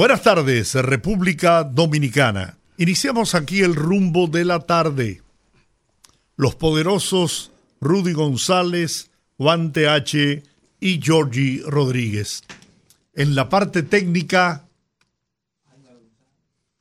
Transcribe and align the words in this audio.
Buenas 0.00 0.22
tardes, 0.22 0.72
República 0.76 1.62
Dominicana. 1.62 2.56
Iniciamos 2.78 3.34
aquí 3.34 3.60
el 3.60 3.74
rumbo 3.74 4.28
de 4.28 4.46
la 4.46 4.60
tarde. 4.60 5.20
Los 6.36 6.54
poderosos 6.54 7.52
Rudy 7.82 8.14
González, 8.14 9.10
Juan 9.36 9.74
TH 9.74 10.42
y 10.80 11.02
Georgie 11.02 11.60
Rodríguez. 11.66 12.44
En 13.14 13.34
la 13.34 13.50
parte 13.50 13.82
técnica, 13.82 14.64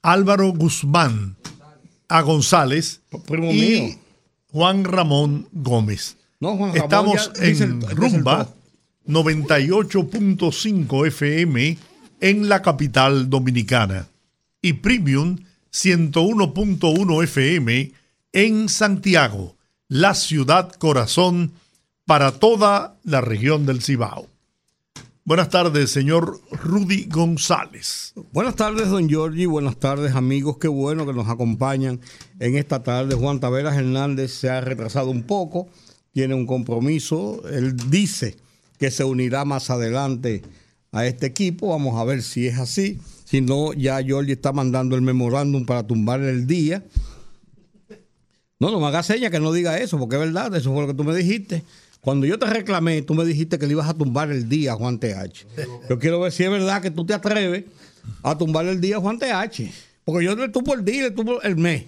Álvaro 0.02 0.54
Guzmán 0.54 1.36
a 2.08 2.22
González 2.22 3.02
Primo 3.28 3.52
y 3.52 3.54
mío. 3.54 4.00
Juan 4.54 4.86
Ramón 4.86 5.50
Gómez. 5.52 6.16
No, 6.40 6.56
Juan 6.56 6.74
Ramón 6.74 6.84
Estamos 6.86 7.32
en 7.36 7.82
Rumba 7.82 8.48
98.5 9.06 11.08
FM 11.08 11.90
en 12.22 12.50
la 12.50 12.62
capital 12.62 13.30
dominicana 13.30 14.08
y 14.62 14.74
Premium 14.74 15.38
101.1 15.72 17.24
FM 17.24 17.92
en 18.34 18.70
Santiago, 18.70 19.56
la 19.88 20.14
ciudad 20.14 20.72
corazón 20.74 21.52
para 22.06 22.32
toda 22.32 22.96
la 23.04 23.22
región 23.22 23.66
del 23.66 23.82
Cibao. 23.82 24.28
Buenas 25.24 25.50
tardes, 25.50 25.92
señor 25.92 26.42
Rudy 26.52 27.06
González. 27.06 28.14
Buenas 28.32 28.56
tardes, 28.56 28.90
don 28.90 29.08
Giorgi. 29.08 29.46
Buenas 29.46 29.78
tardes, 29.78 30.16
amigos. 30.16 30.58
Qué 30.58 30.68
bueno 30.68 31.06
que 31.06 31.14
nos 31.14 31.30
acompañan 31.30 32.00
en 32.40 32.58
esta 32.58 32.82
tarde. 32.82 33.14
Juan 33.14 33.40
Taveras 33.40 33.78
Hernández 33.78 34.32
se 34.32 34.50
ha 34.50 34.60
retrasado 34.60 35.12
un 35.12 35.22
poco, 35.22 35.68
tiene 36.14 36.34
un 36.34 36.48
compromiso. 36.48 37.48
Él 37.48 37.76
dice 37.92 38.38
que 38.80 38.90
se 38.90 39.04
unirá 39.04 39.46
más 39.46 39.70
adelante 39.70 40.42
a 40.92 41.06
este 41.06 41.28
equipo. 41.28 41.70
Vamos 41.70 42.00
a 42.00 42.04
ver 42.04 42.22
si 42.24 42.48
es 42.48 42.58
así. 42.58 43.00
Si 43.26 43.42
no, 43.42 43.74
ya 43.74 44.02
Giorgi 44.02 44.32
está 44.32 44.52
mandando 44.54 44.96
el 44.96 45.02
memorándum 45.02 45.66
para 45.66 45.86
tumbar 45.86 46.22
el 46.22 46.48
día. 46.48 46.84
No, 48.60 48.72
no 48.72 48.80
me 48.80 48.88
hagas 48.88 49.06
seña 49.06 49.30
que 49.30 49.40
no 49.40 49.54
diga 49.54 49.78
eso, 49.78 49.98
porque 49.98 50.16
es 50.16 50.22
verdad, 50.22 50.54
eso 50.56 50.74
fue 50.74 50.82
lo 50.82 50.88
que 50.88 50.94
tú 50.94 51.04
me 51.04 51.16
dijiste. 51.16 51.64
Cuando 52.02 52.26
yo 52.26 52.40
te 52.40 52.46
reclamé, 52.46 53.02
tú 53.02 53.14
me 53.14 53.26
dijiste 53.26 53.60
que 53.60 53.68
le 53.68 53.74
ibas 53.74 53.88
a 53.88 53.94
tumbar 53.94 54.32
el 54.32 54.50
día 54.50 54.74
a 54.74 54.76
Juan 54.76 55.00
TH. 55.00 55.46
Yo 55.90 56.00
quiero 56.00 56.20
ver 56.20 56.32
si 56.32 56.44
es 56.44 56.50
verdad 56.50 56.82
que 56.82 56.92
tú 56.92 57.06
te 57.06 57.14
atreves 57.14 57.66
a 58.24 58.38
tumbar 58.38 58.66
el 58.66 58.82
día 58.82 58.98
a 58.98 59.00
Juan 59.00 59.20
TH. 59.20 59.70
Porque 60.06 60.26
yo 60.26 60.36
le 60.36 60.50
tumbo 60.50 60.74
el 60.74 60.84
día 60.84 61.08
y 61.08 61.10
le 61.10 61.38
el 61.44 61.56
mes. 61.58 61.86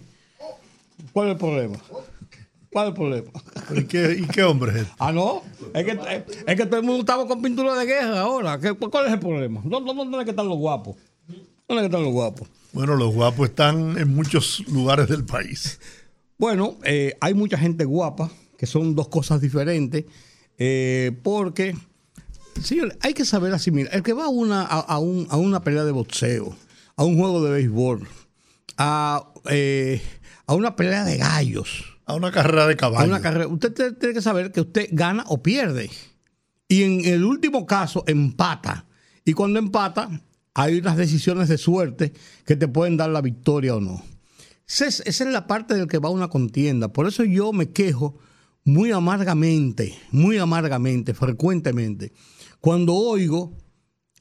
¿Cuál 1.13 1.29
es 1.29 1.33
el 1.33 1.37
problema? 1.39 1.77
¿Cuál 2.71 2.85
es 2.85 2.89
el 2.89 2.93
problema? 2.95 3.31
¿Y 3.75 3.83
qué, 3.83 4.17
y 4.19 4.25
qué 4.27 4.43
hombre 4.43 4.71
es 4.71 4.77
este? 4.83 4.93
Ah, 4.99 5.11
no. 5.11 5.43
Es 5.73 5.85
que, 5.85 6.23
es 6.47 6.55
que 6.55 6.65
todo 6.65 6.79
el 6.79 6.85
mundo 6.85 7.01
estaba 7.01 7.27
con 7.27 7.41
pintura 7.41 7.75
de 7.75 7.85
guerra 7.85 8.21
ahora. 8.21 8.59
¿Qué- 8.59 8.73
¿Cuál 8.73 9.07
es 9.07 9.13
el 9.13 9.19
problema? 9.19 9.61
¿Dónde, 9.65 9.93
dónde 9.93 10.17
es 10.19 10.23
que 10.23 10.29
están 10.31 10.47
los 10.47 10.57
guapos? 10.57 10.95
¿Dónde 11.67 11.75
es 11.75 11.79
que 11.81 11.85
están 11.85 12.03
los 12.03 12.13
guapos? 12.13 12.47
Bueno, 12.73 12.95
los 12.95 13.13
guapos 13.13 13.49
están 13.49 13.97
en 13.97 14.13
muchos 14.15 14.65
lugares 14.69 15.07
del 15.09 15.25
país. 15.25 15.79
Bueno, 16.37 16.77
eh, 16.83 17.15
hay 17.19 17.33
mucha 17.33 17.57
gente 17.57 17.83
guapa, 17.85 18.31
que 18.57 18.65
son 18.65 18.95
dos 18.95 19.09
cosas 19.09 19.41
diferentes, 19.41 20.05
eh, 20.57 21.11
porque, 21.23 21.75
señor, 22.61 22.97
hay 23.01 23.13
que 23.13 23.25
saber 23.25 23.53
asimilar. 23.53 23.93
El 23.93 24.01
que 24.03 24.13
va 24.13 24.25
a 24.25 24.29
una, 24.29 24.61
a, 24.63 24.79
a 24.79 24.97
un- 24.99 25.27
a 25.29 25.35
una 25.37 25.61
pelea 25.63 25.83
de 25.83 25.91
boxeo, 25.91 26.55
a 26.95 27.03
un 27.03 27.17
juego 27.17 27.43
de 27.43 27.51
béisbol, 27.51 28.07
a, 28.77 29.27
eh, 29.49 30.01
a 30.47 30.53
una 30.55 30.75
pelea 30.75 31.03
de 31.03 31.17
gallos, 31.17 31.90
A 32.05 32.15
una 32.15 32.31
carrera 32.31 32.67
de 32.67 32.75
caballo. 32.75 33.07
una 33.07 33.21
carrera, 33.21 33.47
usted 33.47 33.73
te- 33.73 33.91
tiene 33.93 34.13
que 34.13 34.21
saber 34.21 34.51
que 34.51 34.61
usted 34.61 34.89
gana 34.91 35.23
o 35.27 35.41
pierde. 35.41 35.89
Y 36.67 36.83
en 36.83 37.05
el 37.05 37.23
último 37.23 37.65
caso, 37.65 38.03
empata. 38.07 38.85
Y 39.25 39.33
cuando 39.33 39.59
empata, 39.59 40.09
hay 40.53 40.79
unas 40.79 40.97
decisiones 40.97 41.47
de 41.49 41.57
suerte 41.57 42.13
que 42.45 42.55
te 42.55 42.67
pueden 42.67 42.97
dar 42.97 43.09
la 43.09 43.21
victoria 43.21 43.75
o 43.75 43.81
no. 43.81 44.03
Esa 44.67 44.87
es, 44.87 44.99
es 45.05 45.19
la 45.21 45.47
parte 45.47 45.75
del 45.75 45.87
que 45.87 45.99
va 45.99 46.09
una 46.09 46.29
contienda. 46.29 46.91
Por 46.93 47.07
eso 47.07 47.23
yo 47.23 47.51
me 47.53 47.71
quejo 47.71 48.17
muy 48.63 48.91
amargamente, 48.91 49.97
muy 50.11 50.37
amargamente, 50.37 51.13
frecuentemente, 51.13 52.13
cuando 52.59 52.93
oigo 52.95 53.57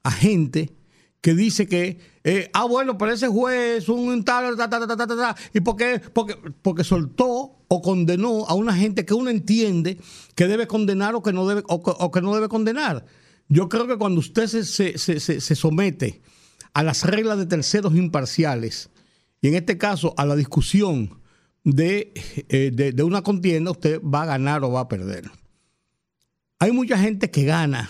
a 0.02 0.10
gente 0.10 0.74
que 1.20 1.34
dice 1.34 1.66
que, 1.68 1.98
eh, 2.24 2.50
ah, 2.54 2.64
bueno, 2.64 2.96
pero 2.96 3.12
ese 3.12 3.28
juez, 3.28 3.88
un 3.88 4.24
tal, 4.24 4.56
ta, 4.56 4.68
ta, 4.70 4.86
ta, 4.86 5.36
y? 5.52 5.60
Porque, 5.60 6.00
porque 6.62 6.82
soltó 6.84 7.59
o 7.72 7.80
condenó 7.82 8.46
a 8.48 8.54
una 8.54 8.74
gente 8.74 9.04
que 9.06 9.14
uno 9.14 9.30
entiende 9.30 9.96
que 10.34 10.48
debe 10.48 10.66
condenar 10.66 11.14
o 11.14 11.22
que 11.22 11.32
no 11.32 11.46
debe, 11.46 11.62
o, 11.68 12.10
no 12.20 12.34
debe 12.34 12.48
condenar. 12.48 13.04
Yo 13.48 13.68
creo 13.68 13.86
que 13.86 13.96
cuando 13.96 14.18
usted 14.18 14.48
se, 14.48 14.64
se- 14.64 14.98
se- 14.98 15.40
se- 15.40 15.54
somete 15.54 16.20
a 16.74 16.82
las 16.82 17.04
reglas 17.04 17.38
de 17.38 17.46
terceros 17.46 17.94
imparciales, 17.94 18.90
y 19.40 19.48
en 19.48 19.54
este 19.54 19.78
caso 19.78 20.14
a 20.16 20.26
la 20.26 20.34
discusión 20.34 21.20
eh, 21.64 22.72
de, 22.74 22.92
de 22.92 23.02
una 23.04 23.22
contienda, 23.22 23.70
usted 23.70 24.00
va 24.02 24.22
a 24.22 24.26
ganar 24.26 24.64
o 24.64 24.72
va 24.72 24.80
a 24.80 24.88
perder. 24.88 25.30
Hay 26.58 26.72
mucha 26.72 26.98
gente 26.98 27.30
que 27.30 27.44
gana 27.44 27.88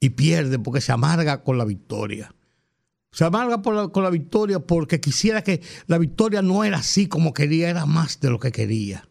y 0.00 0.10
pierde 0.10 0.58
porque 0.58 0.80
se 0.80 0.90
amarga 0.90 1.44
con 1.44 1.56
la 1.56 1.64
victoria. 1.64 2.34
Se 3.18 3.24
amarga 3.24 3.62
por 3.62 3.74
la- 3.74 3.88
con 3.88 4.04
la 4.04 4.10
victoria 4.10 4.60
porque 4.60 5.00
quisiera 5.00 5.42
que 5.42 5.60
la 5.88 5.98
victoria 5.98 6.40
no 6.40 6.62
era 6.62 6.78
así 6.78 7.08
como 7.08 7.34
quería, 7.34 7.68
era 7.68 7.84
más 7.84 8.20
de 8.20 8.30
lo 8.30 8.38
que 8.38 8.52
quería. 8.52 9.08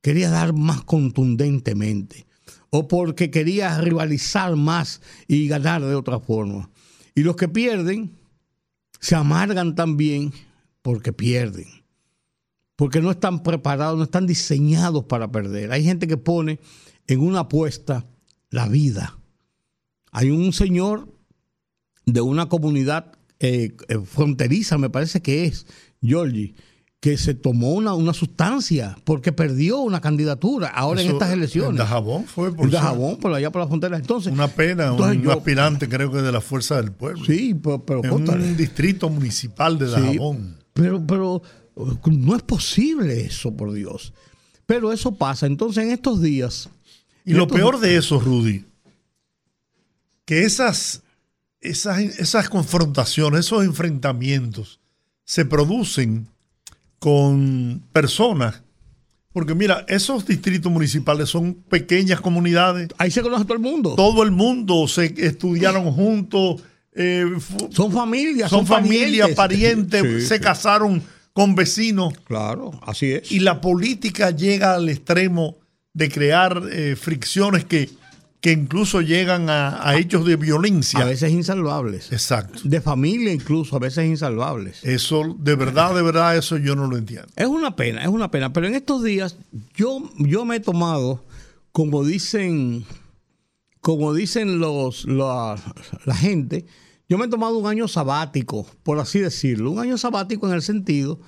Quería 0.00 0.30
dar 0.30 0.52
más 0.52 0.84
contundentemente. 0.84 2.24
O 2.70 2.86
porque 2.86 3.32
quería 3.32 3.80
rivalizar 3.80 4.54
más 4.54 5.00
y 5.26 5.48
ganar 5.48 5.82
de 5.82 5.96
otra 5.96 6.20
forma. 6.20 6.70
Y 7.16 7.24
los 7.24 7.34
que 7.34 7.48
pierden 7.48 8.16
se 9.00 9.16
amargan 9.16 9.74
también 9.74 10.32
porque 10.80 11.12
pierden. 11.12 11.66
Porque 12.76 13.00
no 13.00 13.10
están 13.10 13.42
preparados, 13.42 13.98
no 13.98 14.04
están 14.04 14.28
diseñados 14.28 15.02
para 15.06 15.32
perder. 15.32 15.72
Hay 15.72 15.82
gente 15.82 16.06
que 16.06 16.16
pone 16.16 16.60
en 17.08 17.18
una 17.18 17.40
apuesta 17.40 18.06
la 18.50 18.68
vida. 18.68 19.18
Hay 20.12 20.30
un 20.30 20.52
señor 20.52 21.12
de 22.06 22.20
una 22.20 22.46
comunidad 22.48 23.12
eh, 23.40 23.76
eh, 23.88 23.98
fronteriza, 24.04 24.78
me 24.78 24.90
parece 24.90 25.20
que 25.22 25.44
es, 25.46 25.66
Giorgi, 26.00 26.54
que 27.00 27.18
se 27.18 27.34
tomó 27.34 27.72
una, 27.72 27.92
una 27.94 28.14
sustancia 28.14 28.96
porque 29.04 29.30
perdió 29.32 29.78
una 29.80 30.00
candidatura 30.00 30.68
ahora 30.68 31.02
en 31.02 31.10
estas 31.10 31.30
elecciones. 31.32 31.72
En 31.72 31.76
Dajabón 31.76 32.24
fue 32.24 32.54
por 32.54 32.64
En 32.64 32.70
Dajabón, 32.70 33.18
por 33.18 33.34
allá 33.34 33.50
por 33.52 33.60
la 33.60 33.68
frontera. 33.68 33.96
Entonces, 33.98 34.32
una 34.32 34.48
pena, 34.48 34.86
entonces 34.88 35.18
un 35.18 35.22
yo- 35.24 35.32
aspirante 35.32 35.86
creo 35.88 36.10
que 36.10 36.22
de 36.22 36.32
la 36.32 36.40
Fuerza 36.40 36.80
del 36.80 36.92
Pueblo. 36.92 37.22
Sí, 37.26 37.52
pero, 37.54 37.84
pero 37.84 38.02
en 38.04 38.08
cóntale. 38.10 38.44
un 38.44 38.56
distrito 38.56 39.10
municipal 39.10 39.78
de 39.78 39.86
Sí, 39.86 39.92
Dajabón. 39.92 40.56
pero, 40.72 41.06
pero 41.06 41.42
no 42.06 42.36
es 42.36 42.42
posible 42.42 43.20
eso, 43.26 43.54
por 43.54 43.72
Dios. 43.74 44.14
Pero 44.64 44.90
eso 44.90 45.14
pasa. 45.16 45.44
Entonces, 45.44 45.84
en 45.84 45.90
estos 45.90 46.22
días. 46.22 46.70
Y 47.26 47.34
lo 47.34 47.46
peor 47.46 47.80
de 47.80 47.96
eso, 47.96 48.18
Rudy, 48.18 48.64
que 50.24 50.44
esas, 50.44 51.02
esas, 51.64 51.98
esas 52.00 52.48
confrontaciones, 52.48 53.46
esos 53.46 53.64
enfrentamientos 53.64 54.80
se 55.24 55.44
producen 55.44 56.28
con 56.98 57.82
personas. 57.92 58.62
Porque 59.32 59.54
mira, 59.54 59.84
esos 59.88 60.24
distritos 60.26 60.70
municipales 60.70 61.28
son 61.28 61.54
pequeñas 61.54 62.20
comunidades. 62.20 62.88
Ahí 62.98 63.10
se 63.10 63.20
conoce 63.20 63.44
todo 63.44 63.54
el 63.54 63.60
mundo. 63.62 63.94
Todo 63.96 64.22
el 64.22 64.30
mundo 64.30 64.86
se 64.86 65.12
estudiaron 65.26 65.90
juntos. 65.92 66.62
eh, 66.92 67.26
Son 67.70 67.90
familias, 67.90 68.48
son 68.48 68.64
familias, 68.66 69.30
parientes, 69.30 70.02
Sí, 70.02 70.26
se 70.28 70.36
sí. 70.36 70.40
casaron 70.40 71.02
con 71.32 71.56
vecinos. 71.56 72.14
Claro, 72.24 72.70
así 72.86 73.10
es. 73.10 73.32
Y 73.32 73.40
la 73.40 73.60
política 73.60 74.30
llega 74.30 74.74
al 74.76 74.88
extremo 74.88 75.56
de 75.92 76.08
crear 76.08 76.62
eh, 76.70 76.94
fricciones 76.94 77.64
que, 77.64 77.90
que 78.44 78.52
incluso 78.52 79.00
llegan 79.00 79.48
a, 79.48 79.88
a 79.88 79.96
hechos 79.96 80.26
de 80.26 80.36
violencia. 80.36 81.00
a 81.00 81.06
veces 81.06 81.32
insalvables. 81.32 82.12
Exacto. 82.12 82.60
De 82.62 82.82
familia 82.82 83.32
incluso, 83.32 83.74
a 83.74 83.78
veces 83.78 84.04
insalvables. 84.04 84.84
Eso, 84.84 85.34
de 85.38 85.56
verdad, 85.56 85.94
de 85.94 86.02
verdad, 86.02 86.36
eso 86.36 86.58
yo 86.58 86.76
no 86.76 86.86
lo 86.86 86.98
entiendo. 86.98 87.26
Es 87.36 87.46
una 87.46 87.74
pena, 87.74 88.02
es 88.02 88.08
una 88.08 88.30
pena. 88.30 88.52
Pero 88.52 88.66
en 88.66 88.74
estos 88.74 89.02
días 89.02 89.38
yo, 89.74 90.10
yo 90.18 90.44
me 90.44 90.56
he 90.56 90.60
tomado, 90.60 91.24
como 91.72 92.04
dicen, 92.04 92.84
como 93.80 94.12
dicen 94.12 94.58
los, 94.58 95.06
la, 95.06 95.56
la 96.04 96.14
gente, 96.14 96.66
yo 97.08 97.14
yo 97.14 97.16
me 97.16 97.24
he 97.24 97.28
tomado 97.28 97.56
un 97.56 97.66
año 97.66 97.88
sabático, 97.88 98.66
por 98.82 98.98
así 98.98 99.20
decirlo. 99.20 99.70
Un 99.70 99.78
año 99.78 99.96
sabático 99.96 100.46
en 100.48 100.52
el 100.52 100.60
sentido 100.60 101.18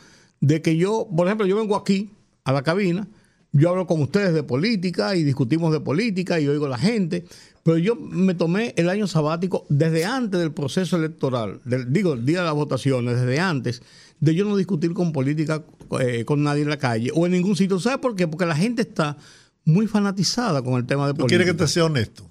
de 0.40 0.60
que 0.60 0.76
yo, 0.76 1.08
por 1.16 1.28
ejemplo, 1.28 1.46
yo 1.46 1.56
vengo 1.56 1.76
aquí 1.76 2.10
a 2.44 2.52
la 2.52 2.62
cabina, 2.62 3.08
yo 3.56 3.70
hablo 3.70 3.86
con 3.86 4.00
ustedes 4.02 4.34
de 4.34 4.42
política 4.42 5.16
y 5.16 5.24
discutimos 5.24 5.72
de 5.72 5.80
política 5.80 6.38
y 6.38 6.48
oigo 6.48 6.66
a 6.66 6.70
la 6.70 6.78
gente, 6.78 7.24
pero 7.62 7.78
yo 7.78 7.96
me 7.96 8.34
tomé 8.34 8.74
el 8.76 8.88
año 8.88 9.06
sabático 9.06 9.66
desde 9.68 10.04
antes 10.04 10.38
del 10.40 10.52
proceso 10.52 10.96
electoral, 10.96 11.60
digo, 11.88 12.12
el 12.12 12.26
día 12.26 12.40
de 12.40 12.44
las 12.44 12.54
votaciones, 12.54 13.20
desde 13.20 13.40
antes 13.40 13.82
de 14.20 14.34
yo 14.34 14.44
no 14.44 14.56
discutir 14.56 14.92
con 14.94 15.12
política 15.12 15.62
eh, 16.00 16.24
con 16.24 16.42
nadie 16.42 16.62
en 16.62 16.70
la 16.70 16.78
calle 16.78 17.10
o 17.14 17.26
en 17.26 17.32
ningún 17.32 17.56
sitio. 17.56 17.78
¿Sabes 17.78 17.98
por 17.98 18.16
qué? 18.16 18.26
Porque 18.26 18.46
la 18.46 18.56
gente 18.56 18.82
está 18.82 19.16
muy 19.64 19.86
fanatizada 19.86 20.62
con 20.62 20.74
el 20.74 20.86
tema 20.86 21.06
de 21.06 21.14
política. 21.14 21.28
quiere 21.28 21.44
que 21.44 21.58
te 21.58 21.68
sea 21.68 21.84
honesto? 21.84 22.28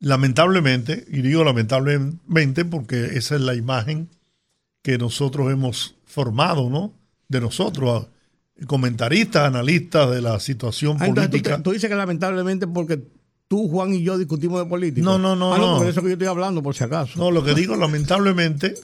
Lamentablemente, 0.00 1.04
y 1.08 1.22
digo 1.22 1.44
lamentablemente 1.44 2.64
porque 2.64 3.16
esa 3.16 3.36
es 3.36 3.40
la 3.40 3.54
imagen 3.54 4.08
que 4.82 4.98
nosotros 4.98 5.50
hemos 5.50 5.94
formado, 6.04 6.68
¿no? 6.68 6.92
De 7.28 7.40
nosotros, 7.40 8.06
comentaristas, 8.66 9.46
analistas 9.46 10.10
de 10.10 10.22
la 10.22 10.40
situación 10.40 10.96
ah, 11.00 11.06
política. 11.06 11.62
Tú, 11.62 11.72
dices 11.72 11.90
que 11.90 11.96
lamentablemente 11.96 12.66
porque 12.66 13.02
tú, 13.48 13.68
Juan 13.68 13.94
y 13.94 14.02
yo 14.02 14.16
discutimos 14.18 14.60
de 14.60 14.66
política. 14.66 15.04
No, 15.04 15.18
no, 15.18 15.36
no. 15.36 15.54
Ah, 15.54 15.58
no, 15.58 15.78
por 15.78 15.86
eso 15.86 16.00
que 16.02 16.08
yo 16.08 16.12
estoy 16.14 16.28
hablando, 16.28 16.62
por 16.62 16.74
si 16.74 16.84
acaso. 16.84 17.18
No, 17.18 17.30
lo 17.30 17.44
que 17.44 17.54
digo 17.54 17.76
lamentablemente, 17.76 18.74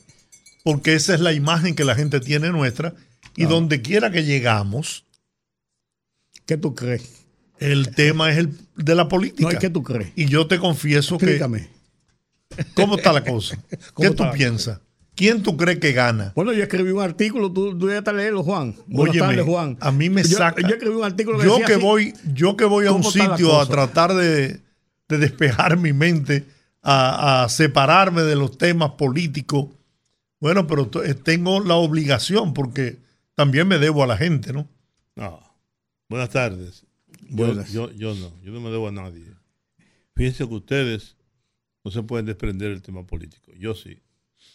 porque 0.64 0.94
esa 0.94 1.14
es 1.14 1.20
la 1.20 1.32
imagen 1.32 1.74
que 1.74 1.84
la 1.84 1.94
gente 1.94 2.20
tiene 2.20 2.50
nuestra, 2.50 2.94
y 3.36 3.44
donde 3.44 3.80
quiera 3.80 4.10
que 4.10 4.24
llegamos. 4.24 5.04
¿Qué 6.46 6.56
tú 6.56 6.74
crees? 6.74 7.24
El 7.58 7.94
tema 7.94 8.30
es 8.30 8.38
el 8.38 8.56
de 8.76 8.94
la 8.94 9.06
política. 9.08 9.52
No, 9.52 9.58
¿qué 9.58 9.70
tú 9.70 9.82
crees? 9.82 10.12
Y 10.16 10.26
yo 10.26 10.46
te 10.46 10.58
confieso 10.58 11.14
Explícame. 11.14 11.68
que. 12.56 12.64
¿Cómo 12.74 12.96
está 12.96 13.12
la 13.12 13.22
cosa? 13.22 13.56
¿Qué 13.96 14.10
tú 14.10 14.24
piensas? 14.34 14.80
¿Quién 15.14 15.42
tú 15.42 15.56
crees 15.56 15.78
que 15.78 15.92
gana? 15.92 16.32
Bueno, 16.34 16.52
yo 16.52 16.62
escribí 16.62 16.90
un 16.90 17.02
artículo, 17.02 17.52
tú, 17.52 17.76
tú 17.78 17.88
a 17.88 18.12
leerlo, 18.12 18.42
Juan. 18.42 18.74
Oye, 18.94 19.20
Juan. 19.42 19.76
A 19.80 19.92
mí 19.92 20.08
me 20.08 20.24
saca. 20.24 20.62
Yo, 20.62 20.68
escribí 20.68 20.94
un 20.94 21.04
artículo 21.04 21.38
que 21.38 21.44
yo 21.44 21.58
que 21.66 21.76
voy, 21.76 22.14
Yo 22.32 22.56
que 22.56 22.64
voy 22.64 22.86
a 22.86 22.92
un 22.92 23.04
sitio 23.04 23.60
a 23.60 23.66
tratar 23.66 24.14
de, 24.14 24.60
despejar 25.08 25.76
mi 25.76 25.92
mente, 25.92 26.46
a, 26.82 27.46
separarme 27.50 28.22
de 28.22 28.36
los 28.36 28.56
temas 28.56 28.92
políticos. 28.92 29.66
Bueno, 30.40 30.66
pero 30.66 30.90
eh, 31.04 31.14
tengo 31.14 31.60
la 31.60 31.74
obligación 31.74 32.54
porque 32.54 32.96
también 33.34 33.68
me 33.68 33.78
debo 33.78 34.02
a 34.02 34.06
la 34.06 34.16
gente, 34.16 34.54
¿no? 34.54 34.66
No. 35.16 35.38
Buenas 36.08 36.30
tardes. 36.30 36.86
Yo, 37.28 37.92
yo, 37.92 38.14
no, 38.14 38.32
yo 38.42 38.52
no 38.52 38.60
me 38.60 38.70
debo 38.70 38.88
a 38.88 38.92
nadie. 38.92 39.26
Fíjense 40.16 40.48
que 40.48 40.54
ustedes 40.54 41.16
no 41.84 41.90
se 41.90 42.02
pueden 42.02 42.26
desprender 42.26 42.70
del 42.70 42.82
tema 42.82 43.06
político. 43.06 43.52
Yo 43.58 43.74
sí. 43.74 44.00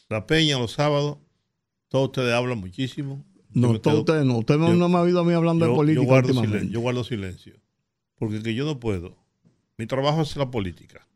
La 0.10 0.28
Peña 0.28 0.60
los 0.60 0.74
sábados, 0.74 1.18
todos 1.88 2.08
ustedes 2.08 2.34
hablan 2.34 2.60
muchísimo. 2.60 3.26
No, 3.52 3.80
todos 3.80 4.00
ustedes 4.00 4.26
no. 4.26 4.40
Usted 4.40 4.58
no, 4.58 4.90
me 4.90 4.98
ha 4.98 5.02
oído 5.02 5.22
a 5.22 5.24
mí 5.24 5.34
hablando 5.34 5.66
de 5.66 5.74
política. 5.74 6.04
Yo 6.04 6.08
guardo, 6.08 6.34
silencio, 6.34 6.70
yo 6.70 6.80
guardo 6.82 7.04
silencio. 7.04 7.56
Porque 8.16 8.44
que 8.44 8.54
yo 8.54 8.66
no 8.66 8.80
puedo. 8.80 9.18
Mi 9.78 9.88
trabajo 9.88 10.22
es 10.22 10.36
la 10.36 10.52
política. 10.52 11.08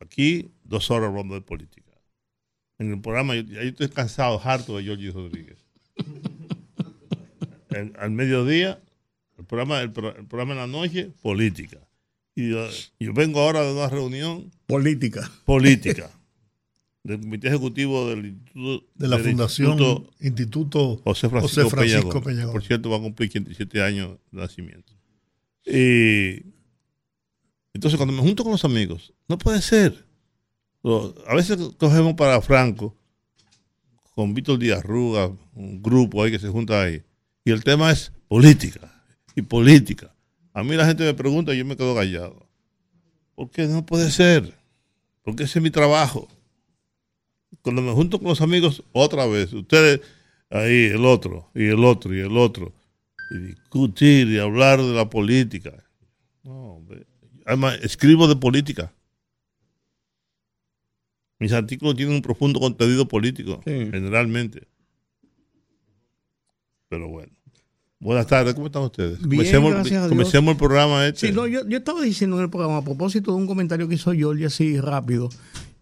Aquí, 0.00 0.50
dos 0.64 0.90
horas 0.90 1.10
hablando 1.10 1.34
de 1.34 1.40
política. 1.40 1.90
En 2.78 2.92
el 2.92 3.00
programa, 3.00 3.36
yo, 3.36 3.42
yo 3.42 3.60
estoy 3.60 3.88
cansado, 3.88 4.40
harto 4.42 4.78
de 4.78 4.86
Jorge 4.86 5.10
Rodríguez. 5.10 5.58
al 7.98 8.10
mediodía, 8.10 8.80
el 9.38 9.44
programa, 9.44 9.80
el, 9.80 9.92
programa 9.92 10.52
en 10.52 10.58
la 10.58 10.66
noche, 10.66 11.10
política. 11.22 11.78
Y 12.34 12.50
yo, 12.50 12.68
vengo 13.14 13.40
ahora 13.40 13.62
de 13.62 13.72
una 13.72 13.88
reunión. 13.88 14.50
Política. 14.66 15.30
Política. 15.44 16.10
Del 17.02 17.20
Comité 17.20 17.48
Ejecutivo 17.48 18.08
del 18.08 18.26
Instituto. 18.26 18.86
De 18.94 19.08
la 19.08 19.18
Fundación 19.18 20.06
Instituto, 20.20 21.00
José 21.04 21.28
Francisco, 21.28 22.22
Por 22.52 22.62
cierto, 22.62 22.90
va 22.90 22.96
a 22.96 23.00
cumplir 23.00 23.30
87 23.30 23.82
años 23.82 24.18
de 24.30 24.40
nacimiento. 24.40 24.92
Y 25.64 26.42
entonces, 27.72 27.96
cuando 27.96 28.14
me 28.14 28.20
junto 28.20 28.42
con 28.42 28.52
los 28.52 28.64
amigos, 28.64 29.12
no 29.28 29.38
puede 29.38 29.62
ser. 29.62 30.04
A 31.26 31.34
veces 31.34 31.58
cogemos 31.76 32.14
para 32.14 32.40
Franco, 32.40 32.96
con 34.14 34.34
Víctor 34.34 34.58
Díaz 34.58 34.82
Ruga, 34.82 35.30
un 35.54 35.82
grupo 35.82 36.22
ahí 36.22 36.30
que 36.30 36.38
se 36.38 36.48
junta 36.48 36.82
ahí. 36.82 37.02
Y 37.44 37.50
el 37.52 37.64
tema 37.64 37.90
es 37.90 38.12
política 38.28 39.02
y 39.34 39.42
política. 39.42 40.14
A 40.52 40.62
mí 40.62 40.74
la 40.76 40.86
gente 40.86 41.04
me 41.04 41.14
pregunta 41.14 41.54
y 41.54 41.58
yo 41.58 41.64
me 41.64 41.76
quedo 41.76 41.94
callado. 41.94 42.46
Porque 43.34 43.66
no 43.66 43.86
puede 43.86 44.10
ser. 44.10 44.54
Porque 45.22 45.44
ese 45.44 45.58
es 45.58 45.62
mi 45.62 45.70
trabajo. 45.70 46.28
Cuando 47.62 47.82
me 47.82 47.92
junto 47.92 48.18
con 48.18 48.28
los 48.28 48.40
amigos, 48.40 48.82
otra 48.92 49.26
vez, 49.26 49.52
ustedes 49.52 50.00
ahí, 50.50 50.86
el 50.86 51.04
otro, 51.04 51.50
y 51.54 51.66
el 51.66 51.84
otro, 51.84 52.14
y 52.14 52.20
el 52.20 52.36
otro, 52.36 52.72
y 53.30 53.38
discutir 53.38 54.28
y 54.28 54.38
hablar 54.38 54.80
de 54.80 54.94
la 54.94 55.08
política. 55.08 55.84
No, 56.42 56.84
Además, 57.46 57.78
escribo 57.82 58.28
de 58.28 58.36
política. 58.36 58.92
Mis 61.38 61.52
artículos 61.52 61.96
tienen 61.96 62.14
un 62.14 62.22
profundo 62.22 62.60
contenido 62.60 63.08
político, 63.08 63.60
generalmente. 63.64 64.68
Pero 66.88 67.08
bueno. 67.08 67.32
Buenas 67.98 68.26
tardes, 68.26 68.54
¿cómo 68.54 68.66
están 68.66 68.82
ustedes? 68.82 69.18
Bien, 69.26 69.62
comencemos, 70.08 70.52
el 70.52 70.56
programa 70.56 71.06
este. 71.06 71.26
Sí, 71.28 71.32
no, 71.34 71.46
yo, 71.46 71.60
estaba 71.68 72.00
diciendo 72.00 72.36
en 72.36 72.44
el 72.44 72.50
programa, 72.50 72.78
a 72.78 72.84
propósito 72.84 73.30
de 73.32 73.36
un 73.36 73.46
comentario 73.46 73.88
que 73.88 73.96
hizo 73.96 74.12
Jorge 74.18 74.46
así 74.46 74.80
rápido, 74.80 75.28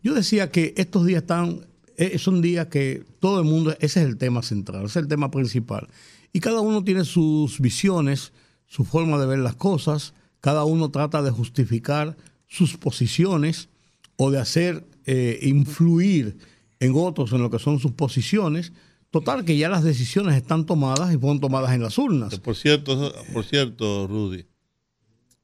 yo 0.08 0.14
decía 0.14 0.50
que 0.50 0.74
estos 0.76 1.06
días 1.06 1.22
están, 1.22 1.66
eh, 1.96 2.18
son 2.18 2.42
días 2.42 2.66
que 2.66 3.04
todo 3.20 3.40
el 3.40 3.46
mundo, 3.46 3.72
ese 3.80 4.00
es 4.02 4.08
el 4.08 4.16
tema 4.16 4.42
central, 4.42 4.84
ese 4.84 4.98
es 4.98 5.02
el 5.04 5.08
tema 5.08 5.30
principal. 5.30 5.88
Y 6.32 6.40
cada 6.40 6.60
uno 6.60 6.82
tiene 6.82 7.04
sus 7.04 7.60
visiones, 7.60 8.32
su 8.66 8.84
forma 8.84 9.18
de 9.18 9.26
ver 9.26 9.38
las 9.38 9.54
cosas, 9.54 10.14
cada 10.40 10.64
uno 10.64 10.90
trata 10.90 11.22
de 11.22 11.30
justificar 11.30 12.16
sus 12.46 12.76
posiciones 12.76 13.68
o 14.16 14.30
de 14.30 14.38
hacer 14.38 14.84
eh, 15.06 15.38
influir 15.42 16.36
en 16.80 16.92
otros 16.94 17.32
en 17.32 17.42
lo 17.42 17.50
que 17.50 17.58
son 17.58 17.78
sus 17.78 17.92
posiciones 17.92 18.72
Total, 19.10 19.44
que 19.44 19.56
ya 19.56 19.70
las 19.70 19.84
decisiones 19.84 20.36
están 20.36 20.66
tomadas 20.66 21.14
y 21.14 21.16
fueron 21.16 21.40
tomadas 21.40 21.72
en 21.72 21.82
las 21.82 21.96
urnas. 21.96 22.38
Por 22.40 22.54
cierto, 22.54 23.14
por 23.32 23.44
cierto, 23.44 24.06
Rudy, 24.06 24.44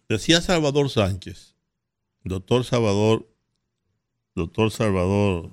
decía 0.06 0.42
Salvador 0.42 0.90
Sánchez, 0.90 1.54
doctor 2.24 2.64
Salvador, 2.64 3.26
doctor 4.34 4.70
Salvador 4.70 5.50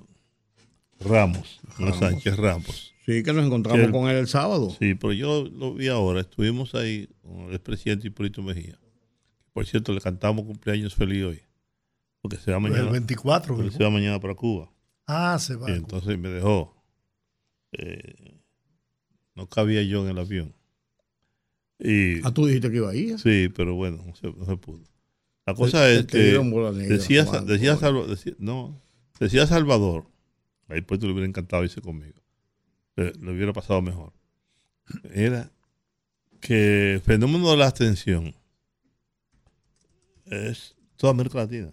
Ramos, 1.00 1.60
no 1.80 1.94
Sánchez 1.94 2.38
Ramos. 2.38 2.94
Sí, 3.06 3.24
que 3.24 3.34
nos 3.34 3.46
encontramos 3.46 3.90
con 3.92 4.10
él 4.10 4.18
el 4.18 4.28
sábado. 4.28 4.70
Sí, 4.78 4.94
pero 4.96 5.14
yo 5.14 5.46
lo 5.46 5.74
vi 5.74 5.88
ahora, 5.88 6.22
estuvimos 6.22 6.76
ahí 6.76 7.10
con 7.22 7.50
el 7.50 7.56
expresidente 7.56 8.08
Hipólito 8.08 8.42
Mejía. 8.42 8.78
Por 9.54 9.66
cierto, 9.66 9.94
le 9.94 10.02
cantamos 10.02 10.46
cumpleaños 10.46 10.96
feliz 10.96 11.26
hoy. 11.26 11.42
Porque 12.22 12.38
se 12.38 12.52
va 12.52 12.60
mañana. 12.60 12.84
El 12.84 12.90
24, 12.90 13.72
Se 13.72 13.84
va 13.84 13.90
mañana 13.90 14.20
para 14.20 14.36
Cuba. 14.36 14.72
Ah, 15.08 15.38
se 15.40 15.56
va. 15.56 15.70
Y 15.72 15.74
entonces 15.74 16.18
me 16.20 16.30
dejó 16.30 16.82
eh, 17.72 18.40
no 19.36 19.48
cabía 19.48 19.82
yo 19.84 20.04
en 20.04 20.12
el 20.12 20.18
avión. 20.18 20.54
Y, 21.80 22.26
ah, 22.26 22.32
tú 22.32 22.46
dijiste 22.46 22.70
que 22.70 22.78
iba 22.78 22.92
ahí. 22.92 23.18
Sí, 23.18 23.50
pero 23.56 23.76
bueno, 23.76 24.04
no 24.06 24.16
se, 24.16 24.58
pudo. 24.58 24.84
La 25.46 25.56
cosa 25.56 25.90
es 25.90 26.06
que 26.06 26.40
decía, 26.88 27.26
decía, 27.46 27.76
Salvador, 27.76 28.18
no, 28.38 28.80
decía 29.20 29.48
Salvador, 29.48 30.06
ahí 30.68 30.82
pues 30.82 31.00
tú 31.00 31.08
le 31.08 31.14
hubiera 31.14 31.28
encantado 31.28 31.64
irse 31.64 31.82
conmigo, 31.82 32.22
le, 32.96 33.12
hubiera 33.32 33.52
pasado 33.52 33.82
mejor. 33.82 34.14
Era 35.14 35.52
que 36.40 36.96
el 36.96 37.02
fenómeno 37.02 37.52
de 37.52 37.58
la 37.58 37.68
abstención 37.68 38.36
es 40.26 40.76
toda 40.98 41.12
América 41.12 41.40
Latina. 41.40 41.72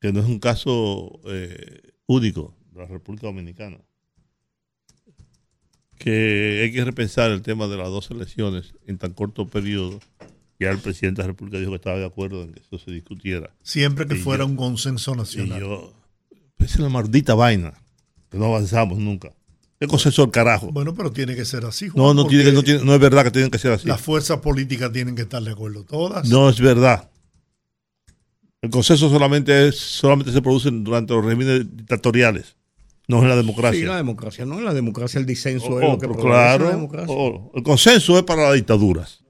Que 0.00 0.12
no 0.12 0.20
es 0.20 0.26
un 0.26 0.38
caso 0.38 1.20
eh, 1.26 1.92
único 2.06 2.54
de 2.72 2.80
la 2.80 2.86
República 2.86 3.26
Dominicana. 3.26 3.78
Que 5.96 6.62
hay 6.62 6.72
que 6.72 6.84
repensar 6.84 7.30
el 7.30 7.42
tema 7.42 7.66
de 7.66 7.76
las 7.76 7.88
dos 7.88 8.10
elecciones 8.10 8.74
en 8.86 8.98
tan 8.98 9.14
corto 9.14 9.46
periodo. 9.46 10.00
Ya 10.60 10.70
el 10.70 10.78
presidente 10.78 11.20
de 11.20 11.26
la 11.26 11.32
República 11.32 11.58
dijo 11.58 11.70
que 11.70 11.76
estaba 11.76 11.98
de 11.98 12.06
acuerdo 12.06 12.42
en 12.42 12.52
que 12.52 12.60
eso 12.60 12.78
se 12.78 12.90
discutiera. 12.90 13.50
Siempre 13.62 14.06
que 14.06 14.14
fuera 14.14 14.44
un 14.44 14.56
consenso 14.56 15.14
nacional. 15.14 15.58
Y 15.58 15.60
yo, 15.60 15.92
pues 16.56 16.72
es 16.72 16.78
la 16.78 16.88
maldita 16.88 17.34
vaina, 17.34 17.74
que 18.30 18.38
no 18.38 18.46
avanzamos 18.46 18.98
nunca. 18.98 19.32
¿Qué 19.80 19.88
consenso 19.88 20.24
el 20.24 20.30
carajo? 20.30 20.70
Bueno, 20.72 20.94
pero 20.94 21.10
tiene 21.10 21.34
que 21.34 21.44
ser 21.44 21.64
así. 21.64 21.88
no, 21.94 22.14
no, 22.14 22.26
tiene, 22.26 22.52
no, 22.52 22.62
tiene, 22.62 22.84
no 22.84 22.94
es 22.94 23.00
verdad 23.00 23.24
que 23.24 23.32
tienen 23.32 23.50
que 23.50 23.58
ser 23.58 23.72
así. 23.72 23.88
Las 23.88 24.00
fuerzas 24.00 24.38
políticas 24.38 24.92
tienen 24.92 25.16
que 25.16 25.22
estar 25.22 25.42
de 25.42 25.50
acuerdo, 25.50 25.84
todas. 25.84 26.28
No 26.28 26.48
es 26.48 26.60
verdad. 26.60 27.10
El 28.62 28.70
consenso 28.70 29.10
solamente, 29.10 29.68
es, 29.68 29.76
solamente 29.76 30.32
se 30.32 30.40
produce 30.40 30.70
durante 30.70 31.12
los 31.12 31.24
regímenes 31.24 31.76
dictatoriales. 31.76 32.56
No 33.06 33.22
es 33.22 33.28
la 33.28 33.36
democracia. 33.36 33.78
Sí, 33.78 33.86
la 33.86 33.96
democracia, 33.96 34.46
no 34.46 34.58
es 34.58 34.64
la 34.64 34.72
democracia, 34.72 35.20
el 35.20 35.26
disenso 35.26 35.80
es 35.80 35.88
lo 35.88 35.98
que 35.98 36.08
claro, 36.08 36.64
la 36.66 36.70
democracia. 36.70 37.14
el 37.54 37.62
consenso 37.62 38.16
es 38.16 38.24
para 38.24 38.44
las 38.44 38.54
dictaduras, 38.54 39.22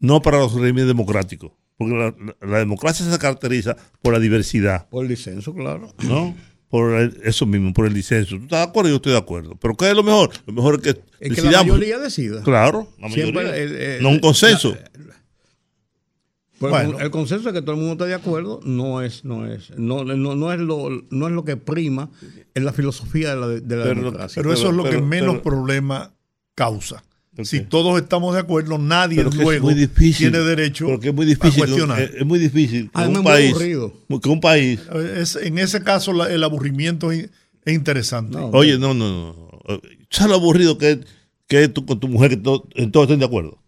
no 0.00 0.20
para 0.22 0.38
los 0.38 0.52
regímenes 0.54 0.88
democráticos. 0.88 1.52
Porque 1.78 1.94
la, 1.94 2.14
la 2.46 2.58
democracia 2.58 3.10
se 3.10 3.18
caracteriza 3.18 3.76
por 4.02 4.12
la 4.12 4.18
diversidad. 4.18 4.88
Por 4.88 5.04
el 5.04 5.08
disenso, 5.08 5.54
claro. 5.54 5.94
¿No? 6.02 6.34
por 6.70 6.92
eso 7.24 7.46
mismo, 7.46 7.72
por 7.72 7.84
el 7.86 7.92
disenso. 7.92 8.36
¿Tú 8.36 8.44
estás 8.44 8.60
de 8.60 8.70
acuerdo? 8.70 8.90
Yo 8.90 8.96
estoy 8.96 9.12
de 9.12 9.18
acuerdo. 9.18 9.56
Pero 9.60 9.76
¿qué 9.76 9.90
es 9.90 9.96
lo 9.96 10.04
mejor? 10.04 10.30
Lo 10.46 10.52
mejor 10.52 10.76
es 10.76 10.80
que, 10.82 11.02
es 11.18 11.34
que 11.34 11.42
la 11.42 11.64
mayoría 11.64 11.98
decida. 11.98 12.42
Claro, 12.42 12.88
la 13.00 13.08
mayoría. 13.08 13.56
El, 13.56 14.02
no 14.02 14.10
un 14.10 14.20
consenso. 14.20 14.76
bueno. 16.60 17.00
el, 17.00 17.10
consenso 17.10 17.48
de 17.48 17.54
que 17.54 17.62
todo 17.62 17.72
el 17.72 17.80
mundo 17.80 17.94
está 17.94 18.06
de 18.06 18.14
acuerdo 18.14 18.60
no 18.62 19.02
es, 19.02 19.24
no 19.24 19.52
es, 19.52 19.70
no, 19.76 20.04
no, 20.04 20.36
no 20.36 20.52
es 20.52 20.60
lo, 20.60 20.90
no 21.10 21.26
es 21.26 21.32
lo 21.32 21.44
que 21.44 21.56
prima 21.56 22.08
en 22.54 22.64
la 22.64 22.72
filosofía 22.72 23.34
de 23.34 23.40
la, 23.40 23.48
de 23.48 23.76
la 23.76 23.86
democracia. 23.86 24.40
Pero 24.40 24.52
eso 24.54 24.68
es 24.70 24.76
lo 24.76 24.84
que 24.84 25.00
menos 25.00 25.38
problema 25.40 26.14
causa. 26.54 27.02
Si 27.44 27.60
todos 27.60 28.00
estamos 28.00 28.34
de 28.34 28.40
acuerdo, 28.40 28.76
nadie 28.76 29.22
luego 29.22 29.70
tiene 29.96 30.38
derecho 30.40 30.86
porque 30.86 31.08
es 31.08 31.14
muy 31.14 31.24
difícil, 31.24 31.62
a 31.62 31.66
cuestionar. 31.66 32.00
Es, 32.00 32.26
muy 32.26 32.38
difícil 32.38 32.90
que 32.90 33.02
un, 33.02 33.22
país, 33.22 33.54
que 33.56 34.28
un 34.28 34.40
país. 34.40 34.80
en 35.40 35.58
ese 35.58 35.82
caso, 35.82 36.26
el 36.26 36.42
aburrimiento 36.42 37.12
es, 37.12 37.30
interesante. 37.66 38.36
Oye, 38.36 38.78
no, 38.78 38.94
no, 38.94 39.08
no. 39.08 39.80
¿Sabes 40.10 40.30
lo 40.30 40.36
aburrido 40.36 40.76
que 40.76 40.90
es, 40.90 40.98
que 41.46 41.68
tú 41.68 41.86
con 41.86 42.00
tu 42.00 42.08
mujer 42.08 42.30
que 42.42 42.60
en 42.74 42.90
todo 42.90 43.04
estén 43.04 43.20
de 43.20 43.26
acuerdo? 43.26 43.58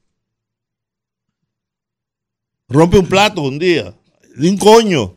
Rompe 2.68 2.98
un 2.98 3.06
plato 3.06 3.42
un 3.42 3.58
día, 3.58 3.94
de 4.34 4.50
un 4.50 4.58
coño. 4.58 5.16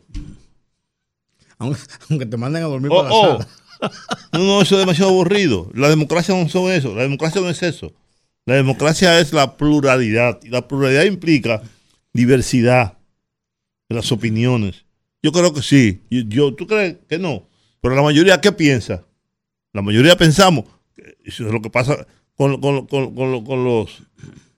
Aunque, 1.58 2.26
te 2.26 2.36
manden 2.36 2.62
a 2.62 2.66
dormir 2.66 2.90
oh, 2.92 3.02
la 3.02 3.10
oh. 3.10 3.38
sala. 3.38 3.48
No, 4.32 4.38
no, 4.44 4.62
eso 4.62 4.76
es 4.76 4.80
demasiado 4.80 5.10
aburrido. 5.10 5.70
La 5.74 5.88
democracia 5.88 6.34
no 6.34 6.48
son 6.48 6.70
eso. 6.70 6.94
La 6.94 7.02
democracia 7.02 7.40
no 7.40 7.50
es 7.50 7.62
eso. 7.62 7.92
La 8.46 8.54
democracia 8.54 9.18
es 9.18 9.32
la 9.32 9.56
pluralidad 9.56 10.38
y 10.42 10.48
la 10.48 10.68
pluralidad 10.68 11.04
implica 11.04 11.62
diversidad 12.12 12.96
de 13.88 13.96
las 13.96 14.12
opiniones. 14.12 14.84
Yo 15.20 15.32
creo 15.32 15.52
que 15.52 15.62
sí. 15.62 16.02
Yo, 16.10 16.54
¿Tú 16.54 16.68
crees 16.68 16.96
que 17.08 17.18
no? 17.18 17.48
Pero 17.80 17.96
la 17.96 18.02
mayoría, 18.02 18.40
¿qué 18.40 18.52
piensa? 18.52 19.04
La 19.72 19.82
mayoría 19.82 20.16
pensamos, 20.16 20.64
eso 21.24 21.46
es 21.46 21.52
lo 21.52 21.60
que 21.60 21.70
pasa 21.70 22.06
con, 22.36 22.60
con, 22.60 22.86
con 22.86 23.64
los, 23.64 24.02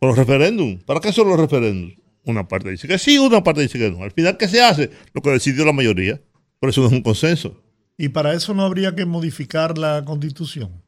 los 0.00 0.16
referéndums. 0.16 0.84
¿Para 0.84 1.00
qué 1.00 1.10
son 1.10 1.28
los 1.28 1.40
referéndums? 1.40 1.94
Una 2.24 2.46
parte 2.46 2.70
dice 2.70 2.86
que 2.86 2.98
sí, 2.98 3.16
una 3.18 3.42
parte 3.42 3.62
dice 3.62 3.78
que 3.78 3.90
no. 3.90 4.02
Al 4.02 4.12
final, 4.12 4.36
¿qué 4.36 4.48
se 4.48 4.60
hace? 4.60 4.90
Lo 5.14 5.22
que 5.22 5.30
decidió 5.30 5.64
la 5.64 5.72
mayoría. 5.72 6.20
Por 6.60 6.68
eso 6.68 6.82
no 6.82 6.88
es 6.88 6.92
un 6.92 7.02
consenso. 7.02 7.62
¿Y 7.96 8.10
para 8.10 8.34
eso 8.34 8.52
no 8.52 8.64
habría 8.64 8.94
que 8.94 9.06
modificar 9.06 9.78
la 9.78 10.04
constitución? 10.04 10.82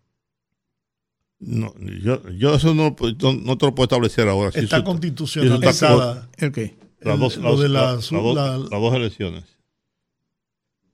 No, 1.40 1.74
yo, 2.02 2.20
yo 2.30 2.54
eso 2.54 2.74
no, 2.74 2.94
no, 2.94 3.58
te 3.58 3.66
lo 3.66 3.74
puedo 3.74 3.84
establecer 3.84 4.28
ahora. 4.28 4.50
Está 4.54 4.84
constitucionalizada. 4.84 6.28
¿El 6.36 6.52
qué? 6.52 6.78
Las 7.00 7.18
dos, 7.18 7.60
de 7.60 7.68
las, 7.70 8.10
dos 8.10 8.94
elecciones. 8.94 9.44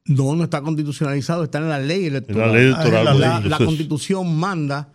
No, 0.04 0.36
no 0.36 0.44
está 0.44 0.62
constitucionalizado, 0.62 1.42
está 1.42 1.58
en 1.58 1.68
la 1.68 1.80
ley 1.80 2.06
electoral. 2.06 2.52
la 2.52 2.56
ley 2.56 2.66
electoral. 2.66 3.08
Ah, 3.24 3.40
la, 3.44 3.58
constitución 3.58 4.36
manda, 4.36 4.92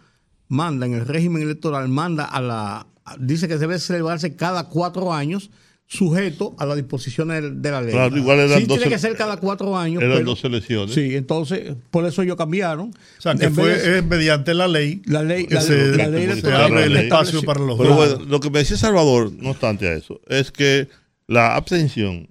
manda 0.48 0.86
en 0.86 0.94
el 0.94 1.06
régimen 1.06 1.44
electoral, 1.44 1.90
manda 1.90 2.24
a 2.24 2.40
la, 2.40 2.88
dice 3.20 3.50
que 3.50 3.58
debe 3.58 3.78
celebrarse 3.78 4.38
cada 4.38 4.70
cuatro 4.70 5.14
años 5.14 5.52
sujeto 5.92 6.56
a 6.58 6.66
las 6.66 6.78
disposiciones 6.78 7.62
de 7.62 7.70
la 7.70 7.82
ley. 7.82 7.92
Claro, 7.92 8.16
igual 8.16 8.50
sí, 8.58 8.66
tiene 8.66 8.88
que 8.88 8.98
ser 8.98 9.14
cada 9.18 9.36
cuatro 9.38 9.78
años. 9.78 10.02
Eran 10.02 10.24
dos 10.24 10.42
elecciones. 10.46 10.96
Sí, 10.96 11.18
entonces, 11.18 11.76
por 11.90 12.06
eso 12.06 12.22
ellos 12.22 12.38
cambiaron. 12.38 12.92
O 13.18 13.22
sea, 13.22 13.36
que 13.36 13.50
fue 13.50 14.02
mediante 14.02 14.54
la 14.54 14.70
ley. 14.70 15.02
La 15.06 15.22
ley, 15.22 15.48
la, 15.50 15.60
se, 15.60 15.98
la 15.98 16.08
ley 16.08 16.40
se 16.40 16.50
abre 16.50 16.86
el 16.86 16.96
espacio 16.96 17.44
para 17.44 17.60
los 17.60 17.78
Pero 17.78 17.96
bueno, 17.96 18.20
lo 18.26 18.40
que 18.40 18.50
me 18.50 18.60
decía 18.60 18.78
Salvador, 18.78 19.34
no 19.34 19.50
obstante 19.50 19.90
a 19.90 19.94
eso, 19.94 20.22
es 20.28 20.54
que 20.54 20.88
la 21.28 21.58
abstención 21.58 22.30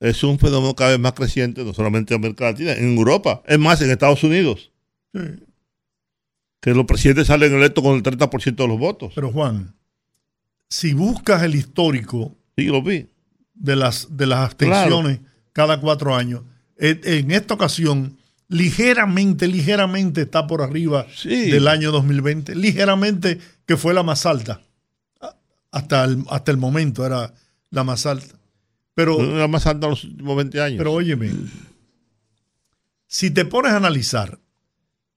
es 0.00 0.24
un 0.24 0.38
fenómeno 0.38 0.74
cada 0.74 0.92
vez 0.92 1.00
más 1.00 1.12
creciente, 1.12 1.62
no 1.62 1.74
solamente 1.74 2.14
en 2.14 2.20
América 2.20 2.46
Latina, 2.46 2.72
en 2.72 2.96
Europa, 2.96 3.42
es 3.46 3.58
más, 3.58 3.82
en 3.82 3.90
Estados 3.90 4.24
Unidos. 4.24 4.72
Sí. 5.12 5.20
Que 6.62 6.72
los 6.72 6.86
presidentes 6.86 7.26
salen 7.26 7.52
electos 7.52 7.84
con 7.84 7.96
el 7.96 8.02
30% 8.02 8.54
de 8.54 8.68
los 8.68 8.78
votos. 8.78 9.12
Pero 9.14 9.30
Juan, 9.30 9.74
si 10.68 10.94
buscas 10.94 11.42
el 11.42 11.54
histórico 11.54 12.36
De, 13.54 13.76
las, 13.76 14.08
de 14.10 14.26
las 14.26 14.40
abstenciones 14.40 15.20
cada 15.52 15.80
cuatro 15.80 16.14
años, 16.14 16.42
en 16.76 17.30
esta 17.30 17.54
ocasión, 17.54 18.16
ligeramente, 18.48 19.48
ligeramente 19.48 20.22
está 20.22 20.46
por 20.46 20.62
arriba 20.62 21.06
del 21.24 21.68
año 21.68 21.92
2020, 21.92 22.54
ligeramente 22.54 23.38
que 23.66 23.76
fue 23.76 23.94
la 23.94 24.02
más 24.02 24.26
alta. 24.26 24.60
Hasta 25.70 26.04
el, 26.04 26.24
hasta 26.28 26.50
el 26.50 26.56
momento 26.56 27.04
era 27.04 27.34
la 27.70 27.84
más 27.84 28.06
alta. 28.06 28.36
Pero, 28.94 29.20
la 29.20 29.48
más 29.48 29.66
alta 29.66 29.86
en 29.86 29.90
los 29.90 30.04
últimos 30.04 30.36
20 30.36 30.60
años. 30.60 30.78
Pero 30.78 30.92
óyeme, 30.92 31.30
si 33.06 33.30
te 33.30 33.44
pones 33.44 33.72
a 33.72 33.76
analizar 33.76 34.38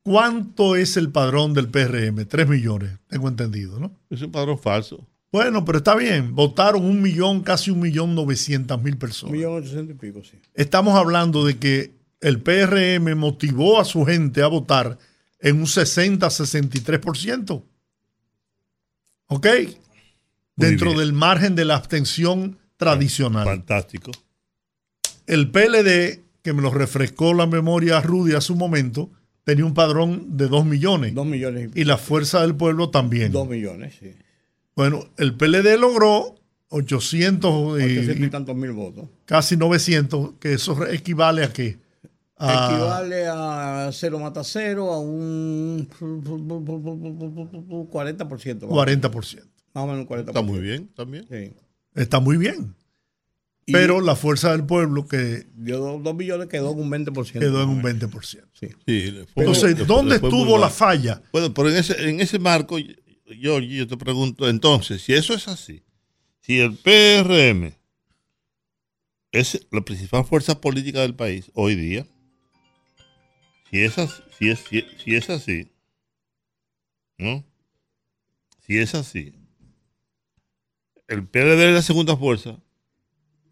cuánto 0.01 0.75
es 0.75 0.97
el 0.97 1.11
padrón 1.11 1.53
del 1.53 1.67
PRM, 1.67 2.25
3 2.25 2.47
millones, 2.47 2.97
tengo 3.07 3.27
entendido, 3.27 3.79
¿no? 3.79 3.91
Es 4.09 4.21
un 4.21 4.31
padrón 4.31 4.57
falso. 4.57 5.07
Bueno, 5.31 5.65
pero 5.65 5.79
está 5.79 5.95
bien. 5.95 6.35
Votaron 6.35 6.85
un 6.85 7.01
millón, 7.01 7.41
casi 7.41 7.71
un 7.71 7.79
millón 7.79 8.15
novecientas 8.15 8.81
mil 8.81 8.97
personas. 8.97 9.31
Un 9.31 9.37
millón 9.37 9.55
ochocientos 9.55 9.95
y 9.95 9.97
pico, 9.97 10.23
sí. 10.23 10.37
Estamos 10.53 10.95
hablando 10.95 11.45
de 11.45 11.57
que 11.57 11.91
el 12.21 12.41
PRM 12.41 13.15
motivó 13.15 13.79
a 13.79 13.85
su 13.85 14.05
gente 14.05 14.41
a 14.41 14.47
votar 14.47 14.97
en 15.39 15.57
un 15.57 15.65
60-63%. 15.65 17.63
¿Ok? 19.27 19.47
Dentro 20.55 20.93
del 20.93 21.13
margen 21.13 21.55
de 21.55 21.65
la 21.65 21.75
abstención 21.75 22.57
tradicional. 22.77 23.45
Fantástico. 23.45 24.11
El 25.27 25.51
PLD, 25.51 26.23
que 26.41 26.53
me 26.53 26.61
lo 26.61 26.71
refrescó 26.71 27.33
la 27.33 27.45
memoria 27.45 27.99
Rudy 28.01 28.33
a 28.33 28.41
su 28.41 28.55
momento, 28.55 29.11
tenía 29.43 29.65
un 29.65 29.73
padrón 29.73 30.37
de 30.37 30.47
2 30.47 30.65
millones. 30.65 31.13
2 31.13 31.25
millones. 31.25 31.71
Y 31.75 31.83
la 31.83 31.97
fuerza 31.97 32.41
del 32.41 32.55
pueblo 32.55 32.89
también. 32.89 33.31
2 33.31 33.47
millones, 33.47 33.97
sí. 33.99 34.13
Bueno, 34.77 35.09
el 35.17 35.33
PLD 35.33 35.77
logró 35.79 36.35
800 36.69 37.81
y, 37.81 38.29
tantos 38.29 38.55
mil 38.55 38.73
votos. 38.73 39.09
Casi 39.25 39.57
900, 39.57 40.33
que 40.39 40.53
eso 40.53 40.85
equivale 40.87 41.43
a 41.43 41.51
qué? 41.51 41.79
equivale 42.39 43.25
a 43.27 43.89
cero 43.91 44.19
mata 44.19 44.43
cero, 44.43 44.93
a 44.93 44.99
un 44.99 45.89
40%. 45.89 47.89
40%. 47.89 49.41
Más 49.73 49.83
o 49.83 49.87
menos 49.87 50.01
un 50.01 50.07
40%. 50.07 50.27
Está 50.27 50.43
muy 50.43 50.59
bien 50.59 50.87
también. 50.95 51.25
Sí. 51.27 51.51
Está 51.95 52.19
muy 52.19 52.37
bien. 52.37 52.75
Pero 53.65 53.99
la 53.99 54.15
fuerza 54.15 54.51
del 54.51 54.63
pueblo 54.63 55.07
que... 55.07 55.47
Dio 55.55 55.97
2 55.97 56.15
millones 56.15 56.49
quedó 56.49 56.73
en 56.73 56.79
un 56.79 56.91
20%. 56.91 57.39
Quedó 57.39 57.63
en 57.63 57.69
un 57.69 57.81
20%. 57.81 58.43
Sí. 58.53 58.67
sí 58.85 59.25
Entonces, 59.35 59.87
¿dónde 59.87 60.17
estuvo 60.17 60.59
la 60.59 60.69
falla? 60.69 61.23
Bueno, 61.33 61.51
pero 61.51 61.69
en 61.69 61.77
ese, 61.77 62.09
en 62.09 62.21
ese 62.21 62.37
marco 62.37 62.77
yo, 63.27 63.59
yo 63.59 63.87
te 63.87 63.97
pregunto, 63.97 64.49
entonces, 64.49 65.01
si 65.01 65.13
eso 65.13 65.33
es 65.33 65.47
así, 65.47 65.83
si 66.39 66.59
el 66.59 66.77
PRM 66.77 67.73
es 69.31 69.67
la 69.71 69.81
principal 69.81 70.25
fuerza 70.25 70.61
política 70.61 71.01
del 71.01 71.15
país 71.15 71.51
hoy 71.53 71.75
día, 71.75 72.07
si 73.69 73.83
es 73.83 73.97
así, 73.97 74.23
si 74.37 74.49
es, 74.49 74.59
si, 75.03 75.15
es 75.15 75.29
así 75.29 75.71
¿no? 77.17 77.43
Si 78.65 78.77
es 78.77 78.95
así, 78.95 79.33
el 81.07 81.27
PLD 81.27 81.69
es 81.69 81.73
la 81.73 81.81
segunda 81.81 82.15
fuerza, 82.15 82.59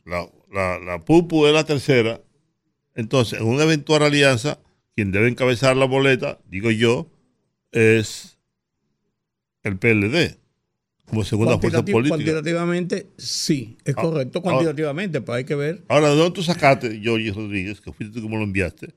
la, 0.06 0.30
la, 0.52 0.80
la 0.80 1.00
PUPU 1.00 1.48
es 1.48 1.54
la 1.54 1.64
tercera, 1.64 2.22
entonces, 2.94 3.40
en 3.40 3.48
una 3.48 3.64
eventual 3.64 4.04
alianza, 4.04 4.60
quien 4.96 5.12
debe 5.12 5.28
encabezar 5.28 5.76
la 5.76 5.86
boleta, 5.86 6.40
digo 6.46 6.72
yo, 6.72 7.12
es 7.72 8.35
el 9.66 9.78
PLD 9.78 10.38
como 11.06 11.24
segunda 11.24 11.60
fuerza 11.60 11.84
política. 11.84 12.16
Cuantitativamente, 12.16 13.08
sí, 13.18 13.78
es 13.86 13.96
ah, 13.98 14.02
correcto, 14.02 14.42
cuantitativamente, 14.42 15.22
pero 15.22 15.34
hay 15.34 15.44
que 15.44 15.56
ver. 15.56 15.84
Ahora, 15.88 16.10
¿de 16.10 16.16
dónde 16.16 16.34
tú 16.34 16.44
sacaste, 16.44 17.02
Jorge 17.04 17.32
Rodríguez, 17.32 17.80
que 17.80 17.92
fuiste 17.92 18.16
tú 18.16 18.24
como 18.24 18.38
lo 18.38 18.44
enviaste? 18.44 18.94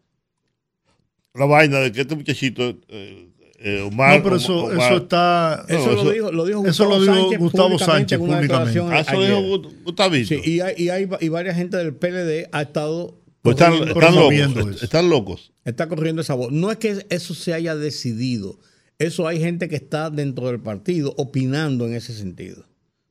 La 1.34 1.44
vaina 1.44 1.78
de 1.80 1.92
que 1.92 2.00
este 2.00 2.16
muchachito, 2.16 2.78
eh, 2.88 3.28
eh, 3.60 3.82
Omar. 3.82 4.16
No, 4.16 4.24
pero 4.24 4.36
eso, 4.36 4.72
eso 4.72 4.96
está. 4.96 5.64
Eso, 5.68 5.92
lo 5.92 6.10
dijo, 6.10 6.32
lo 6.32 6.46
dijo 6.46 6.60
Gustavo, 6.60 6.94
eso 6.94 7.00
lo 7.00 7.00
dijo 7.00 7.14
Sánchez, 7.14 7.38
Gustavo 7.38 7.78
Sánchez 7.78 8.18
públicamente. 8.18 8.80
Ah, 8.80 9.00
eso 9.00 9.12
lo 9.12 9.26
dijo 9.26 9.70
Gustavo. 9.84 10.14
Sí, 10.14 10.40
y, 10.44 10.60
hay, 10.60 10.74
y, 10.76 10.88
hay, 10.88 11.08
y 11.20 11.28
varias 11.28 11.56
gente 11.56 11.76
del 11.76 11.94
PLD 11.94 12.48
ha 12.52 12.62
estado 12.62 13.18
pues 13.42 13.54
están, 13.54 13.74
están, 13.74 14.14
locos, 14.14 14.82
están, 14.82 15.10
locos, 15.10 15.52
Está 15.64 15.88
corriendo 15.88 16.22
esa 16.22 16.34
voz. 16.34 16.50
No 16.50 16.70
es 16.70 16.78
que 16.78 17.06
eso 17.10 17.34
se 17.34 17.54
haya 17.54 17.76
decidido. 17.76 18.58
Eso 18.98 19.28
hay 19.28 19.38
gente 19.38 19.68
que 19.68 19.76
está 19.76 20.10
dentro 20.10 20.48
del 20.48 20.60
partido 20.60 21.14
opinando 21.16 21.86
en 21.86 21.94
ese 21.94 22.12
sentido. 22.14 22.64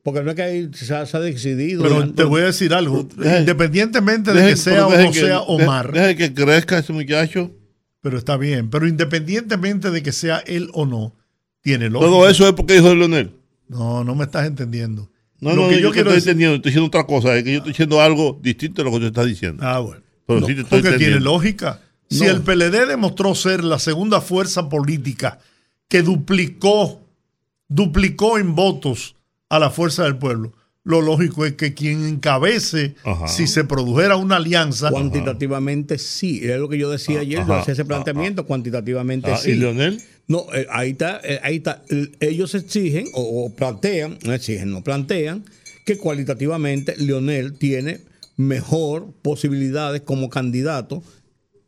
Porque 0.03 0.21
no 0.21 0.31
es 0.31 0.35
que 0.35 0.69
se, 0.73 0.93
ha, 0.93 1.03
decidido. 1.19 1.83
Pero 1.83 2.13
te 2.13 2.23
voy 2.23 2.41
a 2.41 2.45
decir 2.45 2.73
algo. 2.73 3.07
independientemente 3.39 4.33
de 4.33 4.49
que 4.49 4.55
sea 4.55 4.87
o 4.87 4.97
no 4.97 5.13
sea 5.13 5.41
Omar. 5.41 5.91
Deja 5.91 6.15
que 6.15 6.33
crezca 6.33 6.77
ese 6.77 6.93
muchacho. 6.93 7.51
Pero 8.01 8.17
está 8.17 8.37
bien. 8.37 8.69
Pero 8.69 8.87
independientemente 8.87 9.91
de 9.91 10.03
que 10.03 10.13
sea 10.13 10.37
él 10.45 10.69
o 10.73 10.85
no, 10.85 11.13
tiene 11.61 11.89
lógica. 11.89 12.09
Todo 12.09 12.29
eso 12.29 12.47
es 12.47 12.53
porque 12.53 12.75
dijo 12.75 12.89
de 12.89 12.95
Leonel. 12.95 13.31
No, 13.67 14.03
no 14.03 14.15
me 14.15 14.23
estás 14.23 14.47
entendiendo. 14.47 15.09
No, 15.39 15.53
no, 15.53 15.71
yo, 15.71 15.91
quiero 15.91 16.09
estoy 16.09 16.19
entendiendo, 16.19 16.55
estoy 16.55 16.71
diciendo 16.71 16.87
otra 16.87 17.05
cosa, 17.05 17.37
es 17.37 17.43
que 17.43 17.51
yo 17.51 17.57
estoy 17.57 17.73
diciendo 17.73 18.01
algo 18.01 18.39
distinto 18.41 18.81
a 18.81 18.85
lo 18.85 18.91
que 18.91 18.95
usted 18.95 19.07
está 19.07 19.25
diciendo. 19.25 19.63
Ah, 19.65 19.79
bueno. 19.79 20.01
Pero 20.25 20.39
sí 20.47 20.55
te 20.55 20.61
estoy 20.61 20.81
porque 20.81 20.97
tiene 20.97 21.19
lógica. 21.19 21.81
Si 22.09 22.25
el 22.25 22.41
PLD 22.41 22.87
demostró 22.87 23.35
ser 23.35 23.63
la 23.63 23.77
segunda 23.77 24.21
fuerza 24.21 24.69
política 24.69 25.39
que 25.87 26.01
duplicó, 26.01 27.01
duplicó 27.67 28.37
en 28.37 28.55
votos 28.55 29.15
a 29.49 29.59
la 29.59 29.69
fuerza 29.69 30.03
del 30.03 30.17
pueblo, 30.17 30.53
lo 30.87 31.01
lógico 31.01 31.45
es 31.45 31.53
que 31.53 31.73
quien 31.73 32.05
encabece, 32.05 32.95
si 33.27 33.47
se 33.47 33.65
produjera 33.65 34.15
una 34.15 34.37
alianza. 34.37 34.89
Cuantitativamente 34.89 35.97
sí, 35.97 36.39
es 36.43 36.57
lo 36.57 36.69
que 36.69 36.77
yo 36.77 36.89
decía 36.89 37.19
ayer, 37.19 37.41
hacía 37.41 37.73
ese 37.73 37.83
planteamiento, 37.83 38.45
cuantitativamente 38.45 39.31
ah, 39.31 39.37
sí. 39.37 39.51
¿Y 39.51 39.55
Leonel? 39.55 40.01
No, 40.29 40.45
eh, 40.53 40.65
ahí 40.69 40.91
está, 40.91 41.19
eh, 41.25 41.41
ahí 41.43 41.57
está. 41.57 41.83
Ellos 42.21 42.55
exigen 42.55 43.07
o, 43.13 43.49
plantean, 43.53 44.17
no 44.23 44.33
exigen, 44.33 44.71
no 44.71 44.81
plantean 44.81 45.43
que 45.85 45.97
cualitativamente 45.97 46.95
Leonel 46.97 47.57
tiene 47.57 47.99
mejor 48.37 49.07
posibilidades 49.21 50.01
como 50.01 50.29
candidato 50.29 51.03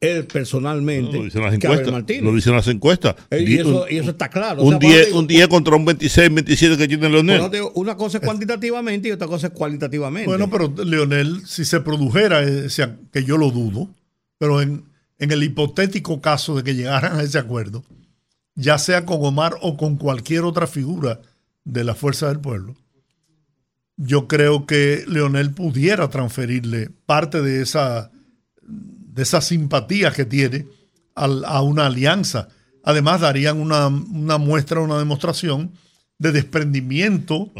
él 0.01 0.25
personalmente 0.25 1.17
lo 1.17 1.23
dicen 1.25 1.41
las 1.41 1.53
encuestas, 1.53 2.21
Lo 2.21 2.33
dicen 2.33 2.53
las 2.53 2.67
encuestas. 2.67 3.15
Y 3.31 3.57
eso, 3.57 3.85
está 3.87 4.29
claro. 4.29 4.61
Un, 4.61 4.79
10, 4.79 5.11
un 5.13 5.27
10 5.27 5.47
contra 5.47 5.75
un 5.75 5.85
26, 5.85 6.33
27 6.33 6.77
que 6.77 6.87
tiene 6.87 7.09
Leonel. 7.09 7.41
una 7.75 7.95
cosa 7.97 8.19
es 8.19 8.23
cuantitativamente 8.23 9.09
y 9.09 9.11
otra 9.11 9.27
cosa 9.27 9.47
es 9.47 9.53
cualitativamente. 9.53 10.27
Bueno, 10.27 10.49
pero 10.49 10.73
Leonel, 10.85 11.45
si 11.45 11.65
se 11.65 11.81
produjera, 11.81 12.41
que 13.11 13.23
yo 13.23 13.37
lo 13.37 13.51
dudo, 13.51 13.89
pero 14.37 14.61
en, 14.61 14.85
en 15.17 15.31
el 15.31 15.43
hipotético 15.43 16.21
caso 16.21 16.55
de 16.55 16.63
que 16.63 16.75
llegaran 16.75 17.19
a 17.19 17.23
ese 17.23 17.37
acuerdo, 17.37 17.83
ya 18.55 18.77
sea 18.77 19.05
con 19.05 19.17
Omar 19.21 19.55
o 19.61 19.75
con 19.75 19.97
cualquier 19.97 20.43
otra 20.43 20.65
figura 20.67 21.19
de 21.65 21.83
la 21.83 21.93
Fuerza 21.93 22.29
del 22.29 22.39
Pueblo, 22.39 22.75
yo 23.97 24.29
creo 24.29 24.65
que 24.65 25.03
Leonel 25.07 25.51
pudiera 25.51 26.09
transferirle 26.09 26.89
parte 27.05 27.41
de 27.41 27.61
esa 27.61 28.11
de 29.13 29.23
esas 29.23 29.47
simpatías 29.47 30.13
que 30.13 30.25
tiene 30.25 30.65
a, 31.15 31.61
una 31.61 31.87
alianza. 31.87 32.49
Además, 32.83 33.21
darían 33.21 33.59
una, 33.59 33.89
muestra, 34.37 34.79
una 34.79 34.97
demonstración 34.97 35.71
de 36.17 36.31
desprendimiento 36.31 37.51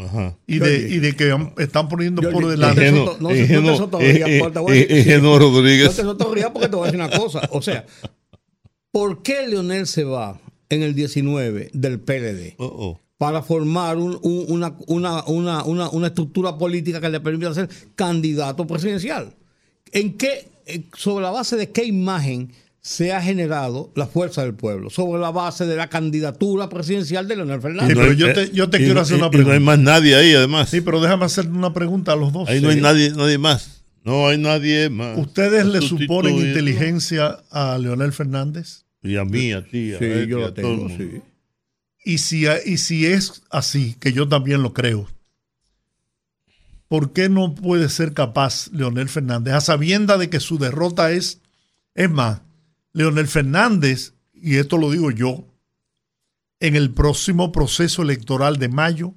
y 0.46 0.58
de, 0.58 0.88
y 0.90 0.98
de, 0.98 1.16
que 1.16 1.34
están 1.58 1.88
poniendo 1.88 2.22
por 2.30 2.46
delante. 2.46 2.92
No, 2.92 3.16
no, 3.18 3.30
no, 3.30 3.88
no 5.20 5.38
Rodríguez. 5.38 6.04
No 6.04 6.16
te 6.16 6.24
porque 6.24 6.68
te 6.68 6.76
voy 6.76 6.88
a 6.88 6.92
decir 6.92 7.00
una 7.00 7.10
cosa. 7.10 7.48
O 7.52 7.62
sea, 7.62 7.86
¿por 8.90 9.22
qué 9.22 9.46
Leonel 9.46 9.86
se 9.86 10.04
va 10.04 10.40
en 10.68 10.82
el 10.82 10.94
19 10.94 11.70
del 11.72 12.00
PLD? 12.00 12.56
Para 13.16 13.42
formar 13.42 13.98
una, 13.98 14.74
una, 14.86 15.64
una 15.64 16.06
estructura 16.06 16.56
política 16.56 17.00
que 17.00 17.08
le 17.08 17.20
permita 17.20 17.52
ser 17.54 17.68
candidato 17.94 18.66
presidencial. 18.66 19.34
¿En 19.92 20.16
qué 20.16 20.30
eh, 20.32 20.59
sobre 20.96 21.22
la 21.22 21.30
base 21.30 21.56
de 21.56 21.70
qué 21.70 21.84
imagen 21.84 22.52
se 22.82 23.12
ha 23.12 23.20
generado 23.20 23.92
la 23.94 24.06
fuerza 24.06 24.42
del 24.42 24.54
pueblo, 24.54 24.88
sobre 24.88 25.20
la 25.20 25.30
base 25.30 25.66
de 25.66 25.76
la 25.76 25.88
candidatura 25.88 26.68
presidencial 26.68 27.28
de 27.28 27.36
Leonel 27.36 27.60
Fernández. 27.60 27.96
pero 27.96 28.12
yo 28.12 28.32
te, 28.32 28.50
yo 28.52 28.70
te 28.70 28.78
quiero 28.78 29.00
hacer 29.00 29.18
una 29.18 29.30
pregunta. 29.30 29.50
no 29.50 29.54
hay 29.54 29.64
más 29.64 29.78
nadie 29.78 30.14
ahí, 30.14 30.32
además. 30.32 30.70
Sí, 30.70 30.80
pero 30.80 31.00
déjame 31.00 31.26
hacer 31.26 31.46
una 31.46 31.74
pregunta 31.74 32.12
a 32.12 32.16
los 32.16 32.32
dos. 32.32 32.48
Ahí 32.48 32.60
no 32.60 32.70
hay 32.70 32.80
nadie, 32.80 33.10
nadie 33.10 33.38
más. 33.38 33.82
No 34.02 34.28
hay 34.28 34.38
nadie 34.38 34.88
más. 34.88 35.18
¿Ustedes 35.18 35.66
le 35.66 35.82
suponen 35.82 36.34
inteligencia 36.36 37.40
a 37.50 37.76
Leonel 37.78 38.12
Fernández? 38.12 38.86
Y 39.02 39.16
a 39.16 39.24
mí, 39.24 39.52
a 39.52 39.64
ti, 39.64 39.94
a, 39.94 39.98
sí, 39.98 40.26
yo 40.26 40.40
lo 40.40 40.52
tengo, 40.54 40.88
sí. 40.88 41.22
Y 42.04 42.18
si, 42.18 42.46
y 42.64 42.78
si 42.78 43.06
es 43.06 43.42
así, 43.50 43.94
que 44.00 44.12
yo 44.12 44.26
también 44.26 44.62
lo 44.62 44.72
creo, 44.72 45.06
¿por 46.90 47.12
qué 47.12 47.28
no 47.28 47.54
puede 47.54 47.88
ser 47.88 48.14
capaz 48.14 48.66
Leonel 48.72 49.08
Fernández, 49.08 49.54
a 49.54 49.60
sabienda 49.60 50.18
de 50.18 50.28
que 50.28 50.40
su 50.40 50.58
derrota 50.58 51.12
es, 51.12 51.40
es 51.94 52.10
más, 52.10 52.40
Leonel 52.92 53.28
Fernández, 53.28 54.14
y 54.34 54.56
esto 54.56 54.76
lo 54.76 54.90
digo 54.90 55.12
yo, 55.12 55.44
en 56.58 56.74
el 56.74 56.90
próximo 56.90 57.52
proceso 57.52 58.02
electoral 58.02 58.56
de 58.56 58.70
mayo, 58.70 59.14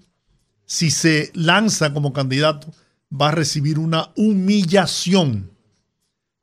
si 0.67 0.91
se 0.91 1.31
lanza 1.33 1.93
como 1.93 2.13
candidato, 2.13 2.71
va 3.11 3.29
a 3.29 3.31
recibir 3.31 3.79
una 3.79 4.11
humillación. 4.15 5.49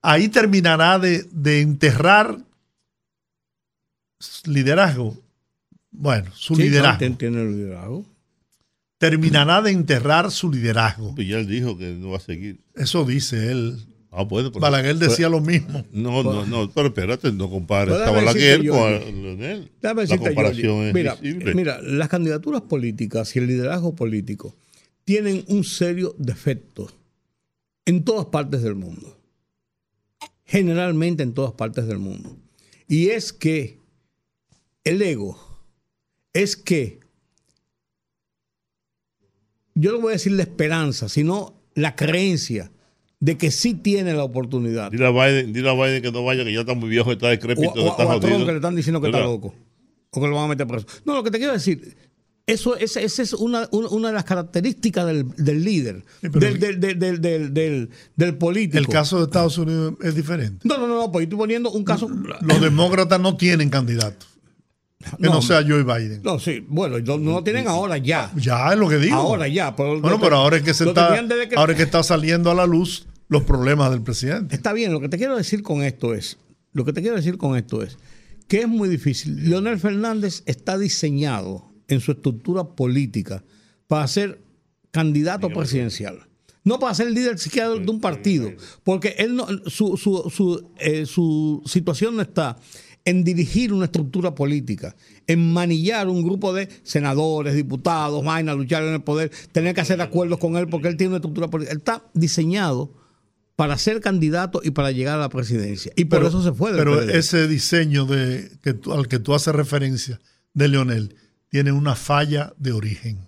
Ahí 0.02 0.30
terminará 0.30 0.98
de, 0.98 1.28
enterrar 1.60 2.38
liderazgo. 4.46 5.16
Bueno, 5.92 6.32
su 6.34 6.56
liderazgo. 6.56 7.06
liderazgo 7.06 8.04
terminará 9.00 9.62
de 9.62 9.70
enterrar 9.70 10.30
su 10.30 10.52
liderazgo. 10.52 11.14
Pues 11.14 11.26
ya 11.26 11.38
él 11.38 11.46
dijo 11.46 11.78
que 11.78 11.94
no 11.94 12.10
va 12.10 12.18
a 12.18 12.20
seguir. 12.20 12.60
Eso 12.74 13.06
dice 13.06 13.50
él. 13.50 13.78
Ah, 14.10 14.28
puede, 14.28 14.50
Balaguer 14.50 14.96
decía 14.96 15.30
lo 15.30 15.40
mismo. 15.40 15.84
No, 15.90 16.22
no, 16.22 16.44
no, 16.44 16.70
pero 16.70 16.88
espérate, 16.88 17.32
no 17.32 17.48
compares 17.48 17.94
a 17.94 18.10
Balaguer 18.10 18.66
con 18.68 19.22
Leonel. 19.22 19.70
La 19.80 19.94
comparación 20.18 20.88
es 20.88 20.94
mira, 20.94 21.16
mira, 21.22 21.80
las 21.80 22.08
candidaturas 22.08 22.60
políticas 22.62 23.34
y 23.34 23.38
el 23.38 23.46
liderazgo 23.46 23.94
político 23.94 24.54
tienen 25.04 25.44
un 25.48 25.64
serio 25.64 26.14
defecto 26.18 26.92
en 27.86 28.04
todas 28.04 28.26
partes 28.26 28.62
del 28.62 28.74
mundo. 28.74 29.16
Generalmente 30.44 31.22
en 31.22 31.32
todas 31.32 31.52
partes 31.52 31.86
del 31.86 31.98
mundo. 31.98 32.36
Y 32.86 33.08
es 33.08 33.32
que 33.32 33.78
el 34.84 35.00
ego, 35.00 35.38
es 36.34 36.56
que 36.56 37.00
yo 39.74 39.92
no 39.92 40.00
voy 40.00 40.10
a 40.10 40.12
decir 40.12 40.32
la 40.32 40.42
esperanza, 40.42 41.08
sino 41.08 41.54
la 41.74 41.96
creencia 41.96 42.70
de 43.20 43.36
que 43.36 43.50
sí 43.50 43.74
tiene 43.74 44.14
la 44.14 44.24
oportunidad. 44.24 44.90
Dile 44.90 45.06
a 45.06 45.10
Biden, 45.10 45.52
dile 45.52 45.70
a 45.70 45.74
Biden 45.74 46.02
que 46.02 46.10
no 46.10 46.24
vaya, 46.24 46.44
que 46.44 46.52
ya 46.52 46.60
está 46.60 46.74
muy 46.74 46.88
viejo, 46.88 47.12
está 47.12 47.28
decrépito, 47.28 47.72
o, 47.72 47.90
está 47.90 48.06
o 48.06 48.12
a 48.12 48.20
Trump 48.20 48.46
que 48.46 48.52
le 48.52 48.56
están 48.56 48.74
diciendo 48.74 49.00
que 49.00 49.08
está 49.08 49.20
loco. 49.20 49.54
O 50.10 50.20
que 50.20 50.26
lo 50.26 50.34
van 50.34 50.46
a 50.46 50.48
meter 50.48 50.66
preso. 50.66 50.86
No, 51.04 51.14
lo 51.14 51.22
que 51.22 51.30
te 51.30 51.38
quiero 51.38 51.52
decir, 51.52 51.96
eso, 52.46 52.76
esa, 52.76 53.00
es 53.00 53.32
una, 53.34 53.68
una, 53.70 54.08
de 54.08 54.14
las 54.14 54.24
características 54.24 55.06
del, 55.06 55.30
del 55.36 55.62
líder, 55.62 56.02
del, 56.22 56.58
del, 56.58 57.20
del, 57.20 57.90
del, 58.16 58.34
político. 58.38 58.78
El 58.78 58.88
caso 58.88 59.18
de 59.18 59.24
Estados 59.24 59.56
Unidos 59.58 59.94
es 60.02 60.16
diferente. 60.16 60.66
No, 60.66 60.78
no, 60.78 60.88
no, 60.88 61.12
pues 61.12 61.24
estoy 61.24 61.38
poniendo 61.38 61.70
un 61.70 61.84
caso. 61.84 62.08
Los 62.08 62.60
demócratas 62.60 63.20
no 63.20 63.36
tienen 63.36 63.70
candidatos. 63.70 64.29
Que 65.18 65.28
no, 65.28 65.40
sea 65.40 65.62
Joe 65.66 65.82
Biden. 65.82 66.20
No, 66.22 66.38
sí, 66.38 66.64
bueno, 66.68 66.98
no, 66.98 67.16
lo 67.16 67.42
tienen 67.42 67.66
ahora 67.66 67.96
ya. 67.96 68.30
Ya 68.36 68.72
es 68.72 68.78
lo 68.78 68.88
que 68.88 68.98
digo. 68.98 69.16
Ahora 69.16 69.48
ya. 69.48 69.70
bueno, 69.70 70.20
pero 70.20 70.36
ahora 70.36 70.58
es 70.58 70.62
que 70.62 70.74
se 70.74 70.86
está, 70.88 71.18
ahora 71.56 71.72
es 71.72 71.76
que 71.76 71.84
está 71.84 72.02
saliendo 72.02 72.50
a 72.50 72.54
la 72.54 72.66
luz 72.66 73.06
los 73.28 73.44
problemas 73.44 73.90
del 73.90 74.02
presidente. 74.02 74.54
Está 74.54 74.72
bien, 74.74 74.92
lo 74.92 75.00
que 75.00 75.08
te 75.08 75.16
quiero 75.16 75.36
decir 75.36 75.62
con 75.62 75.82
esto 75.82 76.12
es, 76.12 76.38
lo 76.72 76.84
que 76.84 76.92
te 76.92 77.00
quiero 77.00 77.16
decir 77.16 77.38
con 77.38 77.56
esto 77.56 77.82
es 77.82 77.96
que 78.50 78.62
es 78.62 78.68
muy 78.68 78.88
difícil. 78.88 79.48
Leonel 79.48 79.78
Fernández 79.78 80.42
está 80.44 80.76
diseñado 80.76 81.70
en 81.86 82.00
su 82.00 82.10
estructura 82.12 82.64
política 82.64 83.44
para 83.86 84.06
ser 84.08 84.42
candidato 84.90 85.48
presidencial. 85.50 86.26
No 86.64 86.78
para 86.80 86.94
ser 86.94 87.12
líder 87.12 87.38
siquiera 87.38 87.70
de 87.70 87.90
un 87.90 88.00
partido, 88.00 88.50
porque 88.82 89.14
él 89.18 89.36
no, 89.36 89.46
su, 89.66 89.96
su, 89.96 90.28
su, 90.30 90.72
eh, 90.78 91.06
su 91.06 91.62
situación 91.64 92.16
no 92.16 92.22
está 92.22 92.58
en 93.10 93.24
dirigir 93.24 93.72
una 93.72 93.86
estructura 93.86 94.36
política, 94.36 94.94
en 95.26 95.52
manillar 95.52 96.08
un 96.08 96.22
grupo 96.22 96.52
de 96.52 96.68
senadores, 96.84 97.56
diputados, 97.56 98.24
vainas, 98.24 98.56
luchar 98.56 98.84
en 98.84 98.94
el 98.94 99.02
poder, 99.02 99.32
tener 99.50 99.74
que 99.74 99.80
hacer 99.80 100.00
acuerdos 100.00 100.38
con 100.38 100.56
él 100.56 100.68
porque 100.68 100.86
él 100.86 100.96
tiene 100.96 101.08
una 101.08 101.16
estructura 101.16 101.48
política. 101.48 101.72
Él 101.72 101.78
está 101.78 102.04
diseñado 102.14 102.92
para 103.56 103.76
ser 103.78 104.00
candidato 104.00 104.60
y 104.62 104.70
para 104.70 104.92
llegar 104.92 105.16
a 105.16 105.22
la 105.22 105.28
presidencia. 105.28 105.92
Y 105.96 106.04
por 106.04 106.24
eso 106.24 106.40
se 106.40 106.52
fue. 106.52 106.72
pero 106.72 107.02
ese 107.02 107.48
diseño 107.48 108.06
de, 108.06 108.48
que 108.62 108.78
al 108.90 109.08
que 109.08 109.18
tú 109.18 109.34
haces 109.34 109.54
referencia 109.54 110.20
de 110.54 110.68
Leonel 110.68 111.16
tiene 111.48 111.72
una 111.72 111.96
falla 111.96 112.54
de 112.58 112.72
origen. 112.72 113.18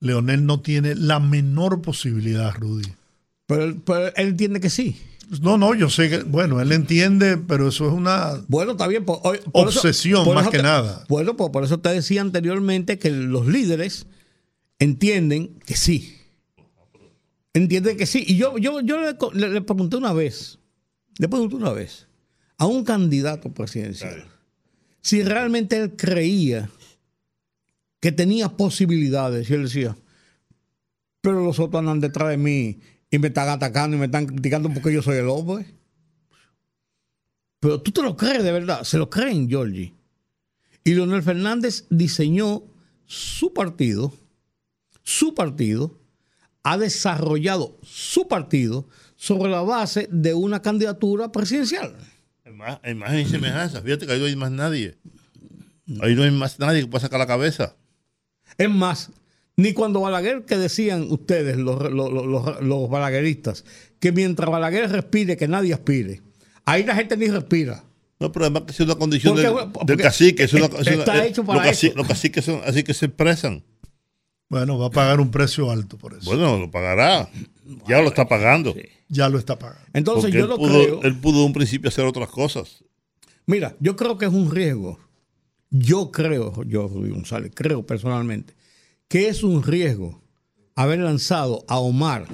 Leonel 0.00 0.46
no 0.46 0.60
tiene 0.60 0.94
la 0.94 1.20
menor 1.20 1.82
posibilidad, 1.82 2.54
Rudy. 2.54 2.88
pero 3.46 3.64
él 4.06 4.12
entiende 4.16 4.58
que 4.58 4.70
sí. 4.70 4.96
No, 5.40 5.56
no, 5.56 5.74
yo 5.74 5.88
sé 5.88 6.10
que, 6.10 6.18
bueno, 6.24 6.60
él 6.60 6.72
entiende, 6.72 7.36
pero 7.36 7.68
eso 7.68 7.86
es 7.86 7.92
una 7.92 8.42
bueno, 8.48 8.72
está 8.72 8.88
bien, 8.88 9.04
obsesión 9.52 10.26
más 10.34 10.48
que 10.48 10.60
nada. 10.60 11.04
Bueno, 11.08 11.36
pues 11.36 11.50
por 11.50 11.62
eso 11.62 11.78
te 11.78 11.90
decía 11.90 12.20
anteriormente 12.20 12.98
que 12.98 13.10
los 13.10 13.46
líderes 13.46 14.06
entienden 14.80 15.58
que 15.64 15.76
sí. 15.76 16.16
Entienden 17.52 17.96
que 17.96 18.06
sí. 18.06 18.24
Y 18.26 18.36
yo, 18.36 18.58
yo, 18.58 18.80
yo 18.80 18.98
le, 19.32 19.60
pregunté 19.60 19.96
una 19.96 20.12
vez, 20.12 20.58
le 21.18 21.28
pregunté 21.28 21.54
una 21.54 21.72
vez 21.72 22.08
a 22.58 22.66
un 22.66 22.84
candidato 22.84 23.52
presidencial 23.52 24.24
si 25.02 25.22
realmente 25.22 25.76
él 25.76 25.96
creía 25.96 26.70
que 28.00 28.12
tenía 28.12 28.48
posibilidades. 28.48 29.48
Y 29.50 29.54
él 29.54 29.64
decía, 29.64 29.96
pero 31.20 31.44
los 31.44 31.58
otros 31.58 31.80
andan 31.80 32.00
detrás 32.00 32.30
de 32.30 32.36
mí 32.36 32.80
y 33.10 33.18
me 33.18 33.28
están 33.28 33.48
atacando 33.48 33.96
y 33.96 34.00
me 34.00 34.06
están 34.06 34.26
criticando 34.26 34.72
porque 34.72 34.92
yo 34.92 35.02
soy 35.02 35.18
el 35.18 35.28
hombre. 35.28 35.66
Pero 37.58 37.82
tú 37.82 37.90
te 37.90 38.02
lo 38.02 38.16
crees 38.16 38.42
de 38.42 38.52
verdad, 38.52 38.84
se 38.84 38.98
lo 38.98 39.10
creen, 39.10 39.48
Georgie. 39.48 39.94
Y 40.84 40.94
Leonel 40.94 41.22
Fernández 41.22 41.86
diseñó 41.90 42.62
su 43.04 43.52
partido, 43.52 44.14
su 45.02 45.34
partido, 45.34 45.98
ha 46.62 46.78
desarrollado 46.78 47.78
su 47.82 48.28
partido 48.28 48.88
sobre 49.16 49.50
la 49.50 49.62
base 49.62 50.08
de 50.10 50.32
una 50.32 50.62
candidatura 50.62 51.32
presidencial. 51.32 51.94
Hay 52.82 52.94
más, 52.94 53.14
y 53.14 53.24
semejanza. 53.26 53.82
Fíjate 53.82 54.06
que 54.06 54.12
ahí 54.12 54.20
no 54.20 54.26
hay 54.26 54.36
más 54.36 54.50
nadie. 54.50 54.96
Ahí 56.00 56.14
no 56.14 56.22
hay 56.22 56.30
más 56.30 56.58
nadie 56.58 56.82
que 56.82 56.86
pueda 56.86 57.02
sacar 57.02 57.18
la 57.18 57.26
cabeza. 57.26 57.76
Es 58.56 58.70
más, 58.70 59.10
ni 59.60 59.74
cuando 59.74 60.00
Balaguer, 60.00 60.44
que 60.46 60.56
decían 60.56 61.06
ustedes, 61.10 61.56
los, 61.58 61.90
los, 61.92 62.90
balagueristas, 62.90 63.64
que 63.98 64.10
mientras 64.10 64.48
Balaguer 64.50 64.90
respire, 64.90 65.36
que 65.36 65.48
nadie 65.48 65.74
aspire. 65.74 66.22
Ahí 66.64 66.84
la 66.84 66.94
gente 66.94 67.16
ni 67.16 67.28
respira. 67.28 67.84
No, 68.18 68.32
pero 68.32 68.46
además 68.46 68.62
que 68.64 68.72
es 68.72 68.80
una 68.80 68.94
condición 68.94 69.36
del, 69.36 69.96
cacique. 69.98 70.44
Es 70.44 70.54
una, 70.54 70.66
está 70.66 71.26
hecho 71.26 71.44
para 71.44 71.68
eso. 71.68 71.88
Los 71.94 72.06
caciques 72.06 72.44
son 72.44 72.60
así 72.64 72.82
que 72.82 72.94
se 72.94 73.06
expresan. 73.06 73.62
Bueno, 74.48 74.78
va 74.78 74.86
a 74.86 74.90
pagar 74.90 75.20
un 75.20 75.30
precio 75.30 75.70
alto 75.70 75.96
por 75.98 76.14
eso. 76.14 76.24
Bueno, 76.24 76.58
lo 76.58 76.70
pagará. 76.70 77.28
Ya 77.86 78.00
lo 78.00 78.08
está 78.08 78.26
pagando. 78.26 78.74
Ya 79.08 79.28
lo 79.28 79.38
está 79.38 79.58
pagando. 79.58 79.82
Entonces 79.92 80.32
yo 80.32 80.46
lo 80.46 80.56
creo. 80.58 81.02
Él 81.02 81.16
pudo 81.18 81.40
de 81.40 81.44
un 81.46 81.52
principio 81.52 81.88
hacer 81.88 82.04
otras 82.04 82.28
cosas. 82.28 82.82
Mira, 83.46 83.76
yo 83.78 83.94
creo 83.96 84.16
que 84.16 84.24
es 84.24 84.32
un 84.32 84.50
riesgo. 84.50 84.98
Yo 85.70 86.10
creo, 86.10 86.64
yo, 86.64 86.88
González, 86.88 87.52
creo 87.54 87.86
personalmente, 87.86 88.54
que 89.10 89.28
es 89.28 89.42
un 89.42 89.64
riesgo 89.64 90.22
haber 90.76 91.00
lanzado 91.00 91.64
a 91.66 91.80
Omar 91.80 92.26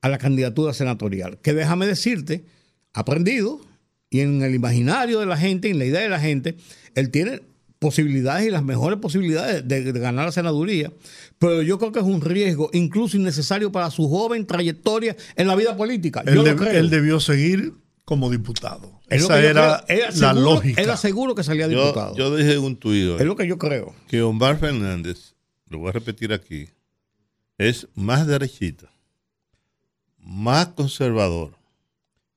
a 0.00 0.08
la 0.08 0.18
candidatura 0.18 0.72
senatorial. 0.72 1.38
Que 1.42 1.52
déjame 1.52 1.88
decirte, 1.88 2.44
aprendido 2.92 3.60
y 4.10 4.20
en 4.20 4.40
el 4.42 4.54
imaginario 4.54 5.18
de 5.18 5.26
la 5.26 5.36
gente, 5.36 5.70
en 5.70 5.80
la 5.80 5.86
idea 5.86 6.00
de 6.02 6.08
la 6.08 6.20
gente, 6.20 6.56
él 6.94 7.10
tiene 7.10 7.42
posibilidades 7.80 8.46
y 8.46 8.50
las 8.50 8.62
mejores 8.62 9.00
posibilidades 9.00 9.66
de, 9.66 9.92
ganar 9.92 10.26
la 10.26 10.32
senaduría, 10.32 10.92
pero 11.40 11.62
yo 11.62 11.78
creo 11.80 11.90
que 11.90 11.98
es 11.98 12.04
un 12.04 12.20
riesgo 12.20 12.70
incluso 12.72 13.16
innecesario 13.16 13.72
para 13.72 13.90
su 13.90 14.08
joven 14.08 14.46
trayectoria 14.46 15.16
en 15.34 15.48
la 15.48 15.56
vida 15.56 15.76
política. 15.76 16.22
Él, 16.26 16.90
debió 16.90 17.18
seguir 17.18 17.72
como 18.04 18.30
diputado. 18.30 19.00
Esa 19.10 19.42
era, 19.42 19.84
la 20.14 20.32
lógica. 20.32 20.80
Era 20.80 20.96
seguro 20.96 21.34
que 21.34 21.42
salía 21.42 21.66
diputado. 21.66 22.14
Yo, 22.16 22.34
dije 22.36 22.56
un 22.56 22.76
tuit. 22.76 23.18
Es 23.18 23.26
lo 23.26 23.34
que 23.34 23.48
yo 23.48 23.58
creo. 23.58 23.92
Que 24.06 24.22
Omar 24.22 24.58
Fernández, 24.60 25.33
lo 25.74 25.80
voy 25.80 25.88
a 25.88 25.92
repetir 25.92 26.32
aquí, 26.32 26.68
es 27.58 27.88
más 27.94 28.26
derechita, 28.26 28.88
más 30.18 30.68
conservador 30.68 31.50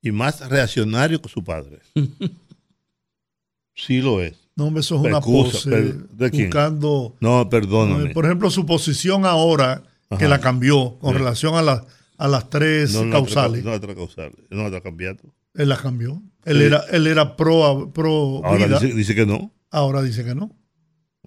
y 0.01 0.11
más 0.11 0.47
reaccionario 0.49 1.21
que 1.21 1.29
su 1.29 1.43
padre. 1.43 1.79
sí 3.75 4.01
lo 4.01 4.21
es. 4.21 4.35
No, 4.55 4.67
eso 4.79 4.95
es 4.95 5.01
una 5.01 5.21
pose. 5.21 5.69
¿De 5.69 6.29
buscando. 6.29 7.15
No, 7.19 7.47
perdóname. 7.47 8.09
Por 8.09 8.25
ejemplo, 8.25 8.49
su 8.49 8.65
posición 8.65 9.23
ahora, 9.23 9.83
que 10.17 10.27
la 10.27 10.41
cambió 10.41 10.97
con 10.97 11.13
relación 11.13 11.53
a, 11.55 11.83
a 12.17 12.27
las 12.27 12.49
tres 12.49 12.97
causales. 13.11 13.63
no, 13.63 13.73
otra 13.73 13.93
causal. 13.93 14.31
No, 14.49 14.65
otra 14.65 14.81
cambiado. 14.81 15.19
Él 15.53 15.69
la 15.69 15.77
cambió. 15.77 16.23
Él, 16.43 16.63
era, 16.63 16.83
él 16.91 17.05
era 17.05 17.35
pro, 17.35 17.91
pro 17.93 18.41
Ahora 18.43 18.79
Dice, 18.79 19.13
que 19.13 19.27
no. 19.27 19.51
Ahora 19.69 20.01
dice 20.01 20.25
que 20.25 20.33
no. 20.33 20.55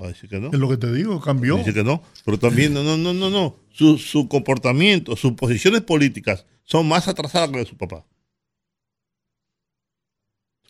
Ahora 0.00 0.12
dice 0.14 0.28
que 0.28 0.40
no. 0.40 0.48
Es 0.50 0.58
lo 0.58 0.66
que 0.66 0.78
te 0.78 0.90
digo, 0.94 1.20
cambió. 1.20 1.58
Dice 1.58 1.74
que 1.74 1.84
no. 1.84 2.02
Pero 2.24 2.38
también, 2.38 2.72
no, 2.72 2.82
no, 2.82 2.96
no, 2.96 3.12
no, 3.12 3.28
no. 3.28 3.56
Su, 3.70 3.98
su 3.98 4.28
comportamiento, 4.28 5.14
sus 5.14 5.32
posiciones 5.32 5.82
políticas 5.82 6.46
son 6.64 6.88
más 6.88 7.06
atrasadas 7.06 7.50
que 7.50 7.56
las 7.56 7.66
de 7.66 7.70
su 7.70 7.76
papá. 7.76 8.06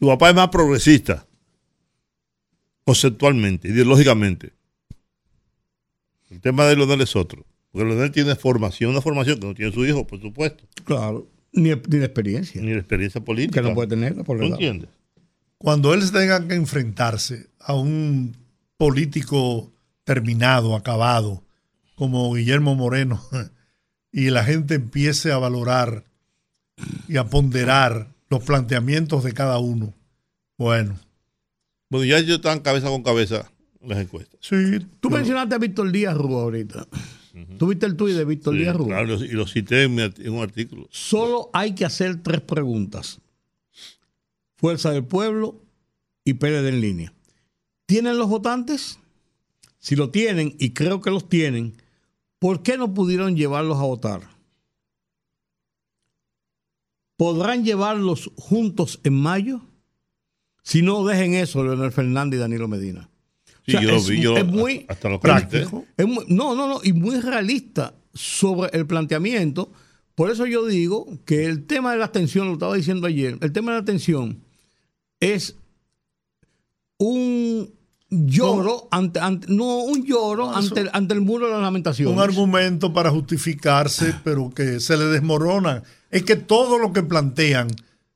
Su 0.01 0.09
papá 0.09 0.31
es 0.31 0.35
más 0.35 0.49
progresista 0.49 1.29
conceptualmente, 2.85 3.69
ideológicamente. 3.69 4.53
El 6.29 6.41
tema 6.41 6.67
de 6.67 6.75
Leonel 6.75 7.01
es 7.03 7.15
otro. 7.15 7.47
Porque 7.71 7.87
Leonel 7.87 8.11
tiene 8.11 8.35
formación, 8.35 8.91
una 8.91 9.01
formación 9.01 9.39
que 9.39 9.47
no 9.47 9.55
tiene 9.55 9.71
su 9.71 9.87
hijo, 9.87 10.09
por 10.09 10.21
supuesto. 10.21 10.65
Claro, 10.85 11.29
ni, 11.53 11.69
ni 11.71 11.99
la 11.99 12.07
experiencia. 12.07 12.61
Ni 12.61 12.73
la 12.73 12.81
experiencia 12.81 13.21
política. 13.21 13.63
Que 13.63 13.69
no 13.69 13.75
puede 13.75 13.91
tener 13.91 14.17
por 14.25 14.39
¿No 14.39 14.47
entiendes? 14.47 14.89
Cuando 15.57 15.95
él 15.95 16.11
tenga 16.11 16.49
que 16.49 16.55
enfrentarse 16.55 17.47
a 17.61 17.75
un 17.75 18.40
político 18.81 19.71
terminado, 20.05 20.75
acabado, 20.75 21.45
como 21.97 22.33
Guillermo 22.33 22.75
Moreno, 22.75 23.21
y 24.11 24.31
la 24.31 24.43
gente 24.43 24.77
empiece 24.77 25.33
a 25.33 25.37
valorar 25.37 26.05
y 27.07 27.19
a 27.19 27.25
ponderar 27.25 28.09
los 28.31 28.43
planteamientos 28.43 29.23
de 29.23 29.35
cada 29.35 29.59
uno, 29.59 29.93
bueno, 30.57 30.99
bueno, 31.91 32.07
ya 32.07 32.17
ellos 32.17 32.37
están 32.37 32.61
cabeza 32.61 32.89
con 32.89 33.03
cabeza 33.03 33.53
las 33.83 33.99
encuestas. 33.99 34.41
Sí. 34.41 34.79
Tú 35.01 35.11
mencionaste 35.11 35.57
a 35.57 35.59
Víctor 35.59 35.93
Díaz 35.93 36.17
Rúa 36.17 36.45
ahorita. 36.45 36.89
¿Tú 37.59 37.67
viste 37.67 37.85
el 37.85 37.97
tuit 37.97 38.17
de 38.17 38.25
Víctor 38.25 38.55
Díaz 38.55 38.77
Rúa? 38.77 38.87
Claro, 38.87 39.23
y 39.23 39.33
lo 39.33 39.47
cité 39.47 39.83
en, 39.83 39.93
un 40.33 40.43
artículo. 40.43 40.89
Solo 40.91 41.51
hay 41.53 41.75
que 41.75 41.85
hacer 41.85 42.23
tres 42.23 42.41
preguntas. 42.41 43.21
Fuerza 44.57 44.93
del 44.93 45.05
Pueblo 45.05 45.61
y 46.25 46.35
PLD 46.35 46.69
en 46.69 46.81
línea. 46.81 47.13
¿Tienen 47.91 48.19
los 48.19 48.29
votantes? 48.29 49.01
Si 49.81 49.97
lo 49.97 50.11
tienen, 50.11 50.55
y 50.61 50.71
creo 50.71 51.01
que 51.01 51.11
los 51.11 51.29
tienen, 51.29 51.75
¿por 52.39 52.63
qué 52.63 52.79
no 52.79 52.95
pudieron 52.95 53.35
llevarlos 53.35 53.79
a 53.79 53.83
votar? 53.83 54.21
¿Podrán 57.17 57.65
llevarlos 57.65 58.31
juntos 58.37 59.01
en 59.03 59.15
mayo? 59.15 59.63
Si 60.63 60.83
no, 60.83 61.05
dejen 61.05 61.35
eso, 61.35 61.65
Leonel 61.65 61.91
Fernández 61.91 62.39
y 62.39 62.41
Danilo 62.41 62.69
Medina. 62.69 63.11
Sí, 63.67 63.73
yo 63.73 64.01
vi, 64.05 64.21
yo 64.21 64.37
es 64.37 64.47
muy 64.47 64.87
hasta 64.87 65.09
lo 65.09 65.19
práctico. 65.19 65.85
no, 66.29 66.55
no, 66.55 66.69
no, 66.69 66.81
y 66.85 66.93
muy 66.93 67.19
realista 67.19 67.93
sobre 68.15 68.71
el 68.79 68.87
planteamiento. 68.87 69.73
Por 70.15 70.31
eso 70.31 70.47
yo 70.47 70.65
digo 70.65 71.09
que 71.25 71.45
el 71.45 71.67
tema 71.67 71.91
de 71.91 71.99
la 71.99 72.05
atención, 72.05 72.47
lo 72.47 72.53
estaba 72.53 72.77
diciendo 72.77 73.09
ayer, 73.09 73.37
el 73.41 73.53
tema 73.53 73.73
de 73.73 73.79
la 73.79 73.83
atención 73.83 74.45
es 75.19 75.57
un 76.97 77.80
lloro 78.11 78.89
ante, 78.91 79.21
no 79.49 79.85
un 79.85 80.05
lloro 80.05 80.55
ante, 80.55 80.81
el, 80.81 80.91
ante 80.93 81.15
el 81.15 81.21
muro 81.21 81.47
de 81.47 81.53
la 81.53 81.61
lamentación. 81.61 82.13
Un 82.13 82.21
argumento 82.21 82.93
para 82.93 83.11
justificarse, 83.11 84.15
pero 84.25 84.51
que 84.51 84.81
se 84.81 84.97
le 84.97 85.05
desmorona. 85.07 85.83
Es 86.11 86.25
que 86.25 86.37
todo 86.37 86.79
lo 86.79 86.93
que 86.93 87.03
plantean 87.03 87.69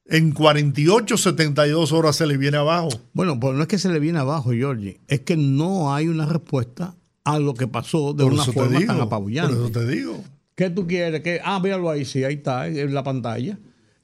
en 0.07 0.33
48, 0.33 1.17
72 1.17 1.93
horas 1.93 2.17
se 2.17 2.27
le 2.27 2.37
viene 2.37 2.57
abajo. 2.57 2.89
Bueno, 3.13 3.39
pues 3.39 3.55
no 3.55 3.63
es 3.63 3.69
que 3.69 3.79
se 3.79 3.89
le 3.89 4.01
viene 4.01 4.19
abajo, 4.19 4.51
Georgie, 4.51 5.01
es 5.09 5.21
que 5.21 5.37
no 5.37 5.95
hay 5.95 6.09
una 6.09 6.27
respuesta 6.27 6.97
a 7.25 7.39
lo 7.39 7.55
que 7.55 7.67
pasó 7.69 8.13
de 8.13 8.25
una 8.25 8.45
forma 8.45 8.85
tan 8.85 9.01
apabullante. 9.01 9.55
Por 9.55 9.65
eso 9.65 9.73
te 9.73 9.87
digo. 9.87 10.23
¿Qué 10.55 10.71
tú 10.71 10.87
quieres? 10.87 11.23
que 11.23 11.41
Ah, 11.43 11.59
míralo 11.61 11.91
ahí, 11.91 12.05
sí, 12.05 12.23
ahí 12.23 12.35
está, 12.35 12.67
en 12.69 12.93
la 12.95 13.03
pantalla. 13.03 13.59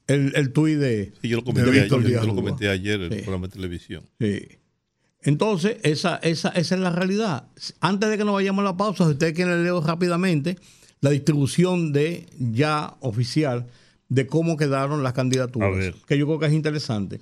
El, 0.07 0.33
el 0.35 0.53
tuit 0.53 0.79
de. 0.79 1.13
Sí, 1.21 1.29
yo 1.29 1.37
lo 1.37 1.45
comenté, 1.45 1.71
ayer, 1.71 1.89
yo 1.89 2.25
lo 2.25 2.35
comenté 2.35 2.69
ayer 2.69 3.01
en 3.01 3.13
el 3.13 3.23
programa 3.23 3.47
de 3.47 3.53
televisión. 3.53 4.03
Sí. 4.19 4.60
Entonces, 5.23 5.77
esa, 5.83 6.17
esa, 6.17 6.49
esa 6.51 6.75
es 6.75 6.81
la 6.81 6.91
realidad. 6.91 7.49
Antes 7.81 8.09
de 8.11 8.19
que 8.19 8.25
nos 8.25 8.35
vayamos 8.35 8.63
a 8.63 8.65
la 8.65 8.77
pausa, 8.77 9.05
si 9.05 9.13
ustedes 9.13 9.35
quieren 9.35 9.63
leer 9.63 9.75
rápidamente 9.75 10.57
la 11.01 11.11
distribución 11.11 11.93
de 11.93 12.27
ya 12.39 12.97
oficial 13.01 13.67
de 14.09 14.27
cómo 14.27 14.57
quedaron 14.57 15.03
las 15.03 15.13
candidaturas, 15.13 15.95
que 16.07 16.19
yo 16.19 16.27
creo 16.27 16.39
que 16.41 16.47
es 16.47 16.53
interesante. 16.53 17.21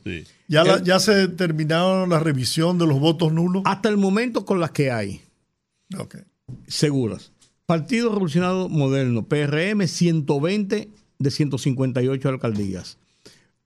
¿Ya, 0.48 0.82
¿Ya 0.82 0.98
se 0.98 1.28
terminaron 1.28 2.08
la 2.08 2.18
revisión 2.18 2.78
de 2.78 2.86
los 2.86 2.98
votos 2.98 3.32
nulos? 3.32 3.62
Hasta 3.66 3.88
el 3.90 3.98
momento 3.98 4.44
con 4.44 4.58
las 4.58 4.70
que 4.70 4.90
hay. 4.90 5.20
Seguras. 6.66 7.30
Partido 7.66 8.08
Revolucionario 8.08 8.70
Moderno, 8.70 9.26
PRM, 9.26 9.86
120 9.86 10.88
de 11.18 11.30
158 11.30 12.28
alcaldías, 12.28 12.96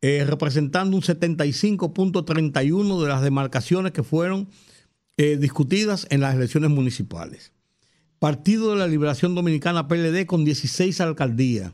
eh, 0.02 0.26
representando 0.26 0.96
un 0.96 1.02
75.31 1.02 3.02
de 3.02 3.08
las 3.08 3.22
demarcaciones 3.22 3.92
que 3.92 4.02
fueron 4.02 4.50
eh, 5.16 5.38
discutidas 5.38 6.06
en 6.10 6.20
las 6.20 6.34
elecciones 6.34 6.68
municipales. 6.68 7.54
Partido 8.18 8.72
de 8.72 8.76
la 8.76 8.86
Liberación 8.86 9.34
Dominicana, 9.34 9.88
PLD, 9.88 10.26
con 10.26 10.44
16 10.44 11.00
alcaldías 11.00 11.72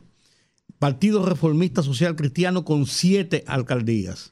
Partido 0.79 1.25
Reformista 1.25 1.83
Social 1.83 2.15
Cristiano 2.15 2.63
con 2.63 2.85
siete 2.85 3.43
alcaldías. 3.47 4.31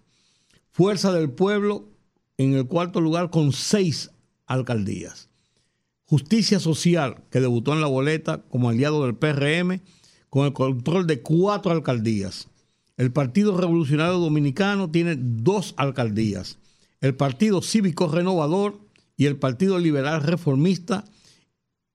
Fuerza 0.72 1.12
del 1.12 1.30
Pueblo 1.30 1.90
en 2.38 2.54
el 2.54 2.68
cuarto 2.68 3.02
lugar 3.02 3.30
con 3.30 3.52
seis 3.52 4.12
alcaldías. 4.46 5.30
Justicia 6.06 6.62
Social, 6.62 7.22
que 7.32 7.42
debutó 7.42 7.74
en 7.74 7.82
la 7.82 7.88
boleta 7.88 8.44
como 8.44 8.70
aliado 8.70 9.04
del 9.04 9.18
PRM, 9.18 9.82
con 10.30 10.46
el 10.46 10.54
control 10.54 11.06
de 11.06 11.22
cuatro 11.22 11.74
alcaldías. 11.74 12.48
El 12.98 13.12
Partido 13.12 13.56
Revolucionario 13.56 14.18
Dominicano 14.18 14.90
tiene 14.90 15.16
dos 15.18 15.76
alcaldías. 15.78 16.58
El 17.00 17.16
Partido 17.16 17.62
Cívico 17.62 18.08
Renovador 18.08 18.80
y 19.16 19.28
el 19.28 19.38
Partido 19.38 19.78
Liberal 19.78 20.24
Reformista 20.24 21.06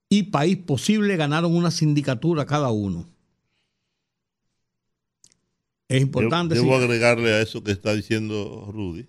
y 0.09 0.25
País 0.25 0.59
Posible 0.59 1.17
ganaron 1.17 1.55
una 1.55 1.73
sindicatura 1.73 2.47
cada 2.47 2.71
uno. 2.71 3.09
Es 5.88 6.01
importante. 6.01 6.55
debo 6.55 6.77
agregarle 6.77 7.33
a 7.33 7.43
eso 7.43 7.62
que 7.65 7.73
está 7.73 7.95
diciendo 7.95 8.71
Rudy, 8.73 9.09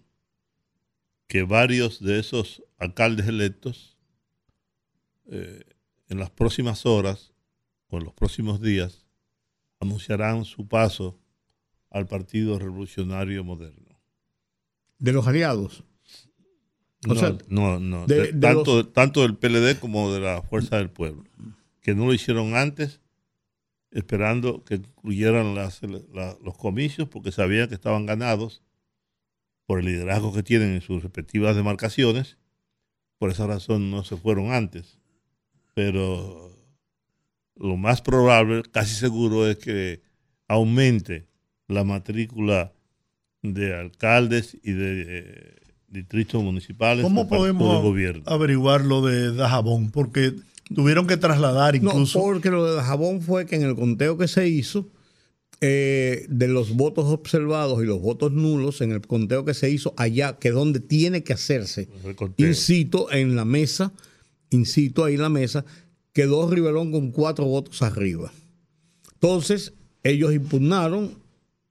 que 1.27 1.43
varios 1.43 2.01
de 2.01 2.19
esos 2.19 2.63
alcaldes 2.77 3.27
electos 3.27 3.95
eh, 5.27 5.63
en 6.09 6.19
las 6.19 6.31
próximas 6.31 6.85
horas 6.85 7.31
o 7.87 7.97
en 7.97 8.03
los 8.03 8.13
próximos 8.13 8.61
días 8.61 9.05
anunciarán 9.79 10.43
su 10.43 10.67
paso 10.67 11.19
al 11.93 12.07
Partido 12.07 12.59
Revolucionario 12.59 13.43
Moderno. 13.43 13.99
¿De 14.99 15.13
los 15.13 15.27
aliados? 15.27 15.85
no, 17.49 17.79
no, 17.79 18.05
tanto, 18.39 18.87
tanto 18.87 19.21
del 19.21 19.35
PLD 19.35 19.79
como 19.79 20.11
de 20.11 20.21
la 20.21 20.41
Fuerza 20.41 20.77
del 20.77 20.89
Pueblo, 20.89 21.23
que 21.81 21.93
no 21.93 22.05
lo 22.05 22.13
hicieron 22.13 22.55
antes, 22.55 23.01
esperando 23.91 24.63
que 24.63 24.75
incluyeran 24.75 25.53
los 25.53 26.57
comicios 26.57 27.09
porque 27.09 27.31
sabían 27.31 27.67
que 27.67 27.75
estaban 27.75 28.05
ganados 28.05 28.63
por 29.65 29.79
el 29.79 29.85
liderazgo 29.85 30.33
que 30.33 30.43
tienen 30.43 30.73
en 30.73 30.81
sus 30.81 31.03
respectivas 31.03 31.55
demarcaciones. 31.55 32.37
Por 33.17 33.29
esa 33.29 33.47
razón 33.47 33.91
no 33.91 34.03
se 34.03 34.17
fueron 34.17 34.51
antes. 34.51 34.99
Pero 35.73 36.55
lo 37.55 37.77
más 37.77 38.01
probable, 38.01 38.63
casi 38.71 38.95
seguro, 38.95 39.47
es 39.47 39.57
que 39.57 40.01
aumente 40.47 41.27
la 41.67 41.83
matrícula 41.83 42.73
de 43.41 43.75
alcaldes 43.75 44.57
y 44.63 44.71
de 44.71 45.05
eh, 45.07 45.55
distritos 45.87 46.43
municipales. 46.43 47.03
¿Cómo 47.03 47.27
podemos 47.27 47.85
averiguar 48.25 48.85
lo 48.85 49.01
de 49.01 49.33
Dajabón? 49.33 49.91
Porque 49.91 50.33
tuvieron 50.73 51.07
que 51.07 51.17
trasladar 51.17 51.75
incluso. 51.75 52.19
No, 52.19 52.25
porque 52.25 52.49
lo 52.49 52.65
de 52.65 52.75
Dajabón 52.75 53.21
fue 53.21 53.45
que 53.45 53.55
en 53.55 53.63
el 53.63 53.75
conteo 53.75 54.17
que 54.17 54.27
se 54.27 54.47
hizo, 54.47 54.89
eh, 55.61 56.25
de 56.29 56.47
los 56.47 56.75
votos 56.75 57.05
observados 57.05 57.81
y 57.81 57.85
los 57.85 58.01
votos 58.01 58.31
nulos, 58.31 58.81
en 58.81 58.91
el 58.91 59.01
conteo 59.01 59.45
que 59.45 59.53
se 59.53 59.69
hizo 59.69 59.93
allá, 59.97 60.37
que 60.37 60.49
es 60.49 60.53
donde 60.53 60.79
tiene 60.79 61.23
que 61.23 61.33
hacerse, 61.33 61.87
incito 62.37 63.11
en 63.11 63.35
la 63.35 63.45
mesa, 63.45 63.93
incito 64.49 65.05
ahí 65.05 65.15
en 65.15 65.21
la 65.21 65.29
mesa, 65.29 65.63
quedó 66.11 66.49
Riverón 66.49 66.91
con 66.91 67.11
cuatro 67.11 67.45
votos 67.45 67.81
arriba. 67.81 68.33
Entonces, 69.13 69.73
ellos 70.03 70.33
impugnaron, 70.33 71.22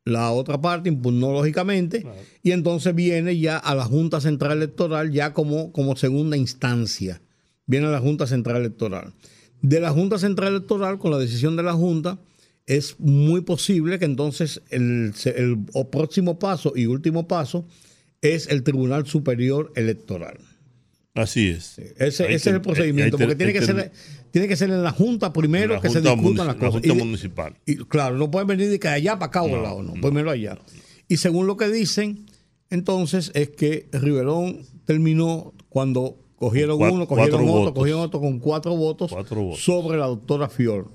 la 0.04 0.30
otra 0.32 0.60
parte 0.60 0.88
impugnó 0.88 1.32
lógicamente, 1.32 2.04
y 2.42 2.50
entonces 2.50 2.94
viene 2.94 3.38
ya 3.38 3.56
a 3.56 3.74
la 3.74 3.84
Junta 3.84 4.20
Central 4.20 4.58
Electoral 4.58 5.12
ya 5.12 5.32
como, 5.32 5.72
como 5.72 5.96
segunda 5.96 6.36
instancia. 6.36 7.22
Viene 7.66 7.86
a 7.86 7.90
la 7.90 8.00
Junta 8.00 8.26
Central 8.26 8.56
Electoral. 8.56 9.12
De 9.60 9.80
la 9.80 9.90
Junta 9.90 10.18
Central 10.18 10.48
Electoral, 10.48 10.98
con 10.98 11.12
la 11.12 11.18
decisión 11.18 11.56
de 11.56 11.62
la 11.62 11.74
Junta, 11.74 12.18
es 12.66 12.98
muy 12.98 13.42
posible 13.42 13.98
que 13.98 14.04
entonces 14.04 14.62
el, 14.70 15.12
el 15.24 15.58
próximo 15.90 16.38
paso 16.38 16.72
y 16.74 16.86
último 16.86 17.28
paso 17.28 17.66
es 18.20 18.48
el 18.48 18.62
Tribunal 18.62 19.06
Superior 19.06 19.72
Electoral. 19.76 20.38
Así 21.14 21.48
es. 21.48 21.78
Ese, 21.98 22.32
es 22.32 22.46
el 22.46 22.62
procedimiento, 22.62 23.18
porque 23.18 23.36
tiene 23.36 23.52
que, 23.52 23.62
ser, 23.62 23.92
tiene 24.30 24.48
que 24.48 24.56
ser 24.56 24.70
en 24.70 24.82
la 24.82 24.92
Junta 24.92 25.32
primero 25.32 25.78
que 25.80 25.90
se 25.90 26.00
discutan 26.00 26.46
las 26.46 26.56
cosas. 26.56 26.82
La 26.82 26.88
Junta 26.88 27.04
Municipal. 27.04 27.56
Y, 27.66 27.76
claro, 27.76 28.16
no 28.16 28.30
pueden 28.30 28.48
venir 28.48 28.68
de 28.68 28.88
allá 28.88 29.18
para 29.18 29.26
acá 29.26 29.42
o 29.42 29.48
no, 29.48 29.60
lado, 29.60 29.82
no, 29.82 29.92
primero 29.94 30.30
allá. 30.30 30.58
Y 31.08 31.18
según 31.18 31.46
lo 31.46 31.58
que 31.58 31.68
dicen, 31.68 32.26
entonces 32.70 33.30
es 33.34 33.50
que 33.50 33.88
Riverón 33.92 34.60
terminó 34.86 35.52
cuando 35.68 36.16
cogieron 36.36 36.80
uno, 36.80 37.06
cogieron 37.06 37.46
otro, 37.46 37.74
cogieron 37.74 38.00
otro 38.00 38.20
con 38.20 38.38
cuatro 38.38 38.74
votos, 38.74 39.14
sobre 39.58 39.98
la 39.98 40.06
doctora 40.06 40.48
Fior. 40.48 40.90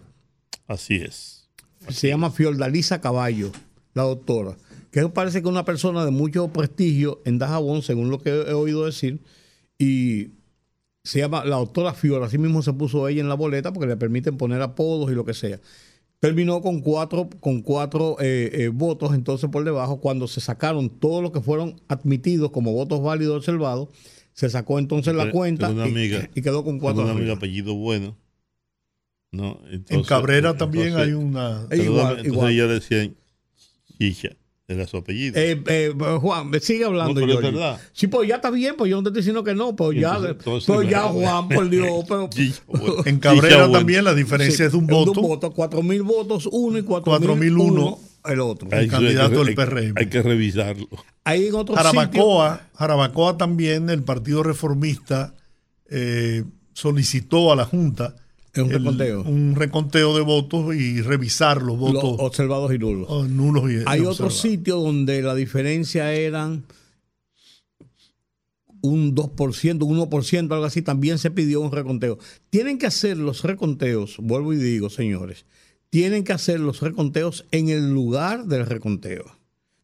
Así 0.65 0.95
es. 0.95 1.47
Se 1.89 2.07
llama 2.07 2.31
Fiordalisa 2.31 2.99
Caballo, 2.99 3.51
la 3.93 4.03
doctora, 4.03 4.57
que 4.89 5.07
parece 5.09 5.41
que 5.41 5.47
es 5.47 5.51
una 5.51 5.63
persona 5.63 6.03
de 6.03 6.11
mucho 6.11 6.47
prestigio 6.47 7.21
en 7.23 7.37
Dajabón, 7.37 7.83
según 7.83 8.09
lo 8.09 8.19
que 8.19 8.31
he 8.31 8.53
oído 8.53 8.85
decir 8.85 9.21
y 9.77 10.31
se 11.03 11.19
llama 11.19 11.45
la 11.45 11.55
doctora 11.57 11.93
Fiora, 11.93 12.25
así 12.25 12.37
mismo 12.37 12.61
se 12.61 12.73
puso 12.73 13.07
ella 13.07 13.21
en 13.21 13.29
la 13.29 13.35
boleta 13.35 13.71
porque 13.71 13.87
le 13.87 13.97
permiten 13.97 14.37
poner 14.37 14.61
apodos 14.61 15.11
y 15.11 15.15
lo 15.15 15.25
que 15.25 15.33
sea. 15.33 15.59
Terminó 16.19 16.61
con 16.61 16.81
cuatro, 16.81 17.29
con 17.39 17.61
cuatro 17.61 18.17
eh, 18.19 18.49
eh, 18.53 18.67
votos 18.69 19.13
entonces 19.13 19.49
por 19.51 19.63
debajo. 19.63 20.01
Cuando 20.01 20.27
se 20.27 20.41
sacaron 20.41 20.89
todos 20.89 21.21
los 21.21 21.31
que 21.31 21.41
fueron 21.41 21.79
admitidos 21.87 22.51
como 22.51 22.73
votos 22.73 23.01
válidos 23.01 23.37
observados, 23.37 23.89
se 24.33 24.49
sacó 24.49 24.79
entonces 24.79 25.15
la 25.15 25.31
cuenta 25.31 25.71
y, 25.71 26.41
quedó 26.41 26.63
con 26.63 26.79
cuatro. 26.79 27.03
Una 27.03 27.11
amiga 27.11 27.33
apellido 27.33 27.75
bueno. 27.75 28.17
¿no? 29.31 29.59
en 29.69 30.03
Cabrera 30.03 30.57
también 30.57 30.95
hay 30.95 31.11
una. 31.11 31.67
Igual, 31.71 32.25
entonces 32.25 32.49
ella 32.49 32.67
decía 32.67 33.11
Chicha. 33.99 34.29
Era 34.69 34.85
su 34.85 34.97
apellido. 34.97 35.39
Eh, 35.39 35.63
eh, 35.67 35.93
Juan, 36.19 36.51
sigue 36.59 36.83
hablando. 36.83 37.13
No, 37.13 37.25
pero 37.25 37.39
es 37.39 37.53
verdad. 37.53 37.79
Sí, 37.93 38.07
pues 38.07 38.27
ya 38.27 38.35
está 38.35 38.49
bien, 38.49 38.75
pues 38.77 38.91
yo 38.91 38.97
no 38.97 39.03
te 39.03 39.09
estoy 39.09 39.21
diciendo 39.21 39.41
que 39.41 39.55
no, 39.55 39.73
pues 39.77 39.97
ya, 39.97 40.19
pues 40.43 40.89
ya 40.89 41.03
Juan, 41.03 41.47
por 41.47 41.69
Dios. 41.69 42.03
Pero, 42.05 43.05
en 43.05 43.19
Cabrera 43.19 43.71
también 43.71 44.03
la 44.03 44.13
diferencia 44.13 44.65
es 44.65 44.73
de 44.73 44.77
un 44.77 44.85
voto. 44.85 45.21
Un 45.21 45.27
voto, 45.27 45.51
cuatro 45.51 45.81
mil 45.81 46.03
votos 46.03 46.49
uno 46.51 46.77
y 46.77 46.83
cuatro, 46.83 47.37
mil 47.37 47.57
uno 47.57 47.97
el 48.25 48.41
otro. 48.41 48.69
El 48.69 48.89
candidato 48.89 49.45
del 49.45 49.55
PRM. 49.55 49.93
Hay 49.95 50.07
que 50.07 50.21
revisarlo. 50.21 50.89
Hay 51.23 51.47
en 51.47 51.55
otros 51.55 51.77
Jarabacoa, 51.77 52.67
Jarabacoa 52.75 53.37
también, 53.37 53.89
el 53.89 54.03
Partido 54.03 54.43
Reformista 54.43 55.33
eh, 55.89 56.43
solicitó 56.73 57.53
a 57.53 57.55
la 57.55 57.63
Junta 57.63 58.15
un 58.63 58.69
reconteo. 58.69 59.21
un 59.23 59.55
reconteo 59.55 60.15
de 60.15 60.21
votos 60.21 60.75
y 60.75 61.01
revisar 61.01 61.61
los 61.61 61.77
votos. 61.77 62.15
observados 62.19 62.73
y 62.73 62.77
nulos. 62.77 63.07
Oh, 63.09 63.25
nulos 63.25 63.69
y, 63.71 63.83
Hay 63.85 64.01
otro 64.01 64.29
sitio 64.29 64.77
donde 64.77 65.21
la 65.21 65.35
diferencia 65.35 66.13
eran 66.13 66.63
un 68.81 69.15
2%, 69.15 69.83
un 69.83 70.09
1%, 70.09 70.51
algo 70.53 70.65
así, 70.65 70.81
también 70.81 71.17
se 71.17 71.31
pidió 71.31 71.61
un 71.61 71.71
reconteo. 71.71 72.17
Tienen 72.49 72.77
que 72.77 72.85
hacer 72.85 73.17
los 73.17 73.43
reconteos, 73.43 74.17
vuelvo 74.19 74.53
y 74.53 74.57
digo, 74.57 74.89
señores, 74.89 75.45
tienen 75.89 76.23
que 76.23 76.33
hacer 76.33 76.59
los 76.59 76.81
reconteos 76.81 77.45
en 77.51 77.69
el 77.69 77.91
lugar 77.91 78.45
del 78.45 78.65
reconteo, 78.65 79.25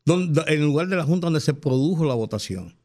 donde, 0.05 0.41
en 0.47 0.61
el 0.61 0.65
lugar 0.65 0.87
de 0.87 0.95
la 0.95 1.05
Junta 1.05 1.27
donde 1.27 1.39
se 1.39 1.53
produjo 1.53 2.05
la 2.05 2.13
votación. 2.13 2.75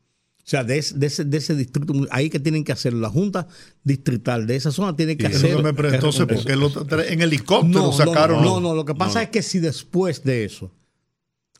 O 0.48 0.50
sea, 0.50 0.64
de, 0.64 0.78
ese, 0.78 1.24
distrito, 1.26 1.92
ahí 2.11 2.30
que 2.30 2.40
tienen 2.40 2.64
que 2.64 2.72
hacer 2.72 2.94
la 2.94 3.11
Junta 3.11 3.46
Distrital 3.84 4.46
de 4.46 4.56
esa 4.56 4.72
zona, 4.72 4.96
tiene 4.96 5.18
que 5.18 5.26
hacer. 5.26 5.62
Me 5.62 5.68
entonces, 5.68 6.24
porque 6.24 6.54
en 7.12 7.20
helicóptero 7.20 7.82
no, 7.82 7.92
sacaron? 7.92 8.42
No, 8.42 8.58
no, 8.58 8.74
lo 8.74 8.87
que 8.87 8.94
pasa 8.94 9.22
es 9.22 9.28
que 9.28 9.42
si 9.42 9.58
después 9.58 10.24
de 10.24 10.46
eso 10.46 10.72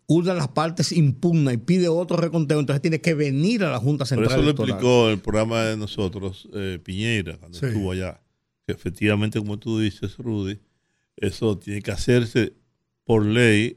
una 0.07 0.33
de 0.33 0.39
las 0.39 0.49
partes 0.49 0.91
impugna 0.93 1.53
y 1.53 1.59
pide 1.59 1.89
otro 1.89 2.17
reconteo, 2.17 2.59
entonces 2.61 2.81
tiene 2.81 3.03
que 3.03 3.13
venir 3.13 3.63
a 3.63 3.71
la 3.71 3.79
Junta 3.79 4.07
Central. 4.07 4.31
Por 4.31 4.39
eso 4.39 4.43
lo 4.43 4.51
explicó 4.53 5.11
el 5.11 5.19
programa 5.19 5.65
de 5.65 5.77
nosotros, 5.77 6.49
eh, 6.55 6.79
Piñeira, 6.83 7.37
cuando 7.37 7.59
estuvo 7.59 7.93
allá. 7.93 8.23
Que 8.67 8.73
efectivamente, 8.73 9.39
como 9.39 9.59
tú 9.59 9.81
dices, 9.81 10.17
Rudy, 10.17 10.61
eso 11.15 11.59
tiene 11.59 11.83
que 11.83 11.91
hacerse 11.91 12.55
por 13.05 13.27
ley 13.27 13.77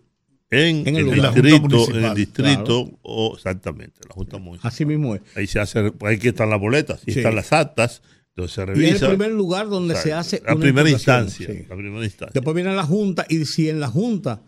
en, 0.51 0.85
el, 0.95 1.09
distrito, 1.09 1.89
en 1.95 2.03
el 2.03 2.13
distrito, 2.13 2.91
o 3.03 3.35
exactamente, 3.35 4.01
la 4.07 4.13
Junta 4.13 4.37
Municipal. 4.37 4.69
Así 4.69 4.85
mismo 4.85 5.15
es. 5.15 5.21
Ahí 5.35 5.47
se 5.47 5.61
hace, 5.61 5.93
ahí 6.01 6.19
que 6.19 6.29
están 6.29 6.49
las 6.49 6.59
boletas, 6.59 7.01
y 7.05 7.11
están 7.17 7.35
las 7.35 7.53
actas, 7.53 8.01
entonces 8.29 8.55
se 8.55 8.65
revisa. 8.65 8.85
Y 8.85 8.89
es 8.91 9.01
el 9.01 9.09
primer 9.09 9.31
lugar 9.31 9.69
donde 9.69 9.95
se 9.95 10.11
hace 10.11 10.41
la 10.45 10.57
primera 10.57 10.89
instancia, 10.89 11.47
la 11.69 11.75
primera 11.75 12.03
instancia. 12.03 12.33
Después 12.33 12.53
viene 12.53 12.75
la 12.75 12.83
Junta, 12.83 13.25
y 13.29 13.45
si 13.45 13.69
en 13.69 13.79
la 13.79 13.87
Junta, 13.87 14.41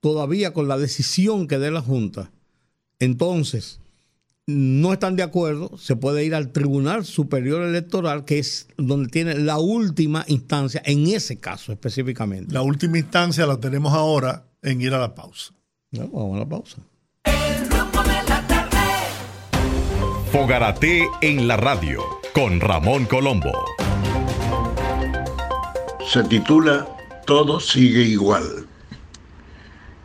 todavía 0.00 0.52
con 0.52 0.68
la 0.68 0.78
decisión 0.78 1.48
que 1.48 1.58
dé 1.58 1.72
la 1.72 1.82
Junta, 1.82 2.30
entonces 3.00 3.80
no 4.46 4.92
están 4.92 5.16
de 5.16 5.24
acuerdo, 5.24 5.76
se 5.76 5.96
puede 5.96 6.24
ir 6.24 6.34
al 6.34 6.52
Tribunal 6.52 7.04
Superior 7.04 7.62
Electoral, 7.62 8.24
que 8.24 8.38
es 8.38 8.68
donde 8.78 9.08
tiene 9.08 9.34
la 9.34 9.58
última 9.58 10.24
instancia, 10.28 10.80
en 10.86 11.06
ese 11.08 11.38
caso 11.38 11.72
específicamente. 11.72 12.54
La 12.54 12.62
última 12.62 12.96
instancia 12.96 13.44
la 13.44 13.58
tenemos 13.58 13.92
ahora 13.92 14.47
en 14.62 14.80
ir 14.80 14.94
a 14.94 14.98
la 14.98 15.14
pausa. 15.14 15.52
vamos 15.92 16.36
a 16.36 16.38
la 16.38 16.48
pausa. 16.48 16.78
Fogarate 20.32 21.08
en 21.20 21.48
la 21.48 21.56
radio 21.56 22.02
con 22.34 22.60
Ramón 22.60 23.06
Colombo. 23.06 23.52
Se 26.06 26.22
titula 26.24 26.86
Todo 27.26 27.60
sigue 27.60 28.02
igual. 28.02 28.66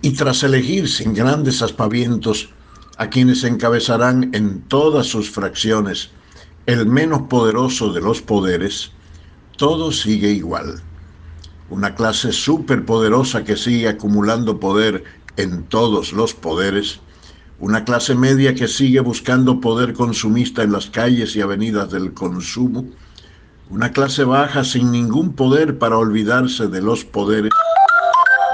Y 0.01 0.11
tras 0.13 0.43
elegir 0.43 0.89
sin 0.89 1.13
grandes 1.13 1.61
aspavientos 1.61 2.49
a 2.97 3.09
quienes 3.09 3.43
encabezarán 3.43 4.33
en 4.33 4.61
todas 4.67 5.07
sus 5.07 5.29
fracciones 5.29 6.11
el 6.65 6.85
menos 6.85 7.23
poderoso 7.23 7.91
de 7.91 8.01
los 8.01 8.21
poderes, 8.21 8.91
todo 9.57 9.91
sigue 9.91 10.29
igual 10.29 10.81
una 11.69 11.95
clase 11.95 12.31
superpoderosa 12.31 13.43
que 13.43 13.57
sigue 13.57 13.87
acumulando 13.87 14.59
poder 14.59 15.03
en 15.37 15.63
todos 15.63 16.13
los 16.13 16.33
poderes, 16.33 16.99
una 17.59 17.85
clase 17.85 18.15
media 18.15 18.53
que 18.53 18.67
sigue 18.67 18.99
buscando 18.99 19.59
poder 19.59 19.93
consumista 19.93 20.63
en 20.63 20.71
las 20.71 20.89
calles 20.89 21.35
y 21.35 21.41
avenidas 21.41 21.91
del 21.91 22.13
consumo, 22.13 22.85
una 23.69 23.91
clase 23.91 24.23
baja 24.23 24.63
sin 24.63 24.91
ningún 24.91 25.33
poder 25.33 25.77
para 25.77 25.97
olvidarse 25.97 26.67
de 26.67 26.81
los 26.81 27.05
poderes, 27.05 27.51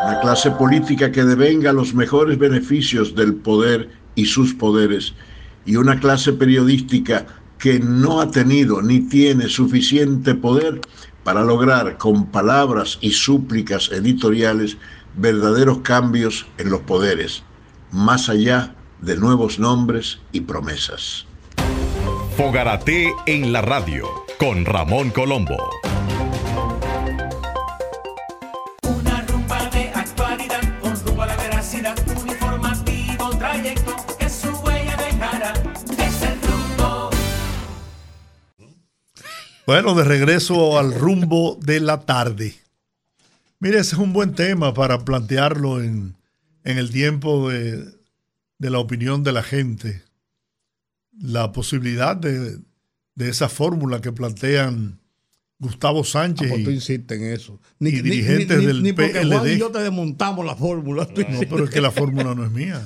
una 0.05 0.19
clase 0.21 0.51
política 0.51 1.11
que 1.11 1.23
devenga 1.23 1.73
los 1.73 1.93
mejores 1.93 2.37
beneficios 2.37 3.15
del 3.15 3.35
poder 3.35 3.89
y 4.15 4.25
sus 4.25 4.53
poderes, 4.53 5.13
y 5.65 5.75
una 5.75 5.99
clase 5.99 6.33
periodística 6.33 7.25
que 7.57 7.79
no 7.79 8.21
ha 8.21 8.31
tenido 8.31 8.81
ni 8.81 9.01
tiene 9.01 9.49
suficiente 9.49 10.33
poder 10.35 10.79
para 11.23 11.43
lograr 11.43 11.97
con 11.97 12.27
palabras 12.27 12.97
y 13.01 13.11
súplicas 13.11 13.91
editoriales 13.91 14.77
verdaderos 15.15 15.79
cambios 15.79 16.47
en 16.57 16.69
los 16.69 16.81
poderes, 16.81 17.43
más 17.91 18.29
allá 18.29 18.75
de 19.01 19.17
nuevos 19.17 19.59
nombres 19.59 20.19
y 20.31 20.41
promesas. 20.41 21.25
Fogarate 22.37 23.13
en 23.25 23.51
la 23.51 23.61
radio 23.61 24.07
con 24.39 24.65
Ramón 24.65 25.09
Colombo. 25.09 25.57
Bueno, 39.69 39.93
de 39.93 40.03
regreso 40.03 40.79
al 40.79 40.95
rumbo 40.95 41.59
de 41.61 41.79
la 41.79 41.99
tarde. 42.01 42.55
Mire, 43.59 43.77
ese 43.77 43.93
es 43.93 44.01
un 44.01 44.13
buen 44.13 44.33
tema 44.33 44.73
para 44.73 45.05
plantearlo 45.05 45.79
en, 45.83 46.15
en 46.63 46.79
el 46.79 46.89
tiempo 46.89 47.51
de, 47.51 47.85
de 48.57 48.69
la 48.71 48.79
opinión 48.79 49.23
de 49.23 49.31
la 49.31 49.43
gente 49.43 50.01
la 51.21 51.51
posibilidad 51.51 52.15
de, 52.15 52.57
de 53.13 53.29
esa 53.29 53.47
fórmula 53.47 54.01
que 54.01 54.11
plantean 54.11 54.97
Gustavo 55.59 56.03
Sánchez 56.03 56.47
Ah, 56.47 56.53
pues 56.55 56.63
tú 56.63 56.71
y, 56.71 56.73
insistes 56.73 57.21
en 57.21 57.25
eso. 57.31 57.59
y 57.79 57.91
dirigentes 57.91 58.65
del 58.65 58.81
ni 58.81 58.91
porque 58.93 59.23
Juan 59.23 59.43
PLD. 59.43 59.53
y 59.53 59.59
yo 59.59 59.69
te 59.69 59.83
desmontamos 59.83 60.47
la 60.47 60.55
fórmula. 60.55 61.05
tú 61.05 61.21
No, 61.29 61.39
pero 61.41 61.65
es 61.65 61.69
que 61.69 61.81
la 61.81 61.91
fórmula 61.91 62.33
no 62.33 62.43
es 62.43 62.49
mía. 62.49 62.83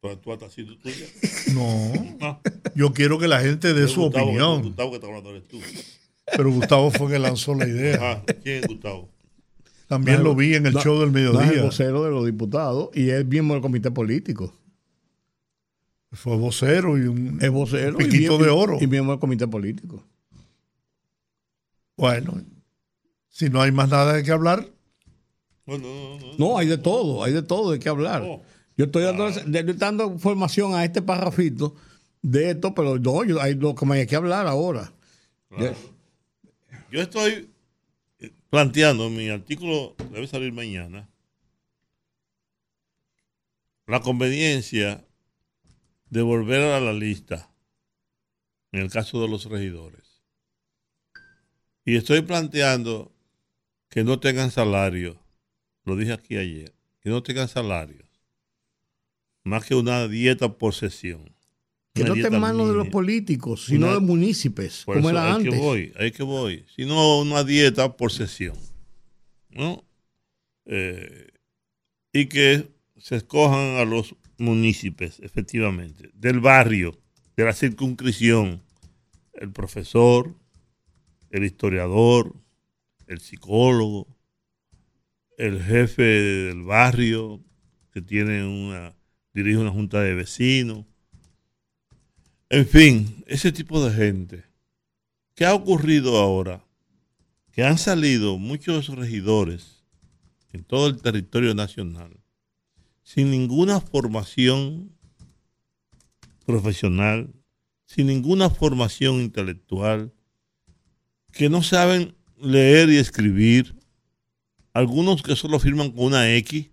Pero 0.00 0.18
tú 0.18 0.32
estás 0.32 0.50
haciendo 0.52 0.76
tuya. 0.78 1.06
No, 1.52 1.92
No. 2.20 2.40
yo 2.76 2.92
quiero 2.92 3.18
que 3.18 3.26
la 3.26 3.40
gente 3.40 3.74
dé 3.74 3.88
su 3.88 4.02
Gustavo, 4.02 4.26
opinión. 4.26 4.62
Gustavo 4.62 4.90
que 4.90 4.94
está 4.98 5.08
hablando 5.08 5.30
eres 5.30 5.48
tú. 5.48 5.58
Pero 6.34 6.50
Gustavo 6.50 6.90
fue 6.90 7.10
que 7.12 7.18
lanzó 7.18 7.54
la 7.54 7.66
idea. 7.68 7.98
Ah, 8.00 8.22
¿quién 8.42 8.62
es 8.64 8.68
Gustavo? 8.68 9.08
También 9.88 10.24
lo 10.24 10.34
vi 10.34 10.54
en 10.54 10.66
el 10.66 10.74
No, 10.74 10.80
show 10.82 10.98
del 10.98 11.12
no 11.12 11.18
es 11.18 11.24
el 11.26 11.32
mediodía. 11.34 11.62
vocero 11.62 12.02
de 12.04 12.10
los 12.10 12.26
diputados 12.26 12.88
y 12.94 13.10
es 13.10 13.24
miembro 13.24 13.54
del 13.54 13.62
comité 13.62 13.90
político. 13.92 14.52
Fue 16.12 16.36
vocero 16.36 16.96
y 16.98 17.02
un 17.02 17.38
Es 17.40 17.50
vocero. 17.50 17.96
y 18.00 18.04
piquito 18.04 18.38
mie- 18.38 18.44
de 18.44 18.50
oro. 18.50 18.78
Y 18.80 18.86
miembro 18.86 19.12
del 19.12 19.20
comité 19.20 19.46
político. 19.46 20.02
Bueno, 21.96 22.42
si 23.28 23.48
no 23.48 23.62
hay 23.62 23.72
más 23.72 23.88
nada 23.88 24.12
de 24.14 24.22
qué 24.22 24.32
hablar, 24.32 24.68
No, 25.66 25.78
no, 25.78 25.84
no, 25.88 26.18
no. 26.18 26.32
No, 26.38 26.58
hay 26.58 26.66
de 26.68 26.78
todo, 26.78 27.24
hay 27.24 27.32
de 27.32 27.42
todo 27.42 27.72
de 27.72 27.78
qué 27.80 27.88
hablar. 27.88 28.22
Oh. 28.24 28.40
Yo 28.76 28.84
estoy 28.84 29.02
dando, 29.78 30.06
información 30.12 30.74
a 30.74 30.84
este 30.84 31.02
parrafito 31.02 31.74
de 32.22 32.50
esto, 32.50 32.72
pero 32.74 32.98
no, 32.98 33.24
yo, 33.24 33.40
hay 33.40 33.54
lo 33.54 33.74
que 33.74 33.84
me 33.86 33.96
hay 33.98 34.06
que 34.06 34.14
hablar 34.16 34.46
ahora. 34.46 34.92
Ya- 35.58 35.74
Yo 36.96 37.02
estoy 37.02 37.54
eh, 38.20 38.32
planteando, 38.48 39.10
mi 39.10 39.28
artículo 39.28 39.94
debe 40.12 40.26
salir 40.26 40.50
mañana, 40.54 41.10
la 43.86 44.00
conveniencia 44.00 45.06
de 46.08 46.22
volver 46.22 46.62
a 46.62 46.80
la 46.80 46.94
lista 46.94 47.54
en 48.72 48.80
el 48.80 48.90
caso 48.90 49.20
de 49.20 49.28
los 49.28 49.44
regidores. 49.44 50.22
Y 51.84 51.96
estoy 51.96 52.22
planteando 52.22 53.14
que 53.90 54.02
no 54.02 54.18
tengan 54.18 54.50
salario, 54.50 55.20
lo 55.84 55.96
dije 55.96 56.14
aquí 56.14 56.38
ayer, 56.38 56.74
que 57.00 57.10
no 57.10 57.22
tengan 57.22 57.48
salarios, 57.48 58.08
más 59.44 59.66
que 59.66 59.74
una 59.74 60.08
dieta 60.08 60.56
por 60.56 60.72
sesión. 60.72 61.35
Que 61.96 62.04
no 62.04 62.14
esté 62.14 62.28
en 62.34 62.40
manos 62.40 62.68
de 62.68 62.74
los 62.74 62.88
políticos, 62.88 63.64
sino 63.66 63.86
Una- 63.86 63.94
de 63.94 64.00
municipios, 64.00 64.84
como 64.84 64.98
eso, 64.98 65.10
era 65.10 65.24
ahí 65.26 65.32
antes. 65.34 65.52
que 65.54 65.58
voy, 65.58 65.92
ahí 65.98 66.10
que 66.12 66.22
voy. 66.22 66.64
Sino 66.74 67.20
una 67.20 67.42
dieta 67.44 67.96
por 67.96 68.12
sesión. 68.12 68.56
¿No? 69.50 69.82
Eh, 70.66 71.28
y 72.12 72.26
que 72.26 72.68
se 72.98 73.16
escojan 73.16 73.76
a 73.76 73.84
los 73.84 74.14
municipios, 74.38 75.18
efectivamente, 75.20 76.10
del 76.14 76.40
barrio, 76.40 76.98
de 77.36 77.44
la 77.44 77.52
circunscripción, 77.52 78.62
el 79.34 79.50
profesor, 79.52 80.34
el 81.30 81.44
historiador, 81.44 82.34
el 83.06 83.20
psicólogo, 83.20 84.06
el 85.38 85.62
jefe 85.62 86.02
del 86.02 86.62
barrio, 86.62 87.40
que 87.92 88.00
tiene 88.02 88.44
una, 88.46 88.94
dirige 89.34 89.58
una 89.58 89.70
junta 89.70 90.00
de 90.02 90.14
vecinos. 90.14 90.84
En 92.48 92.64
fin, 92.64 93.24
ese 93.26 93.50
tipo 93.50 93.84
de 93.84 93.92
gente. 93.92 94.44
¿Qué 95.34 95.44
ha 95.44 95.54
ocurrido 95.54 96.18
ahora? 96.18 96.64
Que 97.50 97.64
han 97.64 97.76
salido 97.76 98.38
muchos 98.38 98.86
regidores 98.88 99.82
en 100.52 100.62
todo 100.62 100.86
el 100.86 101.02
territorio 101.02 101.54
nacional 101.54 102.20
sin 103.02 103.30
ninguna 103.30 103.80
formación 103.80 104.92
profesional, 106.44 107.32
sin 107.84 108.08
ninguna 108.08 108.50
formación 108.50 109.20
intelectual, 109.20 110.12
que 111.32 111.48
no 111.48 111.62
saben 111.62 112.16
leer 112.36 112.90
y 112.90 112.96
escribir, 112.96 113.76
algunos 114.72 115.22
que 115.22 115.36
solo 115.36 115.58
firman 115.58 115.92
con 115.92 116.06
una 116.06 116.32
X, 116.34 116.70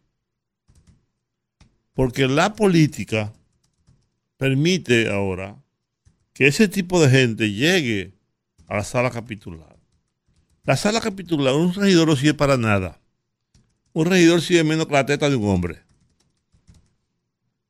porque 1.94 2.28
la 2.28 2.56
política 2.56 3.32
permite 4.38 5.10
ahora 5.10 5.63
que 6.34 6.48
ese 6.48 6.68
tipo 6.68 7.02
de 7.02 7.10
gente 7.10 7.52
llegue 7.52 8.14
a 8.68 8.76
la 8.76 8.84
sala 8.84 9.12
capitular. 9.12 9.78
La 10.64 10.78
sala 10.78 11.02
capitular, 11.02 11.54
un 11.54 11.74
regidor 11.74 12.08
no 12.08 12.16
sirve 12.16 12.34
para 12.34 12.58
nada. 12.58 13.00
Un 13.94 14.06
regidor 14.08 14.42
sirve 14.42 14.64
menos 14.64 14.88
que 14.88 14.94
la 14.94 15.06
teta 15.06 15.30
de 15.30 15.36
un 15.36 15.48
hombre. 15.50 15.82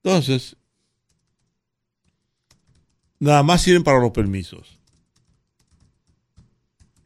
Entonces, 0.04 0.56
nada 3.20 3.44
más 3.44 3.62
sirven 3.62 3.84
para 3.84 4.00
los 4.00 4.12
permisos 4.12 4.80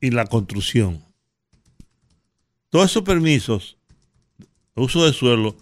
y 0.02 0.12
la 0.12 0.26
construcción. 0.26 1.04
Todos 2.70 2.92
esos 2.92 3.04
permisos, 3.04 3.78
uso 4.76 5.06
de 5.06 5.14
suelo, 5.14 5.58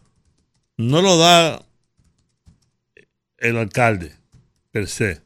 no 0.78 1.02
lo 1.02 1.18
da 1.18 1.64
el 3.38 3.58
alcalde 3.58 4.16
per 4.72 4.88
se. 4.88 5.25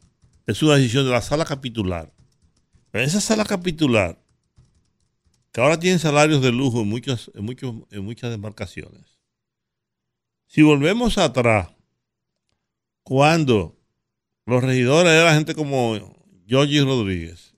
Es 0.50 0.64
una 0.64 0.78
decisión 0.78 1.06
de 1.06 1.12
la 1.12 1.22
sala 1.22 1.46
capitular. 1.46 2.12
Pero 2.90 3.04
esa 3.04 3.22
sala 3.22 3.46
capitular, 3.46 4.20
que 5.52 5.62
ahora 5.62 5.80
tiene 5.80 6.00
salarios 6.00 6.42
de 6.42 6.52
lujo 6.52 6.82
en, 6.82 6.90
muchas 6.90 7.30
en, 7.36 7.46
muchos, 7.46 7.76
en 7.92 8.04
muchas 8.04 8.32
demarcaciones. 8.32 9.20
Si 10.48 10.64
volvemos 10.64 11.20
atrás, 11.20 11.70
cuando 13.04 13.78
los 14.48 14.64
regidores 14.64 15.12
eran 15.12 15.36
gente 15.36 15.54
como 15.54 16.16
Georgie 16.48 16.82
Rodríguez, 16.84 17.54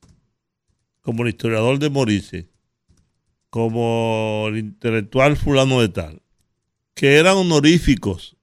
como 1.00 1.24
el 1.24 1.30
historiador 1.30 1.80
de 1.80 1.90
Morice, 1.90 2.50
como 3.50 4.48
el 4.50 4.58
intelectual 4.58 5.38
fulano 5.38 5.80
de 5.80 5.88
tal, 5.88 6.22
que 6.94 7.16
eran 7.16 7.38
honoríficos, 7.38 8.36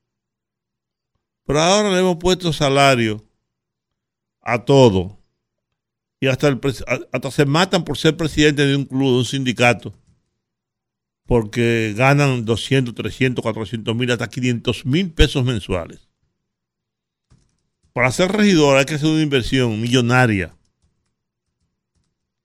pero 1.44 1.60
ahora 1.60 1.90
le 1.90 1.98
hemos 1.98 2.16
puesto 2.16 2.50
salario 2.54 3.27
a 4.48 4.64
todo. 4.64 5.18
Y 6.20 6.26
hasta, 6.26 6.58
hasta 7.12 7.30
se 7.30 7.44
matan 7.44 7.84
por 7.84 7.98
ser 7.98 8.16
presidente 8.16 8.66
de 8.66 8.74
un 8.74 8.86
club, 8.86 9.12
de 9.12 9.18
un 9.18 9.24
sindicato, 9.24 9.94
porque 11.26 11.94
ganan 11.96 12.44
200, 12.44 12.94
300, 12.94 13.42
400 13.42 13.94
mil, 13.94 14.10
hasta 14.10 14.28
500 14.28 14.86
mil 14.86 15.12
pesos 15.12 15.44
mensuales. 15.44 16.08
Para 17.92 18.10
ser 18.10 18.32
regidor 18.32 18.78
hay 18.78 18.86
que 18.86 18.94
hacer 18.94 19.08
una 19.08 19.22
inversión 19.22 19.80
millonaria. 19.80 20.56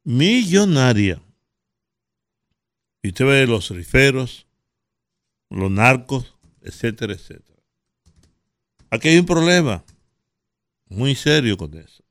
Millonaria. 0.03 1.21
Y 3.01 3.09
usted 3.09 3.25
ve 3.25 3.47
los 3.47 3.69
riferos, 3.69 4.45
los 5.49 5.71
narcos, 5.71 6.35
etcétera, 6.61 7.13
etcétera. 7.13 7.59
Aquí 8.89 9.09
hay 9.09 9.17
un 9.17 9.25
problema 9.25 9.83
muy 10.93 11.15
serio 11.15 11.57
con 11.57 11.73
eso. 11.77 12.03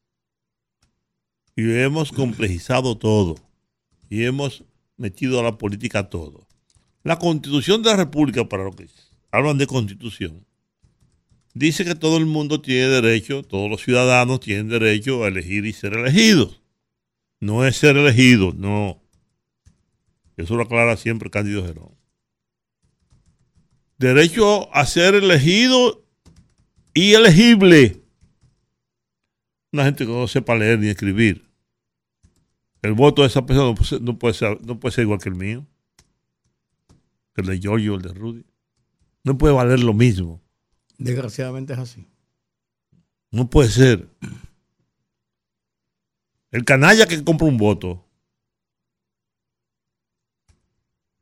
Y 1.56 1.70
hemos 1.72 2.12
complejizado 2.12 2.96
todo. 2.96 3.36
Y 4.08 4.24
hemos 4.24 4.64
metido 4.96 5.40
a 5.40 5.42
la 5.42 5.58
política 5.58 6.08
todo. 6.08 6.46
La 7.02 7.18
constitución 7.18 7.82
de 7.82 7.90
la 7.90 7.96
República, 7.96 8.48
para 8.48 8.64
lo 8.64 8.72
que 8.72 8.88
hablan 9.30 9.58
de 9.58 9.66
constitución, 9.66 10.46
dice 11.54 11.84
que 11.84 11.94
todo 11.94 12.16
el 12.16 12.26
mundo 12.26 12.60
tiene 12.60 12.88
derecho, 12.88 13.42
todos 13.42 13.68
los 13.68 13.82
ciudadanos 13.82 14.40
tienen 14.40 14.68
derecho 14.68 15.24
a 15.24 15.28
elegir 15.28 15.66
y 15.66 15.72
ser 15.72 15.94
elegidos. 15.94 16.62
No 17.40 17.66
es 17.66 17.76
ser 17.76 17.96
elegido, 17.96 18.52
no. 18.56 19.02
Eso 20.36 20.56
lo 20.56 20.62
aclara 20.62 20.96
siempre 20.96 21.30
Cándido 21.30 21.64
Gerón. 21.66 21.96
Derecho 23.98 24.72
a 24.74 24.86
ser 24.86 25.14
elegido 25.14 26.04
y 26.94 27.14
elegible. 27.14 28.01
Una 29.72 29.84
gente 29.84 30.04
que 30.04 30.12
no 30.12 30.28
sepa 30.28 30.54
leer 30.54 30.78
ni 30.78 30.88
escribir. 30.88 31.48
El 32.82 32.92
voto 32.92 33.22
de 33.22 33.28
esa 33.28 33.46
persona 33.46 33.68
no 33.68 33.74
puede 33.74 33.88
ser, 33.88 34.02
no 34.02 34.18
puede 34.18 34.34
ser, 34.34 34.66
no 34.66 34.80
puede 34.80 34.94
ser 34.94 35.02
igual 35.02 35.20
que 35.20 35.28
el 35.28 35.34
mío. 35.34 35.66
que 37.34 37.40
el 37.40 37.46
de 37.46 37.58
Giorgio 37.60 37.94
el 37.94 38.02
de 38.02 38.12
Rudy. 38.12 38.44
No 39.24 39.38
puede 39.38 39.54
valer 39.54 39.80
lo 39.80 39.94
mismo. 39.94 40.42
Desgraciadamente 40.98 41.72
es 41.72 41.78
así. 41.78 42.06
No 43.30 43.48
puede 43.48 43.70
ser. 43.70 44.08
El 46.50 46.64
canalla 46.64 47.06
que 47.06 47.24
compra 47.24 47.46
un 47.46 47.56
voto 47.56 48.04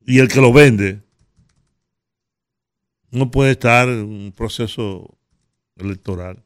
y 0.05 0.18
el 0.18 0.26
que 0.26 0.40
lo 0.40 0.53
vende 0.53 1.03
no 3.12 3.30
puede 3.30 3.53
estar 3.53 3.88
en 3.88 4.05
un 4.05 4.32
proceso 4.32 5.16
electoral. 5.76 6.42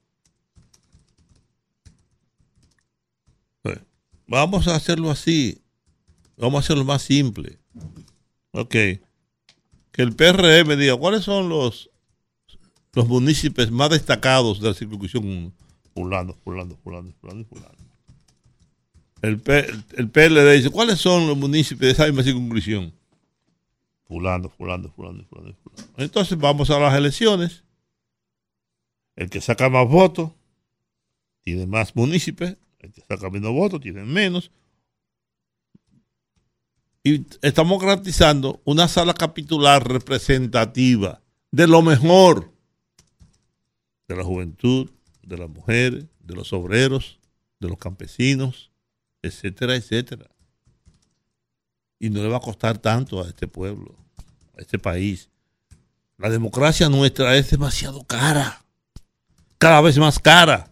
Pues, 3.62 3.78
vamos 4.26 4.68
a 4.68 4.74
hacerlo 4.76 5.10
así. 5.10 5.60
Vamos 6.36 6.56
a 6.56 6.64
hacerlo 6.64 6.84
más 6.84 7.02
simple. 7.02 7.58
Ok. 8.52 8.70
Que 8.70 10.02
el 10.02 10.14
PRM 10.14 10.76
diga 10.76 10.96
cuáles 10.96 11.24
son 11.24 11.48
los, 11.48 11.90
los 12.92 13.06
municipios 13.06 13.70
más 13.70 13.90
destacados 13.90 14.60
de 14.60 14.68
la 14.68 14.74
circunscripción 14.74 15.24
1. 15.26 15.52
Fulano, 15.94 16.34
fulano, 16.42 16.76
fulano, 16.82 17.12
fulano, 17.20 17.44
fulano. 17.44 17.74
El, 19.22 19.38
P- 19.40 19.66
PLD 20.08 20.52
dice, 20.56 20.70
¿cuáles 20.70 21.00
son 21.00 21.26
los 21.28 21.36
municipios 21.36 21.80
de 21.86 21.90
esa 21.92 22.06
misma 22.06 22.22
circunscripción? 22.24 22.92
Fulano, 24.06 24.48
fulano, 24.50 24.90
fulano, 24.94 25.24
fulano. 25.30 25.54
Entonces 25.96 26.36
vamos 26.36 26.68
a 26.70 26.78
las 26.78 26.94
elecciones. 26.94 27.62
El 29.16 29.30
que 29.30 29.40
saca 29.40 29.70
más 29.70 29.88
votos 29.88 30.32
tiene 31.42 31.66
más 31.66 31.94
municipios. 31.94 32.56
Saca 33.09 33.30
menos 33.30 33.53
votos 33.53 33.80
tiene 33.80 34.05
menos. 34.05 34.51
Y 37.03 37.26
estamos 37.43 37.80
garantizando 37.80 38.62
una 38.64 38.89
sala 38.89 39.12
capitular 39.12 39.87
representativa 39.87 41.20
de 41.51 41.66
lo 41.66 41.82
mejor 41.82 42.51
de 44.09 44.16
la 44.16 44.24
juventud, 44.24 44.91
de 45.22 45.37
las 45.37 45.49
mujeres, 45.49 46.07
de 46.20 46.35
los 46.35 46.53
obreros, 46.53 47.18
de 47.61 47.68
los 47.68 47.78
campesinos, 47.78 48.70
etcétera, 49.22 49.76
etcétera. 49.76 50.30
Y 51.99 52.11
no 52.11 52.22
le 52.22 52.28
va 52.28 52.39
a 52.39 52.41
costar 52.41 52.78
tanto 52.78 53.22
a 53.22 53.28
este 53.28 53.49
pueblo, 53.49 53.97
a 54.57 54.61
este 54.61 54.78
país. 54.78 55.28
La 56.18 56.30
democracia 56.30 56.89
nuestra 56.89 57.37
es 57.37 57.51
demasiado 57.51 58.05
cara, 58.05 58.64
cada 59.59 59.80
vez 59.80 59.99
más 59.99 60.18
cara. 60.18 60.70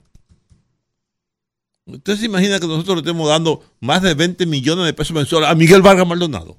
¿Usted 1.84 2.16
se 2.16 2.26
imagina 2.26 2.60
que 2.60 2.66
nosotros 2.66 2.96
le 2.96 3.00
estemos 3.00 3.28
dando 3.28 3.64
más 3.80 4.02
de 4.02 4.14
20 4.14 4.46
millones 4.46 4.86
de 4.86 4.94
pesos 4.94 5.14
mensuales 5.14 5.48
a 5.48 5.54
Miguel 5.54 5.82
Vargas 5.82 6.06
Maldonado? 6.06 6.58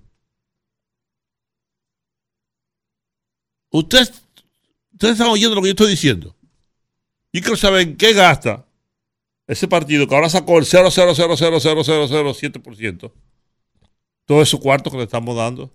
Usted, 3.71 4.07
ustedes 4.91 5.13
están 5.13 5.30
oyendo 5.30 5.55
lo 5.55 5.61
que 5.61 5.69
yo 5.69 5.71
estoy 5.71 5.89
diciendo. 5.89 6.36
Y 7.32 7.41
quiero 7.41 7.55
saber 7.55 7.82
en 7.82 7.97
qué 7.97 8.13
gasta 8.13 8.67
ese 9.47 9.67
partido 9.67 10.07
que 10.07 10.15
ahora 10.15 10.30
sacó 10.30 10.59
el 10.59 10.65
0,0000007%. 10.65 13.11
Todo 14.26 14.41
esos 14.41 14.59
cuartos 14.59 14.91
que 14.91 14.97
le 14.97 15.05
estamos 15.05 15.36
dando. 15.36 15.71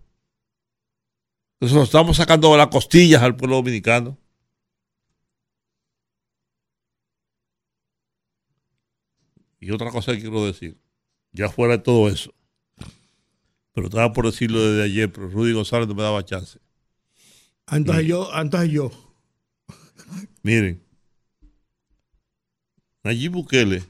Entonces 1.55 1.76
lo 1.76 1.82
estamos 1.82 2.16
sacando 2.16 2.57
las 2.57 2.68
costillas 2.68 3.20
al 3.22 3.34
pueblo 3.34 3.57
dominicano. 3.57 4.16
Y 9.61 9.70
otra 9.70 9.90
cosa 9.90 10.12
que 10.12 10.20
quiero 10.20 10.44
decir, 10.44 10.78
ya 11.32 11.48
fuera 11.48 11.76
de 11.76 11.82
todo 11.82 12.09
eso, 12.09 12.32
pero 13.72 13.88
estaba 13.88 14.12
por 14.12 14.26
decirlo 14.26 14.61
desde 14.61 14.84
ayer, 14.84 15.12
pero 15.12 15.28
Rudy 15.28 15.52
González 15.52 15.88
no 15.88 15.94
me 15.94 16.02
daba 16.02 16.24
chance. 16.24 16.59
Entonces 17.70 18.06
yo, 18.06 18.30
entonces 18.34 18.70
yo. 18.70 18.90
Miren, 20.42 20.82
Nayib 23.04 23.32
Bukele 23.32 23.84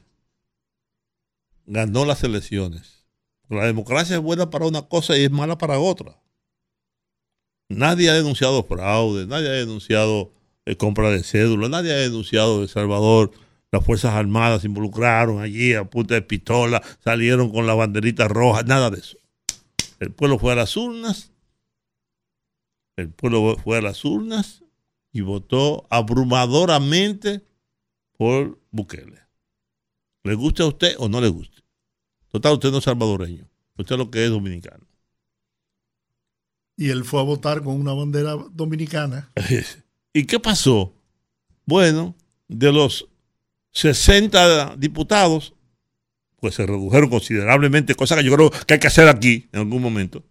ganó 1.65 2.05
las 2.05 2.23
elecciones. 2.23 3.05
La 3.47 3.65
democracia 3.65 4.15
es 4.15 4.21
buena 4.21 4.49
para 4.49 4.65
una 4.65 4.83
cosa 4.83 5.17
y 5.17 5.23
es 5.23 5.31
mala 5.31 5.57
para 5.57 5.79
otra. 5.79 6.19
Nadie 7.67 8.09
ha 8.09 8.13
denunciado 8.13 8.63
fraude, 8.63 9.27
nadie 9.27 9.47
ha 9.49 9.53
denunciado 9.53 10.31
eh, 10.65 10.75
compra 10.75 11.09
de 11.11 11.23
cédula, 11.23 11.69
nadie 11.69 11.93
ha 11.93 11.97
denunciado 11.97 12.57
de 12.57 12.63
El 12.63 12.69
Salvador. 12.69 13.31
Las 13.71 13.85
Fuerzas 13.85 14.13
Armadas 14.13 14.61
se 14.61 14.67
involucraron 14.67 15.41
allí 15.41 15.73
a 15.73 15.83
punta 15.83 16.15
de 16.15 16.21
pistola, 16.21 16.81
salieron 17.03 17.51
con 17.51 17.67
la 17.67 17.75
banderita 17.75 18.27
roja, 18.27 18.63
nada 18.63 18.89
de 18.89 18.99
eso. 18.99 19.17
El 19.99 20.11
pueblo 20.11 20.39
fue 20.39 20.53
a 20.53 20.55
las 20.55 20.75
urnas, 20.75 21.31
el 22.95 23.09
pueblo 23.09 23.57
fue 23.57 23.77
a 23.77 23.81
las 23.81 24.03
urnas 24.03 24.63
y 25.11 25.21
votó 25.21 25.87
abrumadoramente 25.89 27.45
por 28.17 28.59
Bukele. 28.71 29.19
¿Le 30.23 30.33
guste 30.33 30.63
a 30.63 30.67
usted 30.67 30.95
o 30.97 31.07
no 31.07 31.21
le 31.21 31.29
guste? 31.29 31.63
Total, 32.29 32.53
usted 32.53 32.71
no 32.71 32.79
es 32.79 32.83
salvadoreño. 32.83 33.47
Usted 33.77 33.97
lo 33.97 34.11
que 34.11 34.25
es 34.25 34.29
dominicano. 34.29 34.85
Y 36.75 36.89
él 36.89 37.03
fue 37.03 37.19
a 37.19 37.23
votar 37.23 37.63
con 37.63 37.79
una 37.79 37.93
bandera 37.93 38.35
dominicana. 38.51 39.31
¿Y 40.13 40.25
qué 40.25 40.39
pasó? 40.39 40.93
Bueno, 41.65 42.15
de 42.47 42.71
los 42.71 43.07
60 43.71 44.75
diputados, 44.77 45.53
pues 46.37 46.55
se 46.55 46.65
redujeron 46.65 47.09
considerablemente, 47.09 47.95
cosa 47.95 48.15
que 48.15 48.23
yo 48.23 48.33
creo 48.35 48.49
que 48.51 48.73
hay 48.75 48.79
que 48.79 48.87
hacer 48.87 49.07
aquí 49.07 49.47
en 49.51 49.59
algún 49.61 49.81
momento. 49.81 50.23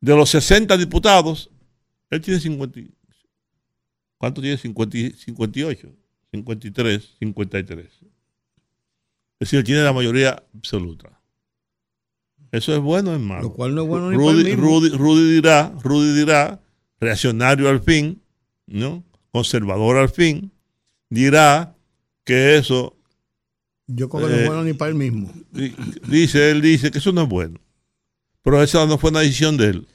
De 0.00 0.14
los 0.14 0.30
60 0.30 0.76
diputados, 0.76 1.50
él 2.10 2.20
tiene 2.20 2.40
50. 2.40 2.80
y- 2.80 2.90
¿Cuánto 4.18 4.40
tiene? 4.40 4.56
50 4.58 4.98
y- 4.98 5.10
58, 5.12 5.88
53, 6.32 7.16
53. 7.18 7.86
Es 7.86 8.00
decir, 9.40 9.58
él 9.58 9.64
tiene 9.64 9.82
la 9.82 9.92
mayoría 9.92 10.42
absoluta. 10.54 11.20
Eso 12.52 12.72
es 12.74 12.80
bueno 12.80 13.10
o 13.10 13.14
es 13.14 13.20
malo. 13.20 13.42
Lo 13.42 13.52
cual 13.52 13.74
no 13.74 13.82
es 13.82 13.88
bueno 13.88 14.10
ni 14.10 14.16
Rudy, 14.16 14.44
mismo. 14.44 14.62
Rudy, 14.62 14.88
Rudy 14.90 15.32
dirá, 15.34 15.72
Rudy 15.82 16.12
dirá, 16.14 16.60
reaccionario 17.00 17.68
al 17.68 17.80
fin, 17.82 18.22
¿no? 18.66 19.02
Conservador 19.32 19.96
al 19.96 20.08
fin, 20.08 20.52
dirá 21.10 21.73
que 22.24 22.56
eso, 22.56 22.96
Yo 23.86 24.08
creo 24.08 24.22
que 24.26 24.32
no 24.32 24.36
es 24.38 24.42
Eh, 24.44 24.46
bueno 24.46 24.64
ni 24.64 24.72
para 24.72 24.88
él 24.90 24.94
mismo. 24.96 25.30
di- 25.52 25.74
dice, 26.08 26.50
él 26.50 26.62
dice 26.62 26.90
que 26.90 26.98
eso 26.98 27.12
no 27.12 27.22
es 27.24 27.28
bueno. 27.28 27.60
Pero 28.42 28.62
esa 28.62 28.86
no 28.86 28.96
fue 28.98 29.10
una 29.10 29.20
decisión 29.20 29.56
de 29.58 29.66
él, 29.68 29.86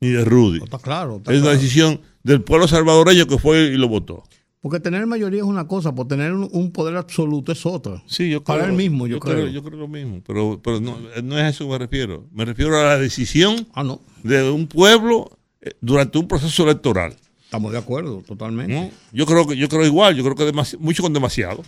ni 0.00 0.08
de 0.10 0.24
Rudy. 0.24 0.58
No, 0.58 0.64
está 0.64 0.78
claro. 0.78 1.16
está 1.18 1.30
Es 1.32 1.38
una 1.38 1.46
claro. 1.50 1.58
decisión 1.60 2.00
del 2.24 2.42
pueblo 2.42 2.66
salvadoreño 2.66 3.26
que 3.28 3.38
fue 3.38 3.64
y 3.66 3.76
lo 3.76 3.88
votó. 3.88 4.24
Porque 4.60 4.80
tener 4.80 5.06
mayoría 5.06 5.42
es 5.42 5.46
una 5.46 5.68
cosa, 5.68 5.94
por 5.94 6.08
tener 6.08 6.32
un, 6.32 6.72
poder 6.72 6.96
absoluto 6.96 7.52
es 7.52 7.64
otra. 7.64 8.02
Sí, 8.06 8.28
yo 8.28 8.42
Para 8.42 8.62
creo, 8.64 8.70
él 8.72 8.76
mismo, 8.76 9.06
yo 9.06 9.20
creo. 9.20 9.46
Yo 9.46 9.62
creo 9.62 9.78
lo 9.78 9.86
mismo, 9.86 10.20
pero, 10.26 10.60
pero 10.60 10.80
no, 10.80 10.98
no 11.22 11.38
es 11.38 11.44
a 11.44 11.48
eso 11.50 11.64
que 11.66 11.70
me 11.70 11.78
refiero. 11.78 12.26
Me 12.32 12.44
refiero 12.44 12.76
a 12.76 12.82
la 12.84 12.98
decisión 12.98 13.68
Ah, 13.74 13.84
no. 13.84 14.00
de 14.24 14.50
un 14.50 14.66
pueblo 14.66 15.30
eh, 15.60 15.74
durante 15.80 16.18
un 16.18 16.26
proceso 16.26 16.64
electoral. 16.64 17.14
Estamos 17.46 17.72
de 17.72 17.78
acuerdo, 17.78 18.22
totalmente. 18.22 18.74
Yo 19.12 19.24
creo 19.24 19.46
que 19.46 19.56
yo 19.56 19.68
creo 19.68 19.84
igual, 19.86 20.14
yo 20.14 20.22
creo 20.22 20.34
que 20.52 20.76
mucho 20.78 21.02
con 21.02 21.12
demasiado. 21.12 21.64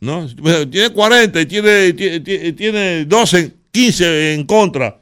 ¿no? 0.00 0.26
Tiene 0.70 0.90
40 0.90 1.40
y 1.42 1.46
tiene, 1.46 1.92
tiene, 1.92 2.20
tiene- 2.20 2.52
tiene 2.54 3.04
12, 3.04 3.54
15 3.70 4.32
en 4.34 4.44
contra. 4.46 4.98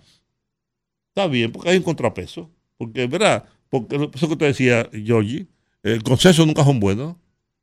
Está 1.11 1.29
bien, 1.29 1.53
porque 1.53 1.71
hay 1.71 1.77
un 1.77 1.83
contrapeso. 1.85 2.51
Porque, 2.77 3.07
¿verdad? 3.07 3.45
Porque 3.69 4.11
eso 4.15 4.29
que 4.29 4.37
te 4.37 4.47
decía, 4.47 4.89
Georgie, 4.93 5.47
el 5.85 6.03
consenso 6.03 6.45
nunca 6.47 6.65
son 6.65 6.81
buenos 6.81 7.15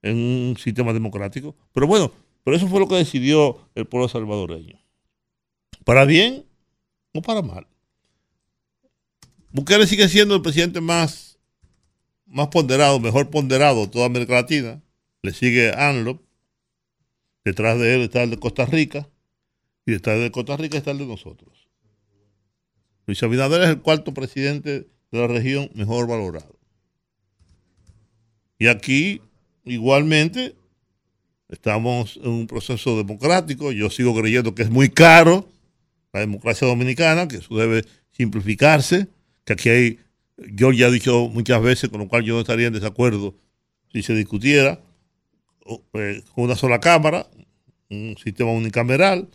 en 0.02 0.16
un 0.18 0.58
sistema 0.58 0.94
democrático. 0.94 1.56
Pero 1.74 1.88
bueno, 1.88 2.12
pero 2.44 2.56
eso 2.56 2.68
fue 2.68 2.80
lo 2.80 2.88
que 2.88 2.96
decidió 2.96 3.58
el 3.76 3.86
pueblo 3.86 4.08
salvadoreño. 4.08 4.80
¿Para 5.84 6.06
bien 6.06 6.46
o 7.14 7.22
para 7.22 7.42
mal? 7.42 7.68
Bukele 9.52 9.88
sigue 9.88 10.08
siendo 10.10 10.36
el 10.36 10.42
presidente 10.42 10.80
más 10.82 11.35
más 12.36 12.50
ponderado, 12.50 13.00
mejor 13.00 13.30
ponderado 13.30 13.86
de 13.86 13.88
toda 13.88 14.08
América 14.08 14.34
Latina. 14.34 14.84
Le 15.22 15.32
sigue 15.32 15.72
ANLOP. 15.74 16.22
Detrás 17.46 17.80
de 17.80 17.96
él 17.96 18.02
está 18.02 18.24
el 18.24 18.32
de 18.32 18.38
Costa 18.38 18.66
Rica. 18.66 19.08
Y 19.86 19.94
detrás 19.94 20.20
de 20.20 20.30
Costa 20.32 20.58
Rica 20.58 20.78
está 20.78 20.92
el 20.92 20.98
de 20.98 21.06
nosotros. 21.06 21.70
Luis 23.06 23.24
Abinader 23.24 23.62
es 23.62 23.70
el 23.70 23.82
cuarto 23.82 24.14
presidente 24.14 24.90
de 25.12 25.18
la 25.18 25.28
región 25.28 25.70
mejor 25.76 26.08
valorado. 26.08 26.60
Y 28.60 28.68
aquí, 28.68 29.22
igualmente, 29.64 30.56
estamos 31.48 32.18
en 32.18 32.30
un 32.30 32.48
proceso 32.48 32.98
democrático. 32.98 33.72
Yo 33.72 33.90
sigo 33.90 34.14
creyendo 34.14 34.54
que 34.54 34.64
es 34.64 34.70
muy 34.70 34.90
caro 34.90 35.48
la 36.12 36.20
democracia 36.20 36.68
dominicana, 36.68 37.30
que 37.30 37.38
eso 37.38 37.56
debe 37.56 37.86
simplificarse, 38.12 39.08
que 39.46 39.54
aquí 39.54 39.70
hay 39.70 40.00
yo 40.38 40.72
ya 40.72 40.88
he 40.88 40.92
dicho 40.92 41.30
muchas 41.30 41.62
veces, 41.62 41.90
con 41.90 42.00
lo 42.02 42.08
cual 42.08 42.24
yo 42.24 42.34
no 42.36 42.42
estaría 42.42 42.68
en 42.68 42.74
desacuerdo 42.74 43.36
si 43.92 44.04
se 44.04 44.14
discutiera 44.14 44.80
eh, 45.94 46.22
con 46.34 46.44
una 46.46 46.56
sola 46.56 46.80
cámara, 46.80 47.28
un 47.90 48.16
sistema 48.22 48.52
unicameral. 48.52 49.28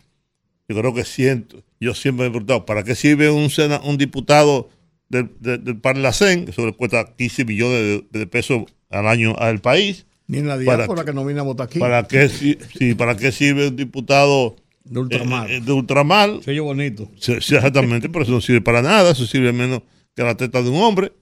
Yo 0.69 0.77
creo 0.77 0.93
que 0.93 1.03
siento, 1.03 1.63
yo 1.79 1.93
siempre 1.93 2.23
me 2.23 2.27
he 2.27 2.31
preguntado, 2.31 2.65
¿para 2.65 2.83
qué 2.83 2.95
sirve 2.95 3.29
un, 3.29 3.49
sena- 3.49 3.81
un 3.83 3.97
diputado 3.97 4.69
del, 5.09 5.29
del, 5.39 5.63
del 5.63 5.77
Parlacén, 5.77 6.45
que 6.45 6.51
eso 6.51 6.65
le 6.65 6.73
cuesta 6.73 7.13
15 7.17 7.43
millones 7.43 8.03
de, 8.11 8.19
de 8.19 8.27
pesos 8.27 8.63
al 8.89 9.07
año 9.07 9.35
al 9.37 9.59
país. 9.59 10.05
Ni 10.27 10.37
en 10.37 10.47
la 10.47 10.53
¿Para 10.63 10.77
diáspora 10.77 11.03
que 11.03 11.11
no 11.11 11.25
viene 11.25 11.41
a 11.41 11.43
votar 11.43 11.65
aquí. 11.67 11.79
¿Para 11.79 12.07
qué, 12.07 12.29
si- 12.29 12.57
sí, 12.77 12.93
¿Para 12.95 13.17
qué 13.17 13.33
sirve 13.33 13.67
un 13.67 13.75
diputado 13.75 14.55
de 14.85 14.99
ultramar. 14.99 15.51
eh, 15.51 15.57
eh, 15.57 15.61
de 15.61 15.71
ultramar? 15.73 16.39
Sello 16.45 16.63
bonito. 16.63 17.09
Exactamente, 17.27 18.07
pero 18.07 18.23
eso 18.23 18.31
no 18.31 18.39
sirve 18.41 18.61
para 18.61 18.81
nada, 18.81 19.11
eso 19.11 19.25
sirve 19.25 19.51
menos 19.51 19.81
que 20.15 20.23
la 20.23 20.35
teta 20.35 20.61
de 20.61 20.69
un 20.69 20.81
hombre. 20.81 21.13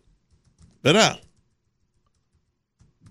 ¿Verdad? 0.81 1.19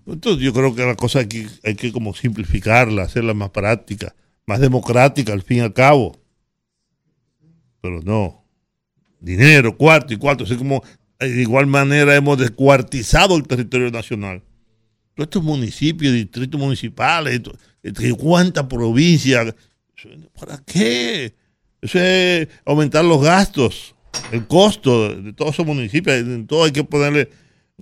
Entonces 0.05 0.43
yo 0.43 0.53
creo 0.53 0.73
que 0.73 0.85
la 0.85 0.95
cosa 0.95 1.19
hay 1.19 1.27
que, 1.27 1.47
hay 1.63 1.75
que 1.75 1.91
como 1.91 2.15
simplificarla, 2.15 3.03
hacerla 3.03 3.33
más 3.33 3.51
práctica, 3.51 4.15
más 4.45 4.59
democrática 4.59 5.33
al 5.33 5.43
fin 5.43 5.57
y 5.57 5.61
al 5.61 5.73
cabo. 5.73 6.19
Pero 7.81 8.01
no. 8.01 8.43
Dinero, 9.19 9.77
cuarto 9.77 10.13
y 10.13 10.17
cuarto. 10.17 10.45
Así 10.45 10.55
como 10.55 10.83
eh, 11.19 11.27
de 11.27 11.41
igual 11.41 11.67
manera 11.67 12.15
hemos 12.15 12.37
descuartizado 12.37 13.35
el 13.35 13.47
territorio 13.47 13.91
nacional. 13.91 14.41
Todos 15.13 15.27
estos 15.27 15.43
municipios, 15.43 16.13
distritos 16.13 16.59
municipales, 16.59 17.41
cuántas 18.17 18.65
provincias. 18.65 19.53
¿Para 20.39 20.57
qué? 20.65 21.35
Eso 21.81 21.99
es 21.99 22.47
aumentar 22.65 23.03
los 23.03 23.21
gastos, 23.21 23.95
el 24.31 24.47
costo 24.47 25.15
de, 25.15 25.33
todos 25.33 25.53
esos 25.53 25.65
municipios. 25.65 26.17
En 26.17 26.47
todo 26.47 26.63
hay 26.63 26.71
que 26.71 26.83
ponerle 26.83 27.29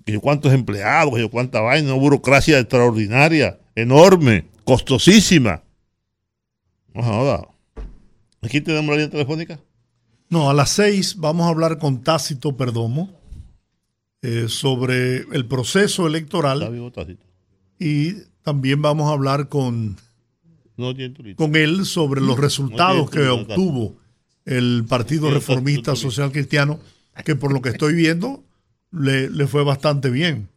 que 0.06 0.20
cuántos 0.20 0.54
empleados, 0.54 1.16
que 1.16 1.30
cuánta 1.30 1.62
vaina, 1.62 1.94
una 1.94 2.02
burocracia 2.02 2.60
extraordinaria, 2.60 3.60
enorme, 3.76 4.46
costosísima. 4.64 5.64
No 6.94 7.04
joda. 7.04 7.48
Aquí 8.42 8.62
tenemos 8.62 8.88
la 8.88 8.96
línea 8.96 9.10
telefónica. 9.10 9.60
No, 10.30 10.50
a 10.50 10.54
las 10.54 10.70
seis 10.72 11.16
vamos 11.18 11.46
a 11.46 11.50
hablar 11.50 11.78
con 11.78 12.04
Tácito 12.04 12.58
Perdomo 12.58 13.10
eh, 14.22 14.46
sobre 14.50 15.20
el 15.20 15.46
proceso 15.46 16.06
Está 16.06 16.18
electoral 16.18 16.72
vivo 16.72 16.92
y 17.80 18.14
también 18.42 18.82
vamos 18.82 19.10
a 19.10 19.14
hablar 19.14 19.48
con, 19.48 19.98
No 20.76 20.94
con 21.36 21.56
él 21.56 21.86
sobre 21.86 22.22
los 22.22 22.38
resultados 22.38 23.10
que 23.10 23.28
obtuvo 23.28 23.98
el 24.48 24.86
Partido 24.88 25.30
Reformista. 25.30 25.96
Social 25.96 26.32
Cristiano, 26.32 26.80
que 27.24 27.36
por 27.36 27.52
lo 27.54 27.62
que 27.62 27.70
estoy 27.70 27.94
viendo 27.94 28.44
le, 28.92 29.30
le 29.30 29.46
fue 29.46 29.64
bastante 29.64 30.10
bien. 30.10 30.48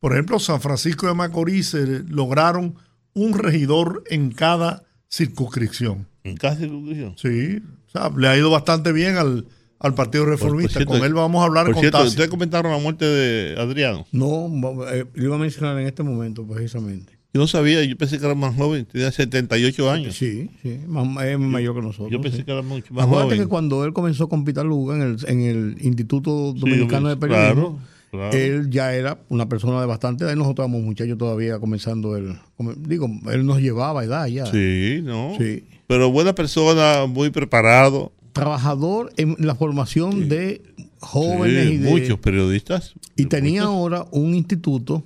Por 0.00 0.12
ejemplo, 0.12 0.38
San 0.38 0.60
Francisco 0.60 1.06
de 1.06 1.14
Macorís 1.14 1.74
eh, 1.74 2.04
lograron 2.08 2.74
un 3.14 3.38
regidor 3.38 4.04
en 4.10 4.30
cada 4.30 4.84
circunscripción. 5.10 6.06
En 6.24 6.36
cada 6.36 6.56
circunscripción. 6.56 7.16
Sí, 7.16 7.62
o 7.86 7.90
sea, 7.90 8.10
le 8.16 8.28
ha 8.28 8.36
ido 8.36 8.50
bastante 8.50 8.92
bien 8.92 9.16
al, 9.16 9.46
al 9.78 9.94
Partido 9.94 10.24
Reformista. 10.26 10.74
cierto, 10.74 10.92
con 10.92 11.04
él 11.04 11.14
vamos 11.14 11.42
a 11.42 11.46
hablar 11.46 11.66
Por 11.66 11.74
con 11.74 11.80
cierto, 11.82 12.02
ustedes 12.02 12.28
comentaron 12.28 12.72
la 12.72 12.78
muerte 12.78 13.04
de 13.04 13.60
Adriano. 13.60 14.06
No, 14.12 14.48
eh, 14.88 15.06
lo 15.14 15.24
iba 15.24 15.36
a 15.36 15.38
mencionar 15.38 15.78
en 15.78 15.86
este 15.86 16.02
momento 16.02 16.46
precisamente. 16.46 17.17
Yo 17.34 17.40
no 17.42 17.46
sabía, 17.46 17.84
yo 17.84 17.96
pensé 17.98 18.18
que 18.18 18.24
era 18.24 18.34
más 18.34 18.56
joven, 18.56 18.86
tenía 18.86 19.12
78 19.12 19.90
años. 19.90 20.16
Sí, 20.16 20.48
sí, 20.62 20.78
más- 20.86 21.24
es 21.26 21.38
mayor 21.38 21.74
que 21.74 21.82
nosotros. 21.82 22.10
Yo 22.10 22.20
pensé 22.22 22.38
sí. 22.38 22.44
que 22.44 22.52
era 22.52 22.62
mucho 22.62 22.92
más 22.94 23.04
Acuérdate 23.04 23.26
joven. 23.34 23.40
que 23.40 23.46
cuando 23.46 23.84
él 23.84 23.92
comenzó 23.92 24.28
con 24.30 24.44
Pitaluga 24.44 24.96
en 24.96 25.02
el, 25.02 25.16
en 25.28 25.40
el 25.42 25.76
Instituto 25.84 26.52
Sí, 26.54 26.60
Dominicano 26.60 27.08
de 27.10 27.16
Periodismo, 27.18 27.80
Claro, 28.10 28.30
claro. 28.30 28.36
él 28.36 28.70
ya 28.70 28.94
era 28.94 29.18
una 29.28 29.46
persona 29.46 29.78
de 29.80 29.86
bastante 29.86 30.24
edad. 30.24 30.32
y 30.32 30.36
Nosotros 30.36 30.64
éramos 30.66 30.82
muchachos 30.82 31.18
todavía 31.18 31.58
comenzando 31.58 32.16
el. 32.16 32.34
Digo, 32.78 33.08
él 33.30 33.44
nos 33.44 33.60
llevaba 33.60 34.02
edad 34.04 34.26
ya. 34.26 34.46
Sí, 34.46 35.00
¿no? 35.04 35.34
Sí. 35.38 35.64
Pero 35.86 36.10
buena 36.10 36.34
persona, 36.34 37.04
muy 37.06 37.28
preparado. 37.28 38.10
Trabajador 38.32 39.12
en 39.18 39.36
la 39.38 39.54
formación 39.54 40.28
de 40.30 40.62
jóvenes 41.00 41.70
y 41.72 41.76
de. 41.76 41.90
muchos 41.90 42.18
periodistas. 42.20 42.94
Y 43.16 43.26
tenía 43.26 43.62
Muchos. 43.62 43.74
ahora 43.76 44.06
un 44.12 44.34
instituto 44.34 45.04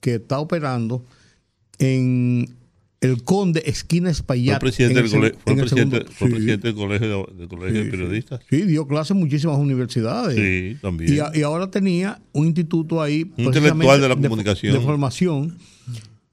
que 0.00 0.16
está 0.16 0.38
operando 0.38 1.04
en 1.78 2.56
el 3.00 3.22
Conde, 3.22 3.62
esquina 3.66 4.06
Fue 4.06 4.12
Espaillat. 4.12 4.60
presidente, 4.60 5.00
en 5.00 5.04
del 5.06 5.14
el 5.14 5.20
cole- 5.20 5.32
seg- 5.34 5.38
fue 5.44 5.52
en 5.52 5.58
el 5.58 5.64
presidente, 5.66 5.96
segundo- 5.96 6.12
fue 6.16 6.28
sí, 6.28 6.34
presidente 6.34 6.66
del 6.68 6.76
colegio, 6.76 7.28
de, 7.30 7.34
del 7.38 7.48
colegio 7.48 7.78
de 7.78 7.84
sí, 7.84 7.90
periodistas. 7.90 8.40
Sí, 8.48 8.62
dio 8.62 8.86
clases 8.86 9.10
en 9.10 9.18
muchísimas 9.18 9.58
universidades. 9.58 10.36
Sí, 10.36 10.78
también. 10.80 11.12
Y, 11.14 11.18
a- 11.18 11.30
y 11.34 11.42
ahora 11.42 11.70
tenía 11.70 12.20
un 12.32 12.46
instituto 12.46 13.02
ahí. 13.02 13.20
intelectual 13.36 13.52
precisamente 13.52 14.00
de 14.02 14.08
la 14.08 14.14
comunicación. 14.16 14.72
De, 14.74 14.80
formación. 14.80 15.58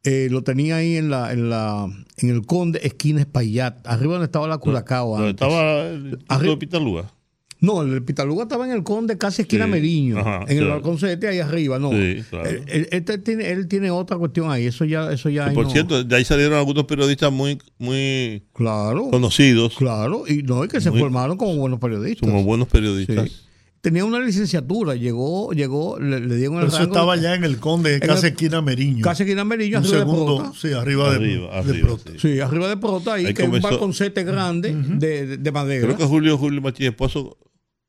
Eh, 0.04 0.30
lo 0.32 0.42
tenía 0.44 0.78
ahí 0.78 0.96
en 0.96 1.10
la, 1.12 1.32
en 1.32 1.50
la 1.50 1.88
en 2.18 2.30
el 2.30 2.44
Conde, 2.46 2.80
esquina 2.84 3.20
Espaillat, 3.20 3.86
arriba 3.86 4.14
donde 4.14 4.26
estaba 4.26 4.48
la 4.48 4.58
Curacao. 4.58 5.12
Donde 5.18 5.30
antes. 5.30 5.46
estaba 5.48 5.88
el 5.90 6.20
Arri- 6.28 6.50
de 6.50 6.58
Pitalúa. 6.58 7.14
No, 7.62 7.84
el 7.84 8.02
Pitaluga 8.04 8.44
estaba 8.44 8.66
en 8.66 8.72
el 8.72 8.84
Conde, 8.84 9.18
casi 9.20 9.44
esquina 9.44 9.66
Sí. 9.66 9.72
Meriño, 9.72 10.18
Ajá, 10.18 10.46
en 10.48 10.58
el 10.58 10.64
sí. 10.64 10.70
balconcete 10.70 11.28
ahí 11.28 11.40
arriba, 11.40 11.78
no. 11.78 11.92
Sí, 11.92 12.24
claro. 12.30 12.50
Él, 12.50 12.64
él- 12.68 12.88
este 12.92 13.20
tiene, 13.20 13.52
él 13.52 13.68
tiene 13.68 13.92
otra 13.92 14.18
cuestión 14.18 14.50
ahí, 14.50 14.66
eso 14.66 14.84
ya, 14.84 15.12
eso 15.12 15.30
ya. 15.30 15.54
Por 15.54 15.66
no- 15.66 15.70
cierto, 15.70 16.04
de 16.04 16.16
ahí 16.16 16.26
salieron 16.26 16.58
algunos 16.58 16.86
periodistas 16.86 17.32
muy, 17.32 17.60
muy 17.78 18.44
claro, 18.54 19.10
conocidos, 19.12 19.76
claro, 19.78 20.24
y 20.28 20.42
no, 20.44 20.66
y 20.66 20.68
que 20.70 20.82
se 20.82 20.92
formaron 20.92 21.38
como 21.38 21.56
buenos 21.56 21.80
periodistas. 21.80 22.28
como 22.28 22.44
buenos 22.44 22.68
periodistas. 22.68 23.30
Sí. 23.30 23.36
Tenía 23.82 24.06
una 24.06 24.20
licenciatura, 24.20 24.94
llegó, 24.94 25.54
llegó, 25.54 26.00
le, 26.00 26.20
le 26.20 26.36
dieron 26.36 26.60
el 26.62 26.68
Eso 26.68 26.78
rango 26.78 26.92
estaba 26.94 27.16
de- 27.18 27.24
ya 27.24 27.34
en 27.34 27.44
el 27.44 27.58
Conde, 27.58 27.96
En 27.96 28.00
casi 28.02 28.28
el- 28.28 28.34
esquina 28.34 28.62
Meriño. 28.62 29.04
casi 29.04 29.24
esquina 29.24 29.44
Meriño, 29.44 29.80
un 29.80 29.84
arriba 29.86 29.98
de 29.98 30.06
segundo, 30.06 30.38
Prota. 30.38 30.54
sí, 30.60 30.72
arriba, 30.74 31.10
de- 31.10 31.16
Arriba, 31.16 31.50
de, 31.50 31.58
arriba, 31.58 31.88
Prota. 31.88 32.12
sí. 32.12 32.18
Sí, 32.20 32.40
arriba 32.40 32.70
de 32.70 32.78
Prota, 32.78 33.14
ahí, 33.16 33.26
Ahí 33.26 33.34
que 33.34 33.42
es 33.42 33.48
un 33.48 33.54
comenzó- 33.56 33.70
balconcete 33.70 34.24
grande 34.24 34.76
de, 34.76 35.26
de, 35.26 35.38
de 35.38 35.52
madera. 35.52 35.86
Creo 35.88 35.98
que 35.98 36.04
Julio 36.06 36.38
Julio 36.38 36.62
Martínez 36.62 36.92
Esposo 36.92 37.38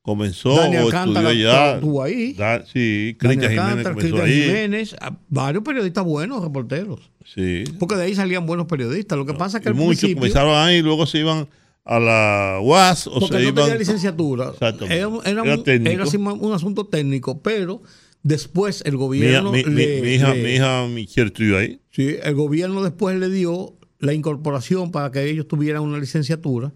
comenzó 0.03 0.55
Dani 0.55 0.77
o 0.77 0.79
Alcántara 0.81 1.29
estudió 1.31 1.49
ya. 1.51 1.73
estuvo 1.75 2.03
ahí. 2.03 2.33
Da- 2.33 2.63
sí, 2.65 3.15
Cristian 3.17 3.51
Jiménez 3.51 3.59
Alcántara, 3.59 3.95
comenzó 3.95 4.15
Cristian 4.17 4.25
ahí. 4.25 4.43
Jiménez, 4.43 4.95
varios 5.29 5.63
periodistas 5.63 6.03
buenos, 6.03 6.43
reporteros. 6.43 7.09
Sí. 7.25 7.63
Porque 7.79 7.95
de 7.95 8.03
ahí 8.03 8.13
salían 8.15 8.45
buenos 8.45 8.67
periodistas. 8.67 9.17
Lo 9.17 9.25
que 9.25 9.33
pasa 9.33 9.57
es 9.57 9.63
que 9.63 9.69
Y 9.69 9.71
al 9.71 9.75
muchos 9.77 10.13
comenzaron 10.13 10.55
ahí 10.55 10.77
y 10.77 10.81
luego 10.81 11.05
se 11.07 11.19
iban 11.19 11.47
a 11.85 11.99
la 11.99 12.59
UAS 12.61 13.07
o 13.07 13.13
porque 13.19 13.27
se 13.27 13.33
no 13.33 13.39
iban. 13.49 13.55
tenía 13.65 13.75
licenciatura, 13.79 14.49
Exactamente. 14.51 14.95
era, 14.95 15.07
era 15.07 15.09
Era 15.31 15.43
un, 15.55 15.87
era 15.87 16.05
un, 16.05 16.39
un 16.41 16.53
asunto 16.53 16.85
técnico, 16.85 17.41
pero 17.41 17.81
después 18.23 18.81
el 18.85 18.93
Mi, 18.93 18.97
hija- 18.97 19.05
gobierno 19.05 19.51
mi, 19.51 19.63
mi- 19.63 19.73
le- 19.73 20.01
mi 20.01 20.07
hija, 20.13 20.33
le- 20.33 20.43
mi 20.43 20.49
hija 20.51 20.87
Michelle 20.87 21.27
estudió 21.27 21.57
ahí. 21.57 21.79
Sí, 21.91 22.15
el 22.21 22.35
gobierno 22.35 22.83
después 22.83 23.17
le 23.17 23.29
dio 23.29 23.75
la 23.99 24.13
incorporación 24.13 24.91
para 24.91 25.11
que 25.11 25.29
ellos 25.29 25.47
tuvieran 25.47 25.83
una 25.83 25.97
licenciatura 25.97 26.73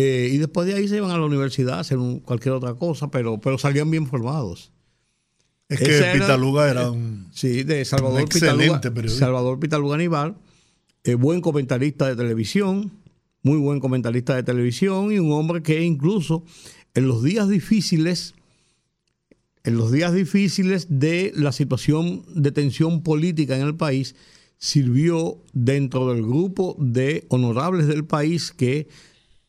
eh, 0.00 0.30
y 0.32 0.38
después 0.38 0.66
de 0.68 0.74
ahí 0.74 0.86
se 0.86 0.96
iban 0.96 1.10
a 1.10 1.18
la 1.18 1.24
universidad 1.26 1.74
a 1.78 1.80
hacer 1.80 1.98
un- 1.98 2.20
cualquier 2.20 2.54
otra 2.54 2.74
cosa, 2.74 3.10
pero, 3.10 3.40
pero 3.40 3.58
salían 3.58 3.90
bien 3.90 4.06
formados. 4.06 4.70
Es 5.68 5.80
que 5.80 5.96
era- 5.98 6.12
Pitaluga 6.12 6.70
era 6.70 6.90
un... 6.90 7.26
Sí, 7.32 7.62
de 7.64 7.84
Salvador 7.84 8.20
excelente 8.22 8.56
Pitaluga, 8.64 8.80
periodista. 8.94 9.26
Salvador 9.26 9.58
Pitaluga 9.60 9.94
Aníbal, 9.96 10.36
eh, 11.04 11.14
buen 11.14 11.40
comentarista 11.40 12.06
de 12.08 12.16
televisión, 12.16 12.92
muy 13.42 13.58
buen 13.58 13.80
comentarista 13.80 14.34
de 14.36 14.42
televisión 14.42 15.12
y 15.12 15.18
un 15.18 15.32
hombre 15.32 15.62
que 15.62 15.82
incluso 15.82 16.44
en 16.94 17.06
los 17.06 17.22
días 17.22 17.48
difíciles, 17.48 18.34
en 19.64 19.76
los 19.76 19.92
días 19.92 20.14
difíciles 20.14 20.86
de 20.88 21.32
la 21.34 21.52
situación 21.52 22.22
de 22.34 22.50
tensión 22.52 23.02
política 23.02 23.56
en 23.56 23.62
el 23.66 23.74
país, 23.76 24.14
sirvió 24.58 25.38
dentro 25.52 26.12
del 26.12 26.22
grupo 26.22 26.76
de 26.78 27.26
honorables 27.28 27.86
del 27.86 28.04
país 28.04 28.52
que 28.52 28.88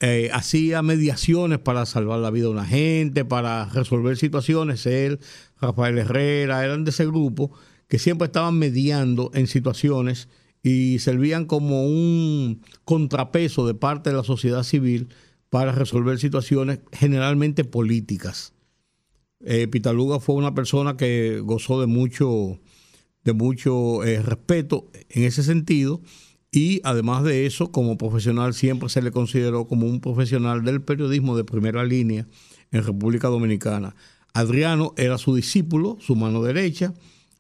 eh, 0.02 0.30
hacía 0.32 0.82
mediaciones 0.82 1.60
para 1.60 1.86
salvar 1.86 2.20
la 2.20 2.32
vida 2.32 2.46
de 2.46 2.52
una 2.52 2.66
gente, 2.66 3.26
para 3.26 3.66
resolver 3.66 4.16
situaciones. 4.18 4.86
Él, 4.86 5.20
Rafael 5.60 5.98
Herrera, 5.98 6.64
eran 6.64 6.86
de 6.86 6.92
ese 6.92 7.06
grupo 7.06 7.52
que 7.90 8.00
siempre 8.00 8.28
estaban 8.28 8.58
mediando 8.58 9.32
en 9.34 9.48
situaciones 9.48 10.30
y 10.64 11.00
servían 11.00 11.46
como 11.46 11.84
un 11.84 12.62
contrapeso 12.86 13.68
de 13.68 13.74
parte 13.74 14.12
de 14.12 14.16
la 14.18 14.24
sociedad 14.24 14.64
civil 14.64 15.10
para 15.50 15.74
resolver 15.74 16.20
situaciones 16.20 16.80
generalmente 16.94 17.66
políticas. 17.66 18.54
Eh, 19.42 19.68
Pitaluga 19.68 20.20
fue 20.20 20.36
una 20.36 20.54
persona 20.54 20.96
que 20.96 21.42
gozó 21.44 21.82
de 21.82 21.88
mucho, 21.88 22.60
de 23.24 23.34
mucho 23.34 24.04
eh, 24.04 24.22
respeto 24.22 24.90
en 25.10 25.24
ese 25.24 25.44
sentido 25.44 26.02
y 26.52 26.82
además 26.84 27.24
de 27.24 27.46
eso, 27.46 27.72
como 27.72 27.98
profesional 27.98 28.54
siempre 28.54 28.90
se 28.90 29.02
le 29.02 29.12
consideró 29.12 29.68
como 29.68 29.86
un 29.86 30.02
profesional 30.02 30.64
del 30.64 30.82
periodismo 30.82 31.38
de 31.38 31.44
primera 31.44 31.86
línea 31.86 32.26
en 32.72 32.84
República 32.84 33.28
Dominicana. 33.28 33.96
Adriano 34.34 34.94
era 34.98 35.18
su 35.18 35.36
discípulo, 35.36 35.98
su 36.00 36.16
mano 36.16 36.42
derecha, 36.42 36.94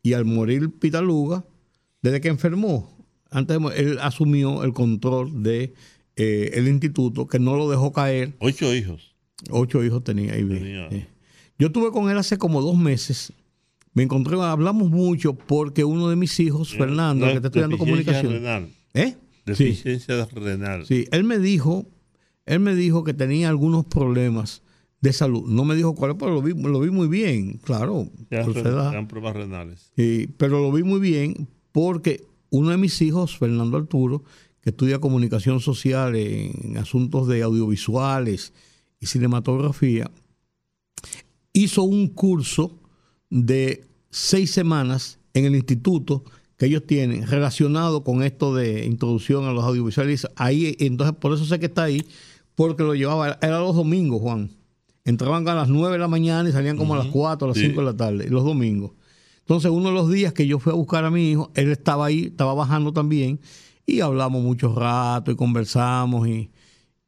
y 0.04 0.14
al 0.14 0.26
morir 0.26 0.70
Pitaluga, 0.72 1.46
desde 2.02 2.22
que 2.22 2.30
enfermó, 2.30 2.98
antes 3.32 3.60
de 3.60 3.80
él 3.80 3.98
asumió 4.02 4.64
el 4.64 4.74
control 4.74 5.44
de 5.44 5.74
eh, 6.16 6.52
el 6.54 6.68
instituto, 6.68 7.28
que 7.28 7.40
no 7.40 7.56
lo 7.56 7.70
dejó 7.70 7.92
caer 7.92 8.36
Ocho 8.40 8.74
hijos. 8.74 9.16
Ocho 9.50 9.84
hijos 9.84 10.04
tenía 10.04 10.34
ahí. 10.34 10.44
Tenía. 10.44 10.90
sí. 10.90 11.06
Yo 11.58 11.68
estuve 11.68 11.92
con 11.92 12.10
él 12.10 12.18
hace 12.18 12.38
como 12.38 12.62
dos 12.62 12.78
meses. 12.78 13.34
Me 13.94 14.04
encontré, 14.04 14.40
hablamos 14.42 14.90
mucho 14.90 15.34
porque 15.34 15.84
uno 15.84 16.10
de 16.10 16.16
mis 16.16 16.40
hijos, 16.40 16.74
Fernando, 16.74 17.26
que 17.26 17.34
está 17.34 17.48
estudiando 17.48 17.78
comunicación. 17.78 18.32
renal. 18.32 18.70
¿Eh? 18.94 19.16
Sí, 19.46 19.64
Deficiencia 19.66 20.26
renal. 20.26 20.86
sí. 20.86 21.06
Él 21.12 21.24
me 21.24 21.40
dijo, 21.40 21.88
él 22.46 22.60
me 22.60 22.76
dijo 22.76 23.04
que 23.04 23.14
tenía 23.14 23.50
algunos 23.50 23.86
problemas 23.86 24.62
de 25.02 25.14
salud. 25.14 25.48
No 25.50 25.64
me 25.66 25.76
dijo 25.76 25.96
cuál, 25.96 26.18
pero 26.18 26.34
lo 26.36 26.42
vi, 26.42 26.54
lo 26.54 26.80
vi 26.82 26.90
muy 26.92 27.08
bien, 27.08 27.54
claro. 27.64 28.10
Ya 28.30 28.44
por 28.44 28.54
su 28.54 28.64
re- 28.64 28.70
edad. 28.70 28.92
eran 28.92 29.08
pruebas 29.08 29.36
renales. 29.36 29.92
Sí, 29.96 30.30
pero 30.38 30.60
lo 30.62 30.72
vi 30.72 30.84
muy 30.84 31.00
bien 31.00 31.48
porque 31.72 32.26
uno 32.52 32.70
de 32.72 32.78
mis 32.78 33.02
hijos, 33.02 33.38
Fernando 33.38 33.78
Arturo, 33.78 34.24
que 34.62 34.72
estudia 34.72 35.00
comunicación 35.00 35.60
social 35.62 36.16
en 36.16 36.78
asuntos 36.78 37.28
de 37.28 37.42
audiovisuales 37.44 38.54
y 39.00 39.06
cinematografía, 39.06 40.12
hizo 41.54 41.84
un 41.84 42.08
curso 42.08 42.78
de 43.30 43.86
seis 44.10 44.52
semanas 44.52 45.20
en 45.34 45.46
el 45.46 45.56
instituto 45.56 46.24
que 46.60 46.66
ellos 46.66 46.86
tienen 46.86 47.26
relacionado 47.26 48.04
con 48.04 48.22
esto 48.22 48.54
de 48.54 48.86
introducción 48.86 49.46
a 49.46 49.54
los 49.54 49.64
audiovisuales. 49.64 50.28
Ahí, 50.36 50.76
entonces, 50.80 51.16
por 51.16 51.34
eso 51.34 51.46
sé 51.46 51.58
que 51.58 51.68
está 51.68 51.84
ahí, 51.84 52.06
porque 52.54 52.84
lo 52.84 52.94
llevaba, 52.94 53.40
era 53.42 53.60
los 53.60 53.78
domingos, 53.78 54.20
Juan. 54.22 54.52
Entraban 55.06 55.48
a 55.48 55.56
las 55.56 55.70
9 55.70 55.94
de 55.94 56.00
la 56.00 56.10
mañana 56.10 56.50
y 56.50 56.52
salían 56.52 56.76
como 56.76 56.96
a 56.96 56.98
las 56.98 57.08
4, 57.08 57.46
a 57.46 57.48
las 57.48 57.58
Sí. 57.58 57.68
5 57.68 57.80
de 57.80 57.86
la 57.86 57.96
tarde, 57.96 58.30
los 58.30 58.44
domingos. 58.44 58.92
Entonces, 59.40 59.72
uno 59.72 59.88
de 59.88 59.96
los 59.96 60.12
días 60.12 60.34
que 60.34 60.46
yo 60.48 60.60
fui 60.60 60.74
a 60.74 60.76
buscar 60.76 61.06
a 61.06 61.10
mi 61.10 61.32
hijo, 61.32 61.50
él 61.56 61.72
estaba 61.72 62.08
ahí, 62.08 62.26
estaba 62.26 62.54
bajando 62.54 62.92
también, 62.92 63.40
y 63.86 64.02
hablamos 64.02 64.44
mucho 64.44 64.76
rato 64.76 65.32
y 65.32 65.36
conversamos 65.36 66.28
y... 66.28 66.50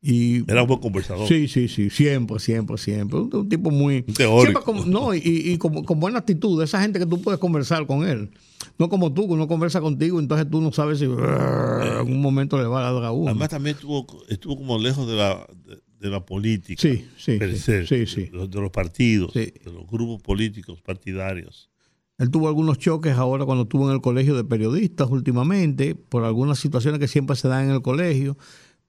y 0.02 0.38
Era 0.52 0.64
un 0.64 0.68
buen 0.68 0.80
conversador. 0.80 1.28
Sí, 1.28 1.48
sí, 1.48 1.68
sí, 1.68 1.90
siempre, 1.92 2.40
siempre, 2.40 2.78
siempre. 2.78 3.20
Un, 3.20 3.30
un 3.36 3.48
tipo 3.50 3.70
muy... 3.70 4.02
Teórico. 4.02 4.64
con- 4.64 4.90
no, 4.90 5.14
y, 5.14 5.22
y 5.24 5.58
con, 5.58 5.84
con 5.84 6.00
buena 6.00 6.20
actitud, 6.20 6.62
esa 6.64 6.82
gente 6.82 6.98
que 7.00 7.06
tú 7.06 7.22
puedes 7.22 7.40
conversar 7.40 7.86
con 7.86 8.08
él. 8.08 8.32
No 8.80 8.90
como 8.90 9.14
tú, 9.14 9.28
que 9.28 9.34
uno 9.34 9.48
conversa 9.48 9.80
contigo, 9.80 10.20
entonces 10.20 10.50
tú 10.50 10.60
no 10.62 10.72
sabes 10.72 11.00
si 11.00 11.06
en 11.06 11.12
un 11.12 12.22
momento 12.22 12.58
le 12.58 12.64
va 12.66 12.88
a 12.88 12.92
dar 12.92 13.04
a 13.06 13.12
uno. 13.12 13.30
Además 13.30 13.50
también 13.50 13.76
estuvo, 13.76 14.08
estuvo 14.30 14.58
como 14.58 14.80
lejos 14.80 15.08
de 15.08 15.16
la, 15.16 15.46
de, 15.66 15.82
de 16.00 16.10
la 16.10 16.26
política. 16.26 16.82
Sí, 16.82 17.06
sí, 17.18 17.38
per 17.38 17.56
sí, 17.58 18.06
sí. 18.08 18.22
De, 18.26 18.30
los- 18.32 18.50
de 18.50 18.60
los 18.62 18.72
partidos, 18.72 19.32
Sí. 19.34 19.54
de 19.64 19.72
los 19.72 19.86
grupos 19.88 20.22
políticos, 20.22 20.82
partidarios. 20.82 21.70
Él 22.18 22.30
tuvo 22.30 22.48
algunos 22.48 22.78
choques 22.78 23.14
ahora 23.18 23.46
cuando 23.46 23.64
estuvo 23.64 23.88
en 23.90 23.96
el 23.96 24.02
colegio 24.02 24.36
de 24.36 24.44
periodistas 24.44 25.10
últimamente, 25.10 25.96
por 25.96 26.24
algunas 26.24 26.60
situaciones 26.60 27.00
que 27.00 27.08
siempre 27.08 27.36
se 27.36 27.48
dan 27.48 27.66
en 27.66 27.72
el 27.72 27.82
colegio, 27.82 28.38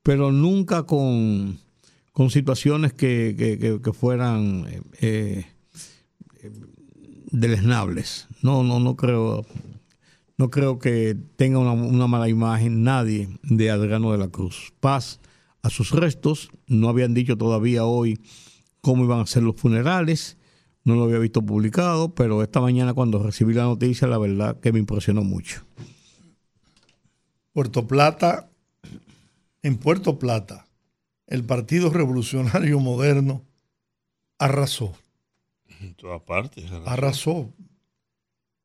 pero 0.03 0.33
nunca 0.33 0.85
con, 0.85 1.59
con 2.13 2.31
situaciones 2.31 2.93
que, 2.93 3.35
que- 3.39 3.81
que- 3.81 3.93
fueran 3.93 4.67
eh, 4.69 4.83
eh, 5.01 5.47
deleznables. 7.31 8.29
No, 8.43 8.63
no, 8.63 8.81
no 8.81 8.97
creo, 8.97 9.47
no 10.37 10.51
creo 10.51 10.79
que 10.79 11.17
tenga 11.37 11.59
una, 11.59 11.73
una 11.73 12.07
mala 12.07 12.29
imagen 12.29 12.83
nadie 12.83 13.29
de 13.43 13.71
Adriano 13.71 14.13
de 14.13 14.19
la 14.19 14.29
Cruz. 14.29 14.73
Paz 14.81 15.21
a 15.63 15.71
sus 15.71 15.91
restos. 15.93 16.51
No 16.67 16.89
habían 16.89 17.15
dicho 17.15 17.37
todavía 17.39 17.85
hoy 17.85 18.21
cómo 18.81 19.05
iban 19.05 19.21
a 19.21 19.27
ser 19.27 19.43
los 19.45 19.57
funerales. 19.57 20.37
No 20.85 20.97
lo 20.97 21.05
había 21.05 21.19
visto 21.19 21.43
publicado, 21.43 22.13
pero 22.15 22.43
esta 22.43 22.61
mañana 22.61 22.93
cuando 22.93 23.23
recibí 23.23 23.55
la 23.55 23.63
noticia, 23.63 24.09
la 24.09 24.19
verdad 24.19 24.59
que 24.59 24.73
me 24.73 24.81
impresionó 24.81 25.23
mucho. 25.23 25.63
Puerto 27.53 27.87
Plata, 27.87 28.51
en 29.63 29.77
Puerto 29.79 30.19
Plata, 30.19 30.67
el 31.27 31.45
Partido 31.45 31.91
Revolucionario 31.91 32.81
Moderno 32.81 33.43
arrasó, 34.39 34.95
En 35.81 35.95
todas 35.95 36.23
partes. 36.23 36.65
arrasó. 36.87 37.53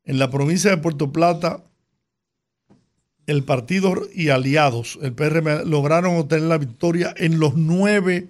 En 0.03 0.19
la 0.19 0.29
provincia 0.31 0.69
de 0.71 0.77
Puerto 0.77 1.11
Plata, 1.11 1.63
el 3.25 3.43
partido 3.43 3.93
y 4.13 4.29
aliados, 4.29 4.97
el 5.01 5.13
PRM, 5.13 5.65
lograron 5.69 6.15
obtener 6.17 6.45
la 6.47 6.57
victoria 6.57 7.13
en 7.17 7.39
los 7.39 7.55
nueve 7.55 8.29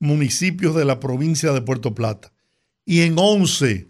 municipios 0.00 0.74
de 0.74 0.84
la 0.84 0.98
provincia 0.98 1.52
de 1.52 1.62
Puerto 1.62 1.94
Plata 1.94 2.32
y 2.84 3.02
en 3.02 3.14
11 3.16 3.86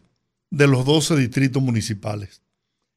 de 0.50 0.66
los 0.66 0.84
12 0.84 1.16
distritos 1.16 1.62
municipales. 1.62 2.42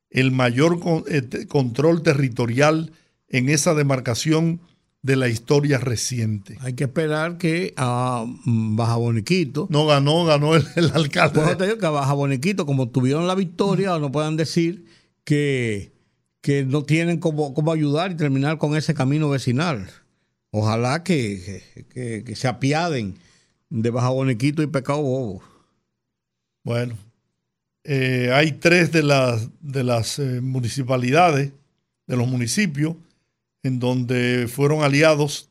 El 0.09 0.32
mayor 0.32 0.82
con- 0.82 1.05
eh, 1.07 1.21
te- 1.21 1.47
control 1.47 2.03
territorial 2.03 2.91
en 3.30 3.47
esa 3.49 3.73
demarcación 3.73 4.59
de 5.06 5.16
la 5.16 5.28
historia 5.30 5.78
reciente. 5.78 6.58
Hay 6.62 6.74
que 6.74 6.86
esperar 6.86 7.38
que 7.38 7.74
a 7.78 8.26
mm, 8.45 8.76
Baja 8.76 8.95
Boniquito, 8.95 9.68
No 9.70 9.86
ganó, 9.86 10.26
ganó 10.26 10.56
el, 10.56 10.66
el 10.76 10.89
alcalde. 10.95 11.39
pues 11.41 11.58
te 11.58 11.66
digo 11.66 11.78
que 11.78 11.86
a 11.86 11.91
Baja 11.91 12.14
Boniquito, 12.14 12.66
como 12.66 12.89
tuvieron 12.89 13.28
la 13.28 13.36
victoria, 13.36 13.99
no 13.99 14.12
puedan 14.12 14.36
decir 14.36 14.86
que, 15.24 15.91
que 16.41 16.64
no 16.66 16.82
tienen 16.84 17.20
cómo, 17.20 17.53
cómo 17.53 17.72
ayudar 17.72 18.12
y 18.12 18.16
terminar 18.16 18.58
con 18.58 18.76
ese 18.76 18.95
camino 18.95 19.30
vecinal. 19.30 19.88
Ojalá 20.51 21.03
que- 21.03 21.62
que 22.26 22.36
se 22.36 22.47
apiaden 22.47 23.16
de 23.70 23.89
Baja 23.91 24.10
Boniquito 24.10 24.64
y 24.64 24.68
Pecado 24.68 25.01
Bobo. 25.03 25.43
Bueno, 26.64 26.97
eh, 27.84 28.32
hay 28.34 28.53
tres 28.53 28.91
de 28.91 29.03
las, 29.03 29.49
de 29.62 29.84
las 29.84 30.18
eh, 30.18 30.41
municipalidades, 30.41 31.51
de 32.08 32.18
los 32.18 32.28
municipios, 32.28 32.95
en 33.66 33.80
donde 33.80 34.47
fueron 34.47 34.84
aliados 34.84 35.49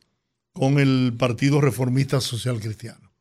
con 0.53 0.79
el 0.79 1.13
Partido 1.17 1.59
Reformista 1.61 2.21
Social 2.21 2.59
Cristiano, 2.59 3.11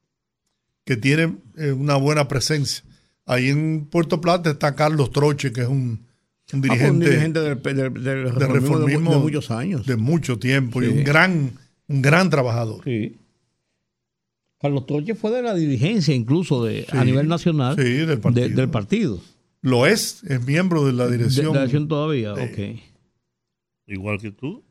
que 0.85 0.97
tiene 0.97 1.37
eh, 1.57 1.73
una 1.73 1.97
buena 1.97 2.29
presencia. 2.29 2.85
Ahí 3.27 3.49
en 3.49 3.87
Puerto 3.87 4.21
Plata 4.21 4.51
está 4.51 4.75
Carlos 4.77 5.11
Troche, 5.11 5.53
que 5.53 5.63
es 5.63 5.69
un, 5.69 5.77
un 5.79 6.01
Ah, 6.01 6.47
pues, 6.51 6.63
dirigente, 6.63 6.91
un 6.91 7.01
dirigente 7.01 7.41
del, 7.41 7.63
del- 7.63 7.77
del 7.95 8.05
de 8.05 8.23
reformismo 8.25 8.47
de, 8.47 8.55
reformismo 8.85 9.11
de 9.13 9.19
muchos 9.19 9.51
años. 9.51 9.87
de 9.87 9.97
mucho 9.97 10.39
tiempo 10.39 10.83
y 10.83 10.87
un 10.87 11.03
gran, 11.05 11.53
un 11.89 12.03
gran 12.03 12.31
trabajador. 12.31 12.85
Sí. 12.85 13.17
Carlos 14.61 14.87
Troche 14.87 15.15
fue 15.15 15.31
de 15.33 15.43
la 15.43 15.55
dirigencia 15.55 16.15
incluso 16.15 16.65
de, 16.65 16.87
a 16.93 17.05
nivel 17.05 17.29
nacional 17.29 17.77
sí, 17.77 17.83
del 17.83 18.07
de- 18.07 18.17
partido. 18.19 18.49
del 18.57 18.69
partido. 18.71 19.21
Lo 19.61 19.87
es, 19.87 20.23
es 20.25 20.45
miembro 20.47 20.85
de 20.87 20.93
la 20.93 21.09
dirección. 21.09 21.47
de 21.47 21.53
la 21.55 21.61
dirección 21.61 21.89
todavía, 21.89 22.35
ok. 22.35 22.79
Igual 23.87 24.21
que 24.21 24.31
tú. 24.31 24.63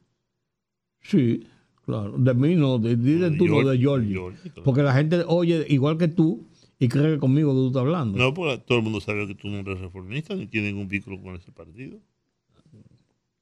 Sí, 1.04 1.46
claro. 1.86 2.18
De 2.18 2.34
mí 2.34 2.56
no, 2.56 2.80
de, 2.80 2.96
dile 2.96 3.30
De 3.30 3.38
tú 3.38 3.48
lo 3.48 3.74
Giorgi, 3.74 4.14
de 4.14 4.16
claro. 4.16 4.64
Porque 4.64 4.82
la 4.82 4.94
gente 4.94 5.24
oye 5.28 5.66
igual 5.70 5.98
que 5.98 6.08
tú 6.08 6.48
y 6.80 6.88
cree 6.88 7.14
que 7.14 7.20
conmigo 7.20 7.54
tú 7.54 7.68
estás 7.68 7.82
hablando. 7.82 8.18
No, 8.18 8.34
porque 8.34 8.64
todo 8.66 8.80
el 8.80 8.84
mundo 8.84 9.00
sabe 9.00 9.28
que 9.28 9.36
tú 9.36 9.50
no 9.50 9.60
eres 9.60 9.80
reformista 9.80 10.36
ni 10.36 10.48
tienes 10.48 10.74
ningún 10.74 10.88
vínculo 10.88 11.22
con 11.22 11.36
ese 11.36 11.52
partido. 11.52 12.00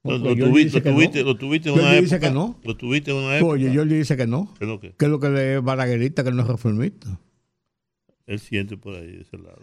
Lo, 0.04 0.20
tuviste, 0.20 0.80
lo 0.80 0.92
tuviste, 0.94 1.20
no. 1.20 1.26
lo 1.26 1.36
tuviste 1.36 1.68
en 1.68 1.78
una 1.78 1.96
época. 1.96 2.18
que 2.18 2.30
no. 2.30 2.58
Lo 2.64 2.76
tuviste 2.76 3.12
en 3.12 3.18
una 3.18 3.36
época. 3.36 3.52
Oye, 3.52 3.72
yo 3.72 3.84
le 3.84 3.98
dice 3.98 4.16
que 4.16 4.26
no. 4.26 4.52
¿Qué 4.58 4.64
es 4.64 4.68
lo 4.68 4.80
que? 4.80 4.94
Que 4.94 5.04
es 5.04 5.10
lo 5.10 5.20
que 5.20 5.28
le 5.28 5.54
es 5.56 5.62
balaguerista, 5.62 6.24
que 6.24 6.32
no 6.32 6.42
es 6.42 6.48
reformista. 6.48 7.20
Él 8.26 8.40
siente 8.40 8.76
por 8.76 8.96
ahí, 8.96 9.12
de 9.12 9.22
ese 9.22 9.38
lado. 9.38 9.62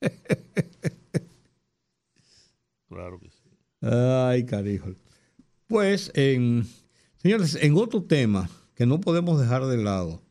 claro 2.88 3.20
que 3.20 3.30
sí. 3.30 3.50
Ay, 3.82 4.44
carijo. 4.46 4.90
Pues, 5.68 6.10
en, 6.14 6.66
señores, 7.26 7.58
en 7.60 7.76
otro 7.76 8.04
tema 8.04 8.48
que 8.76 8.86
no 8.86 9.00
podemos 9.00 9.40
dejar 9.40 9.66
de 9.66 9.78
lado, 9.78 10.22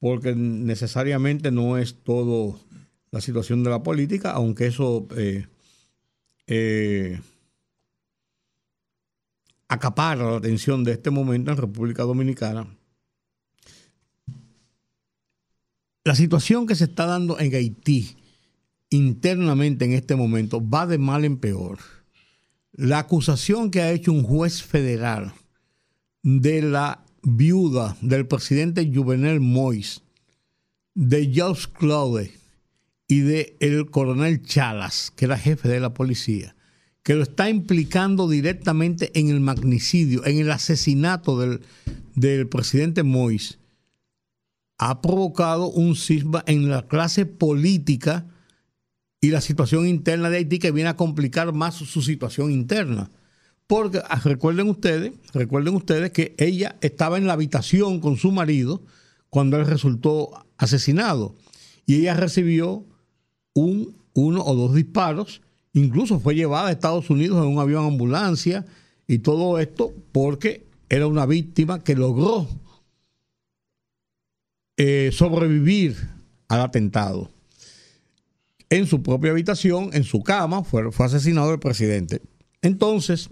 porque 0.00 0.34
necesariamente 0.34 1.50
no 1.50 1.76
es 1.76 2.02
todo 2.02 2.58
la 3.10 3.20
situación 3.20 3.62
de 3.62 3.68
la 3.68 3.82
política, 3.82 4.30
aunque 4.30 4.68
eso 4.68 5.06
eh, 5.14 5.46
eh, 6.46 7.20
acapara 9.68 10.30
la 10.30 10.38
atención 10.38 10.82
de 10.82 10.92
este 10.92 11.10
momento 11.10 11.50
en 11.50 11.58
República 11.58 12.04
Dominicana. 12.04 12.66
La 16.04 16.14
situación 16.14 16.66
que 16.66 16.74
se 16.74 16.84
está 16.84 17.04
dando 17.04 17.38
en 17.38 17.54
Haití 17.54 18.16
internamente 18.88 19.84
en 19.84 19.92
este 19.92 20.16
momento 20.16 20.66
va 20.66 20.86
de 20.86 20.96
mal 20.96 21.26
en 21.26 21.36
peor. 21.36 21.80
La 22.72 23.00
acusación 23.00 23.70
que 23.70 23.82
ha 23.82 23.92
hecho 23.92 24.10
un 24.10 24.22
juez 24.22 24.62
federal 24.62 25.34
de 26.22 26.62
la 26.62 27.04
viuda 27.22 27.96
del 28.00 28.26
presidente 28.26 28.90
Juvenel 28.92 29.40
Mois, 29.40 30.02
de 30.94 31.32
Jacques 31.32 31.68
Claude 31.68 32.32
y 33.08 33.20
de 33.20 33.56
el 33.60 33.90
coronel 33.90 34.42
Chalas, 34.42 35.12
que 35.14 35.24
era 35.26 35.38
jefe 35.38 35.68
de 35.68 35.80
la 35.80 35.94
policía, 35.94 36.54
que 37.02 37.14
lo 37.14 37.22
está 37.22 37.50
implicando 37.50 38.28
directamente 38.28 39.10
en 39.18 39.28
el 39.28 39.40
magnicidio, 39.40 40.24
en 40.24 40.38
el 40.38 40.50
asesinato 40.50 41.38
del, 41.38 41.60
del 42.14 42.48
presidente 42.48 43.02
Mois, 43.02 43.58
ha 44.78 45.00
provocado 45.00 45.68
un 45.68 45.96
cisma 45.96 46.42
en 46.46 46.68
la 46.68 46.86
clase 46.86 47.26
política 47.26 48.26
y 49.20 49.30
la 49.30 49.40
situación 49.40 49.86
interna 49.86 50.28
de 50.28 50.38
Haití 50.38 50.58
que 50.58 50.72
viene 50.72 50.90
a 50.90 50.96
complicar 50.96 51.52
más 51.52 51.76
su 51.76 52.02
situación 52.02 52.50
interna. 52.50 53.10
Porque 53.66 54.00
ah, 54.08 54.20
recuerden 54.24 54.68
ustedes, 54.68 55.12
recuerden 55.32 55.74
ustedes 55.74 56.10
que 56.10 56.34
ella 56.38 56.76
estaba 56.80 57.18
en 57.18 57.26
la 57.26 57.32
habitación 57.32 58.00
con 58.00 58.16
su 58.16 58.30
marido 58.32 58.82
cuando 59.30 59.56
él 59.56 59.66
resultó 59.66 60.30
asesinado 60.58 61.34
y 61.86 61.96
ella 61.96 62.14
recibió 62.14 62.84
un, 63.54 63.96
uno 64.14 64.44
o 64.44 64.54
dos 64.54 64.74
disparos, 64.74 65.42
incluso 65.72 66.20
fue 66.20 66.34
llevada 66.34 66.68
a 66.68 66.72
Estados 66.72 67.08
Unidos 67.10 67.38
en 67.38 67.50
un 67.50 67.58
avión 67.58 67.86
ambulancia 67.86 68.66
y 69.06 69.18
todo 69.18 69.58
esto 69.58 69.92
porque 70.12 70.66
era 70.88 71.06
una 71.06 71.26
víctima 71.26 71.82
que 71.82 71.96
logró 71.96 72.46
eh, 74.76 75.10
sobrevivir 75.12 75.96
al 76.48 76.60
atentado. 76.60 77.30
En 78.68 78.86
su 78.86 79.02
propia 79.02 79.30
habitación, 79.30 79.90
en 79.92 80.04
su 80.04 80.22
cama, 80.22 80.64
fue, 80.64 80.90
fue 80.92 81.06
asesinado 81.06 81.52
el 81.52 81.58
presidente. 81.58 82.22
Entonces, 82.62 83.28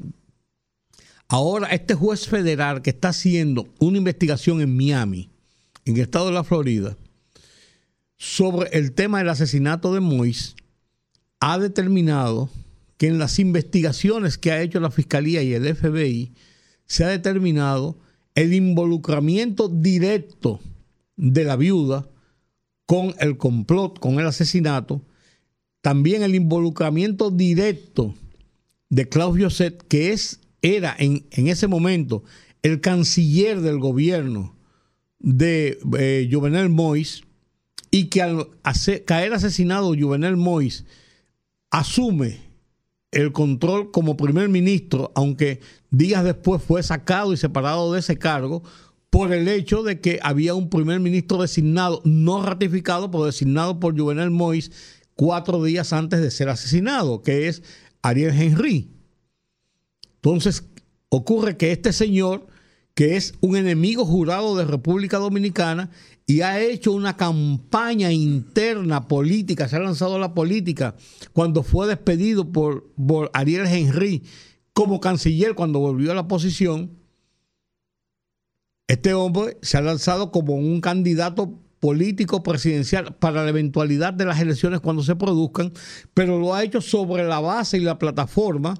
ahora 1.30 1.68
este 1.68 1.94
juez 1.94 2.26
federal 2.26 2.82
que 2.82 2.90
está 2.90 3.10
haciendo 3.10 3.68
una 3.78 3.98
investigación 3.98 4.60
en 4.60 4.76
Miami, 4.76 5.30
en 5.84 5.94
el 5.94 6.02
estado 6.02 6.26
de 6.26 6.32
la 6.32 6.42
Florida, 6.42 6.98
sobre 8.16 8.68
el 8.76 8.92
tema 8.92 9.18
del 9.18 9.28
asesinato 9.28 9.94
de 9.94 10.00
Mois, 10.00 10.56
ha 11.38 11.58
determinado 11.58 12.50
que 12.98 13.06
en 13.06 13.18
las 13.18 13.38
investigaciones 13.38 14.38
que 14.38 14.50
ha 14.50 14.60
hecho 14.60 14.80
la 14.80 14.90
Fiscalía 14.90 15.40
y 15.42 15.54
el 15.54 15.74
FBI 15.74 16.32
se 16.86 17.04
ha 17.04 17.08
determinado 17.08 17.96
el 18.34 18.52
involucramiento 18.52 19.68
directo 19.68 20.58
de 21.16 21.44
la 21.44 21.54
viuda 21.54 22.08
con 22.86 23.14
el 23.20 23.36
complot, 23.36 24.00
con 24.00 24.18
el 24.18 24.26
asesinato, 24.26 25.00
también 25.80 26.24
el 26.24 26.34
involucramiento 26.34 27.30
directo 27.30 28.14
de 28.88 29.08
Klaus 29.08 29.38
Josset, 29.40 29.80
que 29.86 30.12
es, 30.12 30.39
era 30.62 30.94
en, 30.98 31.26
en 31.30 31.48
ese 31.48 31.66
momento 31.66 32.24
el 32.62 32.80
canciller 32.80 33.60
del 33.60 33.78
gobierno 33.78 34.56
de 35.18 35.78
eh, 35.98 36.28
Juvenel 36.30 36.68
Mois, 36.68 37.22
y 37.90 38.04
que 38.04 38.22
al 38.22 38.48
caer 39.04 39.32
asesinado 39.32 39.94
Juvenel 39.98 40.36
Mois 40.36 40.84
asume 41.70 42.40
el 43.10 43.32
control 43.32 43.90
como 43.90 44.16
primer 44.16 44.48
ministro, 44.48 45.10
aunque 45.14 45.60
días 45.90 46.24
después 46.24 46.62
fue 46.62 46.82
sacado 46.82 47.32
y 47.32 47.36
separado 47.36 47.92
de 47.92 48.00
ese 48.00 48.16
cargo 48.16 48.62
por 49.10 49.32
el 49.32 49.48
hecho 49.48 49.82
de 49.82 50.00
que 50.00 50.20
había 50.22 50.54
un 50.54 50.70
primer 50.70 51.00
ministro 51.00 51.38
designado, 51.38 52.00
no 52.04 52.42
ratificado, 52.42 53.10
pero 53.10 53.24
designado 53.24 53.80
por 53.80 53.98
Juvenel 53.98 54.30
Mois 54.30 54.70
cuatro 55.16 55.62
días 55.64 55.92
antes 55.92 56.20
de 56.20 56.30
ser 56.30 56.48
asesinado, 56.48 57.22
que 57.22 57.48
es 57.48 57.64
Ariel 58.02 58.40
Henry. 58.40 58.88
Entonces, 60.22 60.64
ocurre 61.08 61.56
que 61.56 61.72
este 61.72 61.92
señor, 61.92 62.46
que 62.94 63.16
es 63.16 63.34
un 63.40 63.56
enemigo 63.56 64.04
jurado 64.04 64.54
de 64.56 64.66
República 64.66 65.18
Dominicana 65.18 65.90
y 66.26 66.42
ha 66.42 66.60
hecho 66.60 66.92
una 66.92 67.16
campaña 67.16 68.12
interna 68.12 69.08
política, 69.08 69.66
se 69.66 69.76
ha 69.76 69.80
lanzado 69.80 70.16
a 70.16 70.20
la 70.20 70.34
política 70.34 70.94
cuando 71.32 71.62
fue 71.62 71.88
despedido 71.88 72.52
por, 72.52 72.92
por 72.94 73.30
Ariel 73.32 73.66
Henry 73.66 74.22
como 74.74 75.00
canciller 75.00 75.54
cuando 75.54 75.78
volvió 75.78 76.12
a 76.12 76.14
la 76.14 76.28
posición, 76.28 76.98
este 78.88 79.14
hombre 79.14 79.56
se 79.62 79.78
ha 79.78 79.82
lanzado 79.82 80.30
como 80.32 80.54
un 80.54 80.80
candidato 80.80 81.58
político 81.80 82.42
presidencial 82.42 83.14
para 83.16 83.42
la 83.42 83.50
eventualidad 83.50 84.12
de 84.12 84.26
las 84.26 84.40
elecciones 84.40 84.80
cuando 84.80 85.02
se 85.02 85.16
produzcan, 85.16 85.72
pero 86.12 86.38
lo 86.38 86.54
ha 86.54 86.62
hecho 86.62 86.80
sobre 86.80 87.26
la 87.26 87.40
base 87.40 87.78
y 87.78 87.80
la 87.80 87.98
plataforma 87.98 88.74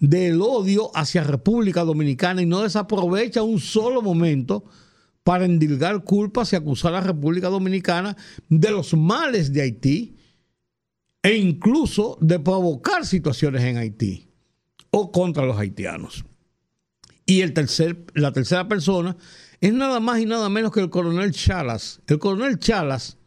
del 0.00 0.40
odio 0.42 0.90
hacia 0.94 1.24
República 1.24 1.84
Dominicana 1.84 2.42
y 2.42 2.46
no 2.46 2.62
desaprovecha 2.62 3.42
un 3.42 3.60
solo 3.60 4.02
momento 4.02 4.64
para 5.22 5.44
endilgar 5.44 6.04
culpas 6.04 6.52
y 6.52 6.56
acusar 6.56 6.94
a 6.94 7.00
República 7.00 7.48
Dominicana 7.48 8.16
de 8.48 8.70
los 8.70 8.94
males 8.94 9.52
de 9.52 9.62
Haití 9.62 10.16
e 11.22 11.34
incluso 11.34 12.18
de 12.20 12.38
provocar 12.38 13.04
situaciones 13.04 13.62
en 13.62 13.78
Haití 13.78 14.28
o 14.90 15.10
contra 15.10 15.44
los 15.44 15.58
haitianos. 15.58 16.24
Y 17.26 17.40
el 17.40 17.52
tercer, 17.52 18.04
la 18.14 18.32
tercera 18.32 18.68
persona 18.68 19.16
es 19.60 19.72
nada 19.72 19.98
más 19.98 20.20
y 20.20 20.26
nada 20.26 20.48
menos 20.48 20.70
que 20.70 20.80
el 20.80 20.90
coronel 20.90 21.32
Chalas. 21.32 22.00
El 22.06 22.20
coronel 22.20 22.60
Chalas, 22.60 23.18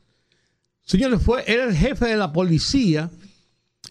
señores, 0.86 1.22
fue, 1.22 1.44
era 1.52 1.66
el 1.66 1.76
jefe 1.76 2.06
de 2.06 2.16
la 2.16 2.32
policía 2.32 3.12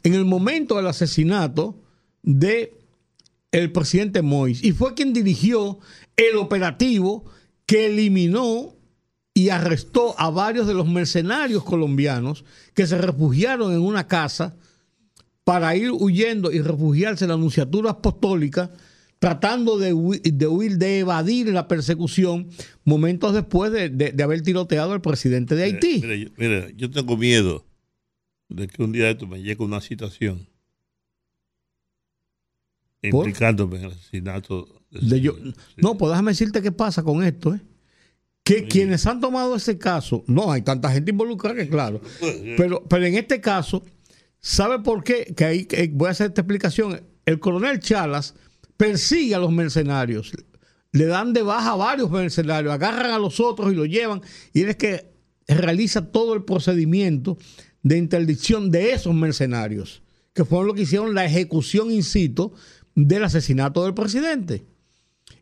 en 0.02 0.14
el 0.14 0.24
momento 0.24 0.76
del 0.76 0.86
asesinato 0.86 1.82
de 2.30 2.74
el 3.52 3.72
presidente 3.72 4.20
Mois 4.20 4.62
y 4.62 4.72
fue 4.72 4.92
quien 4.92 5.14
dirigió 5.14 5.78
el 6.16 6.36
operativo 6.36 7.24
que 7.64 7.86
eliminó 7.86 8.76
y 9.32 9.48
arrestó 9.48 10.14
a 10.20 10.28
varios 10.30 10.66
de 10.66 10.74
los 10.74 10.86
mercenarios 10.86 11.64
colombianos 11.64 12.44
que 12.74 12.86
se 12.86 12.98
refugiaron 12.98 13.72
en 13.72 13.80
una 13.80 14.06
casa 14.06 14.56
para 15.44 15.74
ir 15.74 15.90
huyendo 15.92 16.52
y 16.52 16.60
refugiarse 16.60 17.24
en 17.24 17.28
la 17.28 17.34
Anunciatura 17.36 17.92
Apostólica, 17.92 18.70
tratando 19.18 19.78
de, 19.78 19.94
de 20.22 20.46
huir, 20.46 20.76
de 20.76 20.98
evadir 20.98 21.48
la 21.48 21.66
persecución 21.68 22.48
momentos 22.84 23.32
después 23.32 23.72
de, 23.72 23.88
de- 23.88 24.12
de 24.12 24.22
haber 24.22 24.42
tiroteado 24.42 24.92
al 24.92 25.00
presidente 25.00 25.54
de 25.54 25.62
Haití. 25.64 26.00
Mira, 26.02 26.16
yo, 26.16 26.28
mira, 26.36 26.68
yo 26.76 26.90
tengo 26.90 27.16
miedo 27.16 27.64
de 28.50 28.66
que 28.68 28.82
un 28.82 28.92
día 28.92 29.04
de 29.04 29.12
esto 29.12 29.26
me 29.26 29.40
llegue 29.40 29.64
una 29.64 29.80
situación 29.80 30.36
¿Por? 30.40 30.57
Implicándome 33.02 33.78
en 33.78 33.84
el 33.84 33.92
asesinato 33.92 34.66
de 34.90 35.20
yo-. 35.20 35.36
Sí. 35.36 35.54
no, 35.76 35.96
pues 35.96 36.10
déjame 36.10 36.32
decirte 36.32 36.62
qué 36.62 36.72
pasa 36.72 37.02
con 37.02 37.22
esto, 37.22 37.54
¿eh? 37.54 37.60
Que 38.44 38.66
quienes 38.66 39.06
han 39.06 39.20
tomado 39.20 39.54
ese 39.56 39.76
caso, 39.76 40.24
no 40.26 40.50
hay 40.50 40.62
tanta 40.62 40.90
gente 40.90 41.10
involucrada 41.10 41.54
que 41.54 41.68
claro, 41.68 42.00
pero, 42.56 42.82
pero 42.88 43.04
en 43.04 43.14
este 43.14 43.42
caso, 43.42 43.82
¿sabe 44.40 44.78
por 44.78 45.04
qué? 45.04 45.34
Que 45.36 45.44
ahí 45.44 45.64
que 45.66 45.90
voy 45.92 46.08
a 46.08 46.12
hacer 46.12 46.28
esta 46.28 46.40
explicación. 46.40 47.02
El 47.26 47.40
coronel 47.40 47.78
Chalas 47.78 48.34
persigue 48.78 49.34
a 49.34 49.38
los 49.38 49.52
mercenarios, 49.52 50.32
le 50.92 51.04
dan 51.04 51.34
de 51.34 51.42
baja 51.42 51.72
a 51.72 51.76
varios 51.76 52.10
mercenarios, 52.10 52.72
agarran 52.72 53.10
a 53.10 53.18
los 53.18 53.38
otros 53.38 53.70
y 53.70 53.76
los 53.76 53.88
llevan, 53.88 54.22
y 54.54 54.62
él 54.62 54.70
es 54.70 54.76
que 54.76 55.12
realiza 55.46 56.10
todo 56.10 56.34
el 56.34 56.44
procedimiento 56.44 57.36
de 57.82 57.98
interdicción 57.98 58.70
de 58.70 58.92
esos 58.92 59.14
mercenarios, 59.14 60.02
que 60.32 60.44
fueron 60.44 60.68
los 60.68 60.76
que 60.76 60.82
hicieron 60.82 61.14
la 61.14 61.24
ejecución 61.24 61.90
in 61.90 62.02
situ 62.02 62.52
del 63.06 63.22
asesinato 63.22 63.84
del 63.84 63.94
presidente. 63.94 64.64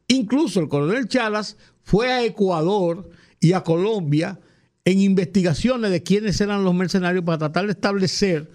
Incluso 0.08 0.60
el 0.60 0.68
coronel 0.68 1.08
Chalas 1.08 1.56
fue 1.82 2.12
a 2.12 2.22
Ecuador 2.22 3.08
y 3.40 3.54
a 3.54 3.62
Colombia 3.62 4.38
en 4.84 5.00
investigaciones 5.00 5.90
de 5.90 6.02
quiénes 6.02 6.40
eran 6.40 6.64
los 6.64 6.74
mercenarios 6.74 7.24
para 7.24 7.38
tratar 7.38 7.64
de 7.64 7.72
establecer, 7.72 8.50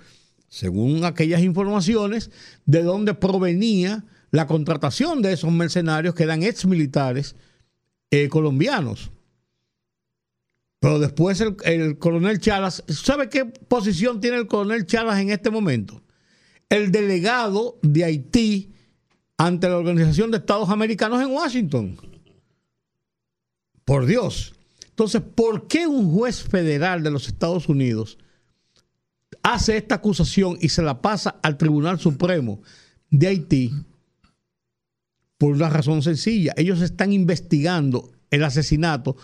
según 0.47 1.03
aquellas 1.03 1.41
informaciones, 1.41 2.29
de 2.65 2.83
dónde 2.83 3.15
provenía 3.15 4.05
la 4.29 4.45
contratación 4.45 5.21
de 5.23 5.33
esos 5.33 5.51
mercenarios 5.51 6.13
que 6.13 6.23
eran 6.23 6.43
ex 6.43 6.65
militares 6.65 7.35
eh, 8.11 8.29
colombianos. 8.29 9.11
Pero 10.79 10.99
después 10.99 11.41
el, 11.41 11.57
el 11.63 11.97
coronel 11.97 12.39
Chalas, 12.39 12.83
¿sabe 12.87 13.29
qué 13.29 13.45
posición 13.45 14.21
tiene 14.21 14.37
el 14.37 14.47
coronel 14.47 14.85
Chalas 14.85 15.19
en 15.19 15.31
este 15.31 15.49
momento? 15.49 16.03
El 16.69 16.91
delegado 16.91 17.79
de 17.81 18.05
Haití 18.05 18.70
ante 19.45 19.67
la 19.67 19.77
Organización 19.77 20.29
de 20.29 20.37
Estados 20.37 20.69
Americanos 20.69 21.19
en 21.19 21.31
Washington. 21.31 21.97
Por 23.83 24.05
Dios. 24.05 24.53
Entonces, 24.89 25.21
¿por 25.21 25.67
qué 25.67 25.87
un 25.87 26.13
juez 26.13 26.43
federal 26.43 27.01
de 27.01 27.09
los 27.09 27.27
Estados 27.27 27.67
Unidos 27.67 28.19
hace 29.41 29.77
esta 29.77 29.95
acusación 29.95 30.59
y 30.61 30.69
se 30.69 30.83
la 30.83 31.01
pasa 31.01 31.39
al 31.41 31.57
Tribunal 31.57 31.99
Supremo 31.99 32.61
de 33.09 33.27
Haití? 33.27 33.73
Por 35.39 35.53
una 35.53 35.69
razón 35.69 36.03
sencilla. 36.03 36.53
Ellos 36.55 36.79
están 36.81 37.11
investigando 37.11 38.11
el 38.29 38.43
asesinato 38.43 39.17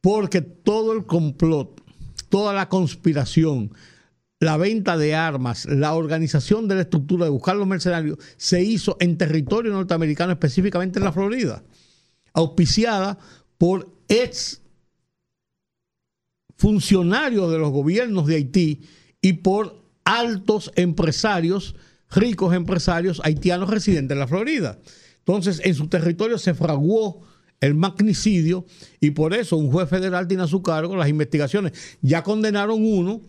porque 0.00 0.40
todo 0.40 0.92
el 0.92 1.04
complot, 1.04 1.82
toda 2.28 2.52
la 2.54 2.68
conspiración, 2.68 3.72
la 4.44 4.56
venta 4.56 4.96
de 4.96 5.14
armas, 5.14 5.64
la 5.66 5.94
organización 5.94 6.68
de 6.68 6.76
la 6.76 6.82
estructura 6.82 7.24
de 7.24 7.30
buscar 7.30 7.56
los 7.56 7.66
mercenarios 7.66 8.18
se 8.36 8.62
hizo 8.62 8.96
en 9.00 9.16
territorio 9.16 9.72
norteamericano, 9.72 10.32
específicamente 10.32 10.98
en 10.98 11.04
la 11.04 11.12
Florida, 11.12 11.64
auspiciada 12.32 13.18
por 13.58 13.88
ex 14.08 14.60
funcionarios 16.56 17.50
de 17.50 17.58
los 17.58 17.72
gobiernos 17.72 18.26
de 18.26 18.36
Haití 18.36 18.82
y 19.20 19.34
por 19.34 19.82
altos 20.04 20.70
empresarios, 20.76 21.74
ricos 22.10 22.54
empresarios 22.54 23.20
haitianos 23.24 23.70
residentes 23.70 24.14
en 24.14 24.18
la 24.18 24.28
Florida. 24.28 24.78
Entonces, 25.18 25.60
en 25.64 25.74
su 25.74 25.88
territorio 25.88 26.38
se 26.38 26.54
fraguó 26.54 27.22
el 27.60 27.74
magnicidio 27.74 28.66
y 29.00 29.12
por 29.12 29.32
eso 29.32 29.56
un 29.56 29.70
juez 29.70 29.88
federal 29.88 30.28
tiene 30.28 30.42
a 30.42 30.46
su 30.48 30.62
cargo 30.62 30.96
las 30.96 31.08
investigaciones. 31.08 31.72
Ya 32.02 32.22
condenaron 32.22 32.84
uno 32.84 33.22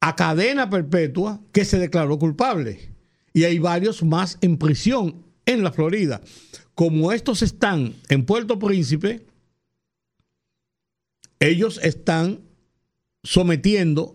a 0.00 0.16
cadena 0.16 0.70
perpetua 0.70 1.40
que 1.52 1.64
se 1.64 1.78
declaró 1.78 2.18
culpable. 2.18 2.94
Y 3.32 3.44
hay 3.44 3.58
varios 3.58 4.02
más 4.02 4.38
en 4.40 4.56
prisión 4.56 5.22
en 5.46 5.62
la 5.62 5.72
Florida. 5.72 6.20
Como 6.74 7.12
estos 7.12 7.42
están 7.42 7.94
en 8.08 8.24
Puerto 8.24 8.58
Príncipe, 8.58 9.26
ellos 11.38 11.78
están 11.82 12.40
sometiendo 13.22 14.14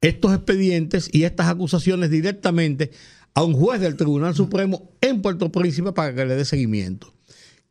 estos 0.00 0.34
expedientes 0.34 1.08
y 1.12 1.24
estas 1.24 1.48
acusaciones 1.48 2.10
directamente 2.10 2.90
a 3.34 3.44
un 3.44 3.54
juez 3.54 3.80
del 3.80 3.96
Tribunal 3.96 4.34
Supremo 4.34 4.90
en 5.00 5.22
Puerto 5.22 5.50
Príncipe 5.50 5.92
para 5.92 6.14
que 6.14 6.26
le 6.26 6.34
dé 6.34 6.44
seguimiento. 6.44 7.14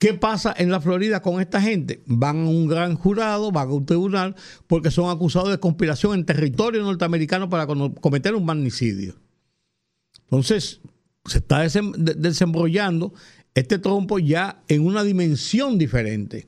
¿Qué 0.02 0.16
pasa 0.16 0.52
en 0.58 0.72
la 0.72 0.82
Florida 0.82 1.22
con 1.22 1.40
esta 1.40 1.62
gente? 1.62 2.02
Van 2.08 2.38
a 2.40 2.50
un 2.50 2.66
gran 2.68 2.96
jurado, 2.96 3.52
van 3.52 3.70
a 3.70 3.74
un 3.74 3.86
tribunal, 3.86 4.36
porque 4.66 4.90
son 4.90 5.12
acusados 5.16 5.52
de 5.52 5.60
conspiración 5.60 6.16
en 6.16 6.26
territorio 6.26 6.82
norteamericano 6.82 7.52
para 7.52 7.68
cometer 7.68 8.34
un 8.34 8.44
magnicidio. 8.44 9.14
Entonces, 10.24 10.82
se 11.26 11.38
está 11.38 11.64
desem- 11.64 11.94
de- 11.96 12.16
desembrollando 12.16 13.14
este 13.54 13.78
trompo 13.78 14.18
ya 14.18 14.64
en 14.70 14.88
una 14.88 15.04
dimensión 15.04 15.78
diferente. 15.78 16.48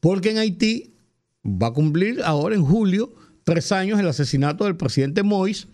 Porque 0.00 0.32
en 0.32 0.36
Haití 0.36 0.92
va 1.42 1.68
a 1.68 1.72
cumplir 1.72 2.20
ahora 2.22 2.54
en 2.54 2.66
julio 2.66 3.14
tres 3.44 3.72
años 3.72 3.98
el 3.98 4.08
asesinato 4.08 4.64
del 4.64 4.76
presidente 4.76 5.22
Moïse 5.24 5.68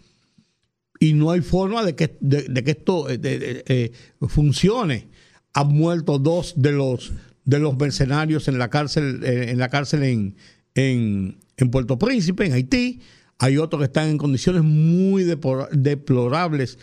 y 1.00 1.14
no 1.14 1.32
hay 1.32 1.40
forma 1.40 1.82
de 1.84 1.96
que, 1.96 2.16
de, 2.20 2.62
que 2.62 2.70
esto 2.70 3.10
eh, 3.10 3.18
eh, 3.66 3.92
funcione. 4.28 5.08
Han 5.56 5.68
muerto 5.68 6.18
dos 6.18 6.52
de 6.56 6.72
los 6.72 7.12
de 7.46 7.58
los 7.58 7.78
mercenarios 7.78 8.46
en 8.48 8.58
la 8.58 8.68
cárcel 8.68 9.24
eh, 9.24 9.50
en 9.50 9.58
la 9.58 9.70
cárcel 9.70 10.02
en, 10.02 10.36
en, 10.74 11.70
Puerto 11.70 11.98
Príncipe, 11.98 12.44
en 12.44 12.52
Haití. 12.52 13.00
Hay 13.38 13.56
otros 13.56 13.80
que 13.80 13.86
están 13.86 14.08
en 14.10 14.18
condiciones 14.18 14.62
muy 14.62 15.24
deplorables 15.24 16.78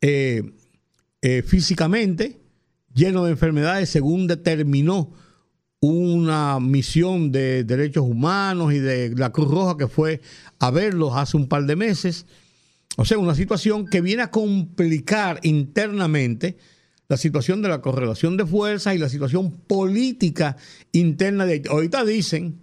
eh, 0.00 0.42
eh, 1.22 1.42
físicamente, 1.42 2.40
llenos 2.92 3.26
de 3.26 3.30
enfermedades, 3.30 3.90
según 3.90 4.26
determinó 4.26 5.12
una 5.78 6.58
misión 6.58 7.30
de 7.30 7.62
derechos 7.62 8.04
humanos 8.04 8.72
y 8.72 8.80
de 8.80 9.14
la 9.16 9.30
Cruz 9.30 9.48
Roja 9.48 9.76
que 9.76 9.86
fue 9.86 10.20
a 10.58 10.72
verlos 10.72 11.12
hace 11.14 11.36
un 11.36 11.46
par 11.46 11.64
de 11.64 11.76
meses. 11.76 12.26
O 12.96 13.04
sea, 13.04 13.18
una 13.18 13.36
situación 13.36 13.86
que 13.86 14.00
viene 14.00 14.22
a 14.22 14.32
complicar 14.32 15.38
internamente 15.44 16.56
la 17.08 17.16
situación 17.16 17.62
de 17.62 17.68
la 17.68 17.80
correlación 17.80 18.36
de 18.36 18.46
fuerzas 18.46 18.94
y 18.94 18.98
la 18.98 19.08
situación 19.08 19.50
política 19.52 20.56
interna 20.92 21.46
de 21.46 21.54
Haití. 21.54 21.68
Ahorita 21.68 22.04
dicen 22.04 22.60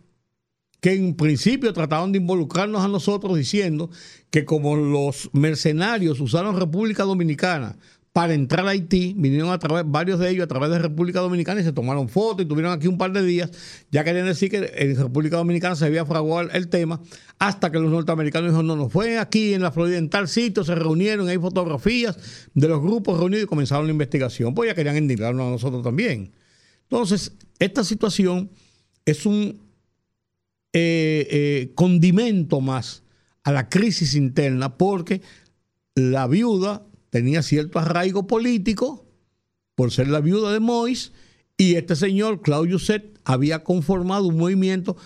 que 0.81 0.93
en 0.93 1.15
principio 1.15 1.71
trataron 1.71 2.11
de 2.11 2.17
involucrarnos 2.17 2.83
a 2.83 2.89
nosotros 2.89 3.37
diciendo 3.37 3.89
que 4.29 4.43
como 4.43 4.75
los 4.75 5.29
mercenarios 5.31 6.19
usaron 6.19 6.59
República 6.59 7.03
Dominicana 7.03 7.77
para 8.13 8.35
entrar 8.35 8.67
a 8.67 8.69
Haití, 8.69 9.15
vinieron 9.17 9.49
a 9.49 9.57
través, 9.57 9.83
varios 9.87 10.19
de 10.19 10.29
ellos 10.29 10.43
a 10.43 10.47
través 10.47 10.69
de 10.69 10.77
República 10.77 11.19
Dominicana 11.19 11.61
y 11.61 11.63
se 11.63 11.73
tomaron 11.73 12.07
fotos 12.07 12.45
y 12.45 12.47
tuvieron 12.47 12.71
aquí 12.71 12.87
un 12.87 12.99
par 12.99 13.11
de 13.11 13.23
días, 13.23 13.49
ya 13.89 14.03
querían 14.03 14.27
decir 14.27 14.51
que 14.51 14.71
en 14.75 14.95
República 14.95 15.37
Dominicana 15.37 15.75
se 15.75 15.85
había 15.85 16.05
fraguado 16.05 16.47
el 16.51 16.67
tema, 16.67 17.01
hasta 17.39 17.71
que 17.71 17.79
los 17.79 17.89
norteamericanos 17.89 18.51
dijeron, 18.51 18.67
no, 18.67 18.75
no, 18.75 18.87
fue 18.87 19.17
aquí 19.17 19.55
en 19.55 19.63
la 19.63 19.71
Florida, 19.71 19.97
en 19.97 20.09
tal 20.09 20.27
sitio, 20.27 20.63
se 20.63 20.75
reunieron, 20.75 21.27
hay 21.27 21.39
fotografías 21.39 22.15
de 22.53 22.67
los 22.67 22.81
grupos 22.83 23.17
reunidos 23.17 23.45
y 23.45 23.47
comenzaron 23.47 23.87
la 23.87 23.93
investigación, 23.93 24.53
pues 24.53 24.69
ya 24.69 24.75
querían 24.75 24.95
indignarnos 24.95 25.47
a 25.47 25.49
nosotros 25.49 25.81
también. 25.81 26.31
Entonces, 26.83 27.31
esta 27.57 27.83
situación 27.83 28.51
es 29.05 29.25
un 29.25 29.59
eh, 30.71 31.27
eh, 31.31 31.71
condimento 31.73 32.61
más 32.61 33.01
a 33.43 33.51
la 33.51 33.69
crisis 33.69 34.13
interna 34.13 34.77
porque 34.77 35.23
la 35.95 36.27
viuda 36.27 36.85
tenía 37.13 37.43
cierto 37.43 37.77
arraigo 37.77 38.25
político 38.25 39.05
por 39.75 39.91
ser 39.91 40.07
la 40.07 40.19
viuda 40.19 40.51
de 40.51 40.59
Mois 40.59 41.11
y 41.59 41.75
este 41.75 41.95
señor, 41.95 42.41
Claudio 42.41 42.79
Set, 42.79 43.19
había 43.23 43.63
conformado 43.63 44.25
un 44.25 44.37
movimiento 44.37 44.97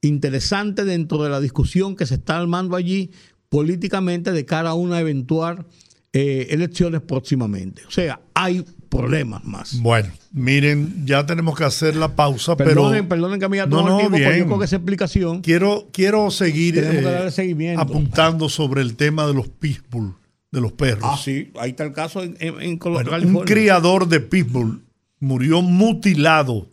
interesante 0.00 0.86
dentro 0.86 1.22
de 1.22 1.28
la 1.28 1.40
discusión 1.40 1.96
que 1.96 2.06
se 2.06 2.14
está 2.14 2.38
armando 2.38 2.76
allí 2.76 3.10
políticamente 3.50 4.32
de 4.32 4.46
cara 4.46 4.70
a 4.70 4.74
una 4.74 4.98
eventual 5.00 5.66
eh, 6.14 6.46
elecciones 6.48 7.02
próximamente. 7.02 7.82
O 7.86 7.90
sea, 7.90 8.22
hay 8.32 8.64
problemas 8.88 9.44
más. 9.44 9.78
Bueno, 9.82 10.08
miren, 10.32 11.04
ya 11.04 11.26
tenemos 11.26 11.58
que 11.58 11.64
hacer 11.64 11.94
la 11.94 12.16
pausa, 12.16 12.56
Perdonen, 12.56 13.06
pero 13.06 13.08
perdonen 13.20 13.38
que 13.38 13.48
me 13.50 13.60
haya 13.60 13.66
No, 13.66 13.78
tomado 13.84 14.08
no, 14.08 14.16
el 14.16 14.22
tiempo, 14.22 14.48
bien. 14.48 14.58
que 14.60 14.64
esa 14.64 14.76
explicación 14.76 15.42
quiero, 15.42 15.88
quiero 15.92 16.30
seguir 16.30 16.78
eh, 16.78 17.74
apuntando 17.76 18.48
sobre 18.48 18.80
el 18.80 18.96
tema 18.96 19.26
de 19.26 19.34
los 19.34 19.48
pitbull, 19.48 20.14
de 20.54 20.60
los 20.62 20.72
perros. 20.72 21.02
Ah, 21.04 21.18
sí, 21.22 21.50
ahí 21.58 21.70
está 21.70 21.84
el 21.84 21.92
caso 21.92 22.22
en, 22.22 22.36
en- 22.40 22.60
en 22.62 22.78
Colo- 22.78 22.94
Bueno, 23.04 23.10
un 23.40 23.44
criador 23.44 24.08
de 24.08 24.20
pitbull 24.20 24.82
murió 25.20 25.60
mutilado 25.62 26.68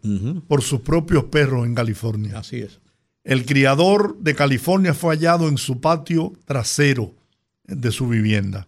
por 0.48 0.62
sus 0.62 0.82
propios 0.82 1.26
perros 1.26 1.66
en 1.66 1.76
California. 1.76 2.40
Así 2.40 2.58
es. 2.62 2.80
El 3.24 3.46
criador 3.46 4.18
de 4.20 4.34
California 4.36 4.94
fue 4.94 5.16
hallado 5.16 5.48
en 5.48 5.58
su 5.58 5.80
patio 5.82 6.34
trasero 6.46 7.14
de 7.66 7.92
su 7.92 8.08
vivienda. 8.08 8.68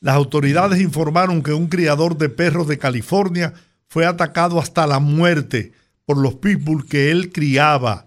Las 0.00 0.16
autoridades 0.16 0.80
informaron 0.80 1.42
que 1.42 1.52
un 1.52 1.68
criador 1.68 2.18
de 2.18 2.28
perros 2.28 2.66
de 2.66 2.76
California 2.78 3.54
fue 3.88 4.04
atacado 4.04 4.58
hasta 4.58 4.86
la 4.86 4.98
muerte 4.98 5.72
por 6.04 6.18
los 6.18 6.34
pitbull 6.34 6.86
que 6.86 7.10
él 7.12 7.30
criaba, 7.30 8.04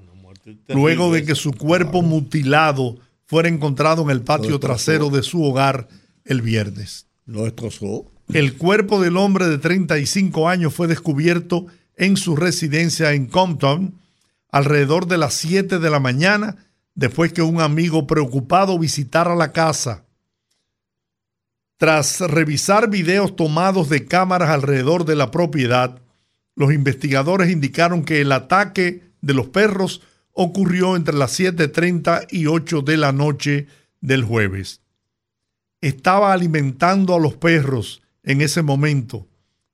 luego 0.67 1.11
de 1.13 1.23
que 1.23 1.35
su 1.35 1.53
cuerpo 1.53 2.01
mutilado 2.01 2.97
fuera 3.25 3.49
encontrado 3.49 4.03
en 4.03 4.09
el 4.09 4.21
patio 4.21 4.59
trasero 4.59 5.09
de 5.09 5.23
su 5.23 5.43
hogar 5.43 5.87
el 6.23 6.41
viernes. 6.41 7.07
Lo 7.25 7.43
destrozó. 7.43 8.11
El 8.33 8.57
cuerpo 8.57 9.01
del 9.01 9.17
hombre 9.17 9.47
de 9.47 9.57
35 9.57 10.49
años 10.49 10.73
fue 10.73 10.87
descubierto 10.87 11.67
en 11.95 12.17
su 12.17 12.35
residencia 12.35 13.13
en 13.13 13.27
Compton 13.27 13.99
alrededor 14.51 15.07
de 15.07 15.17
las 15.17 15.33
7 15.33 15.79
de 15.79 15.89
la 15.89 15.99
mañana, 15.99 16.55
después 16.93 17.33
que 17.33 17.41
un 17.41 17.59
amigo 17.59 18.07
preocupado 18.07 18.79
visitara 18.79 19.35
la 19.35 19.51
casa. 19.51 20.05
Tras 21.77 22.21
revisar 22.21 22.89
videos 22.89 23.35
tomados 23.35 23.89
de 23.89 24.05
cámaras 24.05 24.49
alrededor 24.49 25.03
de 25.03 25.15
la 25.15 25.29
propiedad, 25.29 26.01
los 26.55 26.71
investigadores 26.71 27.51
indicaron 27.51 28.05
que 28.05 28.21
el 28.21 28.31
ataque 28.31 29.03
de 29.21 29.33
los 29.33 29.47
perros 29.47 30.01
ocurrió 30.35 30.95
entre 30.95 31.15
las 31.15 31.39
7.30 31.39 32.27
y 32.29 32.45
8 32.45 32.83
de 32.83 32.97
la 32.97 33.11
noche 33.11 33.65
del 34.01 34.23
jueves 34.23 34.81
estaba 35.87 36.33
alimentando 36.33 37.13
a 37.13 37.19
los 37.19 37.35
perros 37.35 38.01
en 38.23 38.41
ese 38.41 38.63
momento 38.63 39.27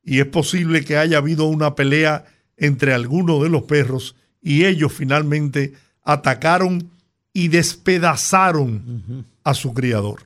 y 0.04 0.20
es 0.20 0.26
posible 0.26 0.84
que 0.84 0.98
haya 0.98 1.20
habido 1.20 1.46
una 1.46 1.74
pelea 1.74 2.26
entre 2.58 2.94
algunos 2.94 3.42
de 3.42 3.50
los 3.50 3.64
perros 3.64 4.18
y 4.42 4.66
ellos 4.66 4.92
finalmente 4.92 5.74
atacaron 6.04 6.90
y 7.32 7.48
despedazaron 7.48 9.26
a 9.46 9.54
su 9.54 9.74
criador. 9.74 10.24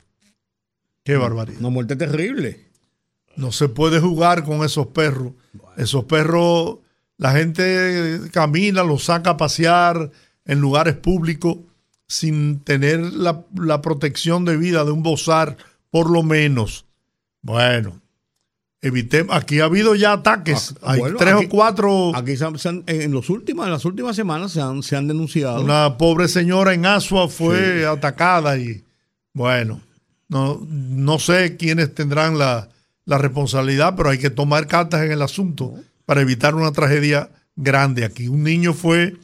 Qué 1.04 1.18
barbaridad. 1.18 1.60
Una 1.60 1.70
muerte 1.70 1.96
terrible. 1.96 2.66
No 3.36 3.52
se 3.52 3.70
puede 3.70 4.00
jugar 4.00 4.44
con 4.44 4.66
esos 4.66 4.88
perros. 4.88 5.34
Esos 5.78 6.06
perros, 6.06 6.80
la 7.18 7.34
gente 7.34 8.22
camina, 8.32 8.84
los 8.84 9.04
saca 9.04 9.32
a 9.32 9.38
pasear 9.38 10.10
en 10.46 10.60
lugares 10.62 10.96
públicos 10.96 11.58
sin 12.08 12.60
tener 12.60 13.00
la, 13.00 13.44
la 13.56 13.82
protección 13.82 14.46
de 14.46 14.58
vida 14.58 14.84
de 14.86 14.92
un 14.92 15.02
bozar, 15.04 15.58
por 15.90 16.10
lo 16.10 16.22
menos. 16.24 16.86
Bueno, 17.42 18.00
evitemos. 18.82 19.36
Aquí 19.36 19.60
ha 19.60 19.66
habido 19.66 19.96
ya 19.96 20.14
ataques. 20.14 20.76
Ah, 20.82 20.94
Hay 20.94 21.00
bueno, 21.00 21.18
tres 21.18 21.34
aquí- 21.34 21.46
o 21.46 21.50
cuatro. 21.50 22.16
Aquí 22.16 22.38
se 22.38 22.46
han- 22.46 22.60
se 22.60 22.70
han- 22.70 22.84
en, 22.88 23.12
los 23.12 23.30
últimos, 23.30 23.66
en 23.66 23.72
las 23.72 23.86
últimas 23.86 24.16
semanas 24.16 24.52
se 24.52 24.62
han, 24.62 24.84
se 24.84 24.96
han 24.96 25.08
denunciado. 25.08 25.62
Una 25.62 25.98
pobre 25.98 26.28
señora 26.28 26.74
en 26.74 26.86
Asua 26.86 27.28
fue 27.28 27.86
atacada 27.86 28.58
y 28.58 28.84
bueno, 29.34 29.82
no, 30.30 30.66
no 30.70 31.20
sé 31.20 31.58
quiénes 31.58 31.94
tendrán 31.96 32.38
la, 32.38 32.70
la 33.06 33.18
responsabilidad, 33.18 33.96
pero 33.96 34.10
hay 34.10 34.18
que 34.20 34.30
tomar 34.30 34.68
cartas 34.68 35.04
en 35.04 35.12
el 35.12 35.22
asunto 35.22 35.74
para 36.06 36.22
evitar 36.22 36.54
una 36.56 36.72
tragedia 36.72 37.30
grande 37.56 38.06
aquí. 38.06 38.28
Un 38.28 38.44
niño 38.44 38.74
fue 38.74 39.16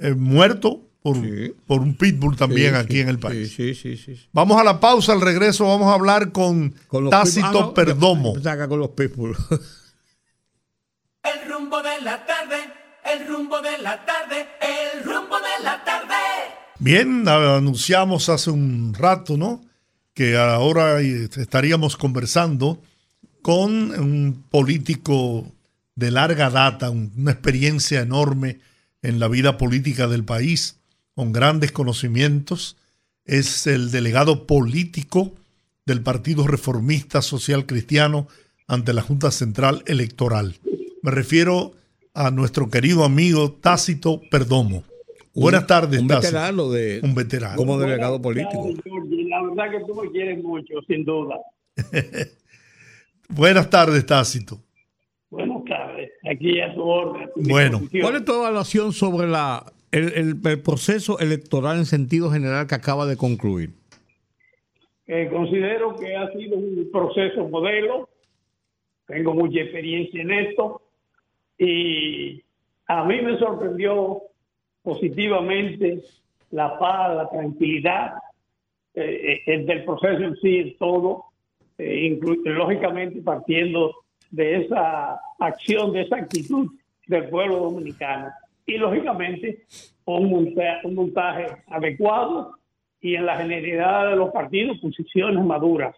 eh, 0.00 0.14
muerto 0.14 0.80
por, 1.02 1.16
Sí. 1.16 1.54
por 1.66 1.80
un 1.80 1.94
pitbull 1.94 2.36
también 2.36 2.74
Sí, 2.74 2.76
aquí 2.80 2.94
sí, 2.94 3.00
en 3.00 3.08
el 3.08 3.18
país. 3.18 3.54
Sí, 3.54 3.74
sí, 3.74 3.96
sí. 3.96 4.16
sí. 4.16 4.28
Vamos 4.32 4.60
a 4.60 4.64
la 4.64 4.80
pausa, 4.80 5.12
al 5.12 5.20
regreso 5.20 5.66
vamos 5.66 5.88
a 5.88 5.94
hablar 5.94 6.30
con, 6.32 6.74
Con 6.88 7.04
los 7.04 7.10
Tácito 7.10 7.46
ah, 7.46 7.52
no, 7.52 7.74
Perdomo. 7.74 8.34
ya- 8.36 8.42
Saca 8.42 8.68
con 8.68 8.80
los 8.80 8.90
pitbull. 8.90 9.34
El 11.22 11.50
rumbo 11.52 11.82
de 11.82 12.00
la 12.02 12.24
tarde, 12.26 12.56
el 13.12 13.26
rumbo 13.28 13.60
de 13.60 13.78
la 13.78 14.04
tarde, 14.04 14.46
el 14.60 15.04
rumbo 15.04 15.36
de 15.36 15.64
la 15.64 15.84
tarde. 15.84 16.14
Bien, 16.78 17.28
anunciamos 17.28 18.28
hace 18.28 18.50
un 18.50 18.94
rato, 18.94 19.36
¿no? 19.36 19.62
Que 20.14 20.36
ahora 20.36 21.00
eh, 21.00 21.28
estaríamos 21.36 21.96
conversando 21.96 22.82
con 23.42 23.90
un 23.98 24.44
político 24.50 25.46
de 25.94 26.10
larga 26.10 26.48
data, 26.50 26.90
un- 26.90 27.12
una 27.16 27.32
experiencia 27.32 28.00
enorme 28.00 28.60
en 29.02 29.18
la 29.18 29.28
vida 29.28 29.56
política 29.56 30.08
del 30.08 30.24
país, 30.24 30.78
con 31.14 31.32
grandes 31.32 31.72
conocimientos. 31.72 32.76
Es 33.24 33.66
el 33.66 33.90
delegado 33.90 34.46
político 34.46 35.32
del 35.86 36.02
Partido 36.02 36.46
Reformista 36.46 37.22
Social 37.22 37.66
Cristiano 37.66 38.28
ante 38.66 38.92
la 38.92 39.02
Junta 39.02 39.30
Central 39.30 39.82
Electoral. 39.86 40.56
Me 41.02 41.10
refiero 41.10 41.72
a 42.14 42.30
nuestro 42.30 42.70
querido 42.70 43.04
amigo 43.04 43.52
Tácito 43.52 44.20
Perdomo. 44.30 44.84
Buenas 45.34 45.66
tardes, 45.66 46.00
Un 46.00 46.08
Tácito. 46.08 46.26
veterano 46.32 46.70
de, 46.70 47.00
Un 47.02 47.14
veterano. 47.14 47.56
como 47.56 47.78
delegado 47.78 48.20
político. 48.20 48.68
La 49.28 49.42
verdad 49.42 49.70
que 49.78 49.86
tú 49.86 49.94
me 49.94 50.10
quieres 50.10 50.42
mucho, 50.42 50.74
sin 50.86 51.04
duda. 51.04 51.36
Buenas 53.28 53.70
tardes, 53.70 54.04
Tácito. 54.04 54.60
Aquí 56.40 56.60
a 56.60 56.72
orden. 56.76 57.22
a 57.24 57.30
Bueno. 57.36 57.80
¿Cuál 58.00 58.16
es 58.16 58.24
tu 58.24 58.32
evaluación 58.34 58.92
sobre 58.92 59.28
la, 59.28 59.64
el, 59.92 60.12
el- 60.14 60.40
el 60.46 60.62
proceso 60.62 61.18
electoral 61.18 61.76
en 61.78 61.84
sentido 61.86 62.30
general 62.30 62.66
que 62.66 62.74
acaba 62.74 63.04
de 63.06 63.16
concluir? 63.16 63.70
Eh, 65.06 65.28
considero 65.30 65.96
que 65.96 66.16
ha 66.16 66.30
sido 66.32 66.56
un 66.56 66.88
proceso 66.90 67.46
modelo. 67.48 68.08
Tengo 69.06 69.34
mucha 69.34 69.60
experiencia 69.60 70.22
en 70.22 70.30
esto. 70.30 70.80
Y 71.58 72.42
a 72.86 73.04
mí 73.04 73.20
me 73.20 73.38
sorprendió 73.38 74.22
positivamente 74.82 76.00
la 76.52 76.78
paz, 76.78 77.16
la 77.16 77.28
tranquilidad 77.28 78.14
eh, 78.94 79.42
eh, 79.46 79.58
del 79.64 79.84
proceso 79.84 80.22
en 80.22 80.36
sí, 80.36 80.56
en 80.58 80.76
todo. 80.78 81.24
eh, 81.76 82.18
lógicamente 82.44 83.20
partiendo 83.22 83.94
de 84.30 84.62
esa 84.64 85.18
acción, 85.38 85.92
de 85.92 86.02
esa 86.02 86.16
actitud 86.16 86.68
del 87.06 87.28
pueblo 87.28 87.58
dominicano. 87.58 88.28
Y 88.66 88.76
lógicamente 88.78 89.64
un 90.04 90.94
montaje, 90.94 91.46
adecuado 91.68 92.56
y 93.00 93.14
en 93.14 93.26
la 93.26 93.36
generalidad 93.36 94.10
de 94.10 94.16
los 94.16 94.30
partidos 94.32 94.78
posiciones 94.78 95.44
maduras. 95.44 95.94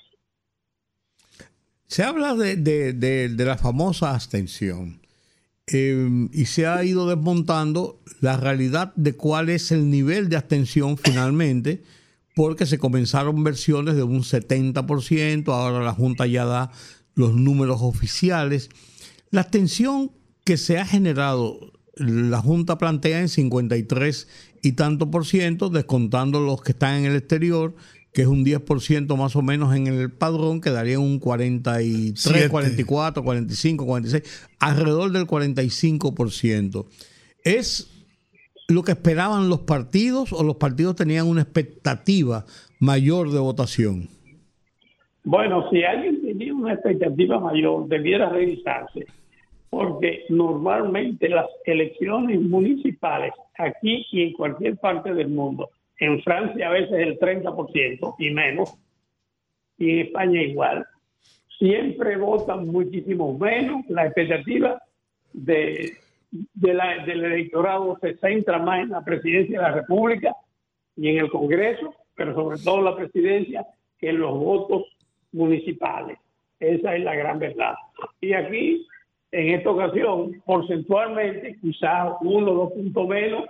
Se 1.86 2.02
habla 2.02 2.34
de, 2.34 2.56
de- 2.56 2.92
de- 2.92 3.44
la 3.44 3.58
famosa 3.58 4.14
abstención 4.14 5.00
eh, 5.66 6.08
y 6.32 6.44
se 6.46 6.66
ha 6.66 6.82
ido 6.84 7.06
desmontando 7.08 8.00
la 8.20 8.36
realidad 8.36 8.92
de 8.96 9.14
cuál 9.14 9.48
es 9.50 9.72
el 9.72 9.90
nivel 9.90 10.28
de 10.28 10.36
abstención 10.36 10.96
finalmente, 10.96 11.82
porque 12.34 12.64
se 12.66 12.78
comenzaron 12.78 13.44
versiones 13.44 13.94
de 13.94 14.02
un 14.02 14.20
70%, 14.22 15.48
ahora 15.48 15.84
la 15.84 15.92
Junta 15.92 16.26
ya 16.26 16.44
da 16.46 16.70
los 17.14 17.34
números 17.34 17.78
oficiales. 17.80 18.70
La 19.30 19.42
abstención 19.42 20.12
que 20.44 20.56
se 20.56 20.78
ha 20.78 20.86
generado, 20.86 21.72
la 21.96 22.38
Junta 22.38 22.78
plantea 22.78 23.20
en 23.20 23.28
53 23.28 24.28
y 24.62 24.72
tanto 24.72 25.10
por 25.10 25.26
ciento, 25.26 25.68
descontando 25.68 26.40
los 26.40 26.62
que 26.62 26.72
están 26.72 27.00
en 27.00 27.10
el 27.10 27.16
exterior, 27.16 27.74
que 28.12 28.22
es 28.22 28.28
un 28.28 28.44
10% 28.44 29.16
más 29.16 29.36
o 29.36 29.42
menos 29.42 29.74
en 29.74 29.86
el 29.86 30.10
padrón, 30.10 30.60
quedaría 30.60 30.98
un 30.98 31.18
43, 31.18 32.12
Siete. 32.16 32.48
44, 32.48 33.24
45, 33.24 33.86
46, 33.86 34.48
alrededor 34.60 35.12
del 35.12 35.26
45%. 35.26 36.86
¿Es 37.42 37.88
lo 38.68 38.82
que 38.82 38.92
esperaban 38.92 39.48
los 39.48 39.60
partidos 39.60 40.32
o 40.32 40.42
los 40.42 40.56
partidos 40.56 40.96
tenían 40.96 41.26
una 41.26 41.42
expectativa 41.42 42.44
mayor 42.78 43.30
de 43.30 43.38
votación? 43.38 44.08
Bueno, 45.24 45.68
si 45.70 45.82
una 46.62 46.74
expectativa 46.74 47.38
mayor, 47.40 47.86
debiera 47.88 48.28
revisarse, 48.28 49.06
porque 49.70 50.24
normalmente 50.28 51.28
las 51.28 51.46
elecciones 51.64 52.40
municipales, 52.40 53.32
aquí 53.58 54.06
y 54.12 54.22
en 54.22 54.32
cualquier 54.32 54.76
parte 54.78 55.12
del 55.14 55.28
mundo, 55.28 55.70
en 55.98 56.22
Francia 56.22 56.68
a 56.68 56.72
veces 56.72 56.92
el 56.92 57.18
30% 57.18 58.14
y 58.18 58.30
menos, 58.30 58.74
y 59.78 59.90
en 59.90 59.98
España 60.06 60.42
igual, 60.42 60.86
siempre 61.58 62.16
votan 62.16 62.66
muchísimo 62.66 63.36
menos. 63.38 63.84
La 63.88 64.06
expectativa 64.06 64.80
de, 65.32 65.92
la- 66.60 67.04
del 67.04 67.24
electorado 67.24 67.98
se 68.00 68.16
centra 68.18 68.58
más 68.58 68.82
en 68.82 68.90
la 68.90 69.04
presidencia 69.04 69.58
de 69.58 69.62
la 69.62 69.72
República 69.72 70.34
y 70.96 71.08
en 71.08 71.18
el 71.18 71.30
Congreso, 71.30 71.94
pero 72.14 72.34
sobre 72.34 72.58
todo 72.58 72.82
la 72.82 72.96
presidencia, 72.96 73.66
que 73.98 74.10
en 74.10 74.18
los 74.18 74.32
votos 74.38 74.84
municipales. 75.32 76.18
Esa 76.62 76.94
es 76.94 77.02
la 77.02 77.14
gran 77.16 77.40
verdad. 77.40 77.74
Y 78.20 78.32
aquí, 78.34 78.86
en 79.32 79.54
esta 79.54 79.70
ocasión, 79.70 80.40
porcentualmente, 80.44 81.56
quizás 81.60 82.12
uno 82.20 82.52
o 82.52 82.54
dos 82.54 82.72
puntos 82.72 83.08
menos 83.08 83.44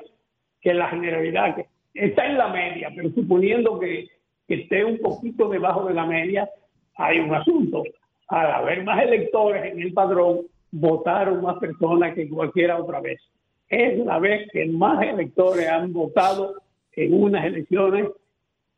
que 0.62 0.72
la 0.72 0.88
generalidad, 0.88 1.54
que 1.56 1.66
está 1.92 2.26
en 2.26 2.38
la 2.38 2.48
media, 2.48 2.90
pero 2.96 3.10
suponiendo 3.10 3.78
que, 3.78 4.08
que 4.48 4.62
esté 4.62 4.82
un 4.82 4.98
poquito 4.98 5.48
debajo 5.48 5.84
de 5.84 5.94
la 5.94 6.06
media, 6.06 6.48
hay 6.96 7.18
un 7.18 7.34
asunto. 7.34 7.82
Al 8.28 8.50
haber 8.50 8.82
más 8.82 9.02
electores 9.02 9.70
en 9.70 9.82
el 9.82 9.92
padrón, 9.92 10.46
votaron 10.70 11.42
más 11.42 11.58
personas 11.58 12.14
que 12.14 12.30
cualquiera 12.30 12.78
otra 12.78 13.00
vez. 13.00 13.20
Es 13.68 13.98
la 13.98 14.18
vez 14.18 14.48
que 14.52 14.64
más 14.66 15.02
electores 15.02 15.68
han 15.68 15.92
votado 15.92 16.54
en 16.92 17.12
unas 17.12 17.44
elecciones 17.44 18.08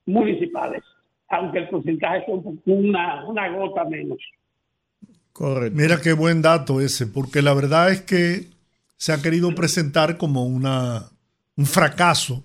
municipales, 0.06 0.82
aunque 1.36 1.58
el 1.58 1.68
porcentaje 1.68 2.24
sea 2.26 2.34
un- 2.34 2.60
una, 2.66 3.24
una 3.26 3.48
gota 3.56 3.84
menos. 3.84 4.18
Correcto. 5.32 5.76
Mira 5.76 6.00
qué 6.00 6.12
buen 6.12 6.42
dato 6.42 6.80
ese, 6.80 7.06
porque 7.06 7.42
la 7.42 7.54
verdad 7.54 7.90
es 7.90 8.02
que 8.02 8.48
se 8.96 9.12
ha 9.12 9.20
querido 9.20 9.54
presentar 9.54 10.16
como 10.16 10.44
una, 10.46 11.04
un 11.56 11.66
fracaso 11.66 12.44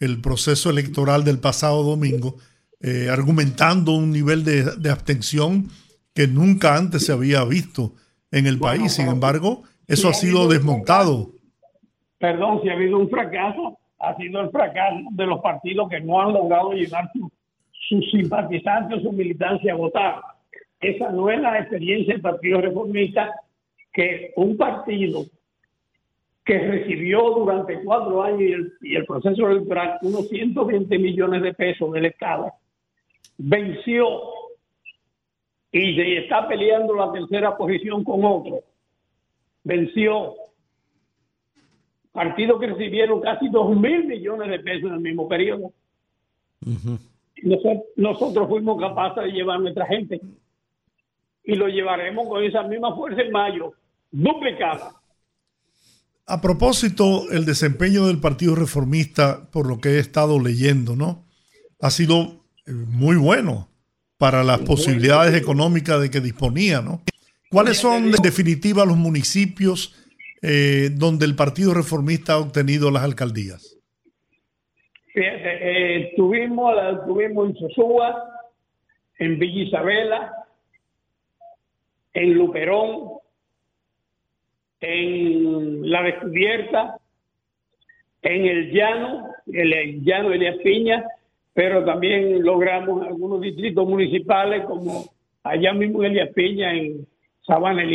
el 0.00 0.20
proceso 0.22 0.70
electoral 0.70 1.24
del 1.24 1.38
pasado 1.38 1.82
domingo, 1.82 2.36
eh, 2.80 3.08
argumentando 3.10 3.92
un 3.92 4.10
nivel 4.10 4.42
de, 4.44 4.64
de 4.76 4.90
abstención 4.90 5.68
que 6.14 6.26
nunca 6.26 6.76
antes 6.76 7.04
se 7.04 7.12
había 7.12 7.44
visto 7.44 7.92
en 8.32 8.46
el 8.46 8.58
país. 8.58 8.92
Sin 8.94 9.08
embargo, 9.08 9.62
eso 9.86 10.08
ha 10.08 10.14
sido 10.14 10.48
desmontado. 10.48 11.32
Perdón, 12.18 12.60
si 12.62 12.70
ha 12.70 12.72
habido 12.72 12.98
un 12.98 13.10
fracaso, 13.10 13.78
ha 13.98 14.16
sido 14.16 14.40
el 14.40 14.50
fracaso 14.50 14.96
de 15.12 15.26
los 15.26 15.40
partidos 15.42 15.90
que 15.90 16.00
no 16.00 16.20
han 16.22 16.32
logrado 16.32 16.72
llevar 16.72 17.10
su- 17.12 17.30
sus 17.90 18.08
simpatizantes 18.12 18.98
o 18.98 19.02
su 19.02 19.12
militancia 19.12 19.72
a 19.72 19.76
votar. 19.76 20.22
Esa 20.80 21.10
no 21.10 21.28
es 21.28 21.40
la 21.40 21.58
experiencia 21.58 22.14
del 22.14 22.22
Partido 22.22 22.60
Reformista, 22.60 23.34
que 23.92 24.32
un 24.36 24.56
partido 24.56 25.24
que 26.44 26.58
recibió 26.58 27.30
durante 27.30 27.82
cuatro 27.82 28.22
años 28.22 28.40
y 28.80 28.94
el, 28.94 29.04
proceso 29.06 29.50
electoral 29.50 29.98
unos 30.02 30.28
120 30.28 30.98
millones 30.98 31.42
de 31.42 31.52
pesos 31.52 31.92
del 31.92 32.06
Estado, 32.06 32.52
venció 33.36 34.06
y 35.72 35.96
se 35.96 36.18
está 36.18 36.46
peleando 36.46 36.94
la 36.94 37.12
tercera 37.12 37.56
posición 37.56 38.04
con 38.04 38.24
otro. 38.24 38.60
Venció 39.64 40.34
partidos 42.12 42.60
que 42.60 42.68
recibieron 42.68 43.20
casi 43.20 43.48
2 43.48 43.76
mil 43.76 44.04
millones 44.04 44.48
de 44.48 44.60
pesos 44.60 44.90
en 44.90 44.94
el 44.94 45.00
mismo 45.00 45.28
periodo. 45.28 45.72
Nosotros, 47.42 47.82
nosotros 47.96 48.48
fuimos 48.48 48.80
capaces 48.80 49.24
de 49.24 49.30
llevar 49.30 49.60
nuestra 49.60 49.86
gente 49.86 50.20
y 51.44 51.54
lo 51.54 51.68
llevaremos 51.68 52.28
con 52.28 52.44
esa 52.44 52.62
misma 52.62 52.94
fuerza 52.94 53.22
en 53.22 53.32
mayo, 53.32 53.72
duplicada. 54.10 54.92
A 56.26 56.40
propósito, 56.40 57.30
el 57.32 57.44
desempeño 57.44 58.06
del 58.06 58.20
Partido 58.20 58.54
Reformista, 58.54 59.50
por 59.50 59.66
lo 59.66 59.80
que 59.80 59.90
he 59.90 59.98
estado 59.98 60.38
leyendo, 60.38 60.94
¿no? 60.94 61.26
Ha 61.80 61.90
sido 61.90 62.44
eh, 62.66 62.72
muy 62.72 63.16
bueno 63.16 63.68
para 64.16 64.44
las 64.44 64.60
posibilidades 64.60 65.34
económicas 65.34 66.00
de 66.00 66.10
que 66.10 66.20
disponía, 66.20 66.82
¿no? 66.82 67.02
¿Cuáles 67.50 67.78
son, 67.78 68.14
en 68.14 68.22
definitiva, 68.22 68.84
los 68.84 68.96
municipios 68.96 69.96
eh, 70.42 70.90
donde 70.94 71.26
el 71.26 71.34
Partido 71.34 71.74
Reformista 71.74 72.34
ha 72.34 72.38
obtenido 72.38 72.92
las 72.92 73.02
alcaldías? 73.02 73.79
Fíjate, 75.12 76.02
eh, 76.02 76.12
tuvimos, 76.16 76.74
tuvimos 77.06 77.48
en 77.48 77.56
Sosúa, 77.56 78.30
en 79.18 79.38
Villa 79.38 79.62
Isabela, 79.64 80.32
en 82.12 82.34
Luperón, 82.34 83.18
en 84.80 85.90
La 85.90 86.02
Descubierta, 86.02 86.98
en 88.22 88.46
el 88.46 88.72
Llano, 88.72 89.30
el, 89.46 89.72
el 89.72 90.04
Llano 90.04 90.32
Elías 90.32 90.56
Piña, 90.62 91.04
pero 91.52 91.84
también 91.84 92.42
logramos 92.44 93.04
algunos 93.06 93.40
distritos 93.40 93.86
municipales 93.88 94.64
como 94.64 95.04
allá 95.42 95.72
mismo 95.72 96.04
en 96.04 96.12
Elías 96.12 96.32
Piña, 96.34 96.72
en 96.72 97.06
Sabana 97.42 97.82
El 97.82 97.92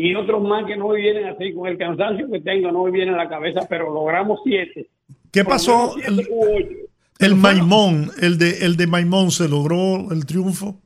y 0.00 0.14
otros 0.14 0.42
más 0.42 0.64
que 0.66 0.76
no 0.76 0.88
me 0.88 0.96
vienen 1.00 1.26
así 1.26 1.52
con 1.52 1.66
el 1.68 1.76
cansancio 1.78 2.30
que 2.30 2.40
tengo, 2.40 2.70
no 2.72 2.84
me 2.84 2.90
viene 2.90 3.12
a 3.12 3.16
la 3.16 3.28
cabeza, 3.28 3.66
pero 3.68 3.92
logramos 3.92 4.40
siete. 4.44 4.88
¿Qué 5.32 5.44
pasó? 5.44 5.92
siete 5.94 6.08
El, 6.08 6.78
el 7.20 7.34
Maimón, 7.34 8.10
el 8.20 8.38
de, 8.38 8.64
el 8.64 8.76
de 8.76 8.86
Maimón, 8.86 9.30
¿se 9.30 9.48
logró 9.48 10.10
el 10.12 10.24
triunfo? 10.26 10.76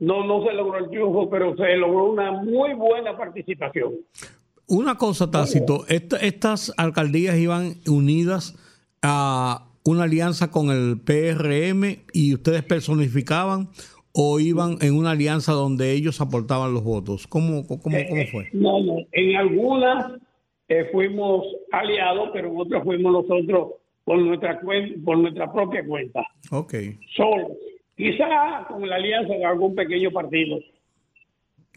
No, 0.00 0.24
no 0.26 0.44
se 0.46 0.52
logró 0.54 0.78
el 0.78 0.88
triunfo, 0.90 1.28
pero 1.28 1.56
se 1.56 1.76
logró 1.76 2.12
una 2.12 2.30
muy 2.32 2.74
buena 2.74 3.16
participación. 3.16 3.94
Una 4.66 4.96
cosa, 4.96 5.30
Tácito, 5.30 5.84
esta- 5.88 6.18
estas 6.18 6.72
alcaldías 6.76 7.36
iban 7.38 7.76
unidas 7.88 8.54
a 9.02 9.64
una 9.84 10.04
alianza 10.04 10.50
con 10.50 10.70
el 10.70 11.00
PRM 11.00 12.04
y 12.12 12.34
ustedes 12.34 12.62
personificaban 12.62 13.70
o 14.20 14.40
iban 14.40 14.78
en 14.80 14.96
una 14.96 15.12
alianza 15.12 15.52
donde 15.52 15.92
ellos 15.92 16.20
aportaban 16.20 16.74
los 16.74 16.82
votos. 16.82 17.28
¿Cómo, 17.28 17.64
cómo, 17.68 17.78
cómo 18.08 18.22
fue? 18.32 18.48
No, 18.52 18.80
no. 18.82 18.96
En 19.12 19.36
algunas 19.36 20.12
eh, 20.68 20.88
fuimos 20.90 21.46
aliados, 21.70 22.30
pero 22.32 22.48
en 22.48 22.56
otras 22.58 22.82
fuimos 22.82 23.12
nosotros 23.12 23.74
por 24.02 24.18
nuestra 24.18 24.60
por 25.04 25.18
nuestra 25.18 25.52
propia 25.52 25.86
cuenta, 25.86 26.26
Ok. 26.50 26.74
solos. 27.14 27.52
Quizá 27.96 28.64
con 28.68 28.88
la 28.88 28.96
alianza 28.96 29.34
de 29.34 29.44
algún 29.44 29.76
pequeño 29.76 30.10
partido. 30.10 30.58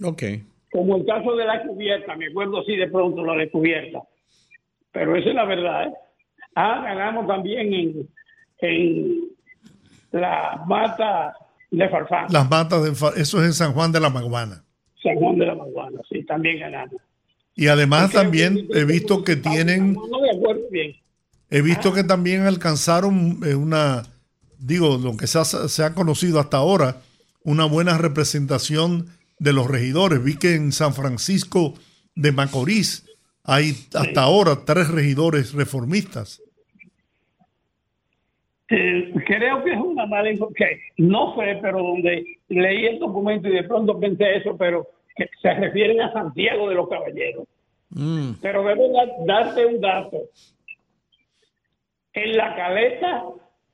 Ok. 0.04 0.24
como 0.72 0.96
el 0.98 1.06
caso 1.06 1.36
de 1.36 1.46
la 1.46 1.62
cubierta, 1.62 2.16
me 2.16 2.26
acuerdo 2.28 2.62
así 2.62 2.76
de 2.76 2.88
pronto 2.88 3.24
la 3.24 3.36
de 3.36 3.52
cubierta, 3.52 4.02
pero 4.92 5.16
esa 5.16 5.30
es 5.30 5.36
la 5.36 5.46
verdad. 5.46 5.88
¿eh? 5.90 5.94
Ah, 6.56 6.82
ganamos 6.84 7.28
también 7.28 7.72
en, 7.72 8.10
en 8.62 9.20
la 10.12 10.64
mata 10.66 11.36
de 11.72 11.90
Farfán, 11.90 12.28
Las 12.30 12.50
matas 12.50 12.84
de 12.84 13.22
eso 13.22 13.40
es 13.40 13.46
en 13.46 13.54
San 13.54 13.74
Juan 13.74 13.92
de 13.92 14.00
la 14.00 14.10
Maguana. 14.10 14.64
San 15.02 15.16
Juan 15.16 15.38
de 15.38 15.46
la 15.46 15.56
Maguana, 15.56 16.00
sí, 16.10 16.24
también 16.26 16.60
ganamos. 16.60 17.02
Y 17.56 17.68
además 17.68 18.12
también 18.12 18.68
he 18.74 18.84
visto 18.86 19.24
que 19.24 19.36
tienen, 19.36 19.94
No, 19.94 20.08
no 20.08 20.22
me 20.22 20.30
acuerdo 20.32 20.62
bien. 20.70 20.96
he 21.50 21.62
visto 21.62 21.94
que 21.94 22.04
también 22.04 22.42
alcanzaron 22.46 23.40
eh, 23.46 23.56
una, 23.56 24.04
digo, 24.58 24.98
lo 24.98 25.18
que 25.18 25.28
se 25.28 25.40
ha, 25.40 25.46
se 25.46 25.84
ha 25.84 25.94
conocido 25.94 26.40
hasta 26.40 26.58
ahora, 26.58 26.98
una 27.44 27.66
buena 27.66 27.98
representación 27.98 29.08
de 29.40 29.54
los 29.54 29.68
regidores. 29.68 30.24
Vi 30.24 30.36
que 30.38 30.56
en 30.56 30.72
San 30.72 30.94
Francisco 30.94 31.74
de 32.16 32.32
Macorís 32.32 33.06
hay 33.44 33.76
hasta 33.94 34.22
ahora 34.22 34.60
tres 34.66 34.90
regidores 34.90 35.54
reformistas. 35.54 36.42
Eh, 38.74 39.14
creo 39.26 39.64
que 39.64 39.74
es 39.74 39.80
una 39.80 40.06
mala 40.06 40.32
información. 40.32 40.70
No 40.98 41.36
sé, 41.36 41.60
pero 41.62 41.80
donde 41.80 42.24
leí 42.48 42.86
el 42.86 43.00
documento 43.00 43.50
y 43.50 43.54
de 43.54 43.64
pronto 43.64 44.00
pensé 44.00 44.38
eso, 44.38 44.56
pero 44.58 44.88
que 45.16 45.30
se 45.42 45.54
refieren 45.54 46.00
a 46.02 46.14
Santiago 46.14 46.70
de 46.70 46.76
los 46.76 46.88
Caballeros. 46.88 47.46
Mm. 47.90 48.32
Pero 48.42 48.64
debo 48.64 48.88
da- 48.94 49.14
darte 49.26 49.66
un 49.66 49.82
dato. 49.82 50.20
En 52.14 52.38
la 52.38 52.56
caleta, 52.56 53.24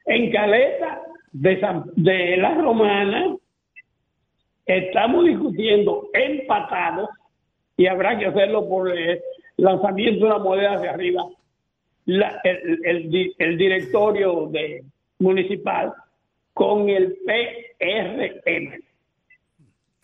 en 0.06 0.32
caleta 0.32 1.02
de, 1.32 1.60
San- 1.60 1.91
de 1.95 2.38
la 2.38 2.56
Romana, 2.56 3.36
estamos 4.66 5.26
discutiendo 5.26 6.10
empatados 6.14 7.10
y 7.78 7.86
habrá 7.86 8.18
que 8.18 8.26
hacerlo 8.26 8.68
por 8.68 8.89
el 8.98 9.20
lanzamiento 9.58 10.26
de 10.26 10.32
una 10.32 10.43
moneda 10.43 10.74
hacia 10.74 10.89
arriba. 10.91 11.24
La- 12.08 12.41
el, 12.43 12.82
el 12.86 13.12
di- 13.12 13.34
el 13.38 13.58
directorio 13.58 14.47
de, 14.51 14.84
municipal 15.20 15.93
con 16.53 16.89
el 16.89 17.18
PRM. 17.26 18.82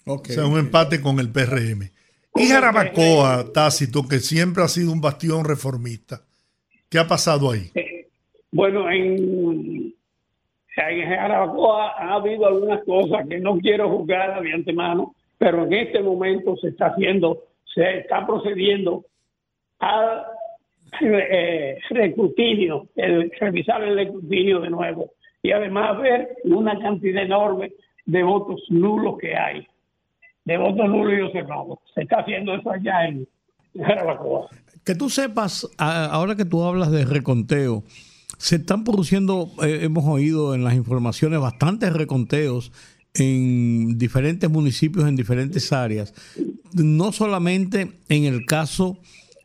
O 0.05 0.21
sea, 0.25 0.45
un 0.45 0.59
empate 0.59 1.01
con 1.01 1.19
el 1.19 1.31
PRM. 1.31 1.89
Y 2.35 2.45
Jarabacoa, 2.47 3.51
Tácito, 3.53 4.07
que 4.07 4.19
siempre 4.19 4.63
ha 4.63 4.67
sido 4.67 4.91
un 4.91 4.99
bastión 5.01 5.45
reformista. 5.45 6.21
¿Qué 6.89 6.99
ha 6.99 7.07
pasado 7.07 7.51
ahí? 7.51 7.71
Bueno, 8.51 8.89
en, 8.91 9.93
en 10.75 11.05
Jarabacoa 11.09 11.91
ha 11.97 12.13
habido 12.15 12.45
algunas 12.47 12.83
cosas 12.83 13.27
que 13.29 13.39
no 13.39 13.57
quiero 13.59 13.89
juzgar 13.89 14.41
de 14.43 14.53
antemano, 14.53 15.15
pero 15.37 15.65
en 15.65 15.73
este 15.73 16.01
momento 16.01 16.55
se 16.57 16.67
está 16.69 16.87
haciendo, 16.87 17.43
se 17.73 17.99
está 17.99 18.25
procediendo 18.27 19.05
al 19.79 20.23
eh, 21.01 21.77
recrutinio, 21.89 22.87
el 22.95 23.31
revisar 23.39 23.83
el 23.83 23.95
recrutinio 23.95 24.59
de 24.59 24.69
nuevo 24.69 25.11
y 25.41 25.51
además 25.51 25.99
ver 26.01 26.37
una 26.45 26.79
cantidad 26.79 27.23
enorme 27.23 27.73
de 28.05 28.23
votos 28.23 28.61
nulos 28.69 29.17
que 29.19 29.35
hay, 29.35 29.67
de 30.45 30.57
votos 30.57 30.87
nulos 30.89 31.17
y 31.17 31.21
observados. 31.21 31.79
Se 31.93 32.03
está 32.03 32.19
haciendo 32.19 32.55
eso 32.55 32.71
allá 32.71 33.07
en 33.07 33.27
Jarabacoa. 33.77 34.47
Que 34.85 34.95
tú 34.95 35.09
sepas, 35.09 35.69
ahora 35.77 36.35
que 36.35 36.45
tú 36.45 36.63
hablas 36.63 36.91
de 36.91 37.05
reconteo, 37.05 37.83
se 38.37 38.57
están 38.57 38.83
produciendo, 38.83 39.49
eh, 39.63 39.79
hemos 39.83 40.05
oído 40.05 40.55
en 40.55 40.63
las 40.63 40.73
informaciones, 40.73 41.39
bastantes 41.39 41.93
reconteos 41.93 42.71
en 43.13 43.97
diferentes 43.97 44.49
municipios, 44.49 45.07
en 45.07 45.15
diferentes 45.15 45.71
áreas. 45.71 46.13
No 46.73 47.11
solamente 47.11 47.91
en 48.09 48.25
el 48.25 48.45
caso 48.45 48.97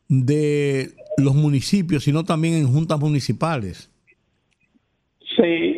de 0.08 0.94
los 1.18 1.34
municipios, 1.34 2.04
sino 2.04 2.24
también 2.24 2.54
en 2.54 2.66
juntas 2.68 2.98
municipales. 2.98 3.90
Sí. 5.36 5.76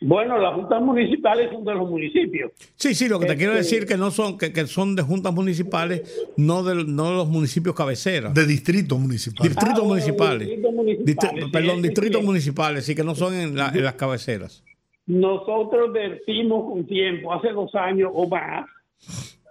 Bueno, 0.00 0.38
las 0.38 0.54
juntas 0.54 0.80
municipales 0.80 1.50
son 1.52 1.64
de 1.64 1.74
los 1.74 1.90
municipios. 1.90 2.52
Sí, 2.76 2.94
sí, 2.94 3.08
lo 3.08 3.18
que 3.18 3.26
te 3.26 3.36
quiero 3.36 3.52
Este- 3.54 3.64
decir 3.76 3.86
que 3.88 3.96
no 3.96 4.12
son, 4.12 4.38
que, 4.38 4.52
que 4.52 4.64
son 4.68 4.94
de 4.94 5.02
juntas 5.02 5.34
municipales, 5.34 6.24
no 6.36 6.62
de, 6.62 6.84
no 6.84 7.10
de 7.10 7.16
los 7.16 7.28
municipios 7.28 7.74
cabeceras. 7.74 8.32
De 8.32 8.46
distrito 8.46 8.96
municipal. 8.96 9.48
distritos 9.48 9.68
Ah, 9.74 9.78
bueno, 9.80 9.88
municipales. 9.88 10.46
distritos 10.48 10.72
municipales, 10.74 11.16
Distri- 11.16 11.44
sí, 11.46 11.50
perdón, 11.50 11.76
sí, 11.76 11.82
distritos 11.82 12.20
sí. 12.20 12.26
municipales, 12.26 12.84
sí 12.86 12.94
que 12.94 13.02
no 13.04 13.14
son 13.16 13.34
en, 13.34 13.56
la- 13.56 13.70
en 13.74 13.82
las 13.82 13.94
cabeceras. 13.94 14.62
Nosotros 15.06 15.92
decimos 15.92 16.64
un 16.68 16.86
tiempo, 16.86 17.32
hace 17.34 17.48
dos 17.48 17.74
años 17.74 18.10
o 18.14 18.28
más, 18.28 18.66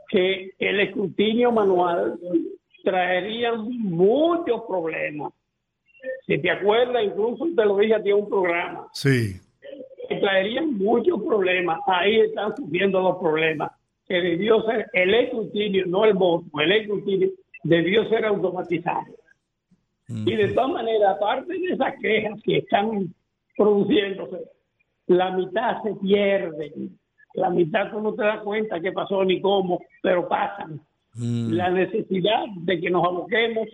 que 0.09 0.51
el 0.59 0.80
escrutinio 0.80 1.51
manual 1.51 2.18
traería 2.90 3.54
muchos 3.54 4.62
problemas. 4.68 5.34
Si 6.26 6.38
te 6.38 6.50
acuerdas, 6.50 7.04
incluso 7.04 7.46
te 7.54 7.66
lo 7.66 7.78
dije 7.78 7.96
a 7.96 8.02
ti 8.02 8.10
en 8.12 8.16
un 8.18 8.30
programa, 8.30 8.88
Sí. 8.94 9.40
que 10.08 10.16
traerían 10.16 10.78
muchos 10.78 11.22
problemas. 11.22 11.80
Ahí 11.86 12.22
están 12.22 12.56
surgiendo 12.56 13.02
los 13.02 13.18
problemas. 13.18 13.72
Que 14.08 14.22
debió 14.22 14.62
ser 14.62 14.88
el 14.94 15.14
escrutinio, 15.14 15.86
no 15.86 16.06
el 16.06 16.14
voto, 16.14 16.46
el 16.62 16.72
escrutinio 16.72 17.30
debió 17.64 18.08
ser 18.08 18.24
automatizado. 18.26 19.04
Y 20.08 20.34
de 20.34 20.48
todas 20.54 20.70
maneras, 20.70 21.18
aparte 21.18 21.52
de 21.54 21.74
esas 21.74 21.94
quejas 22.02 22.40
que 22.42 22.60
están 22.60 23.14
produciéndose, 23.58 24.38
la 25.08 25.32
mitad 25.32 25.84
se 25.84 25.94
pierde. 25.96 26.72
La 27.34 27.50
mitad 27.50 27.92
tú 27.92 28.00
no 28.00 28.14
te 28.14 28.24
das 28.24 28.40
cuenta 28.44 28.80
qué 28.80 28.94
pasó 28.94 29.26
ni 29.26 29.42
cómo, 29.42 29.82
pero 30.02 30.26
pasan. 30.30 30.80
La 31.18 31.70
necesidad 31.70 32.45
de 32.57 32.80
que 32.80 32.89
nos 32.89 33.05
aboquemos 33.05 33.68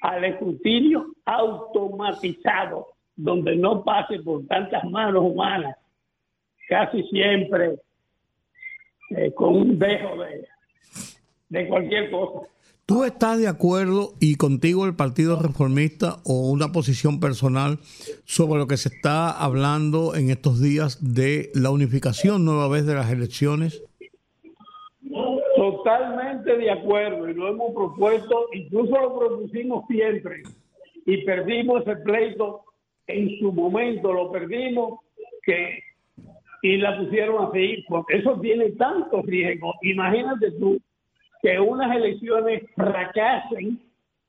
al 0.00 0.24
escrutinio 0.24 1.06
automatizado, 1.24 2.88
donde 3.16 3.56
no 3.56 3.84
pase 3.84 4.18
por 4.20 4.46
tantas 4.46 4.82
manos 4.84 5.22
humanas, 5.22 5.76
casi 6.68 7.02
siempre 7.04 7.78
eh, 9.10 9.32
con 9.34 9.56
un 9.56 9.78
dejo 9.78 10.22
de, 10.22 10.46
de 11.48 11.68
cualquier 11.68 12.10
cosa. 12.10 12.46
¿Tú 12.86 13.04
estás 13.04 13.38
de 13.38 13.46
acuerdo 13.46 14.14
y 14.18 14.34
contigo 14.34 14.84
el 14.84 14.96
Partido 14.96 15.40
Reformista 15.40 16.16
o 16.24 16.50
una 16.50 16.72
posición 16.72 17.20
personal 17.20 17.78
sobre 18.24 18.58
lo 18.58 18.66
que 18.66 18.76
se 18.76 18.88
está 18.88 19.30
hablando 19.30 20.16
en 20.16 20.30
estos 20.30 20.60
días 20.60 20.98
de 21.00 21.52
la 21.54 21.70
unificación 21.70 22.44
nueva 22.44 22.66
vez 22.66 22.86
de 22.86 22.94
las 22.94 23.12
elecciones? 23.12 23.84
Totalmente 25.60 26.56
de 26.56 26.70
acuerdo 26.70 27.28
y 27.28 27.34
lo 27.34 27.48
hemos 27.48 27.74
propuesto, 27.74 28.46
incluso 28.54 28.98
lo 28.98 29.18
propusimos 29.18 29.84
siempre 29.88 30.42
y 31.04 31.18
perdimos 31.18 31.82
ese 31.82 31.96
pleito 31.96 32.64
en 33.06 33.38
su 33.38 33.52
momento, 33.52 34.10
lo 34.10 34.32
perdimos 34.32 35.00
que 35.42 35.80
y 36.62 36.78
la 36.78 36.96
pusieron 36.98 37.44
así, 37.44 37.84
porque 37.88 38.16
eso 38.16 38.40
tiene 38.40 38.70
tantos 38.70 39.26
riesgos. 39.26 39.76
Imagínate 39.82 40.50
tú 40.52 40.78
que 41.42 41.60
unas 41.60 41.94
elecciones 41.94 42.62
fracasen 42.74 43.82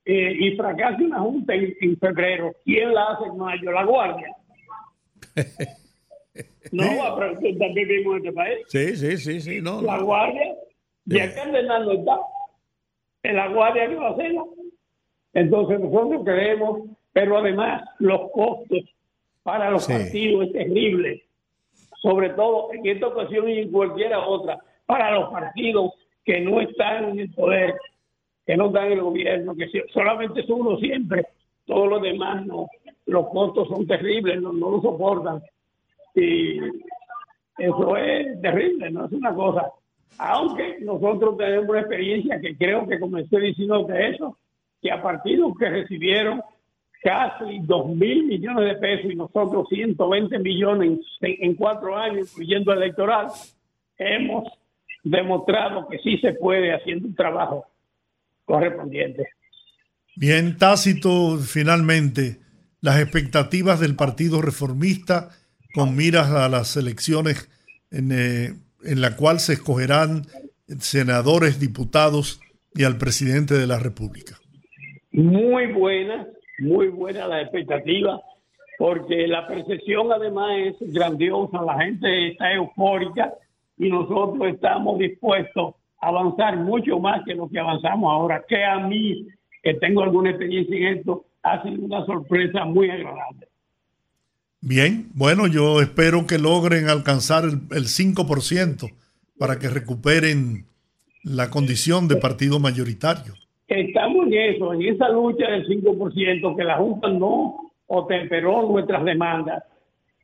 eh, 0.03 0.36
y 0.38 0.58
fracase 0.58 1.06
una 1.06 1.20
junta 1.20 1.53
en, 1.56 1.74
en 1.80 1.98
febrero. 1.98 2.52
¿Quién 2.66 2.94
la 2.94 3.03
hace 3.12 3.30
en 3.30 3.38
mayo? 3.38 3.72
La 3.72 3.86
Guardia. 3.86 4.36
No, 6.72 6.86
pero 7.18 7.34
también 7.34 7.88
vivimos 7.88 8.18
en 8.18 8.26
este 8.28 8.32
país 8.32 8.58
Sí, 8.68 8.95
sí, 8.95 9.18
sí, 9.18 9.41
sí, 9.41 9.62
no. 9.62 9.82
la 9.82 9.98
guardia, 9.98 10.56
y 11.06 11.18
el 11.19 11.34
cardenal 11.34 11.86
no 11.86 11.91
está. 11.91 12.19
En 13.23 13.36
la 13.36 13.48
guardia 13.49 13.88
que 13.88 13.95
va 13.95 14.07
a 14.07 14.11
hacerla. 14.11 14.44
Entonces 15.34 15.80
nosotros 15.80 16.23
creemos, 16.26 16.82
pero 17.14 17.38
además 17.38 17.84
los 17.99 18.32
costos 18.32 18.80
para 19.44 19.69
los 19.69 19.86
Sí. 19.86 19.94
partidos 19.94 20.48
es 20.48 20.53
terrible. 20.53 21.23
Sobre 22.02 22.30
todo 22.32 22.73
en 22.73 22.86
esta 22.86 23.07
ocasión 23.07 23.48
y 23.49 23.60
en 23.60 23.72
cualquiera 23.72 24.19
otra, 24.26 24.60
para 24.86 25.11
los 25.11 25.30
partidos 25.32 25.94
que 26.26 26.40
no 26.41 26.60
están 26.61 27.10
en 27.11 27.19
el 27.19 27.34
poder, 27.34 27.76
que 28.45 28.57
no 28.57 28.68
están 28.68 28.88
en 28.88 28.94
el 28.94 29.02
gobierno, 29.02 29.56
que 29.56 29.69
solamente 29.94 30.41
es 30.41 30.49
uno 30.49 30.78
siempre, 30.78 31.26
todos 31.65 31.88
los 31.90 32.02
demás 32.02 32.45
no. 32.45 32.68
Los 33.06 33.30
costos 33.30 33.68
son 33.68 33.86
terribles, 33.88 34.41
no, 34.41 34.52
no 34.52 34.72
lo 34.72 34.82
soportan. 34.82 35.41
Y 36.15 36.57
eso 37.57 37.98
es 37.98 38.41
terrible, 38.41 38.90
no 38.91 39.06
es 39.06 39.11
una 39.11 39.34
cosa. 39.34 39.72
Aunque 40.18 40.78
nosotros 40.82 41.38
tenemos 41.38 41.70
una 41.70 41.82
experiencia 41.82 42.40
que 42.40 42.56
creo 42.56 42.88
que 42.88 43.00
comencé 43.00 43.40
diciendo 43.40 43.84
de 43.86 44.10
eso, 44.10 44.38
que 44.82 44.92
a 44.92 45.02
partidos 45.02 45.54
que 45.58 45.70
recibieron 45.70 46.42
casi 47.02 47.60
dos 47.64 47.88
mil 47.88 48.26
millones 48.26 48.66
de 48.66 48.76
pesos 48.76 49.12
y 49.12 49.16
nosotros 49.16 49.68
120 49.70 50.40
millones 50.40 51.00
en, 51.22 51.36
en 51.40 51.56
cuatro 51.56 51.98
años, 51.98 52.32
incluyendo 52.32 52.74
electoral, 52.74 53.28
hemos 53.98 54.48
demostrado 55.04 55.88
que 55.88 55.98
sí 56.00 56.18
se 56.20 56.34
puede 56.34 56.74
haciendo 56.74 57.08
un 57.08 57.16
trabajo 57.16 57.66
correspondiente. 58.46 59.28
Bien, 60.16 60.58
Tácito, 60.58 61.38
finalmente, 61.38 62.40
las 62.82 63.00
expectativas 63.00 63.80
del 63.80 63.96
Partido 63.96 64.42
Reformista 64.42 65.30
con 65.74 65.96
miras 65.96 66.30
a 66.32 66.50
las 66.50 66.76
elecciones 66.76 67.50
en, 67.92 68.12
eh, 68.12 68.54
en 68.84 69.02
la 69.02 69.16
cual 69.16 69.40
se 69.40 69.53
escogerán 69.53 70.24
senadores, 70.80 71.60
diputados 71.60 72.41
y 72.74 72.84
al 72.84 72.98
presidente 72.98 73.56
de 73.56 73.68
la 73.68 73.80
República? 73.80 74.38
Muy 75.12 75.72
buena, 75.74 76.28
muy 76.60 76.88
buena 76.88 77.28
la 77.28 77.41
expectativa, 77.41 78.22
porque 78.78 79.28
la 79.28 79.48
percepción 79.48 80.12
además 80.12 80.52
es 80.58 80.94
grandiosa, 80.94 81.62
la 81.62 81.80
gente 81.84 82.30
está 82.30 82.53
eufórica 82.53 83.34
y 83.78 83.90
nosotros 83.90 84.48
estamos 84.48 84.99
dispuestos 84.99 85.76
a 85.99 86.08
avanzar 86.08 86.58
mucho 86.58 86.98
más 86.99 87.22
que 87.26 87.36
lo 87.36 87.49
que 87.49 87.60
avanzamos 87.60 88.12
ahora, 88.12 88.44
que 88.48 88.64
a 88.64 88.80
mí, 88.80 89.28
que 89.62 89.74
tengo 89.76 90.03
alguna 90.03 90.32
experiencia 90.32 90.76
en 90.78 90.98
esto, 90.98 91.26
ha 91.44 91.62
sido 91.64 91.86
una 91.86 92.06
sorpresa 92.06 92.66
muy 92.66 92.90
agradable. 92.90 93.48
Bien, 94.62 95.10
bueno, 95.16 95.48
yo 95.48 95.82
espero 95.82 96.28
que 96.28 96.38
logren 96.38 96.88
alcanzar 96.88 97.46
el, 97.46 97.62
el 97.76 97.86
5% 97.86 98.94
para 99.40 99.58
que 99.58 99.70
recuperen 99.70 100.66
la 101.24 101.50
condición 101.50 102.08
de 102.08 102.18
partido 102.18 102.60
mayoritario. 102.60 103.34
Estamos 103.68 104.28
en 104.28 104.34
eso, 104.34 104.74
en 104.74 104.82
esa 104.84 105.10
lucha 105.10 105.50
del 105.50 105.66
5%, 105.68 106.56
que 106.56 106.64
la 106.64 106.78
Junta 106.78 107.10
no 107.10 107.72
temperó 108.08 108.70
nuestras 108.70 109.04
demandas, 109.04 109.64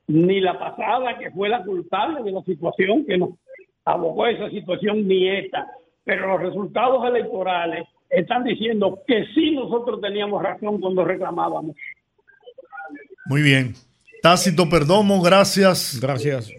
ni 0.08 0.40
la 0.40 0.58
pasada, 0.60 1.18
que 1.18 1.32
fue 1.32 1.50
la 1.50 1.64
culpable 1.64 2.24
de 2.24 2.32
la 2.32 2.42
situación 2.44 3.06
que 3.06 3.18
nos 3.18 3.32
abogó 3.86 4.26
a 4.26 4.32
esa 4.32 4.50
situación, 4.50 5.08
ni 5.08 5.30
esta. 5.30 5.68
Pero 6.04 6.28
los 6.28 6.42
resultados 6.42 7.06
electorales 7.06 7.88
están 8.10 8.44
diciendo 8.44 9.00
que 9.08 9.26
sí 9.34 9.52
nosotros 9.52 10.00
teníamos 10.00 10.42
razón 10.44 10.80
cuando 10.80 11.04
reclamábamos. 11.04 11.76
Muy 13.26 13.42
bien. 13.42 13.74
Tácito 14.28 14.68
Perdomo, 14.68 15.22
gracias. 15.22 16.00
Gracias. 16.02 16.52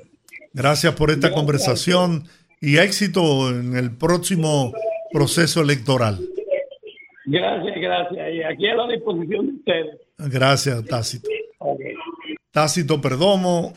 Gracias 0.55 0.95
por 0.95 1.11
esta 1.11 1.33
conversación 1.33 2.25
y 2.63 2.79
éxito 2.79 3.51
en 3.51 3.77
el 3.77 3.95
próximo 3.95 4.73
proceso 5.13 5.61
electoral. 5.61 6.19
Gracias, 7.27 7.75
gracias. 7.79 8.35
Y 8.35 8.43
aquí 8.43 8.69
a 8.69 8.75
la 8.75 8.89
disposición 8.89 9.49
de 9.49 9.53
ustedes. 9.53 10.01
Gracias, 10.17 10.83
Tácito. 10.87 11.29
Ok. 11.59 11.81
Tácito 12.53 13.03
Perdomo, 13.03 13.75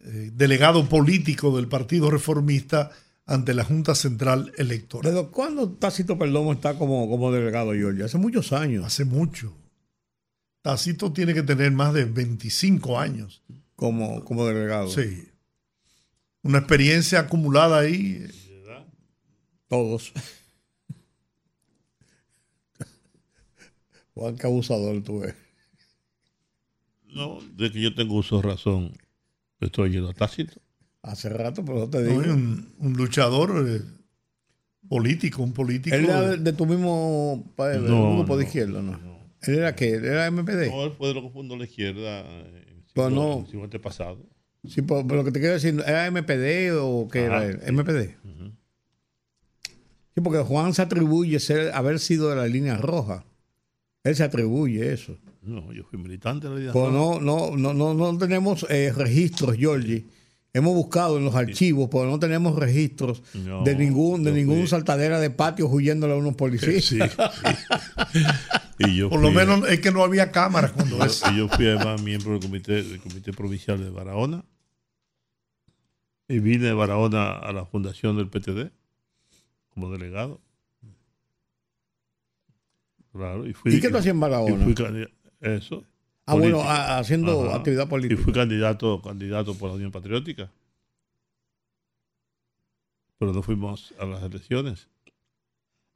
eh, 0.00 0.30
delegado 0.32 0.88
político 0.88 1.54
del 1.54 1.68
Partido 1.68 2.10
Reformista 2.10 2.90
ante 3.26 3.52
la 3.52 3.64
Junta 3.64 3.94
Central 3.94 4.50
Electoral. 4.56 5.12
¿Desde 5.12 5.28
cuándo 5.28 5.68
Tácito 5.72 6.16
Perdomo 6.16 6.54
está 6.54 6.78
como, 6.78 7.06
como 7.10 7.30
delegado, 7.30 7.74
Georgia? 7.74 8.06
Hace 8.06 8.16
muchos 8.16 8.54
años. 8.54 8.82
Hace 8.82 9.04
mucho. 9.04 9.52
Tácito 10.64 11.12
tiene 11.12 11.34
que 11.34 11.42
tener 11.42 11.70
más 11.72 11.92
de 11.92 12.06
25 12.06 12.98
años. 12.98 13.42
Como, 13.76 14.24
como 14.24 14.46
delegado. 14.46 14.88
Sí. 14.88 15.28
Una 16.42 16.56
experiencia 16.60 17.20
acumulada 17.20 17.80
ahí. 17.80 18.26
Todos. 19.68 20.10
Juan, 24.14 24.36
qué 24.36 24.46
abusador 24.46 25.02
tú 25.02 25.22
eres. 25.22 25.34
No, 27.14 27.40
de 27.56 27.70
que 27.70 27.82
yo 27.82 27.94
tengo 27.94 28.14
uso 28.14 28.36
de 28.36 28.42
razón, 28.42 28.92
estoy 29.60 29.90
yendo 29.90 30.08
a 30.10 30.14
Tácito. 30.14 30.60
Hace 31.02 31.28
rato, 31.28 31.62
pero 31.62 31.80
no 31.80 31.90
te 31.90 31.98
¿no? 32.00 32.08
digo. 32.08 32.24
Y 32.24 32.28
un, 32.30 32.74
un 32.78 32.92
luchador 32.94 33.66
eh, 33.68 33.82
político, 34.88 35.42
un 35.42 35.52
político. 35.52 35.94
Él 35.94 36.04
era 36.06 36.36
de- 36.36 36.52
tu 36.54 36.64
mismo 36.64 37.52
pa- 37.54 37.68
del 37.68 37.84
No, 37.86 38.16
grupo 38.16 38.36
de 38.38 38.44
no, 38.44 38.48
izquierda, 38.48 38.80
¿no? 38.82 39.13
Él 39.46 39.54
era 39.58 39.74
qué? 39.74 39.94
Él 39.94 40.04
era 40.04 40.26
MPD. 40.30 40.68
No, 40.70 40.84
él 40.84 40.92
fue 40.96 41.08
de 41.08 41.14
lo 41.14 41.22
que 41.22 41.30
fundó 41.30 41.56
la 41.56 41.64
izquierda 41.64 42.20
eh, 42.20 42.64
en 42.68 42.84
Pero 42.94 43.08
siglo- 43.08 43.40
no. 43.40 43.46
siglo 43.46 43.64
antepasado. 43.64 44.18
Sí, 44.66 44.80
pero, 44.82 45.02
pero 45.06 45.16
lo 45.16 45.24
que 45.24 45.32
te 45.32 45.40
quiero 45.40 45.54
decir, 45.54 45.74
¿era 45.86 46.06
MPD 46.10 46.70
o 46.80 47.08
qué 47.10 47.26
Ajá, 47.26 47.44
era 47.44 47.46
él? 47.46 47.60
sí. 47.64 47.72
MPD. 47.72 48.16
Sí, 50.14 50.20
porque 50.22 50.38
Juan 50.38 50.72
se 50.74 50.82
atribuye 50.82 51.40
ser, 51.40 51.72
haber 51.74 51.98
sido 51.98 52.30
de 52.30 52.36
la 52.36 52.46
línea 52.46 52.76
roja. 52.76 53.24
Él 54.04 54.14
se 54.14 54.22
atribuye 54.22 54.92
eso. 54.92 55.18
No, 55.42 55.72
yo 55.72 55.82
fui 55.84 55.98
militante 55.98 56.46
de 56.46 56.52
la 56.54 56.60
Liga 56.60 56.72
Pues 56.72 56.86
Roja. 56.86 56.96
no, 56.96 57.20
no, 57.20 57.56
no, 57.56 57.74
no, 57.74 57.94
no 57.94 58.16
tenemos 58.18 58.64
eh, 58.70 58.92
registros, 58.94 59.56
Georgie. 59.56 60.04
Hemos 60.56 60.72
buscado 60.74 61.18
en 61.18 61.24
los 61.24 61.34
archivos, 61.34 61.88
pero 61.90 62.06
no 62.06 62.18
tenemos 62.20 62.54
registros 62.56 63.22
No, 63.34 63.64
de 63.64 63.74
ningún, 63.74 64.22
de 64.22 64.30
ningún 64.30 64.60
fui- 64.60 64.68
saltadera 64.68 65.18
de 65.18 65.28
patio 65.30 65.66
huyéndole 65.66 66.12
a 66.14 66.16
unos 66.16 66.36
policías. 66.36 66.84
Sí, 66.84 66.98
sí. 66.98 66.98
Y 68.78 68.96
yo 68.96 69.08
Por 69.08 69.20
lo 69.20 69.30
menos 69.30 69.68
es 69.68 69.78
que 69.80 69.90
no 69.92 70.02
había 70.02 70.30
cámaras 70.32 70.72
cuando 70.72 70.98
yo- 70.98 71.04
eso. 71.04 71.26
y 71.32 71.38
yo 71.38 71.48
fui 71.48 71.66
además 71.66 72.00
miembro 72.02 72.32
del 72.32 72.40
comité, 72.40 72.82
del 72.84 73.00
comité 73.00 73.32
provincial 73.32 73.78
de 73.82 73.90
Barahona. 73.90 74.44
Y 76.28 76.38
vine 76.38 76.66
de 76.66 76.72
Barahona 76.72 77.32
a 77.32 77.52
la 77.52 77.66
fundación 77.66 78.16
del 78.16 78.28
PTD 78.28 78.70
como 79.70 79.90
delegado. 79.90 80.40
Claro, 83.12 83.46
y 83.46 83.52
fui. 83.52 83.74
¿Y 83.74 83.80
qué 83.80 83.90
tú 83.90 83.96
hacías 83.98 84.12
en 84.12 84.18
y 84.18 84.20
Barahona? 84.20 84.64
fui 84.64 84.74
Eso. 85.40 85.84
Ah, 86.26 86.34
bueno, 86.34 86.56
político. 86.58 86.70
a- 86.72 86.98
haciendo 86.98 87.46
Ajá. 87.48 87.56
actividad 87.56 87.86
Y 87.86 87.88
política. 87.88 88.22
fui 88.22 88.32
candidato, 88.32 89.00
candidato 89.02 89.54
por 89.54 89.70
la 89.70 89.76
Unión 89.76 89.90
Patriótica. 89.92 90.50
Pero 93.18 93.32
no 93.32 93.42
fuimos 93.42 93.92
a 93.98 94.04
las 94.06 94.22
elecciones. 94.22 94.86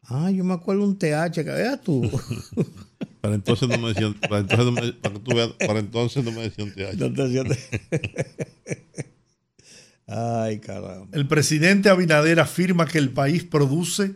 Ah, 0.05 0.31
yo 0.31 0.45
me 0.45 0.55
acuerdo 0.55 0.85
un 0.85 0.99
TH 0.99 1.45
que 1.45 1.51
era 1.51 1.77
tú. 1.81 2.03
Para 3.21 3.35
entonces 3.35 3.69
no 3.69 3.77
me 3.79 3.89
decían, 3.89 4.15
para 4.15 4.39
entonces 4.39 4.65
no 4.67 4.71
me, 4.73 4.93
para 4.93 5.15
que 5.15 5.21
tú 5.21 5.35
veas, 5.35 5.49
para 5.55 5.81
entonces 5.81 6.25
no 6.25 6.31
me 6.31 6.43
decían 6.43 6.73
TH. 6.73 6.97
No 6.99 7.13
te 7.13 7.23
hacía- 7.25 7.43
Ay, 10.07 10.61
caramba. 10.61 11.09
El 11.13 11.27
presidente 11.27 11.89
Abinader 11.91 12.39
afirma 12.41 12.87
que 12.87 12.99
el 12.99 13.11
país 13.11 13.43
produce 13.45 14.15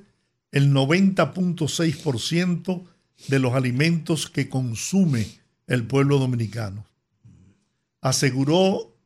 el 0.53 0.73
90.6% 0.73 2.85
de 3.29 3.39
los 3.41 3.53
alimentos 3.55 4.31
que 4.31 4.49
consume 4.49 5.27
el 5.73 5.87
pueblo 5.87 6.19
dominicano. 6.19 6.87
Aseguró 8.01 8.97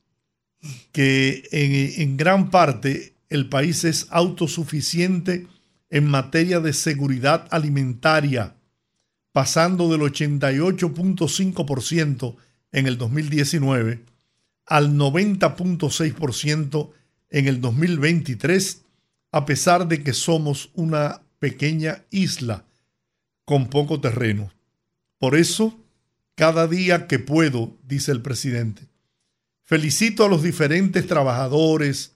que 0.92 1.48
en, 1.52 2.02
en 2.02 2.16
gran 2.16 2.50
parte 2.50 3.14
el 3.28 3.48
país 3.48 3.84
es 3.84 4.06
autosuficiente 4.10 5.46
en 5.90 6.06
materia 6.06 6.58
de 6.60 6.72
seguridad 6.72 7.46
alimentaria, 7.50 8.56
pasando 9.32 9.88
del 9.88 10.00
88.5% 10.00 12.36
en 12.72 12.86
el 12.86 12.96
2019 12.98 14.04
al 14.66 14.94
90.6% 14.94 16.90
en 17.30 17.46
el 17.46 17.60
2023, 17.60 18.82
a 19.30 19.46
pesar 19.46 19.86
de 19.86 20.02
que 20.02 20.12
somos 20.12 20.70
una 20.74 21.22
pequeña 21.38 22.04
isla 22.10 22.64
con 23.44 23.68
poco 23.68 24.00
terreno. 24.00 24.50
Por 25.18 25.36
eso, 25.36 25.78
cada 26.36 26.68
día 26.68 27.08
que 27.08 27.18
puedo, 27.18 27.76
dice 27.82 28.12
el 28.12 28.22
presidente, 28.22 28.86
felicito 29.64 30.24
a 30.24 30.28
los 30.28 30.42
diferentes 30.42 31.06
trabajadores, 31.06 32.12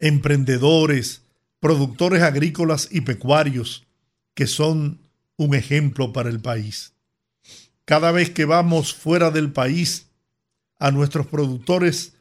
emprendedores, 0.00 1.22
productores 1.60 2.22
agrícolas 2.22 2.88
y 2.90 3.02
pecuarios, 3.02 3.86
que 4.34 4.46
son 4.46 5.00
un 5.36 5.54
ejemplo 5.54 6.12
para 6.12 6.30
el 6.30 6.40
país. 6.40 6.94
Cada 7.84 8.10
vez 8.10 8.30
que 8.30 8.46
vamos 8.46 8.94
fuera 8.94 9.30
del 9.30 9.52
país, 9.52 10.08
a 10.78 10.90
nuestros 10.90 11.26
productores 11.26 12.14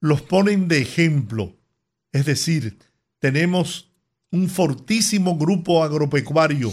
los 0.00 0.22
ponen 0.22 0.66
de 0.66 0.82
ejemplo. 0.82 1.56
Es 2.12 2.26
decir, 2.26 2.78
tenemos 3.20 3.90
un 4.30 4.50
fortísimo 4.50 5.38
grupo 5.38 5.84
agropecuario, 5.84 6.72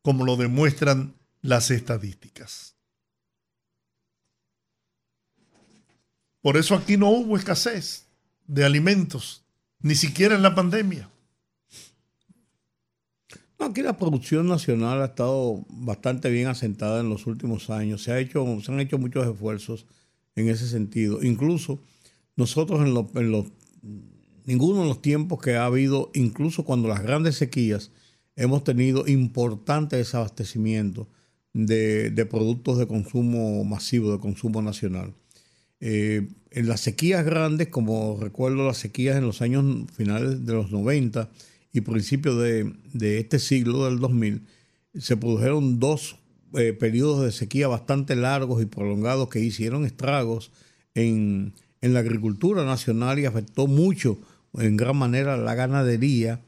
como 0.00 0.24
lo 0.24 0.36
demuestran 0.36 1.15
las 1.42 1.70
estadísticas. 1.70 2.74
Por 6.40 6.56
eso 6.56 6.74
aquí 6.74 6.96
no 6.96 7.10
hubo 7.10 7.36
escasez 7.36 8.06
de 8.46 8.64
alimentos, 8.64 9.42
ni 9.80 9.94
siquiera 9.94 10.36
en 10.36 10.42
la 10.42 10.54
pandemia. 10.54 11.10
Aquí 13.58 13.82
la 13.82 13.96
producción 13.96 14.46
nacional 14.46 15.02
ha 15.02 15.06
estado 15.06 15.64
bastante 15.68 16.30
bien 16.30 16.46
asentada 16.46 17.00
en 17.00 17.08
los 17.08 17.26
últimos 17.26 17.70
años. 17.70 18.02
Se, 18.02 18.12
ha 18.12 18.18
hecho, 18.20 18.44
se 18.60 18.70
han 18.70 18.80
hecho 18.80 18.98
muchos 18.98 19.26
esfuerzos 19.26 19.86
en 20.36 20.48
ese 20.48 20.68
sentido. 20.68 21.22
Incluso 21.22 21.80
nosotros 22.36 22.80
en 22.80 22.94
los, 22.94 23.06
en 23.14 23.32
los- 23.32 23.46
ninguno 24.44 24.82
de 24.82 24.88
los 24.88 25.02
tiempos 25.02 25.40
que 25.40 25.56
ha 25.56 25.64
habido, 25.64 26.10
incluso 26.14 26.64
cuando 26.64 26.86
las 26.86 27.02
grandes 27.02 27.36
sequías, 27.36 27.90
hemos 28.36 28.62
tenido 28.62 29.08
importante 29.08 29.96
desabastecimiento 29.96 31.08
de, 31.56 32.26
productos 32.26 32.78
de 32.78 32.86
consumo 32.86 33.64
masivo, 33.64 34.12
de 34.12 34.18
consumo 34.18 34.60
nacional. 34.60 35.14
Eh, 35.80 36.28
en 36.50 36.68
las 36.68 36.80
sequías 36.80 37.24
grandes, 37.24 37.68
como 37.68 38.18
recuerdo 38.20 38.66
las 38.66 38.78
sequías 38.78 39.16
en 39.16 39.24
los 39.24 39.40
años 39.40 39.90
finales 39.92 40.44
de 40.44 40.52
los 40.52 40.70
90 40.70 41.30
y 41.72 41.80
principios 41.80 42.40
de, 42.42 42.72
de 42.92 43.18
este 43.18 43.38
siglo, 43.38 43.86
del 43.86 43.98
2000, 44.00 44.42
se 44.98 45.16
produjeron 45.16 45.80
dos 45.80 46.16
eh, 46.54 46.72
periodos 46.72 47.24
de 47.24 47.32
sequía 47.32 47.68
bastante 47.68 48.16
largos 48.16 48.62
y 48.62 48.66
prolongados 48.66 49.28
que 49.28 49.40
hicieron 49.40 49.84
estragos 49.84 50.52
en, 50.94 51.54
en 51.80 51.94
la 51.94 52.00
agricultura 52.00 52.64
nacional 52.64 53.18
y 53.18 53.26
afectó 53.26 53.66
mucho, 53.66 54.18
en 54.54 54.76
gran 54.76 54.96
manera, 54.96 55.36
la 55.36 55.54
ganadería, 55.54 56.42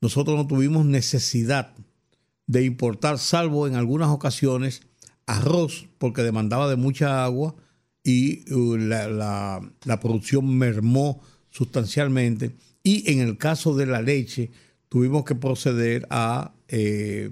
nosotros 0.00 0.36
no 0.36 0.46
tuvimos 0.46 0.86
necesidad 0.86 1.74
de 2.50 2.64
importar, 2.64 3.20
salvo 3.20 3.68
en 3.68 3.76
algunas 3.76 4.08
ocasiones, 4.08 4.82
arroz, 5.24 5.86
porque 5.98 6.22
demandaba 6.24 6.68
de 6.68 6.74
mucha 6.74 7.22
agua 7.22 7.54
y 8.02 8.52
uh, 8.52 8.76
la, 8.76 9.06
la- 9.84 10.00
producción 10.00 10.58
mermó 10.58 11.22
sustancialmente. 11.50 12.56
Y 12.82 13.08
en 13.12 13.20
el 13.20 13.38
caso 13.38 13.76
de 13.76 13.86
la 13.86 14.02
leche, 14.02 14.50
tuvimos 14.88 15.24
que 15.24 15.36
proceder 15.36 16.08
a 16.10 16.52
eh, 16.66 17.30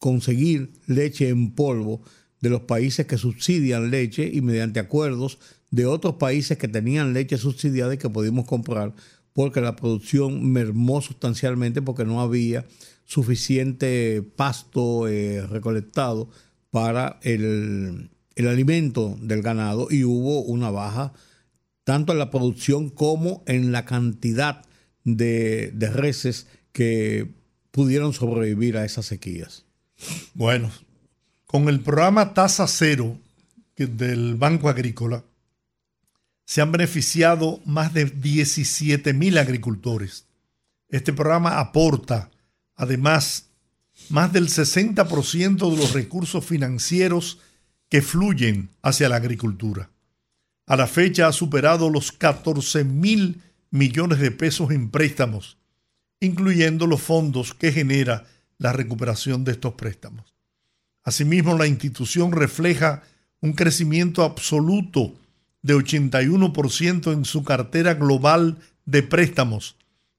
conseguir 0.00 0.72
leche 0.88 1.28
en 1.28 1.52
polvo 1.52 2.02
de 2.40 2.50
los 2.50 2.62
países 2.62 3.06
que 3.06 3.18
subsidian 3.18 3.92
leche 3.92 4.28
y 4.32 4.40
mediante 4.40 4.80
acuerdos 4.80 5.38
de 5.70 5.86
otros 5.86 6.16
países 6.16 6.58
que 6.58 6.66
tenían 6.66 7.12
leche 7.12 7.38
subsidiada 7.38 7.94
y 7.94 7.98
que 7.98 8.10
pudimos 8.10 8.44
comprar 8.46 8.92
porque 9.34 9.60
la 9.60 9.76
producción 9.76 10.50
mermó 10.50 11.00
sustancialmente 11.00 11.80
porque 11.80 12.04
no 12.04 12.20
había 12.20 12.66
suficiente 13.12 14.22
pasto 14.22 15.06
eh, 15.06 15.46
recolectado 15.46 16.30
para 16.70 17.18
el, 17.20 18.08
el 18.36 18.48
alimento 18.48 19.18
del 19.20 19.42
ganado 19.42 19.88
y 19.90 20.04
hubo 20.04 20.40
una 20.40 20.70
baja 20.70 21.12
tanto 21.84 22.12
en 22.12 22.18
la 22.18 22.30
producción 22.30 22.88
como 22.88 23.42
en 23.46 23.70
la 23.70 23.84
cantidad 23.84 24.64
de, 25.04 25.72
de 25.74 25.90
reses 25.90 26.46
que 26.72 27.28
pudieron 27.70 28.14
sobrevivir 28.14 28.78
a 28.78 28.86
esas 28.86 29.04
sequías. 29.04 29.66
Bueno, 30.32 30.70
con 31.44 31.68
el 31.68 31.80
programa 31.80 32.32
Tasa 32.32 32.66
Cero 32.66 33.18
del 33.76 34.36
Banco 34.36 34.70
Agrícola, 34.70 35.22
se 36.46 36.62
han 36.62 36.72
beneficiado 36.72 37.60
más 37.66 37.92
de 37.92 38.06
17 38.06 39.12
mil 39.12 39.36
agricultores. 39.36 40.24
Este 40.88 41.12
programa 41.12 41.60
aporta, 41.60 42.31
además, 42.82 43.46
más 44.08 44.32
del 44.32 44.48
60% 44.48 45.70
de 45.70 45.76
los 45.76 45.92
recursos 45.92 46.44
financieros 46.44 47.38
que 47.88 48.02
fluyen 48.02 48.70
hacia 48.82 49.08
la 49.08 49.16
agricultura. 49.16 49.90
A 50.66 50.76
la 50.76 50.88
fecha 50.88 51.28
ha 51.28 51.32
superado 51.32 51.90
los 51.90 52.10
14 52.10 52.82
mil 52.82 53.40
millones 53.70 54.18
de 54.18 54.32
pesos 54.32 54.72
en 54.72 54.90
préstamos, 54.90 55.58
incluyendo 56.18 56.88
los 56.88 57.00
fondos 57.00 57.54
que 57.54 57.70
genera 57.70 58.24
la 58.58 58.72
recuperación 58.72 59.44
de 59.44 59.52
estos 59.52 59.74
préstamos. 59.74 60.34
Asimismo, 61.04 61.56
la 61.56 61.68
institución 61.68 62.32
refleja 62.32 63.04
un 63.40 63.52
crecimiento 63.52 64.24
absoluto 64.24 65.14
de 65.62 65.76
81% 65.76 67.12
en 67.12 67.24
su 67.24 67.44
cartera 67.44 67.94
global 67.94 68.58
de 68.86 69.04
préstamos, 69.04 69.76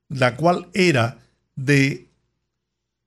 la 0.08 0.36
cual 0.36 0.68
era 0.72 1.18
de 1.56 2.08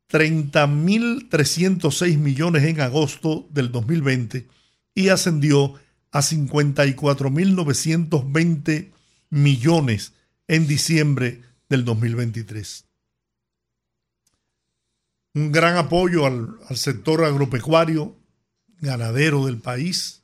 30.306 0.09 2.17
millones 2.17 2.63
en 2.63 2.81
agosto 2.81 3.47
del 3.51 3.71
2020 3.71 4.47
y 4.95 5.09
ascendió 5.09 5.75
a 6.11 6.21
54.920 6.21 8.91
millones 9.29 10.13
en 10.47 10.65
diciembre 10.67 11.43
del 11.69 11.85
2023 11.85 12.87
un 15.37 15.51
gran 15.51 15.77
apoyo 15.77 16.25
al, 16.25 16.57
sector 16.75 17.23
agropecuario, 17.23 18.15
ganadero 18.79 19.45
del 19.45 19.59
país, 19.59 20.23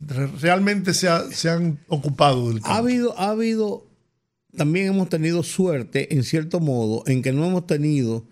re- 0.00 0.26
realmente 0.40 0.94
se, 0.94 1.08
ha- 1.08 1.30
se 1.30 1.50
han 1.50 1.78
ocupado 1.88 2.48
del 2.48 2.58
Ha 2.58 2.62
campo. 2.62 2.74
habido, 2.78 3.18
ha 3.18 3.30
habido, 3.30 3.86
también 4.56 4.86
hemos 4.88 5.08
tenido 5.08 5.42
suerte, 5.42 6.14
en 6.14 6.24
cierto 6.24 6.58
modo, 6.60 7.04
en 7.06 7.22
que 7.22 7.32
no 7.32 7.44
hemos 7.46 7.66
tenido 7.66 8.24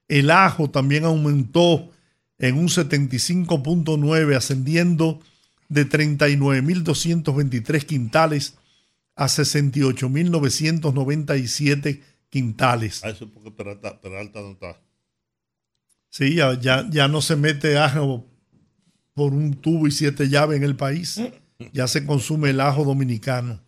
El 0.08 0.32
ajo 0.32 0.70
también 0.70 1.06
aumentó 1.06 1.90
en 2.38 2.58
un 2.58 2.68
75.9, 2.68 4.36
ascendiendo 4.36 5.20
de 5.70 5.90
39.223 5.90 7.84
quintales 7.84 8.54
a 9.16 9.26
68.997 9.26 12.02
quintales. 12.30 13.04
A 13.04 13.10
eso 13.10 13.26
es 13.26 13.32
porque 13.32 13.50
Peralta, 13.50 14.00
Peralta 14.00 14.42
no 14.42 14.52
está. 14.52 14.80
Sí, 16.10 16.36
ya, 16.36 16.60
ya, 16.60 16.88
ya 16.90 17.08
no 17.08 17.22
se 17.22 17.36
mete 17.36 17.78
ajo 17.78 18.26
por 19.14 19.34
un 19.34 19.54
tubo 19.54 19.88
y 19.88 19.92
siete 19.92 20.30
llaves 20.30 20.58
en 20.58 20.64
el 20.64 20.76
país. 20.76 21.22
Ya 21.74 21.88
se 21.88 22.06
consume 22.06 22.52
el 22.52 22.62
ajo 22.62 22.84
dominicano 22.86 23.60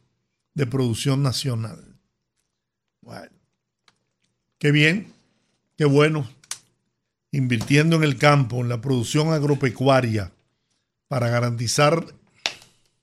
de 0.54 0.66
producción 0.66 1.22
nacional. 1.24 1.80
Bueno, 3.02 3.32
qué 4.58 4.72
bien, 4.72 5.14
qué 5.78 5.86
bueno. 5.86 6.28
Invirtiendo 7.34 7.96
en 7.98 8.04
el 8.04 8.18
campo, 8.18 8.62
en 8.62 8.70
la 8.70 8.82
producción 8.82 9.32
agropecuaria, 9.32 10.32
para 11.08 11.30
garantizar 11.30 12.06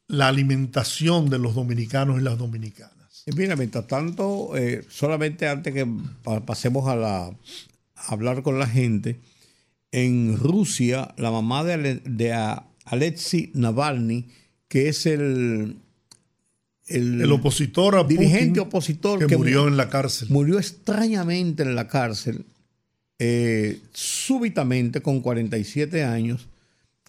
la 0.07 0.29
alimentación 0.29 1.29
de 1.31 1.39
los 1.39 1.55
dominicanos 1.55 2.19
y 2.21 2.23
las 2.25 2.39
dominicanas. 2.39 3.25
Mira, 3.37 3.57
mientras 3.57 3.87
tanto, 3.87 4.57
eh, 4.57 4.85
solamente 4.89 5.47
antes 5.49 5.73
que 5.75 5.87
pa- 6.23 6.41
pasemos 6.45 6.89
a, 6.89 6.97
la, 6.97 7.31
hablar 8.07 8.43
con 8.43 8.59
la 8.59 8.67
gente, 8.67 9.21
en 9.93 10.37
Rusia, 10.39 11.15
la 11.17 11.31
mamá 11.31 11.65
de, 11.65 11.73
Ale- 11.75 12.03
de 12.05 12.33
Alexei 12.85 13.51
Navalny, 13.55 14.29
que 14.69 14.89
es 14.89 15.07
el, 15.07 15.77
El 16.87 17.31
opositor 17.33 17.97
a 17.97 18.05
dirigente 18.05 18.61
Putin 18.61 18.67
opositor 18.69 19.27
que, 19.27 19.37
mu- 19.37 19.43
murió 19.45 19.69
en 19.69 19.77
la 19.77 19.89
cárcel. 19.89 20.29
murió 20.31 20.59
extrañamente 20.59 21.63
en 21.63 21.75
la 21.75 21.89
cárcel, 21.89 22.47
eh, 23.19 23.81
súbitamente 23.93 25.01
con 25.03 25.21
47 25.21 26.05
años, 26.05 26.49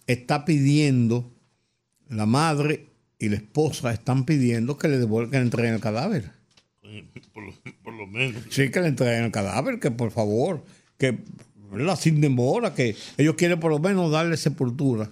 está 0.06 0.44
pidiendo, 0.44 1.30
la 2.08 2.26
madre 2.26 2.86
y 3.18 3.28
la 3.28 3.36
esposa 3.36 3.92
están 3.92 4.24
pidiendo 4.24 4.76
que 4.78 4.88
le 4.88 4.98
devuelvan, 4.98 5.30
que 5.30 5.36
le 5.38 5.42
entreguen 5.44 5.74
el 5.74 5.80
cadáver. 5.80 6.30
Por 7.32 7.44
lo, 7.44 7.52
por 7.84 7.94
lo 7.94 8.06
menos. 8.06 8.42
Sí, 8.50 8.70
que 8.70 8.80
le 8.80 8.88
entreguen 8.88 9.24
el 9.24 9.30
cadáver, 9.30 9.78
que 9.78 9.90
por 9.92 10.10
favor, 10.10 10.64
que 11.00 11.18
¿verdad? 11.72 11.98
sin 11.98 12.20
que 12.74 12.94
ellos 13.16 13.34
quieren 13.36 13.58
por 13.58 13.70
lo 13.70 13.78
menos 13.78 14.10
darle 14.12 14.36
sepultura 14.36 15.10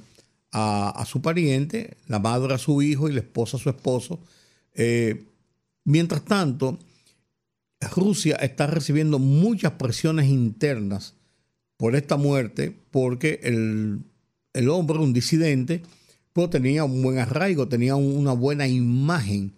a, 0.52 1.04
su 1.06 1.20
pariente, 1.22 1.96
la 2.06 2.18
madre 2.18 2.54
a 2.54 2.58
su 2.58 2.82
hijo 2.82 3.08
y 3.08 3.12
la 3.12 3.20
esposa 3.20 3.56
a 3.56 3.60
su 3.60 3.70
esposo. 3.70 4.20
Eh, 4.74 5.24
mientras 5.84 6.24
tanto, 6.24 6.78
Rusia 7.94 8.36
está 8.36 8.66
recibiendo 8.66 9.18
muchas 9.18 9.72
presiones 9.72 10.28
internas 10.28 11.14
por 11.76 11.96
esta 11.96 12.16
muerte, 12.16 12.76
porque 12.90 13.40
el, 13.42 14.00
el 14.52 14.68
hombre, 14.68 14.98
un 14.98 15.12
disidente, 15.12 15.82
pues 16.32 16.50
tenía 16.50 16.84
un 16.84 17.02
buen 17.02 17.18
arraigo, 17.18 17.68
tenía 17.68 17.94
un- 17.96 18.16
una 18.16 18.32
buena 18.32 18.66
imagen. 18.66 19.52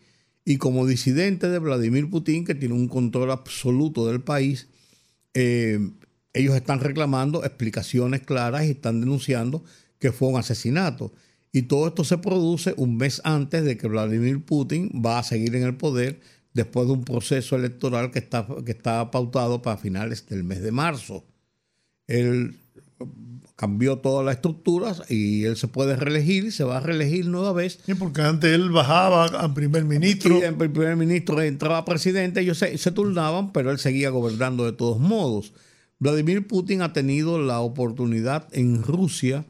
Y 0.45 0.59
como 0.59 0.87
disidente 0.87 1.49
de 1.49 1.59
Vladimir 1.59 2.09
Putin, 2.11 2.45
que 2.45 2.55
tiene 2.55 2.75
un 2.75 2.89
control 2.89 3.31
absoluto 3.31 4.07
del 4.07 4.21
país, 4.21 4.69
eh, 5.35 5.79
ellos 6.33 6.55
están 6.55 6.81
reclamando 6.81 7.45
explicaciones 7.45 8.23
claras 8.23 8.65
y 8.67 8.71
están 8.71 9.01
denunciando 9.01 9.65
que 9.99 10.13
fue 10.13 10.29
un 10.29 10.39
asesinato. 10.39 11.13
Y 11.53 11.63
todo 11.63 11.89
esto 11.89 12.05
se 12.05 12.19
produce 12.19 12.75
un 12.77 12.97
mes 12.97 13.21
antes 13.25 13.65
de 13.65 13.77
que 13.77 13.89
Vladimir 13.89 14.45
Putin 14.45 14.91
va 15.05 15.19
a 15.19 15.23
seguir 15.25 15.57
en 15.57 15.65
el 15.65 15.77
poder 15.77 16.21
después 16.55 16.87
de 16.87 16.93
un 16.93 17.05
proceso 17.05 17.57
electoral 17.57 18.11
que 18.11 18.21
está, 18.21 18.47
que 18.65 18.73
está 18.73 19.11
pautado 19.11 19.61
para 19.63 19.77
finales 19.77 20.27
del 20.29 20.45
mes 20.45 20.63
de 20.63 20.71
marzo. 20.71 21.25
Él 22.07 22.57
cambió 23.57 23.99
todas 23.99 24.25
las 24.25 24.37
estructuras 24.37 25.03
y 25.11 25.45
él 25.45 25.57
se 25.57 25.69
puede 25.69 25.95
reelegir 25.97 26.47
y 26.47 26.51
se 26.51 26.65
va 26.65 26.79
a 26.79 26.81
reelegir 26.81 27.27
nueva 27.27 27.53
vez 27.53 27.79
Sí, 27.85 27.95
porque 27.95 28.23
antes 28.23 28.51
él 28.55 28.71
bajaba 28.71 29.27
al 29.27 29.53
primer 29.53 29.85
ministro. 29.85 30.39
y 30.39 30.43
el 30.43 30.55
primer 30.55 30.97
ministro 30.97 31.43
entraba 31.43 31.85
presidente, 31.85 32.41
ellos 32.41 32.59
se, 32.59 32.79
se 32.79 32.91
turnaban, 32.91 33.53
pero 33.53 33.71
él 33.71 33.79
seguía 33.79 34.11
gobernando 34.11 34.65
de 34.65 34.73
todos 34.73 34.99
modos. 34.99 35.53
Vladimir 36.01 36.47
Putin 36.47 36.81
ha 36.81 36.95
tenido 36.95 37.39
la 37.39 37.61
oportunidad 37.61 38.49
en 38.53 38.83
Rusia 38.83 39.45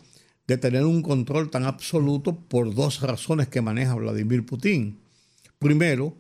de 0.48 0.58
tener 0.58 0.84
un 0.84 1.00
control 1.00 1.48
tan 1.48 1.64
absoluto 1.64 2.36
por 2.36 2.74
dos 2.74 3.02
razones 3.02 3.46
que 3.46 3.60
maneja 3.60 3.94
Vladimir 3.94 4.44
Putin. 4.44 4.98
Primero, 5.60 6.16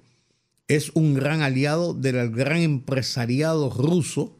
es 0.68 0.90
un 0.94 1.14
gran 1.14 1.42
aliado 1.42 1.94
del 1.94 2.30
gran 2.30 2.58
empresariado 2.58 3.70
ruso, 3.70 4.38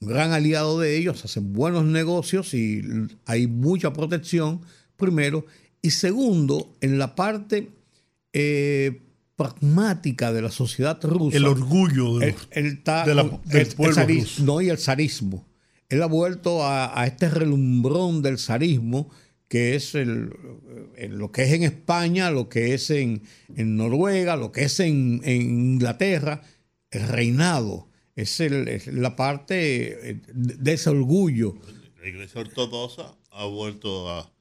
un 0.00 0.08
gran 0.08 0.32
aliado 0.32 0.80
de 0.80 0.98
ellos, 0.98 1.24
hacen 1.24 1.54
buenos 1.54 1.86
negocios 1.86 2.52
y 2.52 2.82
hay 3.24 3.46
mucha 3.46 3.94
protección, 3.94 4.60
primero. 4.96 5.46
Y 5.80 5.92
segundo, 5.92 6.76
en 6.82 6.98
la 6.98 7.14
parte 7.14 7.70
eh, 8.34 9.00
pragmática 9.36 10.32
de 10.32 10.42
la 10.42 10.50
sociedad 10.50 10.98
rusa. 11.02 11.36
El 11.36 11.44
orgullo 11.46 12.18
de 12.18 12.26
de 13.04 13.14
la- 13.14 13.22
del 13.24 13.60
el- 13.60 13.66
el 13.66 13.74
pueblo 13.74 13.94
ruso. 14.06 14.42
No, 14.44 14.60
y 14.60 14.68
el 14.70 14.78
zarismo. 14.78 15.46
Él 15.88 16.02
ha 16.02 16.06
vuelto 16.06 16.64
a, 16.64 16.98
a 17.00 17.06
este 17.06 17.28
relumbrón 17.30 18.22
del 18.22 18.38
zarismo, 18.38 19.08
que 19.48 19.76
es 19.76 19.94
el, 19.94 20.30
el- 20.96 21.16
lo 21.18 21.30
que 21.30 21.44
es 21.44 21.52
en 21.52 21.62
España, 21.62 22.30
lo 22.30 22.48
que 22.48 22.74
es 22.74 22.90
en, 22.90 23.22
en 23.54 23.76
Noruega, 23.76 24.34
lo 24.36 24.50
que 24.50 24.64
es 24.64 24.80
en, 24.80 25.20
en 25.24 25.42
Inglaterra, 25.42 26.42
el 26.90 27.06
reinado. 27.06 27.88
Es, 28.16 28.40
el- 28.40 28.66
es 28.68 28.86
la 28.88 29.14
parte 29.14 30.10
eh, 30.10 30.20
de 30.32 30.54
de 30.54 30.72
ese 30.72 30.90
orgullo. 30.90 31.54
La 32.02 32.08
iglesia 32.08 32.40
ortodoxa 32.40 33.14
ha 33.30 33.44
vuelto 33.44 34.10
a 34.10 34.32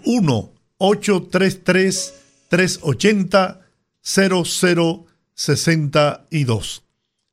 1-833-380-0062. 5.36 6.82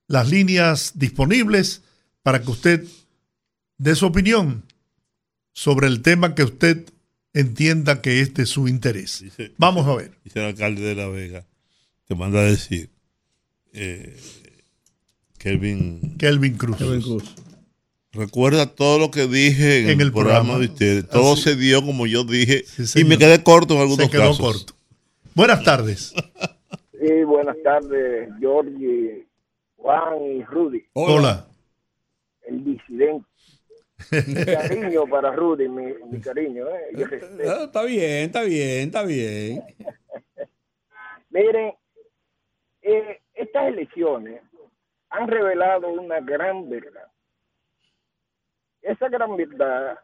Las 0.08 0.30
líneas 0.30 0.92
disponibles 0.94 1.82
para 2.22 2.40
que 2.42 2.50
usted 2.50 2.84
dé 3.78 3.94
su 3.94 4.06
opinión 4.06 4.64
sobre 5.52 5.86
el 5.88 6.02
tema 6.02 6.34
que 6.34 6.44
usted 6.44 6.84
entienda 7.32 8.00
que 8.02 8.20
es 8.20 8.32
de 8.34 8.46
su 8.46 8.68
interés. 8.68 9.20
Dice- 9.22 9.52
Vamos 9.58 9.86
a 9.86 9.94
ver. 9.96 10.12
Dice 10.24 10.38
el 10.40 10.46
alcalde 10.46 10.82
de 10.82 10.94
La 10.94 11.08
Vega, 11.08 11.44
te 12.06 12.14
manda 12.14 12.38
a 12.40 12.44
decir, 12.44 12.90
eh, 13.76 14.16
Kelvin, 15.38 16.16
Kelvin 16.18 16.56
Cruz. 16.56 17.34
Recuerda 18.12 18.66
todo 18.74 18.98
lo 18.98 19.10
que 19.10 19.26
dije 19.26 19.80
en, 19.84 19.90
En 19.90 20.00
el, 20.00 20.10
programa, 20.10 20.40
programa. 20.40 20.58
de 20.58 20.72
ustedes. 20.72 21.08
Todo 21.08 21.34
Así. 21.34 21.42
se 21.42 21.56
dio 21.56 21.84
como 21.84 22.06
yo 22.06 22.24
dije 22.24 22.64
Sí, 22.64 23.00
y 23.00 23.04
me 23.04 23.18
quedé 23.18 23.42
corto 23.42 23.74
en 23.74 23.80
algunos 23.80 24.06
Se 24.06 24.10
quedó 24.10 24.30
casos. 24.30 24.40
corto. 24.40 24.72
Buenas 25.34 25.62
tardes. 25.62 26.14
Sí, 26.98 27.24
buenas 27.24 27.56
tardes, 27.62 28.30
Georgie, 28.40 29.26
Juan 29.76 30.22
y 30.24 30.42
Rudy, 30.44 30.82
Hola. 30.94 31.46
el 32.46 32.64
disidente. 32.64 33.26
Mi 34.26 34.44
cariño 34.44 35.06
para 35.06 35.30
Rudy, 35.32 35.68
mi, 35.68 35.92
mi 36.10 36.20
cariño, 36.20 36.64
¿eh? 36.68 37.04
Ah, 37.48 37.64
está 37.66 37.82
bien, 37.82 38.24
está 38.26 38.42
bien, 38.42 38.86
está 38.88 39.02
bien. 39.04 39.62
Miren, 41.30 41.72
eh, 42.82 43.20
estas 43.36 43.68
elecciones 43.68 44.42
han 45.10 45.28
revelado 45.28 45.88
una 45.88 46.20
gran 46.20 46.68
verdad. 46.68 47.08
Esa 48.82 49.08
gran 49.08 49.36
verdad 49.36 49.98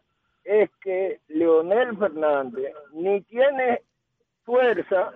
es 0.44 0.70
que 0.80 1.20
Leonel 1.28 1.96
Fernández 1.96 2.74
ni 2.92 3.22
tiene 3.22 3.82
fuerza 4.44 5.12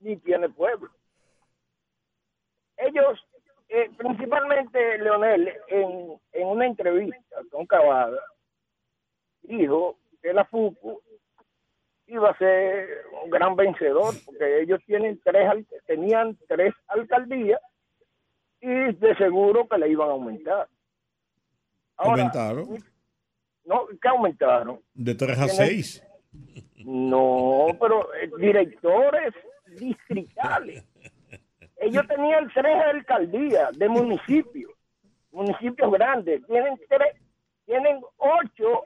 ni 0.00 0.16
tiene 0.18 0.48
pueblo. 0.48 0.90
Ellos, 2.76 3.26
eh, 3.68 3.90
principalmente 3.96 4.98
Leonel, 4.98 5.52
en, 5.66 6.20
en 6.32 6.46
una 6.46 6.66
entrevista 6.66 7.36
con 7.50 7.66
Cavada, 7.66 8.22
dijo 9.42 9.98
que 10.22 10.32
la 10.32 10.44
FUCU 10.44 11.02
iba 12.08 12.30
a 12.30 12.38
ser 12.38 13.04
un 13.22 13.30
gran 13.30 13.54
vencedor, 13.54 14.14
porque 14.24 14.62
ellos 14.62 14.80
tienen 14.86 15.20
tres, 15.22 15.50
tenían 15.86 16.36
tres 16.48 16.74
alcaldías 16.88 17.60
y 18.60 18.68
de 18.68 19.14
seguro 19.16 19.68
que 19.68 19.78
le 19.78 19.90
iban 19.90 20.08
a 20.08 20.12
aumentar. 20.12 20.68
Ahora, 21.96 22.22
Aumentaron 22.22 22.78
No, 23.64 23.86
¿qué 24.00 24.08
aumentaron? 24.08 24.80
de 24.94 25.14
3 25.14 25.38
a 25.38 25.48
6. 25.48 26.04
No, 26.84 27.66
pero 27.80 28.14
eh, 28.14 28.30
directores 28.38 29.34
distritales. 29.78 30.84
Ellos 31.76 32.06
tenían 32.08 32.48
tres 32.54 32.76
alcaldías 32.84 33.76
de 33.78 33.88
municipios, 33.88 34.72
municipios 35.30 35.92
grandes. 35.92 36.44
Tienen 36.46 36.80
tres, 36.88 37.14
tienen 37.66 38.00
ocho 38.16 38.84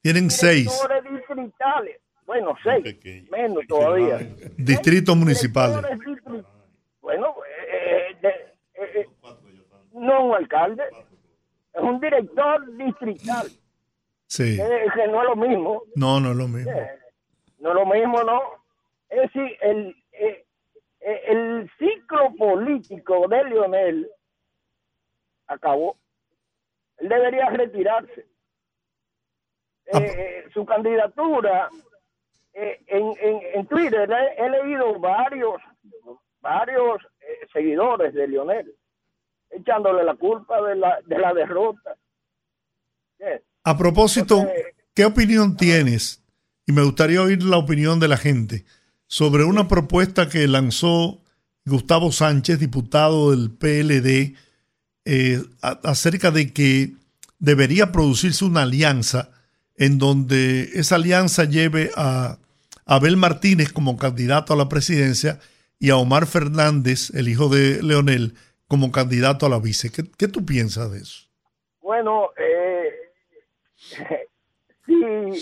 Tienen 0.00 0.30
seis 0.30 0.64
directores 0.64 1.04
distritales. 1.12 2.03
Bueno, 2.26 2.54
seis, 2.62 2.84
menos 3.30 3.66
todavía. 3.68 4.18
distritos 4.56 5.16
municipales. 5.16 5.76
Directores 5.76 5.98
distri- 6.24 6.44
Bueno, 7.00 7.34
eh, 7.70 8.16
de- 8.22 8.28
eh, 8.28 9.00
eh, 9.00 9.06
no 9.92 10.24
un 10.26 10.34
alcalde, 10.34 10.84
es 11.74 11.82
un 11.82 12.00
director 12.00 12.76
distrital. 12.76 13.48
Sí. 14.26 14.56
que- 14.56 14.86
que 14.94 15.06
no 15.08 15.22
es 15.22 15.28
lo 15.28 15.36
mismo. 15.36 15.82
No, 15.94 16.18
no 16.18 16.30
es 16.30 16.36
lo 16.36 16.48
mismo. 16.48 16.72
No 17.58 17.68
es 17.68 17.74
lo 17.74 17.86
mismo, 17.86 18.22
¿no? 18.24 18.40
Es 19.10 19.20
decir, 19.32 19.56
el, 19.60 19.94
eh, 20.12 20.44
eh, 21.00 21.20
el 21.28 21.70
ciclo 21.78 22.34
político 22.36 23.28
de 23.28 23.44
Lionel 23.44 24.10
acabó. 25.46 25.98
Él 26.98 27.08
debería 27.10 27.48
retirarse. 27.50 28.26
Ah, 29.92 29.98
Eh, 29.98 30.14
eh, 30.16 30.44
su 30.54 30.64
candidatura 30.64 31.68
eh, 32.54 32.80
en, 32.86 33.02
en, 33.20 33.40
en 33.54 33.66
Twitter 33.66 34.08
he, 34.10 34.44
he 34.44 34.50
leído 34.50 34.98
varios 34.98 35.56
varios 36.40 36.98
eh, 37.20 37.46
seguidores 37.52 38.12
de 38.14 38.28
Lionel 38.28 38.74
echándole 39.50 40.04
la 40.04 40.14
culpa 40.16 40.60
de 40.62 40.74
la, 40.76 40.98
de 41.06 41.18
la 41.18 41.32
derrota. 41.32 41.96
¿Qué? 43.18 43.42
A 43.64 43.76
propósito, 43.78 44.40
Entonces- 44.40 44.74
¿qué 44.94 45.04
opinión 45.04 45.56
tienes? 45.56 46.22
Y 46.66 46.72
me 46.72 46.82
gustaría 46.82 47.22
oír 47.22 47.42
la 47.42 47.56
opinión 47.58 48.00
de 48.00 48.08
la 48.08 48.16
gente 48.16 48.64
sobre 49.06 49.44
una 49.44 49.68
propuesta 49.68 50.28
que 50.28 50.46
lanzó 50.48 51.20
Gustavo 51.66 52.10
Sánchez, 52.12 52.58
diputado 52.58 53.30
del 53.30 53.50
PLD, 53.50 54.34
eh, 55.06 55.38
a- 55.62 55.78
acerca 55.84 56.30
de 56.30 56.52
que 56.52 56.92
debería 57.38 57.92
producirse 57.92 58.44
una 58.44 58.62
alianza 58.62 59.30
en 59.76 59.98
donde 59.98 60.62
esa 60.74 60.96
alianza 60.96 61.44
lleve 61.44 61.90
a 61.96 62.38
Abel 62.86 63.16
Martínez 63.16 63.72
como 63.72 63.96
candidato 63.96 64.52
a 64.52 64.56
la 64.56 64.68
presidencia 64.68 65.38
y 65.78 65.90
a 65.90 65.96
Omar 65.96 66.26
Fernández, 66.26 67.10
el 67.14 67.28
hijo 67.28 67.48
de 67.48 67.82
Leonel, 67.82 68.34
como 68.68 68.90
candidato 68.92 69.46
a 69.46 69.48
la 69.48 69.58
vice. 69.58 69.90
¿Qué, 69.90 70.02
qué 70.18 70.28
tú 70.28 70.44
piensas 70.44 70.90
de 70.92 70.98
eso? 70.98 71.28
Bueno, 71.80 72.30
eh, 72.38 72.92
si, 74.86 75.32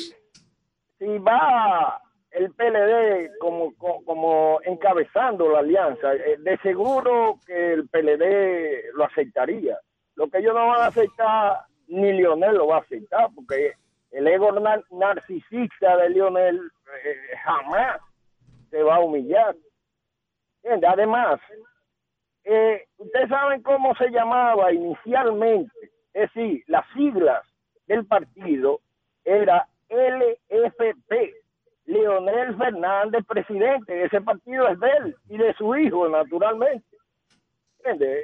si 0.98 1.18
va 1.18 2.00
el 2.30 2.50
PLD 2.52 3.30
como, 3.40 3.74
co- 3.76 4.02
como 4.04 4.58
encabezando 4.64 5.50
la 5.50 5.58
alianza, 5.60 6.14
eh, 6.14 6.36
de 6.38 6.56
seguro 6.58 7.38
que 7.46 7.74
el 7.74 7.88
PLD 7.88 8.92
lo 8.94 9.04
aceptaría. 9.04 9.78
Lo 10.14 10.28
que 10.28 10.38
ellos 10.38 10.54
no 10.54 10.66
van 10.68 10.80
a 10.82 10.86
aceptar, 10.86 11.60
ni 11.88 12.12
Lionel 12.12 12.54
lo 12.56 12.68
va 12.68 12.78
a 12.78 12.80
aceptar, 12.80 13.28
porque 13.34 13.72
el 14.12 14.26
ego 14.28 14.52
nar- 14.52 14.84
narcisista 14.90 15.96
de 15.96 16.10
Lionel 16.10 16.56
eh, 17.04 17.36
jamás 17.44 18.00
se 18.70 18.82
va 18.82 18.96
a 18.96 19.00
humillar. 19.00 19.54
Además, 20.88 21.40
eh, 22.44 22.84
ustedes 22.98 23.28
saben 23.28 23.62
cómo 23.62 23.94
se 23.96 24.08
llamaba 24.10 24.72
inicialmente, 24.72 25.72
es 26.14 26.32
decir, 26.34 26.62
las 26.68 26.84
siglas 26.94 27.42
del 27.86 28.06
partido 28.06 28.80
era 29.24 29.66
LFP, 29.88 31.34
Leonel 31.86 32.56
Fernández, 32.56 33.24
presidente. 33.26 34.04
Ese 34.04 34.20
partido 34.20 34.68
es 34.68 34.78
de 34.78 34.88
él 34.98 35.16
y 35.28 35.36
de 35.38 35.52
su 35.54 35.74
hijo, 35.76 36.08
naturalmente. 36.08 36.84
¿Entiende? 37.84 38.22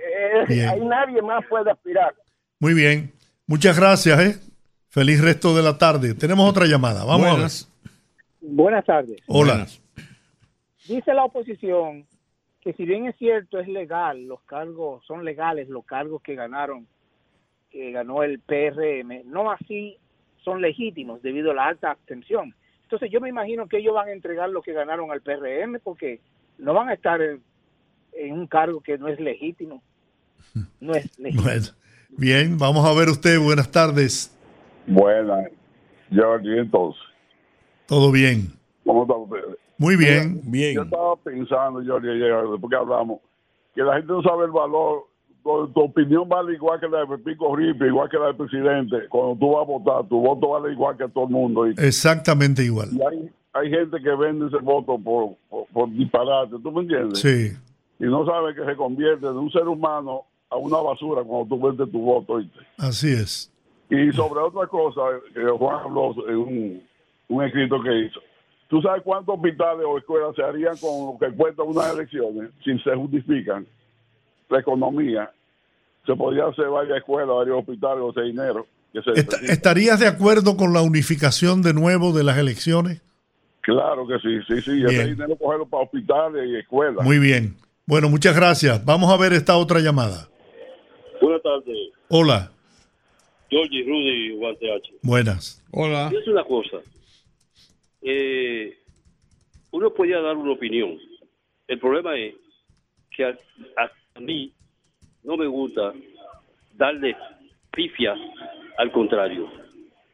Eh, 0.48 0.68
ahí 0.68 0.80
nadie 0.84 1.20
más 1.22 1.44
puede 1.46 1.70
aspirar. 1.70 2.14
Muy 2.60 2.74
bien. 2.74 3.12
Muchas 3.46 3.78
gracias, 3.78 4.18
¿eh? 4.20 4.47
Feliz 4.98 5.20
resto 5.20 5.54
de 5.54 5.62
la 5.62 5.78
tarde. 5.78 6.12
Tenemos 6.14 6.50
otra 6.50 6.66
llamada. 6.66 7.04
Vamos 7.04 7.30
Buenas. 7.30 7.72
Buenas 8.40 8.84
tardes. 8.84 9.22
Hola. 9.28 9.52
Buenas. 9.52 9.80
Dice 10.88 11.14
la 11.14 11.24
oposición 11.24 12.04
que 12.60 12.72
si 12.72 12.84
bien 12.84 13.06
es 13.06 13.14
cierto, 13.16 13.60
es 13.60 13.68
legal, 13.68 14.26
los 14.26 14.40
cargos 14.40 15.06
son 15.06 15.24
legales, 15.24 15.68
los 15.68 15.84
cargos 15.84 16.20
que 16.20 16.34
ganaron, 16.34 16.88
que 17.70 17.92
ganó 17.92 18.24
el 18.24 18.40
PRM, 18.40 19.22
no 19.26 19.52
así 19.52 19.96
son 20.42 20.60
legítimos 20.60 21.22
debido 21.22 21.52
a 21.52 21.54
la 21.54 21.66
alta 21.68 21.92
abstención. 21.92 22.52
Entonces 22.82 23.08
yo 23.12 23.20
me 23.20 23.28
imagino 23.28 23.68
que 23.68 23.78
ellos 23.78 23.94
van 23.94 24.08
a 24.08 24.12
entregar 24.12 24.50
lo 24.50 24.62
que 24.62 24.72
ganaron 24.72 25.12
al 25.12 25.22
PRM 25.22 25.78
porque 25.80 26.18
no 26.58 26.74
van 26.74 26.88
a 26.88 26.94
estar 26.94 27.22
en, 27.22 27.40
en 28.14 28.32
un 28.32 28.48
cargo 28.48 28.80
que 28.80 28.98
no 28.98 29.06
es 29.06 29.20
legítimo. 29.20 29.80
No 30.80 30.92
es 30.94 31.16
legítimo. 31.20 31.44
Bueno, 31.44 31.66
bien, 32.08 32.58
vamos 32.58 32.84
a 32.84 32.92
ver 32.98 33.08
usted. 33.10 33.38
Buenas 33.38 33.70
tardes. 33.70 34.34
Buenas, 34.88 35.48
Jordi, 36.14 36.58
entonces, 36.58 37.02
Todo 37.86 38.10
bien. 38.12 38.48
¿cómo 38.84 39.02
están 39.02 39.20
ustedes? 39.20 39.58
Muy 39.76 39.96
bien. 39.96 40.36
Yo 40.44 40.50
Bien. 40.50 40.82
estaba 40.82 41.14
pensando, 41.16 41.80
Jordi, 41.86 42.08
ayer, 42.10 42.34
después 42.50 42.70
que 42.70 42.76
hablamos, 42.76 43.20
que 43.74 43.82
la 43.82 43.94
gente 43.96 44.12
no 44.12 44.22
sabe 44.22 44.46
el 44.46 44.50
valor, 44.50 45.04
tu, 45.44 45.68
tu 45.68 45.80
opinión 45.82 46.28
vale 46.28 46.54
igual 46.54 46.80
que 46.80 46.88
la 46.88 47.04
de 47.04 47.18
Pico 47.18 47.54
Ripe, 47.54 47.86
igual 47.86 48.08
que 48.10 48.18
la 48.18 48.26
del 48.26 48.36
presidente. 48.36 49.06
Cuando 49.08 49.36
tú 49.38 49.52
vas 49.52 49.62
a 49.62 49.70
votar, 49.70 50.08
tu 50.08 50.20
voto 50.20 50.48
vale 50.48 50.72
igual 50.72 50.96
que 50.96 51.06
todo 51.08 51.24
el 51.24 51.30
mundo. 51.30 51.66
Y, 51.68 51.74
Exactamente 51.78 52.64
igual. 52.64 52.88
y 52.92 53.00
hay, 53.02 53.30
hay 53.52 53.70
gente 53.70 53.98
que 54.02 54.10
vende 54.16 54.46
ese 54.48 54.58
voto 54.58 54.98
por, 54.98 55.36
por, 55.48 55.66
por 55.68 55.90
disparate, 55.92 56.56
¿tú 56.62 56.72
me 56.72 56.80
entiendes? 56.82 57.20
Sí. 57.20 57.52
Y 58.00 58.04
no 58.04 58.26
sabe 58.26 58.54
que 58.54 58.64
se 58.64 58.74
convierte 58.74 59.26
de 59.26 59.32
un 59.32 59.50
ser 59.52 59.68
humano 59.68 60.22
a 60.50 60.56
una 60.56 60.78
basura 60.78 61.22
cuando 61.22 61.54
tú 61.56 61.60
vendes 61.68 61.90
tu 61.92 62.00
voto. 62.00 62.32
¿oíste? 62.34 62.58
Así 62.78 63.12
es. 63.12 63.52
Y 63.90 64.12
sobre 64.12 64.40
otra 64.40 64.66
cosa 64.66 65.00
que 65.34 65.42
Juan 65.44 65.80
habló 65.84 66.14
en 66.28 66.36
un, 66.36 66.82
un 67.28 67.44
escrito 67.44 67.82
que 67.82 68.00
hizo, 68.06 68.20
¿Tú 68.68 68.82
sabes 68.82 69.02
cuántos 69.02 69.34
hospitales 69.36 69.82
o 69.88 69.96
escuelas 69.96 70.36
se 70.36 70.42
harían 70.42 70.76
con 70.76 71.06
lo 71.06 71.18
que 71.18 71.34
cuestan 71.34 71.66
unas 71.68 71.90
elecciones 71.94 72.50
si 72.62 72.78
se 72.80 72.94
justifican 72.94 73.66
la 74.50 74.60
economía? 74.60 75.30
Se 76.04 76.14
podría 76.14 76.46
hacer 76.48 76.68
varias 76.68 76.98
escuelas, 76.98 77.34
varios 77.34 77.58
hospitales 77.60 78.00
con 78.02 78.10
ese 78.10 78.20
dinero. 78.22 78.66
Que 78.92 79.00
se 79.02 79.10
Est- 79.12 79.26
necesita. 79.30 79.52
¿Estarías 79.54 80.00
de 80.00 80.06
acuerdo 80.06 80.58
con 80.58 80.74
la 80.74 80.82
unificación 80.82 81.62
de 81.62 81.72
nuevo 81.72 82.12
de 82.12 82.24
las 82.24 82.36
elecciones? 82.36 83.00
Claro 83.62 84.06
que 84.06 84.18
sí, 84.18 84.38
sí, 84.46 84.60
sí. 84.60 84.84
Ese 84.84 85.06
dinero 85.08 85.34
cogerlo 85.36 85.64
para 85.66 85.84
hospitales 85.84 86.46
y 86.48 86.56
escuelas. 86.56 87.02
Muy 87.06 87.18
bien. 87.18 87.56
Bueno, 87.86 88.10
muchas 88.10 88.36
gracias. 88.36 88.84
Vamos 88.84 89.10
a 89.10 89.16
ver 89.16 89.32
esta 89.32 89.56
otra 89.56 89.80
llamada. 89.80 90.28
Buenas 91.22 91.42
tardes, 91.42 91.74
Hola, 92.10 92.52
Georgie, 93.50 93.82
Rudy, 93.82 94.30
Guante 94.36 94.72
H. 94.72 94.92
buenas. 95.02 95.64
Hola. 95.70 96.10
Es 96.14 96.26
una 96.28 96.44
cosa. 96.44 96.78
Eh, 98.02 98.76
uno 99.70 99.92
podía 99.92 100.20
dar 100.20 100.36
una 100.36 100.52
opinión. 100.52 100.98
El 101.66 101.78
problema 101.78 102.16
es 102.16 102.34
que 103.14 103.24
a, 103.24 103.36
a 104.14 104.20
mí 104.20 104.52
no 105.22 105.36
me 105.36 105.46
gusta 105.46 105.92
darle 106.74 107.16
pifia 107.72 108.14
al 108.76 108.92
contrario. 108.92 109.50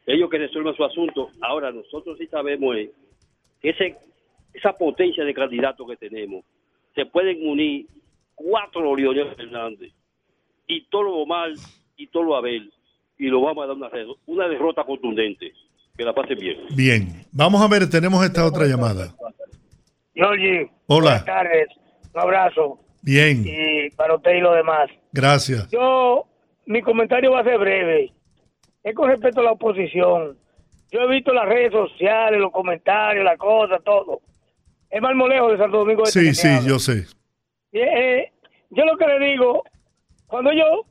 Ellos 0.05 0.29
que 0.29 0.37
resuelvan 0.37 0.75
su 0.75 0.83
asunto. 0.83 1.29
Ahora, 1.41 1.71
nosotros 1.71 2.17
sí 2.17 2.27
sabemos 2.27 2.75
eh, 2.75 2.91
que 3.61 3.69
ese, 3.69 3.97
esa 4.53 4.73
potencia 4.73 5.23
de 5.23 5.33
candidatos 5.33 5.87
que 5.87 5.97
tenemos, 5.97 6.45
se 6.93 7.05
pueden 7.05 7.47
unir 7.47 7.87
cuatro 8.33 8.95
Leonel 8.95 9.35
Fernández 9.35 9.93
y 10.67 10.85
todo 10.85 11.03
lo 11.03 11.25
mal 11.25 11.53
y 11.97 12.07
todo 12.07 12.23
lo 12.23 12.35
Abel 12.35 12.71
y 13.17 13.27
lo 13.27 13.41
vamos 13.41 13.63
a 13.63 13.67
dar 13.67 13.77
una, 14.25 14.47
derrota 14.47 14.83
contundente. 14.83 15.53
Que 15.97 16.03
la 16.03 16.13
pasen 16.13 16.37
bien. 16.37 16.57
Bien, 16.75 17.25
vamos 17.31 17.61
a 17.61 17.67
ver, 17.69 17.89
tenemos 17.89 18.23
esta 18.25 18.45
otra 18.45 18.65
llamada. 18.65 19.15
Georgie, 20.13 20.69
Hola, 20.87 21.21
buenas 21.21 21.25
tardes. 21.25 21.67
Un 22.13 22.21
abrazo. 22.21 22.79
bien, 23.01 23.43
Y 23.45 23.89
para 23.91 24.15
usted 24.15 24.35
y 24.35 24.41
los 24.41 24.55
demás. 24.55 24.89
gracias. 25.13 25.69
Yo, 25.71 26.25
mi 26.65 26.81
comentario 26.81 27.31
va 27.31 27.41
a 27.41 27.43
ser 27.43 27.57
breve. 27.59 28.11
Es 28.83 28.93
con 28.93 29.09
respecto 29.09 29.39
a 29.39 29.43
la 29.43 29.51
oposición. 29.53 30.37
Yo 30.91 31.01
he 31.01 31.07
visto 31.07 31.33
las 31.33 31.45
redes 31.45 31.71
sociales, 31.71 32.39
los 32.39 32.51
comentarios, 32.51 33.23
las 33.23 33.37
cosas, 33.37 33.81
todo. 33.83 34.19
Es 34.89 35.01
Marmolejo 35.01 35.51
de 35.51 35.57
Santo 35.57 35.77
Domingo. 35.77 36.03
Este 36.03 36.33
Sí, 36.33 36.35
sí, 36.35 36.67
yo 36.67 36.77
sé. 36.77 37.05
Y, 37.71 37.79
eh, 37.79 38.31
yo 38.69 38.85
lo 38.85 38.97
que 38.97 39.07
le 39.07 39.19
digo, 39.31 39.63
cuando 40.27 40.51
ellos 40.51 40.81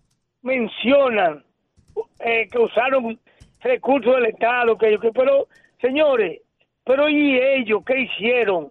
mencionan 0.42 1.44
eh, 2.20 2.48
que 2.50 2.58
usaron 2.58 3.18
recursos 3.62 4.14
del 4.16 4.26
Estado, 4.26 4.76
que, 4.78 4.98
que- 4.98 5.12
pero, 5.12 5.48
señores, 5.80 6.40
pero 6.84 7.08
¿y 7.08 7.38
ellos 7.38 7.82
qué 7.86 8.00
hicieron? 8.02 8.70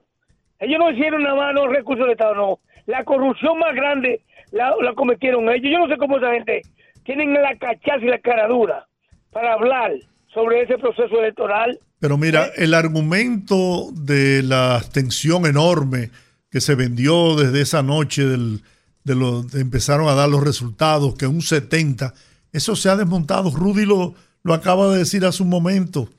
Ellos 0.60 0.80
no 0.80 0.92
hicieron 0.92 1.24
nada 1.24 1.36
más 1.36 1.54
los 1.54 1.70
recursos 1.70 2.06
del 2.06 2.14
Estado, 2.14 2.36
no. 2.36 2.60
La 2.86 3.04
corrupción 3.04 3.58
más 3.60 3.74
grande 3.76 4.22
la, 4.52 4.74
la 4.82 4.94
cometieron 4.94 5.50
ellos. 5.50 5.72
Yo 5.72 5.80
no 5.80 5.88
sé 5.88 5.98
cómo 5.98 6.18
esa 6.18 6.32
gente 6.34 6.62
tienen 7.04 7.34
la 7.34 7.56
cachaza 7.58 8.00
y 8.02 8.08
la 8.08 8.20
caradura 8.20 8.88
para 9.32 9.54
hablar 9.54 9.94
sobre 10.34 10.62
ese 10.62 10.78
proceso 10.78 11.20
electoral. 11.20 11.80
Pero 12.00 12.18
mira, 12.18 12.48
el 12.58 12.74
argumento 12.74 13.90
de 13.94 14.42
la 14.44 14.76
abstención 14.76 15.46
enorme 15.46 16.12
que 16.52 16.62
se 16.62 16.76
vendió 16.76 17.36
desde 17.36 17.62
esa 17.62 17.82
noche 17.82 18.26
del, 18.26 18.62
de 19.04 19.16
lo, 19.16 19.42
de 19.44 19.62
empezaron 19.62 20.08
a 20.08 20.14
dar 20.14 20.30
los 20.30 20.44
resultados, 20.44 21.16
que 21.16 21.26
un 21.26 21.42
70, 21.42 22.14
eso 22.54 22.76
se 22.76 22.90
ha 22.90 22.96
desmontado. 22.96 23.52
Rudy 23.52 23.86
lo, 23.86 24.14
lo 24.44 24.54
acaba 24.54 24.92
de 24.92 25.00
decir 25.00 25.26
hace 25.26 25.44
un 25.44 25.50
momento. 25.50 26.10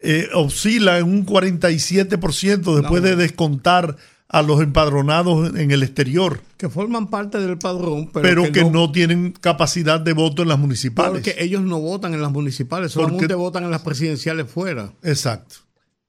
Eh, 0.00 0.28
oscila 0.34 0.98
en 0.98 1.04
un 1.04 1.26
47% 1.26 2.80
después 2.80 3.02
de 3.02 3.16
descontar 3.16 3.96
a 4.28 4.42
los 4.42 4.60
empadronados 4.60 5.54
en 5.56 5.70
el 5.70 5.82
exterior, 5.82 6.40
Que 6.58 6.68
forman 6.68 7.08
parte 7.08 7.38
del 7.40 7.56
padrón, 7.56 8.10
pero, 8.12 8.44
pero, 8.44 8.52
que, 8.52 8.64
no, 8.64 8.92
tienen 8.92 9.32
capacidad 9.32 10.00
de 10.00 10.12
voto 10.12 10.42
en 10.42 10.48
las 10.48 10.58
municipales. 10.58 11.12
Porque 11.12 11.36
ellos 11.42 11.62
no 11.62 11.80
votan 11.80 12.12
en 12.12 12.20
las 12.20 12.30
municipales, 12.30 12.92
Porque- 12.92 13.08
solamente 13.08 13.34
votan 13.34 13.64
en 13.64 13.70
las 13.70 13.80
presidenciales 13.80 14.46
fuera. 14.50 14.92
Exacto. 15.02 15.56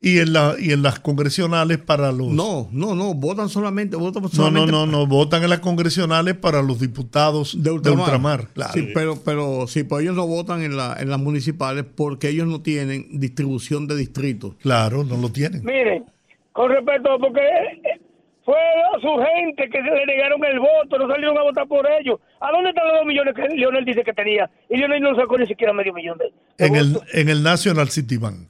Y 0.01 0.19
en, 0.19 0.31
la, 0.31 0.55
y 0.57 0.71
en 0.71 0.81
las 0.81 1.01
congresionales 1.01 1.77
para 1.77 2.13
los... 2.13 2.29
No, 2.29 2.69
no, 2.71 2.95
no, 2.95 3.13
votan 3.13 3.49
solamente, 3.49 3.97
votan 3.97 4.23
No, 4.37 4.49
no, 4.49 4.65
no, 4.65 4.85
no, 4.85 5.05
votan 5.07 5.43
en 5.43 5.49
las 5.49 5.59
congresionales 5.59 6.35
para 6.35 6.61
los 6.61 6.79
diputados 6.79 7.61
de 7.61 7.69
ultramar. 7.69 8.47
claro. 8.53 8.71
Sí, 8.73 8.91
pero, 8.93 9.21
pero 9.25 9.67
sí, 9.67 9.83
pues 9.83 10.03
ellos 10.03 10.15
no 10.15 10.25
votan 10.25 10.63
en, 10.63 10.77
la, 10.77 10.95
en 10.97 11.09
las 11.09 11.19
municipales 11.19 11.83
porque 11.83 12.29
ellos 12.29 12.47
no 12.47 12.61
tienen 12.61 13.19
distribución 13.19 13.87
de 13.87 13.97
distritos. 13.97 14.55
Claro, 14.61 15.03
no 15.03 15.17
lo 15.17 15.33
tienen. 15.33 15.65
Miren, 15.65 16.05
con 16.53 16.71
respecto, 16.71 17.19
porque 17.19 17.41
eh, 17.41 17.99
fue 18.45 18.55
a 18.55 18.99
su 19.01 19.07
gente 19.07 19.69
que 19.69 19.83
se 19.83 19.95
le 19.95 20.05
negaron 20.05 20.43
el 20.45 20.59
voto, 20.59 20.97
no 20.97 21.09
salieron 21.09 21.37
a 21.37 21.43
votar 21.43 21.67
por 21.67 21.85
ellos. 21.99 22.21
¿A 22.39 22.51
dónde 22.51 22.69
están 22.69 22.87
los 22.87 22.99
dos 22.99 23.05
millones 23.05 23.35
que 23.35 23.55
Leonel 23.55 23.83
dice 23.83 24.03
que 24.05 24.13
tenía? 24.13 24.49
Y 24.69 24.77
Leonel 24.77 25.01
no 25.01 25.13
sacó 25.15 25.37
ni 25.37 25.45
siquiera 25.45 25.73
medio 25.73 25.93
millón 25.93 26.17
de 26.17 26.31
En 26.57 26.77
el, 26.77 26.99
en 27.11 27.27
el 27.27 27.43
National 27.43 27.89
City 27.89 28.15
Bank. 28.15 28.47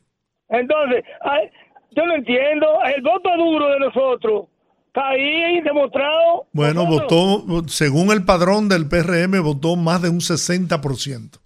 Entonces, 0.49 1.03
ay, 1.21 1.49
yo 1.91 2.05
no 2.05 2.15
entiendo. 2.15 2.67
El 2.95 3.01
voto 3.01 3.29
duro 3.37 3.69
de 3.69 3.79
nosotros 3.79 4.45
está 4.87 5.09
ahí 5.09 5.61
demostrado. 5.61 6.47
Bueno, 6.53 6.83
Nosotros- 6.85 7.45
votó, 7.47 7.67
según 7.67 8.11
el 8.11 8.25
padrón 8.25 8.69
del 8.69 8.87
PRM, 8.87 9.39
votó 9.41 9.75
más 9.75 10.01
de 10.01 10.09
un 10.09 10.21
60%. 10.21 11.39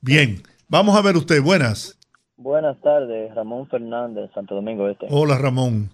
Bien, 0.00 0.42
vamos 0.68 0.96
a 0.96 1.02
ver 1.02 1.16
usted. 1.16 1.40
Buenas. 1.42 1.98
Buenas 2.36 2.80
tardes, 2.80 3.32
Ramón 3.34 3.68
Fernández, 3.68 4.30
Santo 4.34 4.54
Domingo 4.56 4.88
Este. 4.88 5.06
Hola, 5.10 5.38
Ramón. 5.38 5.90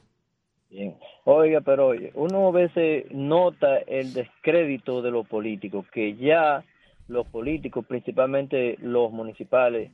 Bien. 0.71 0.97
Oiga, 1.25 1.61
pero 1.61 1.89
oye, 1.89 2.11
uno 2.15 2.49
a 2.49 2.53
veces 2.53 3.05
nota 3.11 3.77
el 3.87 4.15
descrédito 4.15 5.03
de 5.03 5.11
los 5.11 5.27
políticos, 5.29 5.85
que 5.93 6.17
ya 6.17 6.65
los 7.07 7.27
políticos, 7.27 7.85
principalmente 7.87 8.77
los 8.81 9.13
municipales, 9.13 9.91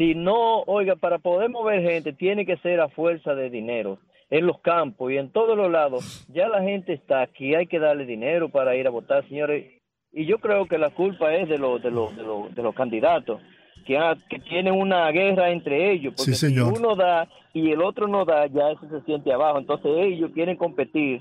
si 0.00 0.14
no, 0.14 0.62
oiga, 0.62 0.96
para 0.96 1.18
poder 1.18 1.50
mover 1.50 1.82
gente 1.82 2.14
tiene 2.14 2.46
que 2.46 2.56
ser 2.58 2.80
a 2.80 2.88
fuerza 2.88 3.34
de 3.34 3.50
dinero 3.50 3.98
en 4.30 4.46
los 4.46 4.58
campos 4.60 5.12
y 5.12 5.18
en 5.18 5.30
todos 5.30 5.58
los 5.58 5.70
lados. 5.70 6.26
Ya 6.32 6.48
la 6.48 6.62
gente 6.62 6.94
está 6.94 7.20
aquí, 7.20 7.54
hay 7.54 7.66
que 7.66 7.78
darle 7.78 8.06
dinero 8.06 8.48
para 8.48 8.74
ir 8.76 8.86
a 8.86 8.90
votar, 8.90 9.28
señores. 9.28 9.66
Y 10.12 10.24
yo 10.24 10.38
creo 10.38 10.64
que 10.66 10.78
la 10.78 10.88
culpa 10.88 11.34
es 11.34 11.50
de 11.50 11.58
los 11.58 11.82
de 11.82 11.90
los 11.90 12.16
de 12.16 12.22
los, 12.22 12.54
de 12.54 12.62
los 12.62 12.74
candidatos 12.74 13.42
que, 13.86 13.98
ha- 13.98 14.16
que 14.30 14.38
tienen 14.38 14.72
una 14.74 15.10
guerra 15.10 15.50
entre 15.50 15.92
ellos, 15.92 16.14
porque 16.16 16.32
Sí, 16.32 16.46
señor. 16.48 16.72
si 16.74 16.80
uno 16.80 16.96
da 16.96 17.28
y 17.52 17.70
el 17.70 17.82
otro 17.82 18.08
no 18.08 18.24
da, 18.24 18.46
ya 18.46 18.70
eso 18.70 18.88
se 18.88 19.02
siente 19.04 19.30
abajo. 19.32 19.58
Entonces 19.58 19.90
ellos 19.98 20.30
quieren 20.32 20.56
competir 20.56 21.20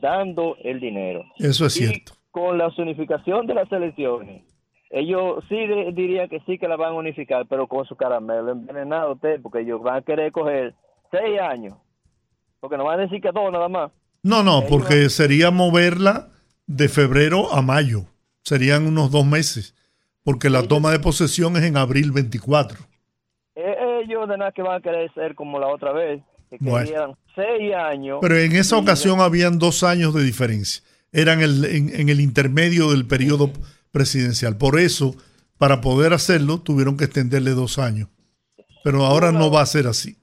dando 0.00 0.56
el 0.64 0.80
dinero. 0.80 1.22
Eso 1.38 1.66
es 1.66 1.76
Y 1.80 1.86
cierto. 1.86 2.12
con 2.30 2.58
la 2.58 2.68
unificación 2.78 3.46
de 3.46 3.54
las 3.54 3.70
elecciones, 3.72 4.42
ellos 4.90 5.44
sí 5.48 5.54
de- 5.66 5.92
dirían 5.92 6.28
que 6.28 6.40
sí 6.46 6.58
que 6.58 6.68
la 6.68 6.76
van 6.76 6.90
a 6.92 6.96
unificar, 6.96 7.46
pero 7.48 7.66
con 7.66 7.84
su 7.86 7.96
caramelo 7.96 8.52
envenenado 8.52 9.12
usted, 9.12 9.40
porque 9.42 9.60
ellos 9.60 9.82
van 9.82 9.96
a 9.96 10.02
querer 10.02 10.32
coger 10.32 10.74
seis 11.10 11.40
años, 11.40 11.74
porque 12.60 12.76
no 12.76 12.84
van 12.84 13.00
a 13.00 13.02
decir 13.02 13.20
que 13.20 13.30
dos 13.32 13.52
nada 13.52 13.68
más. 13.68 13.90
No, 14.22 14.42
no, 14.42 14.62
porque 14.68 15.08
sería 15.10 15.50
moverla 15.50 16.28
de 16.66 16.88
febrero 16.88 17.52
a 17.52 17.62
mayo. 17.62 18.02
Serían 18.42 18.86
unos 18.86 19.10
dos 19.10 19.24
meses. 19.26 19.74
Porque 20.24 20.50
la 20.50 20.62
toma 20.62 20.90
de 20.90 20.98
posesión 20.98 21.56
es 21.56 21.62
en 21.64 21.76
abril 21.76 22.12
24. 22.12 22.78
Eh, 23.54 23.74
Ellos 24.04 24.28
de 24.28 24.36
nada 24.38 24.52
que 24.52 24.62
van 24.62 24.76
a 24.78 24.80
querer 24.80 25.12
ser 25.14 25.34
como 25.34 25.58
la 25.58 25.68
otra 25.68 25.92
vez, 25.92 26.20
que 26.50 26.56
Bueno. 26.60 26.84
querían 26.86 27.12
seis 27.34 27.74
años. 27.74 28.18
Pero 28.20 28.36
en 28.36 28.52
esa 28.56 28.76
y- 28.76 28.80
ocasión 28.80 29.20
habían 29.20 29.58
dos 29.58 29.82
años 29.82 30.12
de 30.14 30.22
diferencia. 30.24 30.82
Eran 31.12 31.40
el, 31.40 31.64
en, 31.64 31.88
en 32.00 32.08
el 32.08 32.20
intermedio 32.20 32.90
del 32.90 33.06
periodo 33.06 33.50
presidencial. 33.90 34.56
Por 34.56 34.78
eso, 34.78 35.14
para 35.58 35.80
poder 35.80 36.12
hacerlo, 36.12 36.58
tuvieron 36.58 36.96
que 36.96 37.04
extenderle 37.04 37.50
dos 37.52 37.78
años. 37.78 38.08
Pero 38.84 39.04
ahora 39.04 39.32
no 39.32 39.50
va 39.50 39.62
a 39.62 39.66
ser 39.66 39.86
así. 39.86 40.16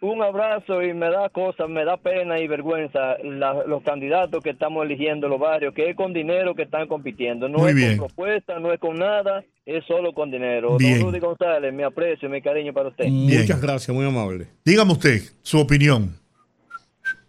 Un 0.00 0.22
abrazo 0.22 0.80
y 0.80 0.94
me 0.94 1.10
da 1.10 1.28
cosas, 1.28 1.68
me 1.68 1.84
da 1.84 1.96
pena 1.96 2.38
y 2.40 2.46
vergüenza 2.46 3.18
la- 3.24 3.64
los 3.66 3.82
candidatos 3.82 4.42
que 4.44 4.50
estamos 4.50 4.84
eligiendo 4.86 5.26
en 5.26 5.32
los 5.32 5.40
barrios, 5.40 5.74
que 5.74 5.90
es 5.90 5.96
con 5.96 6.12
dinero 6.12 6.54
que 6.54 6.62
están 6.62 6.86
compitiendo. 6.86 7.48
No 7.48 7.58
Muy 7.58 7.70
es 7.70 7.74
bien. 7.74 7.98
con 7.98 8.06
propuesta, 8.06 8.60
no 8.60 8.72
es 8.72 8.78
con 8.78 8.96
nada, 8.96 9.42
es 9.66 9.84
solo 9.86 10.12
con 10.12 10.30
dinero. 10.30 10.76
Bien. 10.78 11.00
Don 11.00 11.08
Rudy 11.08 11.18
González, 11.18 11.74
mi 11.74 11.82
aprecio, 11.82 12.30
mi 12.30 12.40
cariño 12.40 12.72
para 12.72 12.90
usted. 12.90 13.06
Bien. 13.06 13.40
Muchas 13.40 13.60
gracias, 13.60 13.94
muy 13.96 14.06
amable. 14.06 14.46
Dígame 14.64 14.92
usted 14.92 15.20
su 15.42 15.58
opinión. 15.58 16.14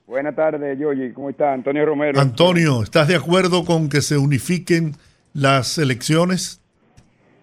Buenas 0.06 0.36
tardes, 0.36 0.78
Yoyi. 0.80 1.12
¿Cómo 1.14 1.30
está? 1.32 1.54
Antonio 1.54 1.86
Romero. 1.86 2.20
Antonio, 2.20 2.84
¿estás 2.84 3.08
de 3.08 3.16
acuerdo 3.16 3.66
con 3.66 3.90
que 3.90 4.02
se 4.02 4.18
unifiquen 4.18 4.96
las 5.34 5.78
elecciones? 5.78 6.62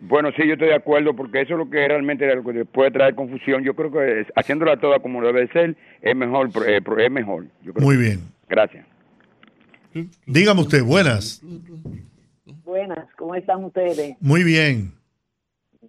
Bueno, 0.01 0.31
sí, 0.37 0.47
yo 0.47 0.53
estoy 0.55 0.69
de 0.69 0.75
acuerdo 0.75 1.15
porque 1.17 1.41
eso 1.41 1.55
es 1.55 1.59
lo 1.59 1.71
que 1.71 1.89
realmente 1.89 2.33
lo 2.35 2.45
que 2.45 2.65
puede 2.67 2.91
traer 2.91 3.15
confusión. 3.15 3.65
Yo 3.65 3.75
creo 3.75 3.91
que 3.91 4.21
es- 4.21 4.27
haciéndola 4.37 4.79
toda 4.79 4.99
como 5.01 5.23
debe 5.23 5.49
ser 5.49 5.77
es 6.03 6.15
mejor. 6.17 6.51
eh, 6.67 6.81
es 6.99 7.11
mejor. 7.11 7.47
Yo 7.63 7.73
creo. 7.73 7.85
Muy 7.87 7.97
bien. 7.97 8.21
Gracias. 8.49 8.87
Dígame 10.27 10.61
usted, 10.61 10.85
buenas. 10.85 11.43
Buenas, 12.65 13.07
¿cómo 13.17 13.35
están 13.35 13.65
ustedes? 13.65 14.17
Muy 14.21 14.45
bien. 14.45 14.93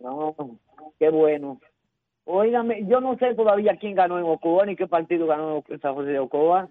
No, 0.02 0.36
qué 0.98 1.10
bueno. 1.10 1.60
Óigame, 2.24 2.86
yo 2.88 3.02
no 3.02 3.18
sé 3.18 3.34
todavía 3.36 3.78
quién 3.80 3.96
ganó 3.96 4.18
en 4.18 4.26
Ocoa 4.26 4.66
ni 4.66 4.76
qué 4.76 4.88
partido 4.88 5.28
ganó 5.28 5.64
en 5.68 5.80
San 5.82 5.94
José 5.96 6.12
de 6.12 6.20
Ocoa. 6.20 6.70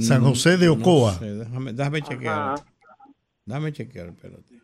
San 0.00 0.22
José 0.22 0.56
de 0.56 0.66
No 0.66 0.74
Ocoa. 0.74 1.12
sé, 1.14 1.24
déjame, 1.34 1.72
déjame 1.72 2.02
chequear. 2.02 2.54
Déjame 3.46 3.72
chequear, 3.72 4.08
espérate. 4.08 4.60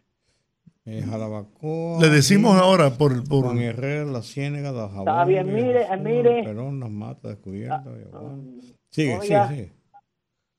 Eh, 0.85 1.03
Jalabacoa. 1.09 2.01
Le 2.01 2.09
decimos 2.09 2.57
ahora 2.57 2.91
por, 2.91 3.27
por 3.29 3.45
Juan 3.45 3.59
Herrera, 3.59 4.05
La 4.05 4.23
Ciénaga, 4.23 4.73
Dajabón. 4.73 5.09
Está 5.09 5.25
bien, 5.25 5.47
mire, 5.55 5.83
eh, 5.83 5.97
mire. 5.97 6.43
Perón, 6.43 6.81
Las 6.81 6.91
Matas, 6.91 7.23
Descubierta, 7.33 7.85
Villabuena. 7.89 8.43
Sigue, 8.91 9.17
Oiga. 9.19 9.49
sigue, 9.49 9.63
sigue. 9.63 9.73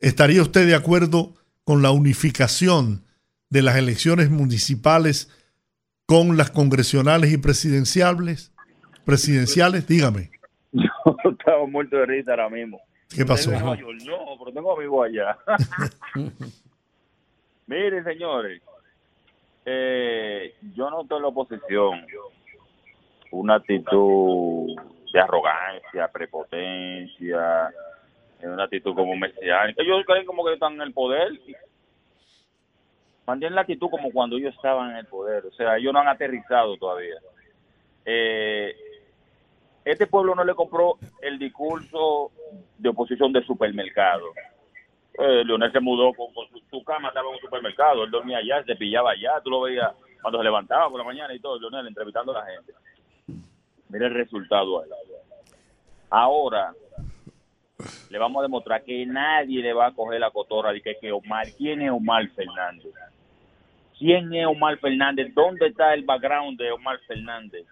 ¿Estaría 0.00 0.40
usted 0.40 0.66
de 0.66 0.74
acuerdo 0.74 1.34
con 1.64 1.82
la 1.82 1.90
unificación 1.90 3.04
de 3.50 3.60
las 3.60 3.76
elecciones 3.76 4.30
municipales 4.30 5.30
con 6.06 6.38
las 6.38 6.50
congresionales 6.50 7.30
y 7.30 7.36
presidenciales? 7.36 8.54
Presidenciales, 9.04 9.86
dígame. 9.86 10.30
Yo 10.72 11.30
estaba 11.30 11.66
muerto 11.66 11.96
de 11.96 12.06
risa 12.06 12.30
ahora 12.30 12.48
mismo. 12.48 12.80
¿Qué 13.14 13.26
pasó? 13.26 13.50
No, 13.50 13.76
pero 13.76 14.52
tengo 14.54 14.78
amigos 14.78 15.10
allá. 15.10 15.36
Miren, 17.66 18.02
señores, 18.04 18.62
eh, 19.64 20.54
yo 20.74 20.90
noto 20.90 21.16
en 21.16 21.22
la 21.22 21.28
oposición 21.28 22.06
una 23.30 23.56
actitud 23.56 24.76
de 25.12 25.20
arrogancia, 25.20 26.08
prepotencia, 26.08 27.72
una 28.42 28.64
actitud 28.64 28.94
como 28.94 29.14
mesiánica. 29.16 29.82
Ellos 29.82 30.04
creen 30.06 30.26
como 30.26 30.44
que 30.44 30.54
están 30.54 30.74
en 30.74 30.82
el 30.82 30.92
poder. 30.92 31.32
Mantienen 33.26 33.54
la 33.54 33.62
actitud 33.62 33.88
como 33.88 34.10
cuando 34.10 34.36
ellos 34.36 34.54
estaban 34.54 34.90
en 34.90 34.96
el 34.96 35.06
poder. 35.06 35.46
O 35.46 35.52
sea, 35.52 35.76
ellos 35.76 35.92
no 35.92 36.00
han 36.00 36.08
aterrizado 36.08 36.76
todavía. 36.76 37.16
Eh, 38.04 38.74
este 39.84 40.06
pueblo 40.06 40.34
no 40.34 40.44
le 40.44 40.54
compró 40.54 40.96
el 41.20 41.38
discurso 41.38 42.32
de 42.78 42.88
oposición 42.88 43.32
del 43.32 43.44
supermercado. 43.44 44.26
Eh, 45.18 45.44
Leonel 45.44 45.72
se 45.72 45.80
mudó 45.80 46.12
con, 46.14 46.32
con 46.32 46.48
su, 46.48 46.58
su 46.70 46.82
cama, 46.84 47.08
estaba 47.08 47.28
en 47.28 47.34
un 47.34 47.40
supermercado, 47.40 48.04
él 48.04 48.10
dormía 48.10 48.38
allá, 48.38 48.64
se 48.64 48.76
pillaba 48.76 49.10
allá, 49.10 49.40
tú 49.44 49.50
lo 49.50 49.60
veías 49.60 49.92
cuando 50.22 50.38
se 50.38 50.44
levantaba 50.44 50.88
por 50.88 50.98
la 50.98 51.04
mañana 51.04 51.34
y 51.34 51.40
todo, 51.40 51.58
Leonel 51.58 51.86
entrevistando 51.86 52.36
a 52.36 52.40
la 52.40 52.50
gente. 52.50 52.72
Mira 53.88 54.06
el 54.06 54.14
resultado 54.14 54.82
ahí. 54.82 54.88
Ahora 56.08 56.72
le 58.10 58.18
vamos 58.18 58.40
a 58.40 58.42
demostrar 58.42 58.84
que 58.84 59.04
nadie 59.06 59.62
le 59.62 59.72
va 59.72 59.88
a 59.88 59.92
coger 59.92 60.20
la 60.20 60.30
cotorra 60.30 60.72
de 60.72 60.80
que, 60.80 60.96
que 61.00 61.12
Omar, 61.12 61.46
¿quién 61.56 61.82
es 61.82 61.90
Omar 61.90 62.28
Fernández? 62.28 62.92
¿Quién 63.98 64.32
es 64.34 64.46
Omar 64.46 64.78
Fernández? 64.78 65.32
¿Dónde 65.34 65.66
está 65.66 65.94
el 65.94 66.04
background 66.04 66.58
de 66.58 66.70
Omar 66.72 66.98
Fernández? 67.06 67.66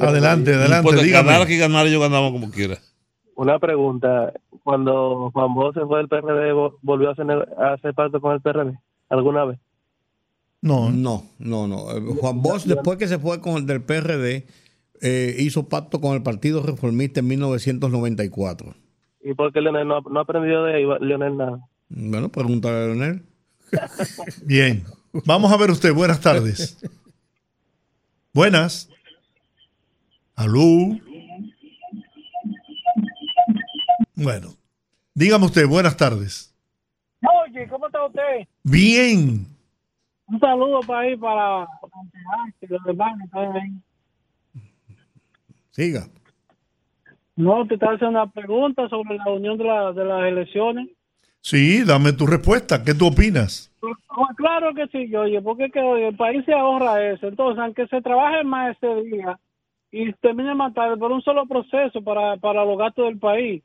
Adelante, 0.00 0.50
adelante, 0.54 0.68
No 0.70 0.76
importa, 0.78 1.02
dígame. 1.02 1.28
Ganar 1.30 1.46
que 1.46 1.56
ganar, 1.58 1.86
ellos 1.86 2.00
ganamos 2.00 2.32
como 2.32 2.50
quiera. 2.50 2.78
Una 3.34 3.58
pregunta. 3.58 4.32
Cuando 4.62 5.30
Juan 5.32 5.54
Bosch 5.54 5.74
se 5.74 5.86
fue 5.86 5.98
del 5.98 6.08
PRD, 6.08 6.52
vo- 6.52 6.76
¿volvió 6.82 7.08
a 7.08 7.12
hacer, 7.12 7.30
a 7.58 7.72
hacer 7.74 7.94
pacto 7.94 8.20
con 8.20 8.32
el 8.32 8.40
PRD 8.40 8.78
alguna 9.08 9.44
vez? 9.44 9.58
No, 10.60 10.90
no, 10.90 11.24
no, 11.38 11.66
no. 11.66 11.90
Eh, 11.90 12.00
Juan 12.20 12.40
Bosch, 12.42 12.64
después 12.64 12.98
que 12.98 13.08
se 13.08 13.18
fue 13.18 13.40
con 13.40 13.54
el 13.56 13.66
del 13.66 13.82
PRD, 13.82 14.46
eh, 15.00 15.34
hizo 15.38 15.68
pacto 15.68 16.00
con 16.00 16.14
el 16.14 16.22
Partido 16.22 16.62
Reformista 16.62 17.20
en 17.20 17.26
1994. 17.28 18.74
¿Y 19.24 19.34
por 19.34 19.52
qué 19.52 19.60
Leonel 19.60 19.88
no, 19.88 19.96
ha- 19.98 20.02
no 20.08 20.20
ha 20.20 20.22
aprendido 20.22 20.64
de 20.64 20.74
ahí, 20.74 20.84
Leonel 21.00 21.36
nada? 21.36 21.58
Bueno, 21.88 22.28
pregúntale 22.28 22.76
a 22.76 22.86
Leonel. 22.86 23.22
Bien. 24.46 24.84
Vamos 25.26 25.50
a 25.52 25.56
ver 25.56 25.70
usted. 25.70 25.92
Buenas 25.92 26.20
tardes. 26.20 26.78
Buenas. 28.32 28.88
Aló. 30.36 30.60
Bueno. 34.22 34.48
Dígame 35.14 35.44
usted. 35.46 35.66
Buenas 35.66 35.96
tardes. 35.96 36.54
Oye, 37.46 37.68
¿cómo 37.68 37.86
está 37.86 38.04
usted? 38.06 38.46
Bien. 38.64 39.46
Un 40.26 40.40
saludo 40.40 40.80
para 40.80 41.00
ahí, 41.00 41.16
para 41.16 41.66
los. 42.92 43.38
Siga. 45.70 46.06
No, 47.36 47.66
te 47.66 47.74
estaba 47.74 47.94
haciendo 47.94 48.20
una 48.22 48.30
pregunta 48.30 48.88
sobre 48.88 49.16
la 49.16 49.30
unión 49.30 49.56
de, 49.58 49.64
la- 49.64 49.92
de 49.92 50.04
las 50.04 50.24
elecciones. 50.28 50.88
Sí, 51.40 51.82
dame 51.84 52.12
tu 52.12 52.26
respuesta. 52.26 52.84
¿Qué 52.84 52.94
tú 52.94 53.06
opinas? 53.08 53.70
Oh, 53.80 54.28
claro 54.36 54.72
que 54.74 54.86
sí, 54.88 55.14
oye, 55.16 55.40
porque 55.42 55.64
es 55.64 55.72
que 55.72 55.80
oye, 55.80 56.08
el 56.08 56.16
país 56.16 56.44
se 56.44 56.52
ahorra 56.52 57.02
eso. 57.12 57.26
Entonces, 57.26 57.58
aunque 57.62 57.86
se 57.88 58.00
trabaje 58.00 58.44
más 58.44 58.76
ese 58.76 58.94
día 59.02 59.38
y 59.90 60.12
termine 60.14 60.54
más 60.54 60.72
tarde, 60.74 60.96
por 60.96 61.10
un 61.10 61.22
solo 61.22 61.46
proceso 61.46 62.00
para, 62.02 62.36
para 62.36 62.64
los 62.64 62.78
gastos 62.78 63.06
del 63.06 63.18
país. 63.18 63.62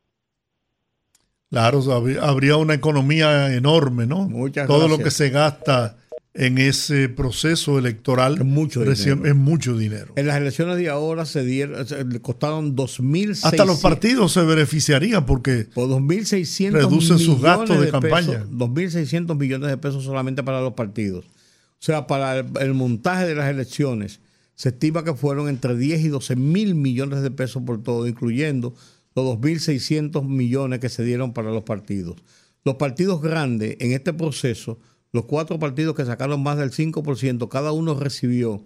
Claro, 1.50 1.82
habría- 2.22 2.58
una 2.58 2.74
economía 2.74 3.54
enorme, 3.54 4.06
¿no? 4.06 4.30
Todo 4.68 4.88
lo 4.88 4.98
que 4.98 5.12
se 5.12 5.30
gasta 5.30 5.98
en 6.34 6.60
ese 6.60 7.10
proceso 7.10 7.80
electoral 7.80 8.36
es 8.38 8.46
mucho 8.46 8.82
dinero. 8.82 9.26
es 9.26 9.36
mucho 9.36 9.76
dinero. 9.76 10.14
En 10.16 10.28
las 10.28 10.38
elecciones 10.38 10.78
de 10.78 10.88
ahora 10.90 11.26
se 11.26 11.44
dieron, 11.44 11.84
le 12.10 12.22
costaron 12.22 12.76
2.600. 12.76 13.40
Hasta 13.44 13.66
los 13.66 13.80
partidos 13.80 14.34
se 14.34 14.44
beneficiarían 14.44 15.26
porque 15.26 15.68
por 15.74 15.90
2.600 15.90 16.72
reducen 16.74 17.18
sus 17.18 17.42
gastos 17.42 17.80
de, 17.80 17.88
pesos, 17.88 18.02
campaña. 18.02 18.46
2.600 18.52 19.36
millones 19.36 19.70
de 19.70 19.78
pesos 19.78 20.04
solamente 20.04 20.44
para 20.44 20.62
los 20.62 20.74
partidos. 20.74 21.26
O 21.26 21.80
sea, 21.80 22.06
para 22.06 22.38
el, 22.40 22.46
el 22.60 22.74
montaje 22.76 23.26
de 23.26 23.34
las 23.36 23.50
elecciones 23.50 24.20
se 24.54 24.70
estima 24.70 25.04
que 25.04 25.14
fueron 25.14 25.50
entre 25.50 25.76
10 25.76 26.02
y 26.02 26.08
12 26.10 26.36
mil 26.36 26.76
millones 26.76 27.22
de 27.22 27.32
pesos 27.32 27.64
por 27.66 27.82
todo, 27.82 28.08
incluyendo 28.08 28.76
los 29.24 29.38
2.600 29.38 30.28
millones 30.28 30.80
que 30.80 30.90
se 30.90 31.04
dieron 31.04 31.34
para 31.34 31.52
los 31.52 31.64
partidos. 31.64 32.18
Los 32.64 32.76
partidos 32.76 33.22
grandes 33.22 33.78
en 33.80 33.94
este 33.94 34.14
proceso, 34.14 34.80
los 35.12 35.26
cuatro 35.26 35.60
partidos 35.60 35.96
que 35.96 36.06
sacaron 36.06 36.44
más 36.44 36.58
del 36.58 36.72
5%, 36.72 37.48
cada 37.50 37.72
uno 37.72 37.96
recibió 37.96 38.64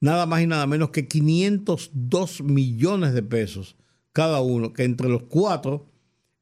nada 0.00 0.26
más 0.26 0.42
y 0.42 0.46
nada 0.46 0.66
menos 0.66 0.90
que 0.90 1.06
502 1.06 2.42
millones 2.42 3.14
de 3.14 3.22
pesos 3.22 3.76
cada 4.12 4.40
uno, 4.40 4.72
que 4.72 4.84
entre 4.84 5.08
los 5.08 5.24
cuatro 5.24 5.86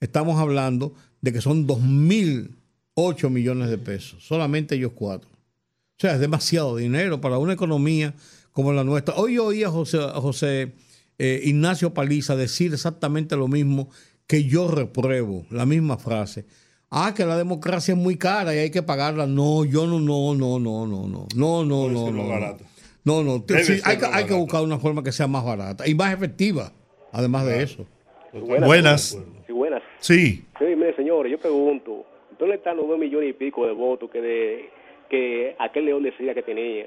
estamos 0.00 0.38
hablando 0.38 0.94
de 1.20 1.32
que 1.32 1.40
son 1.40 1.66
2.008 1.66 3.30
millones 3.30 3.68
de 3.68 3.78
pesos, 3.78 4.24
solamente 4.24 4.76
ellos 4.76 4.92
cuatro. 4.94 5.28
O 5.28 6.00
sea, 6.00 6.14
es 6.14 6.20
demasiado 6.20 6.76
dinero 6.76 7.20
para 7.20 7.38
una 7.38 7.52
economía 7.52 8.14
como 8.52 8.72
la 8.72 8.84
nuestra. 8.84 9.14
Hoy 9.16 9.34
yo 9.34 9.46
oí 9.46 9.64
a 9.64 9.70
José, 9.70 9.98
a 9.98 10.20
José 10.20 10.72
eh, 11.18 11.40
Ignacio 11.44 11.94
Paliza 11.94 12.36
decir 12.36 12.72
exactamente 12.72 13.36
lo 13.36 13.48
mismo 13.48 13.88
que 14.26 14.44
yo 14.44 14.68
repruebo, 14.68 15.46
la 15.50 15.66
misma 15.66 15.98
frase. 15.98 16.46
Ah, 16.90 17.12
que 17.16 17.24
la 17.24 17.36
democracia 17.36 17.92
es 17.92 17.98
muy 17.98 18.16
cara 18.16 18.54
y 18.54 18.58
hay 18.58 18.70
que 18.70 18.82
pagarla. 18.82 19.26
No, 19.26 19.64
yo 19.64 19.86
no, 19.86 19.98
no, 20.00 20.34
no, 20.34 20.58
no, 20.58 20.86
no, 20.86 21.06
no, 21.06 21.26
no, 21.34 21.64
no, 21.64 21.88
no, 21.88 22.12
no. 22.12 22.28
barato. 22.28 22.64
No, 23.04 23.22
no, 23.22 23.44
sí, 23.62 23.80
hay, 23.84 23.98
que, 23.98 24.06
hay 24.06 24.24
que 24.24 24.32
buscar 24.32 24.62
una 24.62 24.78
forma 24.78 25.02
que 25.02 25.12
sea 25.12 25.26
más 25.26 25.44
barata 25.44 25.86
y 25.86 25.94
más 25.94 26.14
efectiva, 26.14 26.72
además 27.12 27.44
de 27.44 27.62
eso. 27.62 27.86
Buenas. 28.32 29.18
Sí, 29.46 29.52
buenas. 29.52 29.82
Sí. 29.98 30.44
Sí, 30.58 30.64
mire, 30.64 30.96
señores, 30.96 31.30
yo 31.30 31.38
pregunto, 31.38 32.06
¿dónde 32.38 32.56
están 32.56 32.78
los 32.78 32.88
dos 32.88 32.98
millones 32.98 33.28
y 33.28 33.32
pico 33.34 33.66
de 33.66 33.72
votos 33.72 34.10
que 34.10 34.20
de 34.22 34.70
que 35.10 35.54
aquel 35.58 35.84
León 35.84 36.02
decía 36.02 36.32
que 36.32 36.42
tenía? 36.42 36.86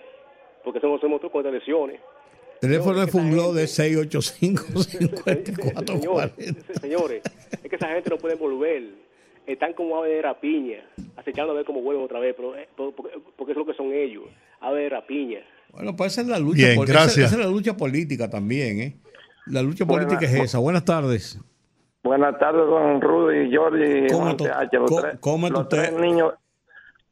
Porque 0.64 0.80
se 0.80 0.88
nos 0.88 1.00
demostró 1.00 1.32
con 1.32 1.42
estas 1.42 1.54
elecciones. 1.54 2.02
Teléfono 2.62 3.00
de 3.02 3.08
Fungló 3.08 3.54
de 3.54 3.66
685-5440. 3.66 5.86
Señores, 5.86 6.32
señores, 6.82 7.22
es 7.64 7.70
que 7.70 7.76
esa 7.76 7.90
gente 7.90 8.10
no 8.10 8.18
puede 8.18 8.36
volver. 8.36 8.84
Están 9.46 9.74
como 9.74 9.98
ave 9.98 10.10
de 10.16 10.22
rapiña, 10.22 10.80
acechando 11.16 11.54
a 11.54 11.56
ver 11.56 11.66
cómo 11.66 11.82
vuelven 11.82 12.04
otra 12.04 12.20
vez, 12.20 12.34
pero, 12.36 12.58
eh, 12.58 12.68
por- 12.76 12.94
porque, 12.94 13.12
porque 13.38 13.52
es 13.54 13.58
lo 13.58 13.66
que 13.66 13.74
son 13.76 13.94
ellos, 13.94 14.24
ave 14.60 14.82
de 14.84 14.90
rapiña. 14.90 15.40
Bueno, 15.72 15.96
pues 15.96 16.12
esa 16.14 16.22
es 16.22 16.28
la 16.28 16.38
lucha. 16.40 16.66
Bien, 16.66 16.76
pol- 16.76 16.90
esa- 16.90 16.94
gracias. 17.00 17.28
Esa, 17.28 17.36
es 17.40 17.46
la 17.46 17.52
lucha 17.52 17.78
política 17.78 18.30
también, 18.30 18.82
¿eh? 18.82 18.98
La 19.46 19.62
lucha 19.62 19.86
política 19.86 20.26
es 20.26 20.34
esa. 20.34 20.58
Buenas 20.60 20.84
tardes. 20.84 21.40
Buenas 22.04 22.38
tardes, 22.40 22.66
don 22.68 23.00
Rudy, 23.02 23.56
Jordi 23.56 24.06
y 24.06 24.08
¿Cómo 24.08 24.24
Juan 24.24 24.36
tú- 24.38 24.44
TH, 24.46 24.74
los, 25.50 25.70
tres 25.70 25.94
niños, 25.94 26.34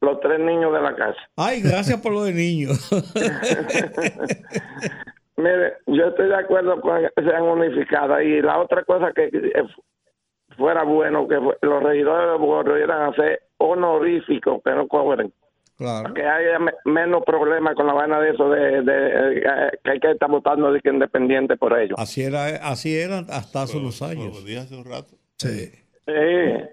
los 0.02 0.20
tres 0.20 0.38
niños 0.40 0.72
de 0.74 0.80
la 0.82 0.94
casa. 0.94 1.18
Ay, 1.36 1.62
gracias 1.62 1.98
por 2.02 2.12
lo 2.12 2.24
de 2.24 2.34
niños. 2.34 2.90
Mire, 5.36 5.74
yo 5.86 6.06
estoy 6.08 6.28
de 6.28 6.36
acuerdo 6.36 6.80
con 6.80 7.02
que 7.02 7.22
sean 7.22 7.42
unificadas 7.42 8.22
y 8.22 8.40
la 8.40 8.58
otra 8.58 8.84
cosa 8.84 9.12
que 9.12 9.24
eh, 9.32 9.64
fuera 10.56 10.82
bueno 10.84 11.28
que 11.28 11.34
los 11.36 11.82
regidores 11.82 12.40
volvieran 12.40 13.10
a 13.10 13.14
ser 13.14 13.42
honoríficos, 13.58 14.62
que 14.64 14.70
no 14.72 14.86
cobren. 14.88 15.32
Claro. 15.76 16.14
Que 16.14 16.22
haya 16.26 16.58
me- 16.58 16.72
menos 16.86 17.22
problemas 17.26 17.74
con 17.74 17.86
la 17.86 17.92
vaina 17.92 18.18
de 18.18 18.30
eso 18.30 18.48
de, 18.48 18.80
de, 18.80 19.38
eh, 19.40 19.42
que 19.84 19.90
hay 19.90 20.00
que 20.00 20.10
estar 20.12 20.30
votando 20.30 20.72
de 20.72 20.80
que 20.80 20.88
independiente 20.88 21.56
por 21.58 21.78
ellos. 21.78 21.98
Así 21.98 22.22
era, 22.24 22.46
así 22.66 22.98
era 22.98 23.18
hasta 23.28 23.62
hace 23.62 23.76
unos 23.76 24.00
años. 24.00 24.42
Dije 24.42 24.60
hace 24.60 24.74
un 24.74 24.86
rato. 24.86 25.08
Sí. 25.36 25.70
Sí, 26.06 26.12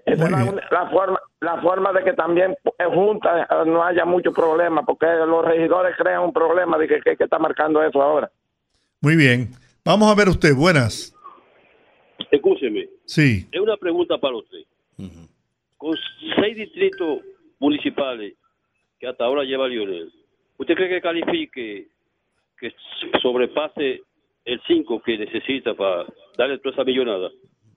esa 0.06 0.24
es 0.24 0.30
la, 0.30 0.44
la 0.70 0.90
forma 0.90 1.18
la 1.40 1.60
forma 1.60 1.92
de 1.92 2.04
que 2.04 2.12
también 2.14 2.52
eh, 2.78 2.84
juntas 2.86 3.46
no 3.66 3.84
haya 3.84 4.06
mucho 4.06 4.32
problema, 4.32 4.82
porque 4.86 5.06
los 5.26 5.44
regidores 5.44 5.94
crean 5.98 6.22
un 6.22 6.32
problema 6.32 6.78
de 6.78 6.88
que, 6.88 7.00
que, 7.02 7.16
que 7.16 7.24
está 7.24 7.38
marcando 7.38 7.82
eso 7.82 8.00
ahora. 8.00 8.30
Muy 9.04 9.16
bien. 9.16 9.50
Vamos 9.84 10.10
a 10.10 10.14
ver 10.14 10.30
usted. 10.30 10.54
Buenas. 10.54 11.14
Escúcheme, 12.30 12.88
Sí. 13.04 13.46
es 13.52 13.60
una 13.60 13.76
pregunta 13.76 14.16
para 14.18 14.36
usted. 14.36 14.58
Con 15.76 15.94
seis 16.40 16.56
distritos 16.56 17.18
municipales 17.58 18.32
que 18.98 19.06
hasta 19.06 19.24
ahora 19.24 19.42
lleva 19.44 19.68
Lionel, 19.68 20.10
¿usted 20.56 20.74
cree 20.74 20.88
que 20.88 21.00
califique, 21.02 21.88
que 22.58 22.72
sobrepase 23.20 24.00
el 24.46 24.60
5 24.66 25.02
que 25.02 25.18
necesita 25.18 25.74
para 25.74 26.06
darle 26.38 26.58
toda 26.60 26.74
esa 26.74 26.84
millonada? 26.84 27.28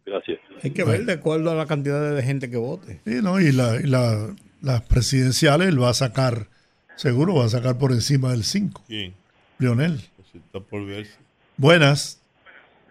Gracias. 0.06 0.40
Hay 0.64 0.72
que 0.72 0.86
ver 0.86 1.04
de 1.04 1.12
acuerdo 1.14 1.52
a 1.52 1.56
la 1.56 1.66
cantidad 1.66 2.16
de 2.16 2.24
gente 2.24 2.50
que 2.50 2.56
vote. 2.56 3.02
Sí, 3.06 3.20
¿no? 3.22 3.42
Y, 3.42 3.52
la, 3.52 3.76
y 3.84 3.88
la- 3.88 4.34
las 4.62 4.82
presidenciales 4.84 5.68
él 5.68 5.82
va 5.82 5.90
a 5.90 5.94
sacar, 5.94 6.48
seguro 6.96 7.36
va 7.36 7.46
a 7.46 7.50
sacar 7.50 7.78
por 7.78 7.92
encima 7.92 8.32
del 8.32 8.44
5. 8.44 8.84
¿Quién? 8.88 9.14
Lionel. 9.60 10.00
Está 10.46 10.60
por 10.60 10.86
verse. 10.86 11.18
Buenas. 11.58 12.22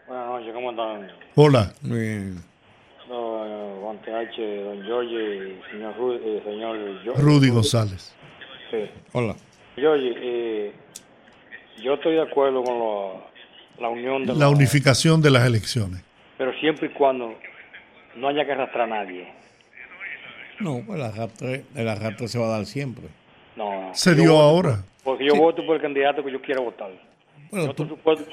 Buenas 0.07 0.27
noches, 0.27 0.55
¿cómo 0.55 0.71
están? 0.71 1.09
Hola. 1.35 1.73
Bien. 1.83 2.37
Don 3.09 3.81
Juan 3.83 4.01
don 4.07 4.25
y 4.25 5.61
señor 5.71 5.97
Rudy, 5.97 6.19
eh, 6.25 6.43
señor 6.45 7.19
Rudy 7.19 7.51
González. 7.51 8.15
Sí. 8.71 8.79
Hola. 9.13 9.37
Giorgi, 9.77 10.13
eh, 10.17 10.73
yo 11.83 11.95
estoy 11.95 12.15
de 12.15 12.23
acuerdo 12.23 12.65
con 12.65 12.79
lo- 12.79 13.23
la 13.79 13.89
unión 13.89 14.23
de 14.25 14.35
La 14.35 14.47
los- 14.47 14.55
unificación 14.55 15.21
de 15.23 15.31
las 15.31 15.47
elecciones. 15.47 16.03
pero 16.39 16.53
siempre 16.59 16.89
y 16.89 16.91
cuando 16.91 17.35
no 18.17 18.29
haya 18.29 18.45
que 18.45 18.53
arrastrar 18.53 18.91
a 18.93 19.05
nadie. 19.05 19.33
No, 20.59 20.83
pues 20.87 20.99
el 20.99 21.05
arrastre, 21.05 21.65
el 21.75 21.89
arrastre 21.89 22.29
se 22.29 22.39
va 22.39 22.47
a 22.47 22.51
dar 22.51 22.67
siempre. 22.67 23.05
No, 23.57 23.89
no. 23.89 23.95
Se 23.95 24.15
dio 24.15 24.33
voto- 24.33 24.43
ahora. 24.43 24.85
Porque 25.05 25.27
yo 25.27 25.37
voto 25.37 25.65
por 25.65 25.77
el 25.77 25.83
candidato 25.83 26.25
que 26.25 26.33
yo 26.33 26.41
quiera 26.41 26.61
votar. 26.61 26.91
Bueno, 27.51 27.75
tú- 27.75 27.87
supuesto, 27.87 28.25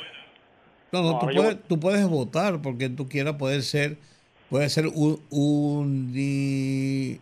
No, 0.92 1.02
no, 1.02 1.12
No, 1.14 1.20
tú, 1.20 1.30
yo- 1.32 1.42
puedes, 1.42 1.64
tú 1.68 1.80
puedes 1.80 2.08
votar 2.08 2.62
porque 2.62 2.90
tú 2.90 3.08
quieras, 3.10 3.36
puede 3.38 3.62
ser, 3.64 3.98
puede 4.50 4.70
ser 4.70 4.88
un, 4.88 5.20
un 5.32 6.14
di- 6.14 7.20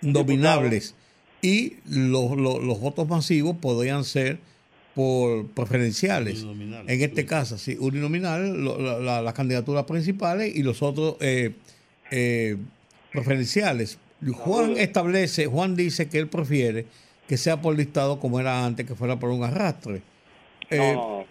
dominables. 0.00 0.94
Y 1.42 1.74
los, 1.86 2.36
los, 2.36 2.62
los 2.62 2.80
votos 2.80 3.08
masivos 3.08 3.56
podrían 3.60 4.04
ser 4.04 4.38
por 4.94 5.46
preferenciales. 5.48 6.42
En 6.88 7.00
este 7.02 7.24
caso, 7.26 7.56
sí, 7.58 7.76
uninominal, 7.78 8.62
lo- 8.62 8.78
la- 8.78 8.98
la- 8.98 9.22
las 9.22 9.34
candidaturas 9.34 9.84
principales 9.84 10.54
y 10.54 10.62
los 10.62 10.82
otros 10.82 11.16
eh, 11.20 11.54
eh, 12.10 12.56
preferenciales. 13.12 13.98
Juan 14.32 14.76
establece, 14.76 15.46
Juan 15.46 15.76
dice 15.76 16.08
que 16.08 16.18
él 16.18 16.28
prefiere 16.28 16.86
que 17.26 17.36
sea 17.38 17.60
por 17.62 17.76
listado 17.76 18.18
como 18.20 18.40
era 18.40 18.64
antes, 18.66 18.86
que 18.86 18.94
fuera 18.94 19.18
por 19.18 19.30
un 19.30 19.44
arrastre. 19.44 20.02
Eh, 20.70 20.92
no. 20.94 21.24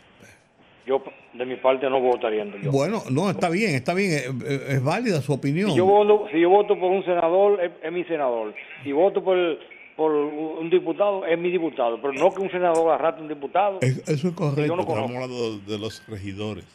Yo 0.86 1.04
de 1.34 1.46
mi 1.46 1.56
parte 1.58 1.88
no 1.90 2.00
votaría. 2.02 2.44
Yo. 2.64 2.72
bueno, 2.72 3.04
no, 3.12 3.30
está 3.30 3.50
bien, 3.50 3.76
está 3.76 3.94
bien, 3.94 4.12
es, 4.12 4.26
es- 4.44 4.70
es 4.70 4.84
válida 4.84 5.22
su 5.22 5.34
opinión. 5.34 5.70
Si 5.70 5.78
yo 5.78 5.86
voto, 5.86 6.26
si 6.32 6.40
yo 6.40 6.50
voto 6.50 6.80
por 6.80 6.92
un 6.92 7.04
senador, 7.06 7.64
es, 7.64 7.72
es 7.84 7.92
mi 7.92 8.04
senador. 8.06 8.56
Si 8.84 8.92
voto 8.92 9.24
por, 9.24 9.38
por 9.96 10.12
un 10.12 10.68
diputado, 10.72 11.26
es 11.28 11.38
mi 11.38 11.52
diputado. 11.52 12.02
Pero 12.02 12.14
no 12.14 12.34
que 12.34 12.42
un 12.42 12.50
senador 12.50 12.92
arrastre 12.92 13.22
un 13.22 13.30
diputado. 13.30 13.78
Es- 13.82 14.00
eso 14.10 14.30
es 14.30 14.34
correcto. 14.34 14.66
Yo 14.66 14.76
no 14.76 14.82
Estamos 14.82 15.12
hablando 15.12 15.58
de 15.60 15.78
los 15.78 16.04
regidores. 16.08 16.66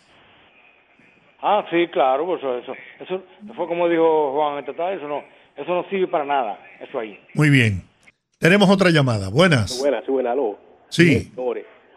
Ah, 1.42 1.64
sí, 1.70 1.88
claro, 1.88 2.24
pues 2.24 2.38
eso, 2.40 2.56
eso, 2.56 2.72
eso 3.00 3.22
fue 3.54 3.66
como 3.66 3.88
dijo 3.88 4.32
Juan 4.32 4.58
esta 4.60 4.72
tarde, 4.74 4.96
eso 4.96 5.06
no, 5.08 5.22
eso 5.56 5.74
no 5.74 5.84
sirve 5.90 6.06
para 6.06 6.24
nada, 6.24 6.58
eso 6.80 6.98
ahí. 6.98 7.18
Muy 7.34 7.50
bien. 7.50 7.82
Tenemos 8.38 8.70
otra 8.70 8.90
llamada. 8.90 9.28
Buenas. 9.28 9.78
Buenas, 9.80 10.06
buenas, 10.06 10.32
aló. 10.32 10.58
Sí. 10.88 11.32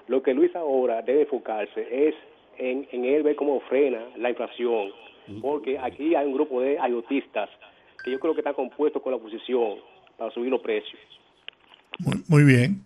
Lo 0.08 0.22
que 0.24 0.34
Luis 0.34 0.56
ahora 0.56 1.02
debe 1.02 1.22
enfocarse 1.24 2.08
es 2.08 2.16
en, 2.58 2.88
en 2.92 3.06
él 3.06 3.24
ver 3.24 3.36
cómo 3.36 3.60
frena 3.70 4.04
la 4.18 4.30
inflación, 4.30 4.90
porque 5.42 5.78
aquí 5.78 6.16
hay 6.16 6.26
un 6.26 6.34
grupo 6.34 6.62
de 6.62 6.80
ayotistas 6.80 7.50
que 8.04 8.12
yo 8.12 8.20
creo 8.20 8.34
que 8.34 8.40
están 8.42 8.54
compuestos 8.54 9.02
con 9.02 9.12
la 9.12 9.18
oposición 9.18 9.76
para 10.18 10.32
subir 10.34 10.50
los 10.50 10.62
precios. 10.62 11.00
Muy, 12.00 12.24
muy 12.28 12.44
bien. 12.44 12.84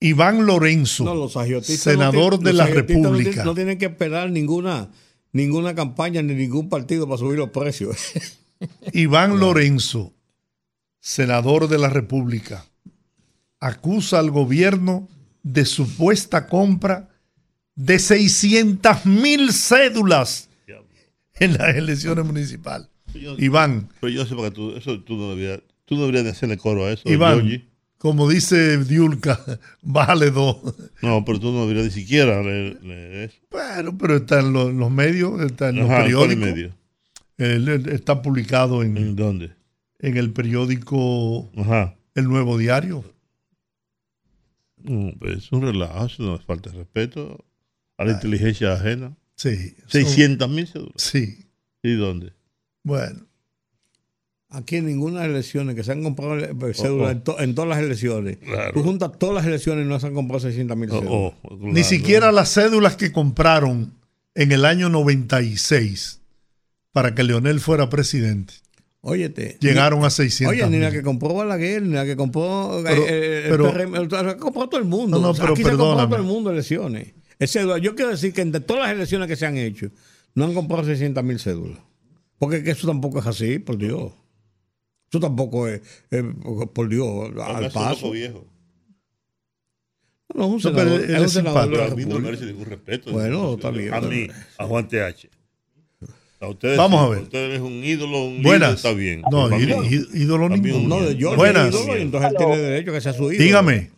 Iván 0.00 0.44
Lorenzo, 0.46 1.04
No, 1.04 1.14
los 1.14 1.32
senador 1.32 2.32
no 2.34 2.38
tienen- 2.38 2.44
de 2.44 2.52
los 2.52 2.58
la 2.58 2.68
no 2.68 2.74
República. 2.74 3.30
tienen- 3.30 3.44
No 3.46 3.54
tienen 3.54 3.78
que 3.78 3.86
esperar 3.86 4.30
ninguna, 4.30 4.90
ninguna 5.32 5.74
campaña 5.74 6.20
ni 6.22 6.34
ningún 6.34 6.68
partido 6.68 7.06
para 7.06 7.18
subir 7.18 7.38
los 7.38 7.50
precios. 7.50 8.12
Iván 8.92 9.38
Lorenzo, 9.40 10.12
senador 11.00 11.68
de 11.68 11.78
la 11.78 11.88
República, 11.88 12.64
acusa 13.60 14.18
al 14.18 14.30
gobierno 14.30 15.08
de 15.44 15.64
supuesta 15.64 16.46
compra 16.48 17.08
de 17.76 17.98
600 18.00 19.06
mil 19.06 19.52
cédulas 19.52 20.48
en 21.36 21.52
las 21.54 21.76
elecciones 21.76 22.24
municipales. 22.24 22.88
Yo- 23.14 23.36
Iván, 23.38 23.88
Pero 24.00 24.12
yo 24.12 24.26
sé 24.26 24.34
porque 24.34 24.50
tú, 24.50 24.74
eso 24.76 25.00
tú 25.00 25.16
no 25.16 25.30
deberías, 25.30 25.60
tú 25.84 25.94
no 25.94 26.00
deberías 26.02 26.24
de 26.24 26.30
hacerle 26.30 26.56
coro 26.56 26.86
a 26.86 26.92
eso. 26.92 27.02
Iván, 27.08 27.64
como 27.98 28.28
dice 28.28 28.78
Diulca, 28.78 29.40
bájale 29.82 30.30
dos. 30.30 30.56
No, 31.02 31.24
pero 31.24 31.38
tú 31.40 31.52
no 31.52 31.62
deberías 31.62 31.86
ni 31.86 31.90
siquiera 31.92 32.42
leer, 32.42 32.82
leer 32.82 33.30
eso. 33.30 33.36
Bueno, 33.50 33.96
pero 33.98 34.16
está 34.16 34.40
en 34.40 34.52
los, 34.52 34.72
los 34.74 34.90
medios, 34.90 35.40
está 35.42 35.68
en 35.68 35.76
los 35.76 35.84
Ajá, 35.86 35.94
¿cuál 35.96 36.04
periódicos. 36.04 36.44
medio? 36.44 36.74
Él 37.36 37.68
está 37.90 38.22
publicado 38.22 38.82
en, 38.82 38.96
¿En 38.96 39.16
dónde? 39.16 39.50
en 39.98 40.16
el 40.16 40.30
periódico 40.32 41.50
Ajá. 41.56 41.96
El 42.14 42.24
Nuevo 42.28 42.56
Diario. 42.58 43.04
No, 44.84 45.12
pues 45.18 45.38
es 45.38 45.52
un 45.52 45.62
relajo, 45.62 46.06
es 46.06 46.44
falta 46.46 46.70
de 46.70 46.78
respeto 46.78 47.44
a 47.98 48.04
la 48.04 48.12
inteligencia 48.12 48.72
ajena. 48.74 49.16
Sí. 49.36 49.74
600 49.88 50.48
mil 50.48 50.66
cédulas. 50.68 50.92
Sí. 50.96 51.46
¿Y 51.82 51.94
dónde? 51.94 52.32
Bueno. 52.82 53.26
Aquí 54.50 54.76
en 54.76 54.86
ninguna 54.86 55.22
de 55.22 55.26
las 55.28 55.34
elecciones 55.34 55.74
que 55.74 55.82
se 55.82 55.90
han 55.90 56.02
comprado 56.04 56.38
eh, 56.38 56.74
cédulas, 56.74 56.84
Oh, 56.88 57.04
oh. 57.06 57.10
En, 57.10 57.20
to- 57.24 57.40
en 57.40 57.54
todas 57.56 57.68
las 57.70 57.78
elecciones. 57.80 58.36
Claro. 58.36 58.72
Tú 58.72 58.82
juntas 58.84 59.10
todas 59.18 59.34
las 59.34 59.46
elecciones 59.46 59.84
y 59.84 59.88
no 59.88 59.98
se 59.98 60.06
han 60.06 60.14
comprado 60.14 60.40
600 60.40 60.76
mil 60.76 60.90
Oh, 60.92 61.00
cédulas. 61.00 61.32
oh, 61.42 61.56
Ni 61.72 61.82
siquiera 61.82 62.30
las 62.30 62.52
cédulas 62.54 62.94
que 62.96 63.10
compraron 63.10 63.94
en 64.36 64.52
el 64.52 64.64
año 64.64 64.88
96 64.90 66.20
para 66.92 67.14
que 67.16 67.24
Leonel 67.24 67.58
fuera 67.58 67.88
presidente. 67.90 68.54
Óyete. 69.06 69.58
Llegaron 69.60 70.00
ni- 70.00 70.06
a 70.06 70.10
600 70.10 70.56
Oye, 70.56 70.66
ni 70.68 70.78
la 70.78 70.90
que 70.90 71.02
compró 71.02 71.34
Balaguer, 71.34 71.82
ni 71.82 71.92
la 71.94 72.04
que 72.06 72.16
compró. 72.16 72.80
eh, 72.80 72.82
Pero- 72.84 73.04
eh, 73.06 73.44
pero- 73.50 74.22
la 74.22 74.34
que 74.34 74.40
compró 74.40 74.68
todo 74.68 74.80
el 74.80 74.86
mundo. 74.86 75.18
No, 75.20 75.28
no, 75.28 75.34
pero 75.34 75.52
aquí 75.52 75.62
se 75.62 75.68
perdóname. 75.70 76.08
todo 76.08 76.16
el 76.16 76.26
mundo 76.26 76.50
elecciones. 76.50 77.12
Es 77.38 77.52
cédula. 77.52 77.78
Yo 77.78 77.94
quiero 77.94 78.10
decir 78.12 78.32
que 78.32 78.40
entre 78.40 78.60
todas 78.62 78.84
las 78.84 78.92
elecciones 78.92 79.28
que 79.28 79.36
se 79.36 79.44
han 79.44 79.58
hecho, 79.58 79.90
no 80.34 80.44
han 80.46 80.54
comprado 80.54 80.84
600 80.84 81.22
mil 81.22 81.38
cédulas. 81.38 81.78
Porque 82.38 82.62
que 82.62 82.70
eso 82.70 82.86
tampoco 82.86 83.18
es 83.18 83.26
así, 83.26 83.58
por 83.58 83.76
Dios. 83.76 84.12
Eso 85.10 85.20
tampoco 85.20 85.68
es, 85.68 85.82
es, 86.10 86.24
por 86.72 86.88
Dios, 86.88 87.30
al 87.40 87.70
paso. 87.70 88.10
viejo. 88.10 88.46
No, 90.34 90.44
es 90.44 90.48
un 90.48 90.54
No, 90.54 90.60
senador, 90.60 91.00
pero 91.02 91.14
es 91.16 91.22
un 91.22 91.28
senador 91.28 91.70
de 91.70 91.76
la 91.76 91.82
Pero 91.84 91.92
a 91.92 91.96
mí 91.96 92.04
no 92.06 92.14
me 92.16 92.20
merece 92.22 92.46
ningún 92.46 92.64
respeto. 92.64 93.12
Bueno, 93.12 93.54
está 93.54 93.70
bien. 93.70 93.92
A 93.94 94.00
mí, 94.00 94.26
a 94.58 94.64
Juan 94.66 94.88
TH. 94.88 95.28
Ustedes, 96.40 96.76
Vamos 96.76 97.00
a 97.00 97.08
ver. 97.08 97.22
Ustedes 97.22 97.54
es 97.54 97.60
un 97.60 97.82
ídolo, 97.84 98.24
un 98.24 98.42
Buenas. 98.42 98.70
líder, 98.70 98.76
está 98.76 98.92
bien. 98.92 99.22
No, 99.30 99.48
ídolo 99.58 100.48
ninguno. 100.50 100.88
No, 100.88 101.00
ídolo. 101.02 101.10
yo 101.12 101.36
Buenas. 101.36 101.74
ídolo, 101.74 101.96
entonces 101.96 102.30
él 102.30 102.36
tiene 102.36 102.56
derecho 102.58 102.90
a 102.90 102.94
que 102.94 103.00
sea 103.00 103.12
su 103.14 103.32
ídolo. 103.32 103.44
Dígame. 103.44 103.90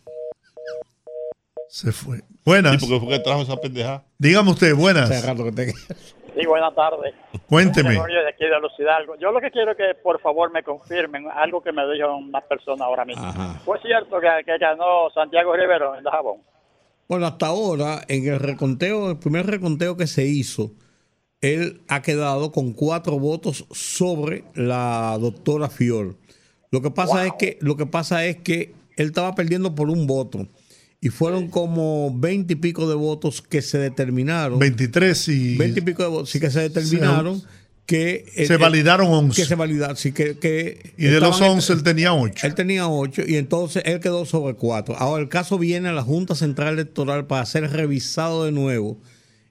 Se 1.69 1.93
fue. 1.93 2.21
Buenas. 2.45 2.81
Sí, 2.81 2.87
porque 2.87 3.05
fue 3.05 3.09
que 3.17 3.19
trajo 3.25 3.43
esa 3.43 3.57
pendeja. 3.57 4.05
Dígame 4.19 4.51
usted, 4.51 4.75
buenas. 4.75 5.09
Sí, 5.09 6.47
buenas 6.47 6.75
tardes. 6.75 7.15
Cuénteme. 7.49 7.95
Yo 7.95 9.33
lo 9.33 9.41
que 9.41 9.51
quiero 9.51 9.73
es 9.73 9.77
que 9.77 9.95
por 10.03 10.21
favor 10.21 10.53
me 10.53 10.63
confirmen 10.63 11.27
algo 11.35 11.63
que 11.63 11.73
me 11.73 11.83
dijo 11.93 12.15
una 12.17 12.41
persona 12.43 12.85
ahora 12.85 13.05
mismo. 13.05 13.33
¿Fue 13.65 13.81
cierto 13.81 14.21
que, 14.21 14.29
que 14.45 14.59
ganó 14.59 15.11
Santiago 15.15 15.57
Rivero 15.57 15.97
en 15.97 16.05
Dajabón? 16.05 16.41
Bueno, 17.09 17.27
hasta 17.27 17.47
ahora, 17.47 18.03
en 18.09 18.27
el 18.27 18.39
reconteo, 18.39 19.11
el 19.11 19.19
primer 19.19 19.47
reconteo 19.47 19.97
que 19.97 20.07
se 20.07 20.25
hizo, 20.25 20.73
él 21.41 21.83
ha 21.89 22.03
quedado 22.03 22.53
con 22.53 22.73
cuatro 22.73 23.19
votos 23.19 23.67
sobre 23.73 24.45
la 24.55 25.17
doctora 25.21 25.69
Fior. 25.69 26.17
Lo 26.71 26.83
que 26.83 26.91
pasa 26.91 27.27
es 27.27 27.33
que, 27.39 27.59
lo 27.61 27.77
que 27.77 27.87
pasa 27.87 28.25
es 28.27 28.37
que 28.39 28.75
él 28.97 29.07
estaba 29.07 29.35
perdiendo 29.35 29.75
por 29.75 29.91
un 29.91 30.07
voto. 30.07 30.49
Y 31.01 31.11
fueron 31.11 31.49
como 31.49 32.13
veinte 32.19 32.55
y 32.55 32.57
pico 32.57 32.89
de 32.89 32.95
votos 32.95 33.43
que 33.43 33.63
se 33.63 33.79
determinaron. 33.79 34.59
23 34.59 35.29
y... 35.29 35.57
20 35.57 35.81
y 35.81 35.83
pico 35.83 36.03
de 36.03 36.09
votos, 36.09 36.31
sí 36.31 36.41
que 36.41 36.51
se 36.51 36.61
determinaron 36.61 37.43
que... 37.85 38.25
Se 38.47 38.57
validaron 38.57 39.07
11. 39.09 39.41
Que 39.41 39.47
se 39.47 39.55
validaron, 39.55 39.97
sí, 39.97 40.13
que... 40.13 40.39
que 40.39 40.95
Y 40.97 41.05
de 41.05 41.21
los 41.21 41.35
estaban- 41.35 41.57
11 41.57 41.73
él 41.75 41.83
tenía 41.83 42.13
8. 42.15 42.47
Él 42.47 42.55
tenía 42.55 42.89
8 42.89 43.23
y 43.29 43.37
entonces 43.37 43.83
él 43.87 44.01
quedó 44.01 44.25
sobre 44.25 44.55
4. 44.55 44.97
Ahora 44.97 45.23
el 45.23 45.29
caso 45.29 45.59
viene 45.59 45.91
a 45.91 45.93
la 45.93 46.03
Junta 46.03 46.35
Central 46.35 46.75
Electoral 46.75 47.27
para 47.27 47.45
ser 47.47 47.71
revisado 47.71 48.45
de 48.45 48.53
nuevo 48.53 48.99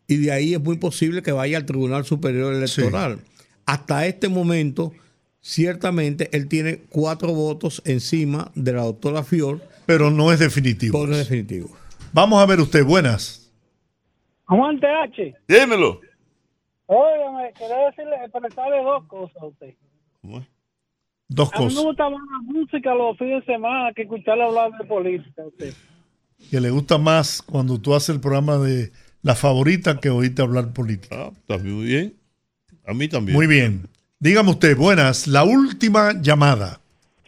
y 0.07 0.17
de 0.17 0.31
ahí 0.31 0.53
es 0.53 0.61
muy 0.61 0.77
posible 0.77 1.21
que 1.21 1.31
vaya 1.31 1.57
al 1.57 1.65
Tribunal 1.65 2.05
Superior 2.05 2.53
Electoral. 2.53 3.19
Hasta 3.65 4.05
este 4.05 4.29
momento, 4.29 4.93
ciertamente, 5.41 6.29
él 6.35 6.47
tiene 6.47 6.77
cuatro 6.89 7.33
votos 7.33 7.81
encima 7.85 8.51
de 8.55 8.73
la 8.73 8.83
doctora 8.83 9.23
Fior. 9.23 9.61
Pero 9.85 10.11
no 10.11 10.31
es 10.31 10.39
definitivo. 10.39 10.99
Por 10.99 11.09
definitivo. 11.09 11.69
Vamos 12.13 12.41
a 12.41 12.45
ver 12.45 12.59
usted, 12.59 12.83
buenas. 12.85 13.51
Aguante 14.47 14.87
H. 14.87 15.33
Dímelo. 15.47 15.99
Óigame, 16.87 17.51
quería 17.57 17.77
decirle, 17.89 18.15
expresarle 18.23 18.83
dos 18.83 19.05
cosas 19.07 19.35
a 19.41 19.45
usted. 19.47 19.73
Dos 21.27 21.49
A 21.53 21.59
mí 21.59 21.65
me 21.65 21.69
cosas. 21.71 21.83
gusta 21.83 22.09
más 22.09 22.19
la 22.31 22.53
música 22.53 22.93
los 22.93 23.17
fines 23.17 23.45
de 23.45 23.53
semana 23.53 23.91
que 23.93 24.03
escucharle 24.03 24.43
hablar 24.43 24.71
de 24.77 24.85
política 24.85 25.41
a 25.41 25.47
usted. 25.47 25.73
Que 26.51 26.61
le 26.61 26.69
gusta 26.69 26.97
más 26.99 27.41
cuando 27.41 27.79
tú 27.79 27.95
haces 27.95 28.09
el 28.09 28.21
programa 28.21 28.57
de 28.59 28.91
la 29.25 29.33
favorita 29.33 29.99
que 29.99 30.11
oíste 30.11 30.43
hablar 30.43 30.71
política. 30.71 31.29
Está 31.35 31.57
muy 31.57 31.85
bien. 31.85 32.13
A 32.85 32.93
mí 32.93 33.07
también. 33.07 33.35
Muy 33.35 33.47
bien. 33.47 33.87
Dígame 34.19 34.51
usted, 34.51 34.77
buenas. 34.77 35.25
La 35.27 35.43
última 35.43 36.13
llamada. 36.21 36.79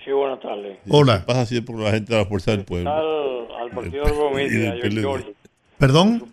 Sí, 0.06 0.12
buenas 0.12 0.40
tardes. 0.40 0.78
Hola. 0.88 1.24
Pasa 1.26 1.48
siempre 1.48 1.74
por 1.74 1.84
la 1.84 1.90
gente 1.92 2.14
de 2.14 2.20
la 2.20 2.26
Fuerza 2.28 2.52
del 2.52 2.66
Pueblo. 2.66 2.92
Al, 2.92 3.62
al 3.64 3.70
partido 3.72 4.06
de 4.06 4.12
Romita, 4.12 4.54
Y 4.54 4.58
del 4.58 4.68
a 4.68 4.72
John 4.74 4.82
PLD. 4.82 5.00
Giorgi. 5.02 5.34
¿Perdón? 5.80 6.24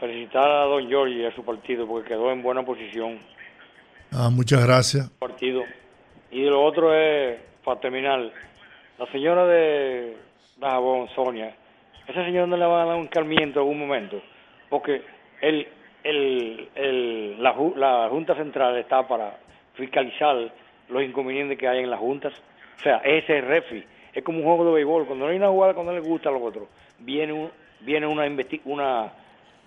Felicitar 0.00 0.50
a 0.50 0.64
Don 0.64 0.88
Giorgi 0.88 1.20
y 1.20 1.24
a 1.26 1.34
su 1.34 1.44
partido 1.44 1.86
porque 1.86 2.08
quedó 2.08 2.32
en 2.32 2.42
buena 2.42 2.64
posición. 2.64 3.18
Ah, 4.10 4.30
muchas 4.30 4.64
gracias. 4.64 5.10
partido. 5.18 5.64
Y 6.32 6.44
lo 6.44 6.64
otro 6.64 6.94
es, 6.94 7.38
para 7.62 7.78
terminar, 7.78 8.20
la 8.98 9.12
señora 9.12 9.44
de 9.46 10.16
Dajabón, 10.58 11.08
Sonia, 11.14 11.54
esa 12.08 12.24
señora 12.24 12.46
no 12.46 12.56
le 12.56 12.64
va 12.64 12.84
a 12.84 12.86
dar 12.86 12.96
un 12.96 13.06
calmiento 13.08 13.60
en 13.60 13.66
algún 13.66 13.78
momento, 13.80 14.22
porque 14.68 15.02
el, 15.40 15.66
la, 17.40 17.54
la 17.76 18.08
Junta 18.08 18.34
Central 18.34 18.76
está 18.78 19.06
para 19.06 19.38
fiscalizar 19.74 20.36
los 20.88 21.02
inconvenientes 21.02 21.58
que 21.58 21.68
hay 21.68 21.80
en 21.80 21.90
las 21.90 22.00
juntas. 22.00 22.32
O 22.78 22.82
sea, 22.82 22.98
ese 22.98 23.38
es 23.38 23.44
refi. 23.44 23.84
Es 24.12 24.24
como 24.24 24.38
un 24.38 24.44
juego 24.44 24.64
de 24.66 24.72
béisbol. 24.74 25.06
Cuando 25.06 25.26
no 25.26 25.30
hay 25.30 25.36
una 25.36 25.48
jugada, 25.48 25.74
cuando 25.74 25.92
no 25.92 25.98
le 26.00 26.06
gusta 26.08 26.28
a 26.28 26.32
los 26.32 26.42
otros, 26.42 26.68
viene, 26.98 27.32
un- 27.32 27.50
viene 27.80 28.06
una, 28.06 28.26
investi- 28.26 28.60
una, 28.64 29.12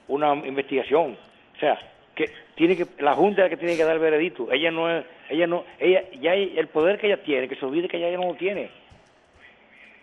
una 0.07 0.33
investigación. 0.47 1.17
O 1.55 1.59
sea, 1.59 1.77
que 2.15 2.29
tiene 2.55 2.75
que 2.75 2.85
la 2.99 3.13
junta 3.13 3.41
es 3.41 3.45
la 3.45 3.49
que 3.49 3.57
tiene 3.57 3.77
que 3.77 3.83
dar 3.83 3.93
el 3.95 4.01
veredicto. 4.01 4.51
Ella 4.51 4.71
no 4.71 4.89
es, 4.89 5.05
ella 5.29 5.47
no, 5.47 5.63
ella 5.79 6.03
ya 6.19 6.31
hay- 6.31 6.53
el 6.57 6.67
poder 6.67 6.99
que 6.99 7.07
ella 7.07 7.23
tiene, 7.23 7.47
que 7.47 7.55
se 7.55 7.65
olvide 7.65 7.87
que 7.87 7.97
ella 7.97 8.09
ya 8.11 8.17
no 8.17 8.27
lo 8.27 8.35
tiene. 8.35 8.69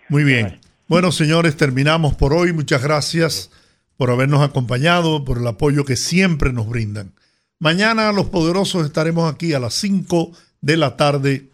Muy 0.09 0.25
bien. 0.25 0.59
Bueno, 0.87 1.13
señores, 1.13 1.57
terminamos 1.57 2.15
por 2.15 2.33
hoy. 2.33 2.53
Muchas 2.55 2.83
gracias 2.83 3.51
por 3.99 4.11
habernos 4.11 4.41
acompañado, 4.41 5.25
por 5.25 5.37
el 5.39 5.47
apoyo 5.47 5.85
que 5.85 5.97
siempre 5.97 6.55
nos 6.55 6.69
brindan. 6.69 7.13
Mañana 7.59 8.13
los 8.13 8.29
poderosos 8.29 8.87
estaremos 8.87 9.31
aquí 9.31 9.53
a 9.53 9.59
las 9.59 9.75
5 9.75 10.31
de 10.61 10.77
la 10.77 10.97
tarde 10.97 11.51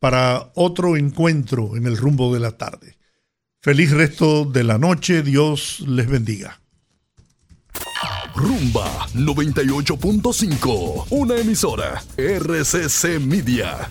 para 0.00 0.50
otro 0.54 0.96
encuentro 0.96 1.76
en 1.76 1.86
el 1.86 1.98
rumbo 1.98 2.32
de 2.34 2.40
la 2.40 2.52
tarde. 2.52 2.96
Feliz 3.60 3.90
resto 3.92 4.46
de 4.46 4.64
la 4.64 4.78
noche. 4.78 5.22
Dios 5.22 5.84
les 5.86 6.08
bendiga. 6.08 6.60
Rumba 8.34 9.06
98.5, 9.14 11.08
una 11.10 11.36
emisora 11.36 12.02
RCC 12.16 13.20
Media. 13.20 13.90